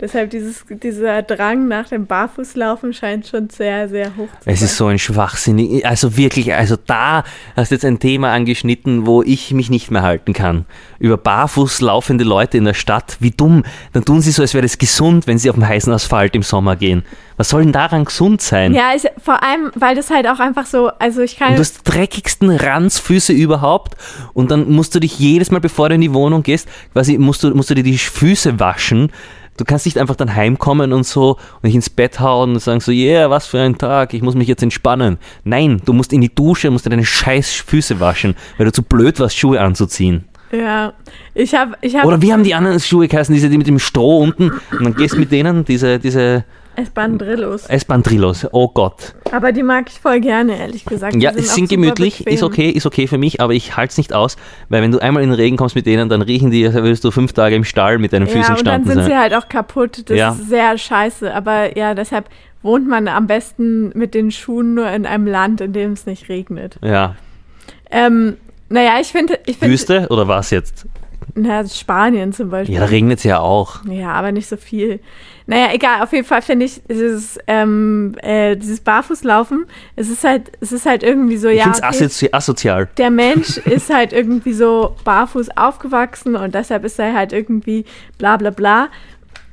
Deshalb 0.01 0.31
dieses, 0.31 0.65
dieser 0.67 1.21
Drang 1.21 1.67
nach 1.67 1.87
dem 1.87 2.07
Barfußlaufen 2.07 2.91
scheint 2.91 3.27
schon 3.27 3.49
sehr, 3.51 3.87
sehr 3.87 4.07
hoch 4.17 4.27
zu 4.41 4.49
Es 4.49 4.59
sein. 4.59 4.65
ist 4.67 4.77
so 4.77 4.87
ein 4.87 4.97
Schwachsinn. 4.99 5.81
Also 5.83 6.17
wirklich, 6.17 6.53
also 6.53 6.75
da 6.75 7.23
hast 7.55 7.69
du 7.69 7.75
jetzt 7.75 7.85
ein 7.85 7.99
Thema 7.99 8.31
angeschnitten, 8.33 9.05
wo 9.05 9.21
ich 9.21 9.51
mich 9.53 9.69
nicht 9.69 9.91
mehr 9.91 10.01
halten 10.01 10.33
kann. 10.33 10.65
Über 10.97 11.17
barfuß 11.17 11.81
laufende 11.81 12.23
Leute 12.23 12.57
in 12.57 12.65
der 12.65 12.73
Stadt. 12.73 13.17
Wie 13.19 13.29
dumm. 13.31 13.63
Dann 13.93 14.03
tun 14.03 14.21
sie 14.21 14.31
so, 14.31 14.41
als 14.41 14.55
wäre 14.55 14.63
das 14.63 14.79
gesund, 14.79 15.27
wenn 15.27 15.37
sie 15.37 15.49
auf 15.51 15.55
dem 15.55 15.67
heißen 15.67 15.93
Asphalt 15.93 16.35
im 16.35 16.41
Sommer 16.43 16.75
gehen. 16.75 17.03
Was 17.37 17.49
soll 17.49 17.61
denn 17.63 17.71
daran 17.71 18.05
gesund 18.05 18.41
sein? 18.41 18.73
Ja, 18.73 18.91
ich, 18.95 19.07
vor 19.23 19.43
allem, 19.43 19.71
weil 19.75 19.95
das 19.95 20.09
halt 20.09 20.27
auch 20.27 20.39
einfach 20.39 20.65
so, 20.65 20.89
also 20.99 21.21
ich 21.21 21.37
kann. 21.37 21.49
Und 21.49 21.55
du 21.57 21.61
hast 21.61 21.87
die 21.87 21.91
dreckigsten 21.91 22.49
Ranzfüße 22.49 23.33
überhaupt 23.33 23.95
und 24.33 24.51
dann 24.51 24.69
musst 24.71 24.93
du 24.95 24.99
dich 24.99 25.17
jedes 25.19 25.51
Mal, 25.51 25.59
bevor 25.59 25.89
du 25.89 25.95
in 25.95 26.01
die 26.01 26.13
Wohnung 26.13 26.43
gehst, 26.43 26.67
quasi 26.93 27.17
musst 27.17 27.43
du, 27.43 27.53
musst 27.55 27.69
du 27.69 27.75
dir 27.75 27.83
die 27.83 27.97
Füße 27.97 28.59
waschen. 28.59 29.11
Du 29.57 29.65
kannst 29.65 29.85
nicht 29.85 29.97
einfach 29.97 30.15
dann 30.15 30.35
heimkommen 30.35 30.93
und 30.93 31.05
so 31.05 31.31
und 31.31 31.65
dich 31.65 31.75
ins 31.75 31.89
Bett 31.89 32.19
hauen 32.19 32.53
und 32.53 32.59
sagen 32.59 32.79
so, 32.79 32.91
yeah, 32.91 33.29
was 33.29 33.47
für 33.47 33.59
ein 33.59 33.77
Tag, 33.77 34.13
ich 34.13 34.21
muss 34.21 34.35
mich 34.35 34.47
jetzt 34.47 34.63
entspannen. 34.63 35.17
Nein, 35.43 35.81
du 35.85 35.93
musst 35.93 36.13
in 36.13 36.21
die 36.21 36.33
Dusche, 36.33 36.71
musst 36.71 36.85
dir 36.85 36.89
deine 36.89 37.05
scheiß 37.05 37.51
Füße 37.51 37.99
waschen, 37.99 38.35
weil 38.57 38.65
du 38.65 38.71
zu 38.71 38.83
blöd 38.83 39.19
warst, 39.19 39.37
Schuhe 39.37 39.59
anzuziehen. 39.59 40.25
ja, 40.51 40.93
ich 41.33 41.53
habe, 41.53 41.75
ich 41.81 41.95
habe 41.95 42.07
Oder 42.07 42.21
wie 42.21 42.33
haben 42.33 42.43
die 42.43 42.55
anderen 42.55 42.79
Schuhe 42.79 43.07
geheißen, 43.07 43.33
diese 43.33 43.49
die 43.49 43.57
mit 43.57 43.67
dem 43.67 43.79
Stroh 43.79 44.19
unten 44.19 44.51
und 44.71 44.83
dann 44.83 44.95
gehst 44.95 45.17
mit 45.17 45.31
denen, 45.31 45.65
diese, 45.65 45.99
diese 45.99 46.45
S-Bahn-Drillos. 46.75 47.65
S-Bahn-Trillos, 47.67 48.47
oh 48.51 48.67
Gott. 48.69 49.13
Aber 49.31 49.51
die 49.51 49.63
mag 49.63 49.89
ich 49.89 49.99
voll 49.99 50.19
gerne, 50.21 50.57
ehrlich 50.57 50.85
gesagt. 50.85 51.15
Die 51.15 51.19
Ja, 51.19 51.31
auch 51.31 51.35
es 51.35 51.53
sind 51.55 51.69
gemütlich, 51.69 52.25
ist 52.27 52.43
okay, 52.43 52.69
ist 52.69 52.85
okay 52.85 53.07
für 53.07 53.17
mich, 53.17 53.41
aber 53.41 53.53
ich 53.53 53.75
halte 53.77 53.91
es 53.91 53.97
nicht 53.97 54.13
aus, 54.13 54.37
weil 54.69 54.81
wenn 54.81 54.91
du 54.91 54.99
einmal 54.99 55.21
in 55.23 55.29
den 55.29 55.35
Regen 55.35 55.57
kommst 55.57 55.75
mit 55.75 55.85
denen, 55.85 56.09
dann 56.09 56.21
riechen 56.21 56.49
die, 56.51 56.65
als 56.65 56.75
würdest 56.75 57.03
du 57.03 57.11
fünf 57.11 57.33
Tage 57.33 57.55
im 57.55 57.63
Stall 57.63 57.97
mit 57.99 58.13
deinen 58.13 58.27
Ja, 58.27 58.33
Füßen 58.33 58.55
und 58.55 58.65
dann 58.67 58.83
standen 58.83 58.87
sind 58.89 59.03
sie 59.03 59.09
sein. 59.09 59.19
halt 59.19 59.33
auch 59.33 59.47
kaputt. 59.49 60.09
Das 60.09 60.17
Ja. 60.17 60.29
ist 60.31 60.47
sehr 60.49 60.77
scheiße. 60.77 61.33
Aber 61.33 61.77
ja, 61.77 61.93
deshalb 61.93 62.29
wohnt 62.61 62.87
man 62.87 63.07
am 63.07 63.27
besten 63.27 63.89
mit 63.97 64.13
den 64.13 64.31
Schuhen 64.31 64.73
nur 64.73 64.89
in 64.91 65.05
einem 65.05 65.27
Land, 65.27 65.61
in 65.61 65.73
dem 65.73 65.91
es 65.93 66.05
nicht 66.05 66.29
regnet. 66.29 66.77
Ja, 66.83 67.15
Ähm, 67.89 68.37
naja, 68.69 68.93
ich 69.01 69.07
finde, 69.07 69.37
ich 69.45 69.57
finde, 69.57 69.73
Wüste 69.73 70.07
oder 70.09 70.27
was 70.29 70.49
jetzt? 70.51 70.85
Na, 71.35 71.65
Spanien 71.67 72.33
zum 72.33 72.49
Beispiel. 72.49 72.75
Ja, 72.75 72.81
da 72.81 72.87
regnet 72.87 73.19
es 73.19 73.23
ja 73.23 73.39
auch. 73.39 73.85
Ja, 73.85 74.13
aber 74.13 74.31
nicht 74.31 74.47
so 74.47 74.57
viel. 74.57 74.99
Naja, 75.47 75.69
egal, 75.73 76.01
auf 76.01 76.13
jeden 76.13 76.25
Fall 76.25 76.41
finde 76.41 76.65
ich 76.65 76.81
dieses, 76.89 77.37
ähm, 77.47 78.15
äh, 78.21 78.55
dieses 78.55 78.79
Barfußlaufen, 78.81 79.65
es 79.95 80.09
ist 80.09 80.23
halt, 80.23 80.51
es 80.61 80.71
ist 80.71 80.85
halt 80.85 81.03
irgendwie 81.03 81.37
so, 81.37 81.47
Ich 81.49 81.57
ja, 81.57 81.63
finde 81.63 81.77
es 81.77 81.83
okay, 81.83 81.95
asozi 82.05 82.29
asozial. 82.31 82.89
der 82.97 83.09
Mensch 83.09 83.57
ist 83.65 83.93
halt 83.93 84.13
irgendwie 84.13 84.53
so 84.53 84.95
barfuß 85.03 85.57
aufgewachsen 85.57 86.35
und 86.35 86.53
deshalb 86.55 86.85
ist 86.85 86.99
er 86.99 87.13
halt 87.13 87.33
irgendwie 87.33 87.85
bla 88.17 88.37
bla 88.37 88.49
bla. 88.49 88.89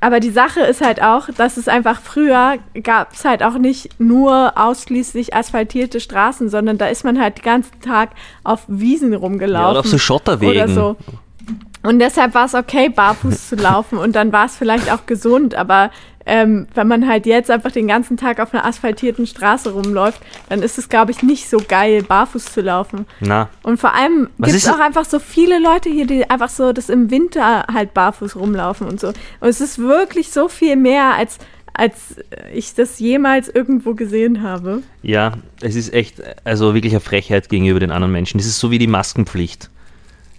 Aber 0.01 0.21
die 0.21 0.31
Sache 0.31 0.61
ist 0.61 0.81
halt 0.81 1.03
auch, 1.03 1.29
dass 1.37 1.57
es 1.57 1.67
einfach 1.67 2.01
früher 2.01 2.59
gab 2.85 3.13
es 3.15 3.25
halt 3.25 3.43
auch 3.43 3.59
nicht 3.59 3.99
nur 3.99 4.53
ausschließlich 4.57 5.35
asphaltierte 5.35 5.99
Straßen, 5.99 6.49
sondern 6.49 6.79
da 6.79 6.87
ist 6.87 7.03
man 7.05 7.21
halt 7.21 7.39
den 7.39 7.45
ganzen 7.45 7.81
Tag 7.81 8.11
auf 8.45 8.63
Wiesen 8.69 9.13
rumgelaufen. 9.13 9.65
Ja, 9.65 9.71
oder 9.73 9.81
auf 9.81 9.87
so 9.87 9.99
Schotterwegen. 9.99 10.55
Oder 10.55 10.69
so. 10.69 10.97
Und 11.89 12.01
deshalb 12.01 12.35
war 12.35 12.45
es 12.45 12.55
okay, 12.55 12.91
barfuß 12.91 13.49
zu 13.49 13.57
laufen 13.57 13.97
und 13.97 14.15
dann 14.15 14.31
war 14.31 14.45
es 14.45 14.57
vielleicht 14.57 14.93
auch 14.93 15.07
gesund, 15.07 15.55
aber 15.55 15.91
ähm, 16.27 16.67
wenn 16.75 16.87
man 16.87 17.09
halt 17.09 17.25
jetzt 17.25 17.51
einfach 17.51 17.73
den 17.73 17.89
ganzen 17.89 18.19
Tag 18.19 18.41
auf 18.41 18.53
einer 18.53 18.67
asphaltierten 18.67 19.27
Straße 19.27 19.71
rumläuft, 19.73 20.21
dann 20.51 20.61
ist 20.61 20.77
es, 20.77 20.91
glaube 20.91 21.13
ich, 21.13 21.23
nicht 21.23 21.49
so 21.49 21.57
geil, 21.67 22.03
barfuß 22.03 22.53
zu 22.53 22.61
laufen. 22.61 23.07
Na, 23.21 23.49
Und 23.63 23.81
vor 23.81 23.95
allem 23.95 24.29
gibt 24.39 24.55
es 24.55 24.69
auch 24.69 24.81
einfach 24.81 25.07
so 25.07 25.19
viele 25.19 25.59
Leute 25.59 25.89
hier, 25.89 26.07
die 26.07 26.29
einfach 26.29 26.51
so 26.51 26.75
das 26.75 26.91
im 26.91 27.11
Winter 27.11 27.65
halt 27.73 27.95
barfuß 27.95 28.37
rumlaufen 28.37 28.87
und 28.87 29.01
so. 29.01 29.09
Und 29.09 29.49
es 29.49 29.63
ist 29.63 29.79
wirklich 29.79 30.29
so 30.29 30.49
viel 30.49 30.77
mehr, 30.77 31.15
als, 31.15 31.39
als 31.73 32.17
ich 32.53 32.75
das 32.75 32.99
jemals 32.99 33.49
irgendwo 33.49 33.95
gesehen 33.95 34.43
habe. 34.43 34.83
ja, 35.01 35.39
es 35.63 35.75
ist 35.75 35.95
echt, 35.95 36.21
also 36.45 36.75
wirklich 36.75 36.93
eine 36.93 37.01
Frechheit 37.01 37.49
gegenüber 37.49 37.81
den 37.81 37.93
anderen 37.93 38.13
Menschen. 38.13 38.37
Das 38.37 38.47
ist 38.47 38.61
so 38.61 38.71
wie 38.71 38.79
die 38.79 38.87
Maskenpflicht. 38.87 39.71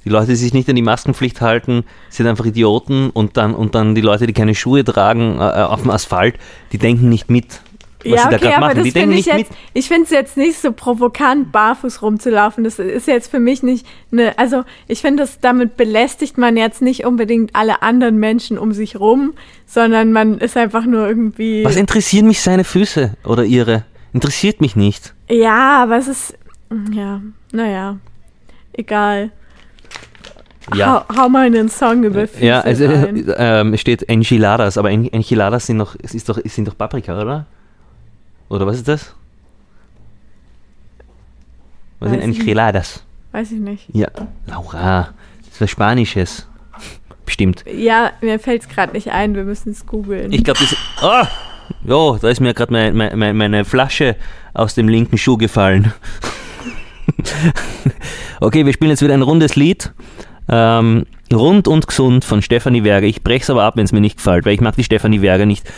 Die 0.05 0.09
Leute, 0.09 0.27
die 0.27 0.35
sich 0.35 0.53
nicht 0.53 0.69
an 0.69 0.75
die 0.75 0.81
Maskenpflicht 0.81 1.41
halten, 1.41 1.83
sind 2.09 2.27
einfach 2.27 2.45
Idioten 2.45 3.09
und 3.09 3.37
dann, 3.37 3.53
und 3.53 3.75
dann 3.75 3.95
die 3.95 4.01
Leute, 4.01 4.27
die 4.27 4.33
keine 4.33 4.55
Schuhe 4.55 4.83
tragen 4.83 5.37
äh, 5.39 5.41
auf 5.41 5.81
dem 5.81 5.91
Asphalt, 5.91 6.35
die 6.71 6.77
denken 6.77 7.09
nicht 7.09 7.29
mit, 7.29 7.61
was 8.03 8.11
ja, 8.11 8.17
sie 8.17 8.29
da 8.29 8.35
okay, 8.35 8.37
gerade 8.39 8.55
aber 8.55 8.65
machen. 8.67 8.77
das 8.77 8.83
Die 8.85 8.91
denken 8.91 9.11
finde 9.11 9.19
ich 9.19 9.25
nicht 9.25 9.37
jetzt, 9.37 9.49
mit. 9.49 9.59
ich 9.73 9.87
finde 9.87 10.03
es 10.03 10.09
jetzt 10.11 10.37
nicht 10.37 10.57
so 10.57 10.71
provokant, 10.71 11.51
barfuß 11.51 12.01
rumzulaufen. 12.01 12.63
Das 12.63 12.79
ist 12.79 13.07
jetzt 13.07 13.29
für 13.29 13.41
mich 13.41 13.61
nicht 13.61 13.85
eine, 14.11 14.37
also 14.39 14.63
ich 14.87 15.01
finde, 15.01 15.23
das 15.23 15.39
damit 15.41 15.75
belästigt 15.75 16.37
man 16.37 16.55
jetzt 16.55 16.81
nicht 16.81 17.05
unbedingt 17.05 17.55
alle 17.55 17.81
anderen 17.81 18.17
Menschen 18.17 18.57
um 18.57 18.71
sich 18.71 18.97
rum, 18.99 19.33
sondern 19.65 20.13
man 20.13 20.37
ist 20.37 20.55
einfach 20.55 20.85
nur 20.85 21.07
irgendwie. 21.07 21.65
Was 21.65 21.75
interessieren 21.75 22.27
mich 22.27 22.41
seine 22.41 22.63
Füße 22.63 23.17
oder 23.25 23.43
ihre? 23.43 23.83
Interessiert 24.13 24.61
mich 24.61 24.75
nicht. 24.77 25.13
Ja, 25.29 25.83
aber 25.83 25.97
es 25.97 26.07
ist, 26.07 26.37
ja, 26.91 27.21
naja, 27.51 27.97
egal. 28.73 29.31
Ja. 30.75 31.05
Hau, 31.09 31.15
hau 31.23 31.29
mal 31.29 31.45
einen 31.45 31.69
Song 31.69 32.03
über 32.03 32.27
Füße 32.27 32.45
Ja, 32.45 32.61
also 32.61 32.85
rein. 32.85 33.25
ähm, 33.37 33.73
es 33.73 33.81
steht 33.81 34.07
Enchiladas, 34.09 34.77
aber 34.77 34.91
En- 34.91 35.11
Enchiladas 35.11 35.65
sind 35.65 35.79
doch, 35.79 35.95
es 36.01 36.13
ist 36.13 36.29
doch, 36.29 36.37
es 36.43 36.53
sind 36.55 36.67
doch 36.67 36.77
Paprika, 36.77 37.19
oder? 37.21 37.45
Oder 38.49 38.65
was 38.67 38.77
ist 38.77 38.87
das? 38.87 39.13
Was 41.99 42.09
sind 42.11 42.19
Weiß 42.21 42.27
nicht. 42.27 42.39
Enchiladas? 42.39 43.03
Weiß 43.31 43.51
ich 43.51 43.59
nicht. 43.59 43.85
Ja, 43.93 44.07
Laura, 44.47 45.09
das 45.39 45.47
ist 45.53 45.61
was 45.61 45.69
Spanisches. 45.69 46.47
Bestimmt. 47.25 47.63
Ja, 47.71 48.11
mir 48.21 48.39
fällt 48.39 48.63
es 48.63 48.69
gerade 48.69 48.93
nicht 48.93 49.11
ein, 49.11 49.35
wir 49.35 49.43
müssen 49.43 49.71
es 49.71 49.85
googeln. 49.85 50.31
Ich 50.31 50.43
glaube, 50.43 50.59
das. 50.61 50.75
Oh! 51.01 51.27
Jo, 51.87 52.17
da 52.19 52.29
ist 52.29 52.39
mir 52.41 52.53
gerade 52.55 52.71
mein, 52.73 52.95
mein, 53.17 53.37
meine 53.37 53.63
Flasche 53.63 54.15
aus 54.55 54.73
dem 54.73 54.87
linken 54.87 55.17
Schuh 55.19 55.37
gefallen. 55.37 55.93
okay, 58.41 58.65
wir 58.65 58.73
spielen 58.73 58.89
jetzt 58.91 59.01
wieder 59.03 59.13
ein 59.13 59.21
rundes 59.21 59.55
Lied. 59.55 59.91
Ähm, 60.49 61.05
Rund 61.31 61.67
und 61.67 61.87
gesund 61.87 62.25
von 62.25 62.41
Stefanie 62.41 62.83
Werger. 62.83 63.05
Ich 63.05 63.23
brech's 63.23 63.49
aber 63.49 63.63
ab, 63.63 63.77
wenn 63.77 63.85
es 63.85 63.91
mir 63.91 64.01
nicht 64.01 64.17
gefällt, 64.17 64.45
weil 64.45 64.53
ich 64.53 64.61
mag 64.61 64.75
die 64.75 64.83
Stefanie 64.83 65.21
Werger 65.21 65.45
nicht. 65.45 65.71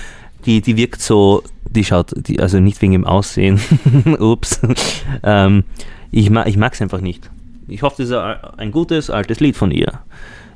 Die, 0.46 0.62
die 0.62 0.78
wirkt 0.78 1.02
so, 1.02 1.44
die 1.70 1.84
schaut, 1.84 2.14
die, 2.16 2.40
also 2.40 2.60
nicht 2.60 2.82
wegen 2.82 2.94
dem 2.94 3.06
Aussehen. 3.06 3.60
Ups. 4.20 4.62
ähm, 5.24 5.66
ich 6.12 6.30
mag 6.30 6.48
ich 6.48 6.58
mag's 6.58 6.82
einfach 6.82 7.02
nicht. 7.02 7.30
Ich 7.68 7.84
hoffe, 7.84 7.98
das 8.00 8.10
ist 8.10 8.16
ein 8.16 8.38
ein 8.58 8.72
gutes, 8.72 9.10
altes 9.10 9.40
Lied 9.40 9.56
von 9.56 9.72
ihr. 9.72 10.00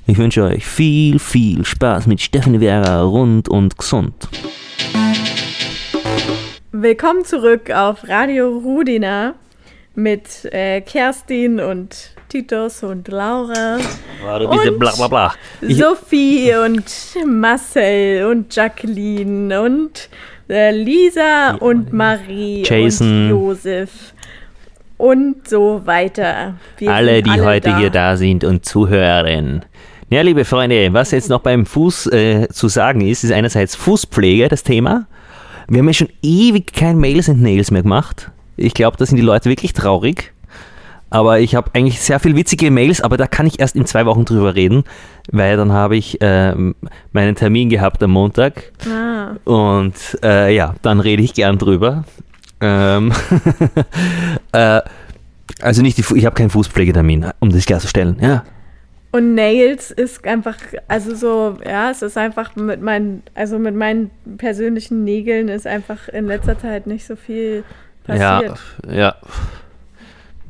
Ich 0.08 0.18
wünsche 0.18 0.44
euch 0.44 0.66
viel, 0.66 1.20
viel 1.20 1.66
Spaß 1.66 2.08
mit 2.08 2.22
Stefanie 2.22 2.60
Werger 2.60 3.02
rund 3.02 3.50
und 3.50 3.78
gesund. 3.78 4.30
Willkommen 6.72 7.26
zurück 7.26 7.72
auf 7.72 8.08
Radio 8.08 8.58
Rudina 8.58 9.34
mit 9.96 10.46
äh, 10.52 10.82
Kerstin 10.82 11.60
und 11.60 12.15
Titus 12.30 12.84
und 12.84 13.08
Laura, 13.08 13.78
War 14.24 14.40
du 14.40 14.50
bist 14.50 14.68
Und 14.68 14.80
bla 14.80 14.92
bla 14.96 15.08
bla. 15.08 15.34
Sophie 15.62 16.54
und 16.56 16.84
Marcel 17.26 18.26
und 18.26 18.54
Jacqueline 18.56 19.62
und 19.62 20.10
äh, 20.50 20.72
Lisa 20.72 21.56
und 21.60 21.94
Marie 21.94 22.64
Jason. 22.66 23.08
und 23.08 23.30
Josef 23.30 24.14
und 24.98 25.48
so 25.48 25.82
weiter. 25.86 26.56
Wir 26.78 26.94
alle, 26.94 27.22
die 27.22 27.42
heute 27.42 27.70
da. 27.70 27.78
hier 27.80 27.90
da 27.90 28.18
sind 28.18 28.44
und 28.44 28.66
zuhören. 28.66 29.64
Ja, 30.10 30.22
liebe 30.22 30.46
Freunde, 30.46 30.94
was 30.94 31.12
jetzt 31.12 31.30
noch 31.30 31.42
beim 31.42 31.66
Fuß 31.66 32.08
äh, 32.08 32.48
zu 32.50 32.68
sagen 32.68 33.02
ist, 33.02 33.24
ist 33.24 33.32
einerseits 33.32 33.76
Fußpflege, 33.76 34.48
das 34.48 34.64
Thema. 34.64 35.08
Wir 35.68 35.80
haben 35.80 35.88
ja 35.88 35.94
schon 35.94 36.10
ewig 36.22 36.74
kein 36.74 37.00
Mails 37.00 37.28
and 37.28 37.42
Nails 37.42 37.72
mehr 37.72 37.82
gemacht. 37.82 38.30
Ich 38.56 38.74
glaube, 38.74 38.98
da 38.98 39.06
sind 39.06 39.18
die 39.18 39.24
Leute 39.24 39.50
wirklich 39.50 39.74
traurig. 39.74 40.32
Aber 41.10 41.40
ich 41.40 41.56
habe 41.56 41.70
eigentlich 41.74 42.02
sehr 42.02 42.20
viel 42.20 42.36
witzige 42.36 42.72
Mails, 42.72 43.00
aber 43.02 43.16
da 43.18 43.28
kann 43.28 43.46
ich 43.46 43.60
erst 43.60 43.76
in 43.76 43.86
zwei 43.86 44.06
Wochen 44.06 44.26
drüber 44.26 44.56
reden, 44.56 44.84
weil 45.32 45.56
dann 45.56 45.72
habe 45.72 45.96
ich 45.96 46.18
ähm, 46.22 46.76
meinen 47.14 47.36
Termin 47.36 47.70
gehabt 47.70 48.02
am 48.04 48.12
Montag 48.12 48.72
Ah, 48.90 49.36
und 49.46 49.94
äh, 50.24 50.54
ja, 50.54 50.76
dann 50.82 51.00
rede 51.00 51.22
ich 51.22 51.34
gern 51.34 51.58
drüber. 51.58 52.04
Ähm, 52.60 53.14
äh, 54.52 54.82
also 55.62 55.82
nicht 55.82 55.98
die, 55.98 56.18
ich 56.18 56.26
habe 56.26 56.36
keinen 56.36 56.50
Fußpflegetermin, 56.50 57.32
um 57.40 57.50
das 57.50 57.66
klarzustellen. 57.66 58.18
Ja, 58.20 58.44
Und 59.12 59.36
Nails 59.36 59.92
ist 59.92 60.26
einfach, 60.26 60.58
also 60.88 61.16
so, 61.16 61.58
ja, 61.66 61.92
es 61.92 62.02
ist 62.02 62.18
einfach 62.18 62.56
mit 62.56 62.82
meinen, 62.82 63.24
also 63.36 63.60
mit 63.60 63.76
meinen 63.76 64.12
persönlichen 64.38 65.04
Nägeln 65.04 65.48
ist 65.48 65.68
einfach 65.68 66.10
in 66.10 66.26
letzter 66.26 66.60
Zeit 66.60 66.88
nicht 66.88 67.06
so 67.06 67.16
viel 67.16 67.64
passiert. 68.04 68.60
ja, 68.88 68.94
ja. 68.94 69.16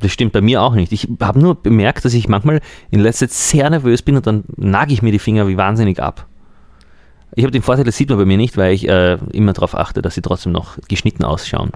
Das 0.06 0.12
stimmt 0.12 0.30
bei 0.30 0.40
mir 0.40 0.62
auch 0.62 0.76
nicht. 0.76 0.92
Ich 0.92 1.08
habe 1.20 1.40
nur 1.40 1.56
bemerkt, 1.56 2.04
dass 2.04 2.14
ich 2.14 2.28
manchmal 2.28 2.60
in 2.92 3.00
letzter 3.00 3.26
Zeit 3.26 3.32
sehr 3.32 3.70
nervös 3.70 4.02
bin 4.02 4.14
und 4.14 4.24
dann 4.24 4.44
nage 4.56 4.92
ich 4.92 5.02
mir 5.02 5.10
die 5.10 5.18
Finger 5.18 5.48
wie 5.48 5.56
wahnsinnig 5.56 6.00
ab. 6.00 6.28
Ich 7.34 7.42
habe 7.42 7.50
den 7.50 7.62
Vorteil, 7.62 7.84
das 7.84 7.96
sieht 7.96 8.08
man 8.08 8.18
bei 8.18 8.24
mir 8.24 8.36
nicht, 8.36 8.56
weil 8.56 8.72
ich 8.72 8.88
äh, 8.88 9.18
immer 9.32 9.52
darauf 9.52 9.74
achte, 9.76 10.02
dass 10.02 10.14
sie 10.14 10.22
trotzdem 10.22 10.52
noch 10.52 10.78
geschnitten 10.86 11.24
ausschauen. 11.24 11.72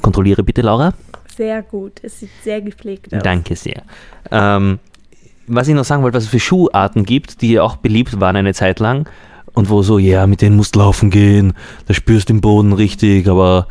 Kontrolliere 0.00 0.42
bitte, 0.42 0.62
Laura. 0.62 0.94
Sehr 1.36 1.60
gut, 1.60 2.00
es 2.02 2.20
sieht 2.20 2.30
sehr 2.42 2.62
gepflegt 2.62 3.14
aus. 3.14 3.22
Danke 3.22 3.54
sehr. 3.54 3.82
Ähm, 4.30 4.78
was 5.46 5.68
ich 5.68 5.74
noch 5.74 5.84
sagen 5.84 6.02
wollte, 6.02 6.16
was 6.16 6.24
es 6.24 6.30
für 6.30 6.40
Schuharten 6.40 7.04
gibt, 7.04 7.42
die 7.42 7.60
auch 7.60 7.76
beliebt 7.76 8.18
waren 8.18 8.36
eine 8.36 8.54
Zeit 8.54 8.80
lang 8.80 9.10
und 9.52 9.68
wo 9.68 9.82
so, 9.82 9.98
ja, 9.98 10.26
mit 10.26 10.40
denen 10.40 10.56
musst 10.56 10.74
du 10.74 10.78
laufen 10.78 11.10
gehen, 11.10 11.52
da 11.86 11.92
spürst 11.92 12.30
du 12.30 12.32
den 12.32 12.40
Boden 12.40 12.72
richtig, 12.72 13.28
aber 13.28 13.68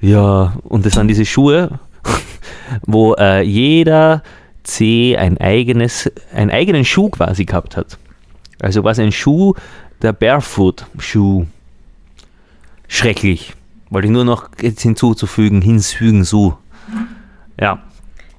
ja, 0.00 0.56
und 0.62 0.86
das 0.86 0.92
sind 0.92 1.08
diese 1.08 1.24
Schuhe, 1.24 1.80
wo 2.86 3.14
äh, 3.14 3.42
jeder 3.42 4.22
Zeh 4.62 5.16
ein 5.16 5.38
eigenes, 5.38 6.10
einen 6.34 6.50
eigenen 6.50 6.84
Schuh 6.84 7.08
quasi 7.10 7.44
gehabt 7.44 7.76
hat. 7.76 7.98
Also 8.60 8.82
quasi 8.82 9.02
ein 9.02 9.12
Schuh, 9.12 9.54
der 10.02 10.12
Barefoot-Schuh. 10.12 11.46
Schrecklich. 12.88 13.54
Wollte 13.90 14.06
ich 14.06 14.12
nur 14.12 14.24
noch 14.24 14.48
jetzt 14.60 14.82
hinzuzufügen, 14.82 15.62
hinzufügen, 15.62 16.24
so. 16.24 16.58
Ja. 17.60 17.82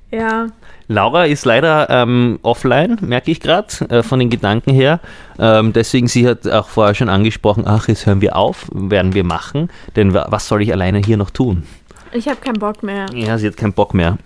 Ja, 0.09 0.47
Laura 0.87 1.25
ist 1.25 1.43
leider 1.43 1.89
ähm, 1.89 2.39
offline, 2.41 2.97
merke 3.01 3.29
ich 3.29 3.41
gerade, 3.41 3.67
äh, 3.89 4.03
von 4.03 4.19
den 4.19 4.29
Gedanken 4.29 4.71
her. 4.71 5.01
Ähm, 5.37 5.73
deswegen, 5.73 6.07
sie 6.07 6.25
hat 6.25 6.47
auch 6.47 6.69
vorher 6.69 6.95
schon 6.95 7.09
angesprochen, 7.09 7.63
ach, 7.67 7.89
jetzt 7.89 8.05
hören 8.05 8.21
wir 8.21 8.37
auf, 8.37 8.69
werden 8.71 9.13
wir 9.13 9.25
machen, 9.25 9.69
denn 9.97 10.13
wa- 10.13 10.27
was 10.29 10.47
soll 10.47 10.61
ich 10.61 10.71
alleine 10.71 10.99
hier 10.99 11.17
noch 11.17 11.29
tun? 11.29 11.63
Ich 12.13 12.27
habe 12.27 12.37
keinen 12.41 12.59
Bock 12.59 12.83
mehr. 12.83 13.05
Ja, 13.13 13.37
sie 13.37 13.47
hat 13.47 13.57
keinen 13.57 13.73
Bock 13.73 13.93
mehr. 13.93 14.17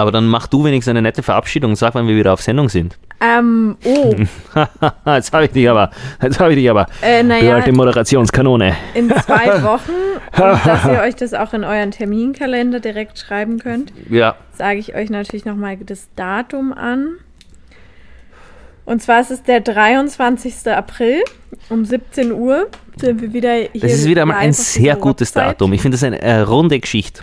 Aber 0.00 0.12
dann 0.12 0.26
mach 0.28 0.46
du 0.46 0.64
wenigstens 0.64 0.90
eine 0.92 1.02
nette 1.02 1.22
Verabschiedung, 1.24 1.74
sag, 1.74 1.94
wann 1.94 2.06
wir 2.06 2.16
wieder 2.16 2.32
auf 2.32 2.40
Sendung 2.40 2.68
sind. 2.68 2.96
Ähm, 3.20 3.76
oh, 3.84 4.14
jetzt 5.06 5.32
habe 5.32 5.46
ich 5.46 5.50
dich 5.50 5.68
aber, 5.68 5.90
jetzt 6.22 6.38
habe 6.38 6.52
ich 6.52 6.58
dich 6.60 6.70
aber. 6.70 6.86
äh, 7.02 7.20
naja, 7.24 7.56
alte 7.56 7.72
Moderationskanone. 7.72 8.76
in 8.94 9.10
zwei 9.10 9.60
Wochen, 9.64 9.90
und 10.40 10.66
dass 10.66 10.84
ihr 10.84 11.00
euch 11.00 11.16
das 11.16 11.34
auch 11.34 11.52
in 11.52 11.64
euren 11.64 11.90
Terminkalender 11.90 12.78
direkt 12.78 13.18
schreiben 13.18 13.58
könnt, 13.58 13.92
Ja, 14.08 14.36
sage 14.52 14.78
ich 14.78 14.94
euch 14.94 15.10
natürlich 15.10 15.44
nochmal 15.44 15.76
das 15.78 16.08
Datum 16.14 16.72
an. 16.72 17.16
Und 18.88 19.02
zwar 19.02 19.20
ist 19.20 19.30
es 19.30 19.42
der 19.42 19.60
23. 19.60 20.66
April 20.68 21.22
um 21.68 21.84
17 21.84 22.32
Uhr 22.32 22.68
sind 22.96 23.20
wir 23.20 23.34
wieder 23.34 23.52
hier. 23.52 23.82
das 23.82 23.92
ist 23.92 24.08
wieder 24.08 24.24
mal 24.24 24.38
ein 24.38 24.54
sehr 24.54 24.96
gutes 24.96 25.36
Website. 25.36 25.60
Datum. 25.60 25.74
Ich 25.74 25.82
finde 25.82 25.96
das 25.96 26.04
eine 26.04 26.22
äh, 26.22 26.38
runde 26.38 26.80
Geschichte. 26.80 27.22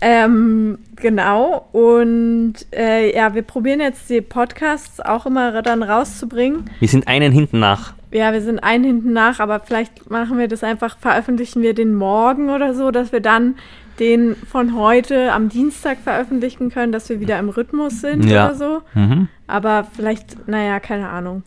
Ähm, 0.00 0.76
genau. 0.96 1.68
Und 1.70 2.54
äh, 2.74 3.14
ja, 3.14 3.32
wir 3.32 3.42
probieren 3.42 3.78
jetzt 3.78 4.10
die 4.10 4.22
Podcasts 4.22 4.98
auch 4.98 5.24
immer 5.24 5.62
dann 5.62 5.84
rauszubringen. 5.84 6.68
Wir 6.80 6.88
sind 6.88 7.06
einen 7.06 7.30
hinten 7.30 7.60
nach. 7.60 7.94
Ja, 8.10 8.32
wir 8.32 8.42
sind 8.42 8.58
einen 8.58 8.82
hinten 8.82 9.12
nach, 9.12 9.38
aber 9.38 9.60
vielleicht 9.60 10.10
machen 10.10 10.36
wir 10.36 10.48
das 10.48 10.64
einfach, 10.64 10.98
veröffentlichen 10.98 11.62
wir 11.62 11.74
den 11.74 11.94
morgen 11.94 12.50
oder 12.50 12.74
so, 12.74 12.90
dass 12.90 13.12
wir 13.12 13.20
dann 13.20 13.54
den 13.98 14.34
von 14.50 14.76
heute 14.76 15.32
am 15.32 15.48
Dienstag 15.48 15.98
veröffentlichen 15.98 16.70
können, 16.70 16.92
dass 16.92 17.08
wir 17.08 17.20
wieder 17.20 17.38
im 17.38 17.48
Rhythmus 17.48 18.00
sind 18.00 18.24
Ja. 18.28 18.46
oder 18.46 18.54
so. 18.54 18.82
Mhm. 18.94 19.28
Aber 19.46 19.86
vielleicht, 19.94 20.48
naja, 20.48 20.80
keine 20.80 21.08
Ahnung. 21.08 21.42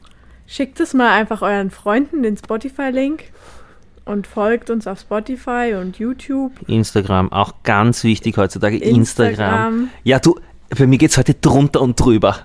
Schickt 0.45 0.79
es 0.79 0.93
mal 0.93 1.11
einfach 1.11 1.41
euren 1.41 1.71
Freunden 1.71 2.23
den 2.23 2.37
Spotify-Link 2.37 3.23
und 4.05 4.25
folgt 4.27 4.69
uns 4.69 4.87
auf 4.87 4.99
Spotify 5.01 5.75
und 5.79 5.99
YouTube. 5.99 6.53
Instagram, 6.67 7.31
auch 7.33 7.55
ganz 7.63 8.05
wichtig 8.05 8.37
heutzutage. 8.37 8.77
Instagram. 8.77 9.25
Instagram. 9.29 9.89
Ja, 10.03 10.19
du, 10.19 10.39
für 10.73 10.87
mich 10.87 10.99
geht 10.99 11.11
es 11.11 11.17
heute 11.17 11.33
drunter 11.33 11.81
und 11.81 11.99
drüber. 11.99 12.35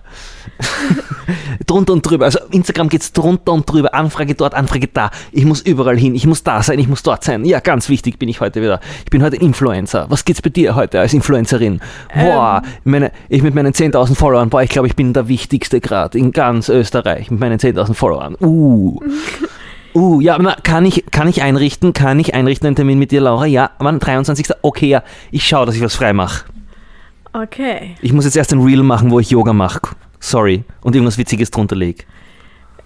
drunter 1.67 1.93
und 1.93 2.03
drüber. 2.03 2.27
Also 2.27 2.39
Instagram 2.51 2.89
geht 2.89 3.03
es 3.03 3.13
drunter 3.13 3.53
und 3.53 3.71
drüber. 3.71 3.95
Anfrage 3.95 4.35
dort, 4.35 4.55
Anfrage 4.55 4.89
da. 4.89 5.11
Ich 5.33 5.45
muss 5.45 5.61
überall 5.61 5.97
hin. 5.97 6.15
Ich 6.15 6.27
muss 6.27 6.43
da 6.43 6.63
sein, 6.63 6.79
ich 6.79 6.89
muss 6.89 7.03
dort 7.03 7.25
sein. 7.25 7.45
Ja, 7.45 7.61
ganz 7.61 7.89
wichtig 7.89 8.19
bin 8.19 8.29
ich 8.29 8.41
heute 8.41 8.63
wieder. 8.63 8.81
Ich 9.05 9.11
bin 9.11 9.23
heute 9.23 9.37
Influencer. 9.37 10.07
Was 10.09 10.25
geht's 10.25 10.43
bei 10.43 10.51
dir 10.51 10.75
heute 10.75 11.01
als 11.01 11.15
Influencerin? 11.15 11.81
Boah, 12.15 12.63
meine, 12.85 13.13
ich 13.29 13.43
mit 13.43 13.55
meinen 13.55 13.73
10.000 13.73 14.15
Followern, 14.15 14.51
boah, 14.51 14.63
ich 14.63 14.71
glaube, 14.71 14.89
ich 14.89 14.97
bin 14.97 15.13
der 15.13 15.29
Wichtigste 15.29 15.81
gerade 15.81 16.19
in 16.19 16.33
ganz 16.33 16.69
Österreich 16.69 17.31
mit 17.31 17.41
meinen 17.41 17.59
10.000 17.59 17.95
Followern. 17.95 18.37
Uh. 18.41 19.01
Uh, 19.95 20.23
ja, 20.23 20.39
na, 20.41 20.57
kann 20.63 20.87
ich, 20.87 21.05
kann 21.11 21.29
ich 21.29 21.43
einrichten, 21.43 21.93
kann 21.93 22.19
ich 22.19 22.35
einrichten 22.35 22.67
einen 22.67 22.77
Termin 22.77 22.99
mit 22.99 23.11
dir, 23.11 23.21
Laura? 23.21 23.45
Ja, 23.45 23.73
wann? 23.79 23.99
23. 23.99 24.47
Okay, 24.63 24.89
ja, 24.89 25.03
ich 25.31 25.47
schaue, 25.47 25.67
dass 25.67 25.75
ich 25.75 25.83
was 25.83 25.95
frei 25.95 26.15
mache. 26.15 26.45
Okay. 27.33 27.97
Ich 28.03 28.13
muss 28.13 28.25
jetzt 28.25 28.37
erst 28.37 28.53
ein 28.53 28.61
Reel 28.61 28.83
machen, 28.83 29.11
wo 29.11 29.19
ich 29.21 29.31
Yoga 29.31 29.53
mache. 29.53 29.81
Sorry. 30.21 30.65
Und 30.83 30.95
irgendwas 30.95 31.19
Witziges 31.19 31.51
drunter 31.51 31.77
lege. 31.77 32.05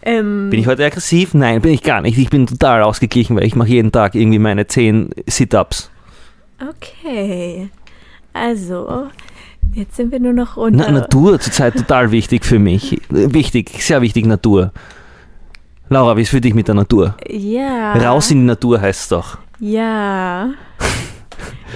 Ähm, 0.03 0.51
Bin 0.51 0.61
ich 0.61 0.69
heute 0.69 0.85
aggressiv? 0.85 1.35
Nein, 1.35 1.61
bin 1.61 1.73
ich 1.73 1.83
gar 1.83 2.01
nicht. 2.01 2.17
Ich 2.17 2.31
bin 2.31 2.47
total 2.47 2.83
ausgeglichen, 2.83 3.37
weil 3.37 3.45
ich 3.45 3.57
mache 3.57 3.69
jeden 3.69 3.91
Tag 3.91 4.15
irgendwie 4.15 4.39
meine 4.39 4.67
10 4.67 5.11
Sit-Ups. 5.27 5.91
Okay. 6.61 7.69
Also, 8.33 9.09
jetzt 9.75 9.97
sind 9.97 10.13
wir 10.13 10.21
nur 10.21 10.33
noch 10.33 10.57
Na, 10.57 10.63
unter. 10.63 10.93
Natur 10.93 11.41
zurzeit 11.41 11.75
total 11.75 12.13
wichtig 12.13 12.45
für 12.45 12.61
mich. 12.61 13.01
Wichtig, 13.09 13.83
sehr 13.83 14.01
wichtig, 14.01 14.27
Natur. 14.27 14.73
Laura, 15.89 16.17
wie 16.17 16.23
ist 16.23 16.31
für 16.31 16.41
dich 16.41 16.55
mit 16.55 16.69
der 16.69 16.75
Natur? 16.77 17.17
Ja. 17.29 17.95
Raus 17.95 18.31
in 18.31 18.41
die 18.41 18.47
Natur 18.47 18.81
heißt 18.81 19.01
es 19.03 19.09
doch. 19.09 19.39
Ja. 19.59 20.51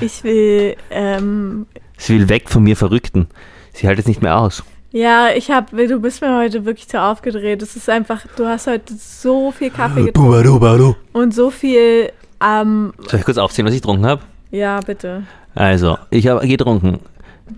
Ich 0.00 0.22
will, 0.22 0.76
ähm, 0.90 1.66
Sie 2.00 2.18
will 2.18 2.28
weg 2.30 2.48
von 2.48 2.62
mir 2.62 2.76
Verrückten. 2.76 3.28
Sie 3.74 3.86
hält 3.86 3.98
es 3.98 4.06
nicht 4.06 4.22
mehr 4.22 4.38
aus. 4.38 4.64
ja, 4.90 5.28
ich 5.36 5.50
hab, 5.50 5.70
du 5.70 6.00
bist 6.00 6.22
mir 6.22 6.36
heute 6.36 6.64
wirklich 6.64 6.88
zu 6.88 7.00
aufgedreht. 7.00 7.62
Es 7.62 7.76
ist 7.76 7.88
einfach, 7.90 8.24
du 8.36 8.46
hast 8.46 8.66
heute 8.66 8.94
so 8.94 9.52
viel 9.52 9.70
Kaffee 9.70 10.06
getrunken 10.06 10.96
und 11.12 11.34
so 11.34 11.50
viel, 11.50 12.10
ähm, 12.42 12.92
Soll 13.06 13.20
ich 13.20 13.24
kurz 13.26 13.36
aufzählen, 13.38 13.66
was 13.66 13.74
ich 13.74 13.82
getrunken 13.82 14.06
habe? 14.06 14.22
ja, 14.50 14.80
bitte. 14.80 15.24
Also, 15.54 15.98
ich 16.10 16.26
habe 16.26 16.46
getrunken 16.48 17.00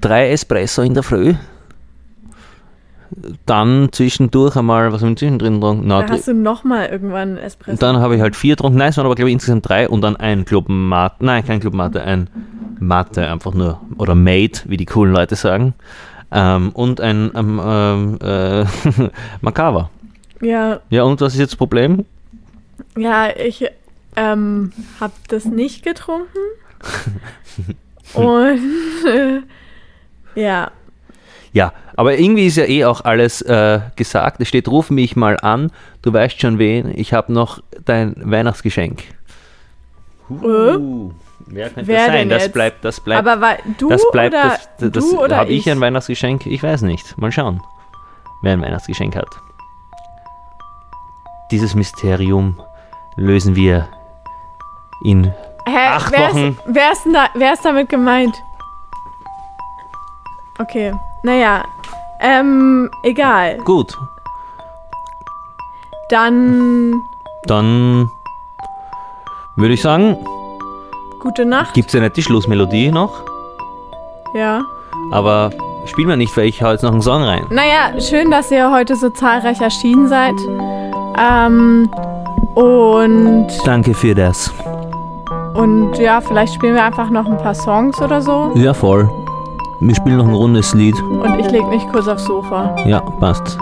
drei 0.01 0.31
Espresso 0.31 0.82
in 0.82 0.94
der 0.94 1.02
Früh. 1.02 1.35
Dann 3.47 3.89
zwischendurch 3.93 4.56
einmal, 4.56 4.93
was 4.93 5.02
haben 5.02 5.10
wir 5.10 5.16
zwischendrin 5.16 5.55
getrunken? 5.60 5.86
Na, 5.86 6.02
Da 6.02 6.14
hast 6.14 6.28
du 6.28 6.34
nochmal 6.34 6.86
irgendwann 6.89 7.36
Espresso. 7.39 7.78
dann 7.78 7.97
habe 7.98 8.16
ich 8.16 8.20
halt 8.22 8.36
vier 8.36 8.55
getrunken. 8.56 8.78
Nein, 8.78 8.90
es 8.90 8.97
waren 8.97 9.06
aber, 9.06 9.14
glaube 9.14 9.30
ich, 9.30 9.34
insgesamt 9.34 9.68
drei. 9.68 9.89
Und 9.89 10.01
dann 10.02 10.16
ein 10.16 10.44
Club 10.44 10.66
Mate. 10.68 11.16
Nein, 11.20 11.44
kein 11.44 11.60
Club 11.60 11.74
Mate, 11.74 12.02
ein 12.02 12.28
Mate 12.80 13.28
einfach 13.28 13.55
nur. 13.55 13.80
Oder 13.98 14.14
Mate, 14.14 14.62
wie 14.66 14.76
die 14.76 14.86
coolen 14.86 15.12
Leute 15.14 15.34
sagen. 15.36 15.74
Ähm, 16.30 16.70
und 16.70 17.01
ein 17.01 17.30
ähm, 17.34 17.60
ähm, 17.62 18.18
äh, 18.22 18.64
Macava. 19.43 19.90
ja, 20.40 20.80
Ja, 20.90 21.02
und 21.02 21.20
was 21.20 21.34
ist 21.34 21.40
jetzt 21.40 21.52
das 21.52 21.56
Problem? 21.59 22.05
ja, 22.97 23.28
ich, 23.36 23.66
ähm, 24.16 24.72
hab 25.01 25.12
das 25.28 25.44
nicht 25.44 25.84
getrunken. 25.84 26.26
und, 28.14 28.60
ja, 30.34 30.70
Ja, 31.52 31.72
aber 31.96 32.18
irgendwie 32.18 32.46
ist 32.46 32.56
ja 32.56 32.64
eh 32.64 32.84
auch 32.86 33.02
alles 33.02 33.42
äh, 33.42 33.80
gesagt. 33.96 34.40
Es 34.40 34.48
steht, 34.48 34.68
ruf 34.68 34.90
mich 34.90 35.16
mal 35.16 35.38
an, 35.38 35.70
du 36.00 36.12
weißt 36.12 36.40
schon 36.40 36.58
wen, 36.58 36.90
ich 36.96 37.12
habe 37.12 37.32
noch 37.32 37.62
dein 37.84 38.14
Weihnachtsgeschenk. 38.16 39.02
Uh, 40.30 41.10
wer 41.46 41.68
könnte 41.68 41.86
Wer 41.88 42.06
das 42.06 42.06
sein? 42.06 42.28
Das 42.30 42.42
jetzt? 42.44 42.52
bleibt, 42.54 42.84
das 42.84 43.00
bleibt, 43.00 43.26
aber 43.26 43.40
war, 43.42 43.56
du 43.76 43.90
das 43.90 44.02
bleibt, 44.12 44.34
oder, 44.34 44.58
das, 44.78 44.92
das, 44.92 45.10
du 45.10 45.20
oder 45.20 45.36
habe 45.36 45.50
ich 45.50 45.66
ich? 45.66 45.70
ein 45.70 45.80
Weihnachtsgeschenk? 45.80 46.46
Ich 46.46 46.62
weiß 46.62 46.82
nicht. 46.82 47.18
Mal 47.18 47.30
schauen, 47.30 47.60
wer 48.42 48.54
ein 48.54 48.62
Weihnachtsgeschenk 48.62 49.14
hat. 49.14 49.28
Dieses 51.50 51.74
Mysterium 51.74 52.58
lösen 53.16 53.54
wir 53.54 53.88
in 55.04 55.24
Hä? 55.66 55.88
Acht 55.90 56.12
wer, 56.12 56.30
Wochen. 56.30 56.48
Ist, 56.48 56.62
wer, 56.66 56.92
ist 56.92 57.06
da, 57.12 57.28
wer 57.34 57.52
ist 57.52 57.64
damit 57.64 57.90
gemeint? 57.90 58.34
Okay, 60.58 60.92
naja. 61.23 61.65
Ähm, 62.20 62.89
egal. 63.03 63.59
Gut, 63.65 63.99
Dann 66.09 67.03
dann 67.47 68.11
würde 69.57 69.74
ich 69.74 69.82
sagen, 69.82 70.16
gute 71.20 71.44
Nacht. 71.44 71.74
gibt 71.74 71.89
es 71.89 71.94
ja 71.94 72.01
nicht 72.01 72.16
die 72.16 72.23
Schlussmelodie 72.23 72.90
noch, 72.93 73.23
Ja. 74.35 74.62
aber 75.11 75.51
spielen 75.86 76.09
wir 76.09 76.16
nicht, 76.16 76.36
weil 76.36 76.44
ich 76.47 76.62
hau 76.62 76.70
jetzt 76.70 76.82
noch 76.82 76.93
einen 76.93 77.03
Song 77.03 77.23
rein. 77.24 77.44
Naja, 77.51 78.01
schön, 78.01 78.31
dass 78.31 78.51
ihr 78.53 78.70
heute 78.70 78.94
so 78.94 79.11
zahlreich 79.11 79.61
erschienen 79.61 80.07
seid. 80.09 80.35
Ähm, 81.19 81.90
und, 82.55 83.49
Danke 83.65 83.93
für 83.94 84.15
das. 84.15 84.53
und 85.55 85.97
ja, 85.99 86.20
vielleicht 86.20 86.55
spielen 86.55 86.74
wir 86.74 86.85
einfach 86.85 87.11
noch 87.11 87.27
ein 87.27 87.39
paar 87.39 87.55
Songs 87.55 88.01
oder 88.01 88.20
so. 88.23 88.53
Ja, 88.55 88.73
voll. 88.74 89.09
Wir 89.84 89.96
spielen 89.96 90.18
noch 90.18 90.28
ein 90.28 90.34
rundes 90.34 90.74
Lied. 90.74 90.94
Und 91.02 91.40
ich 91.40 91.50
leg 91.50 91.66
mich 91.68 91.82
kurz 91.90 92.06
aufs 92.06 92.24
Sofa. 92.24 92.74
Ja, 92.86 93.00
passt. 93.00 93.59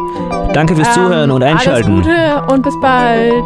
Danke 0.53 0.77
fürs 0.77 0.93
Zuhören 0.93 1.31
Ähm, 1.31 1.37
und 1.37 1.43
Einschalten. 1.43 1.93
Alles 1.95 2.07
Gute 2.07 2.53
und 2.53 2.63
bis 2.63 2.75
bald. 2.83 3.45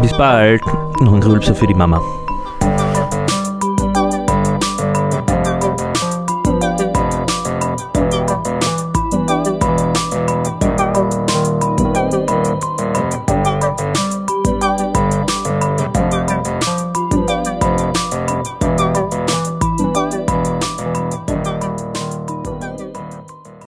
Bis 0.00 0.16
bald. 0.16 0.62
Noch 1.00 1.12
ein 1.12 1.20
Grülpser 1.20 1.54
für 1.54 1.66
die 1.66 1.74
Mama. 1.74 2.00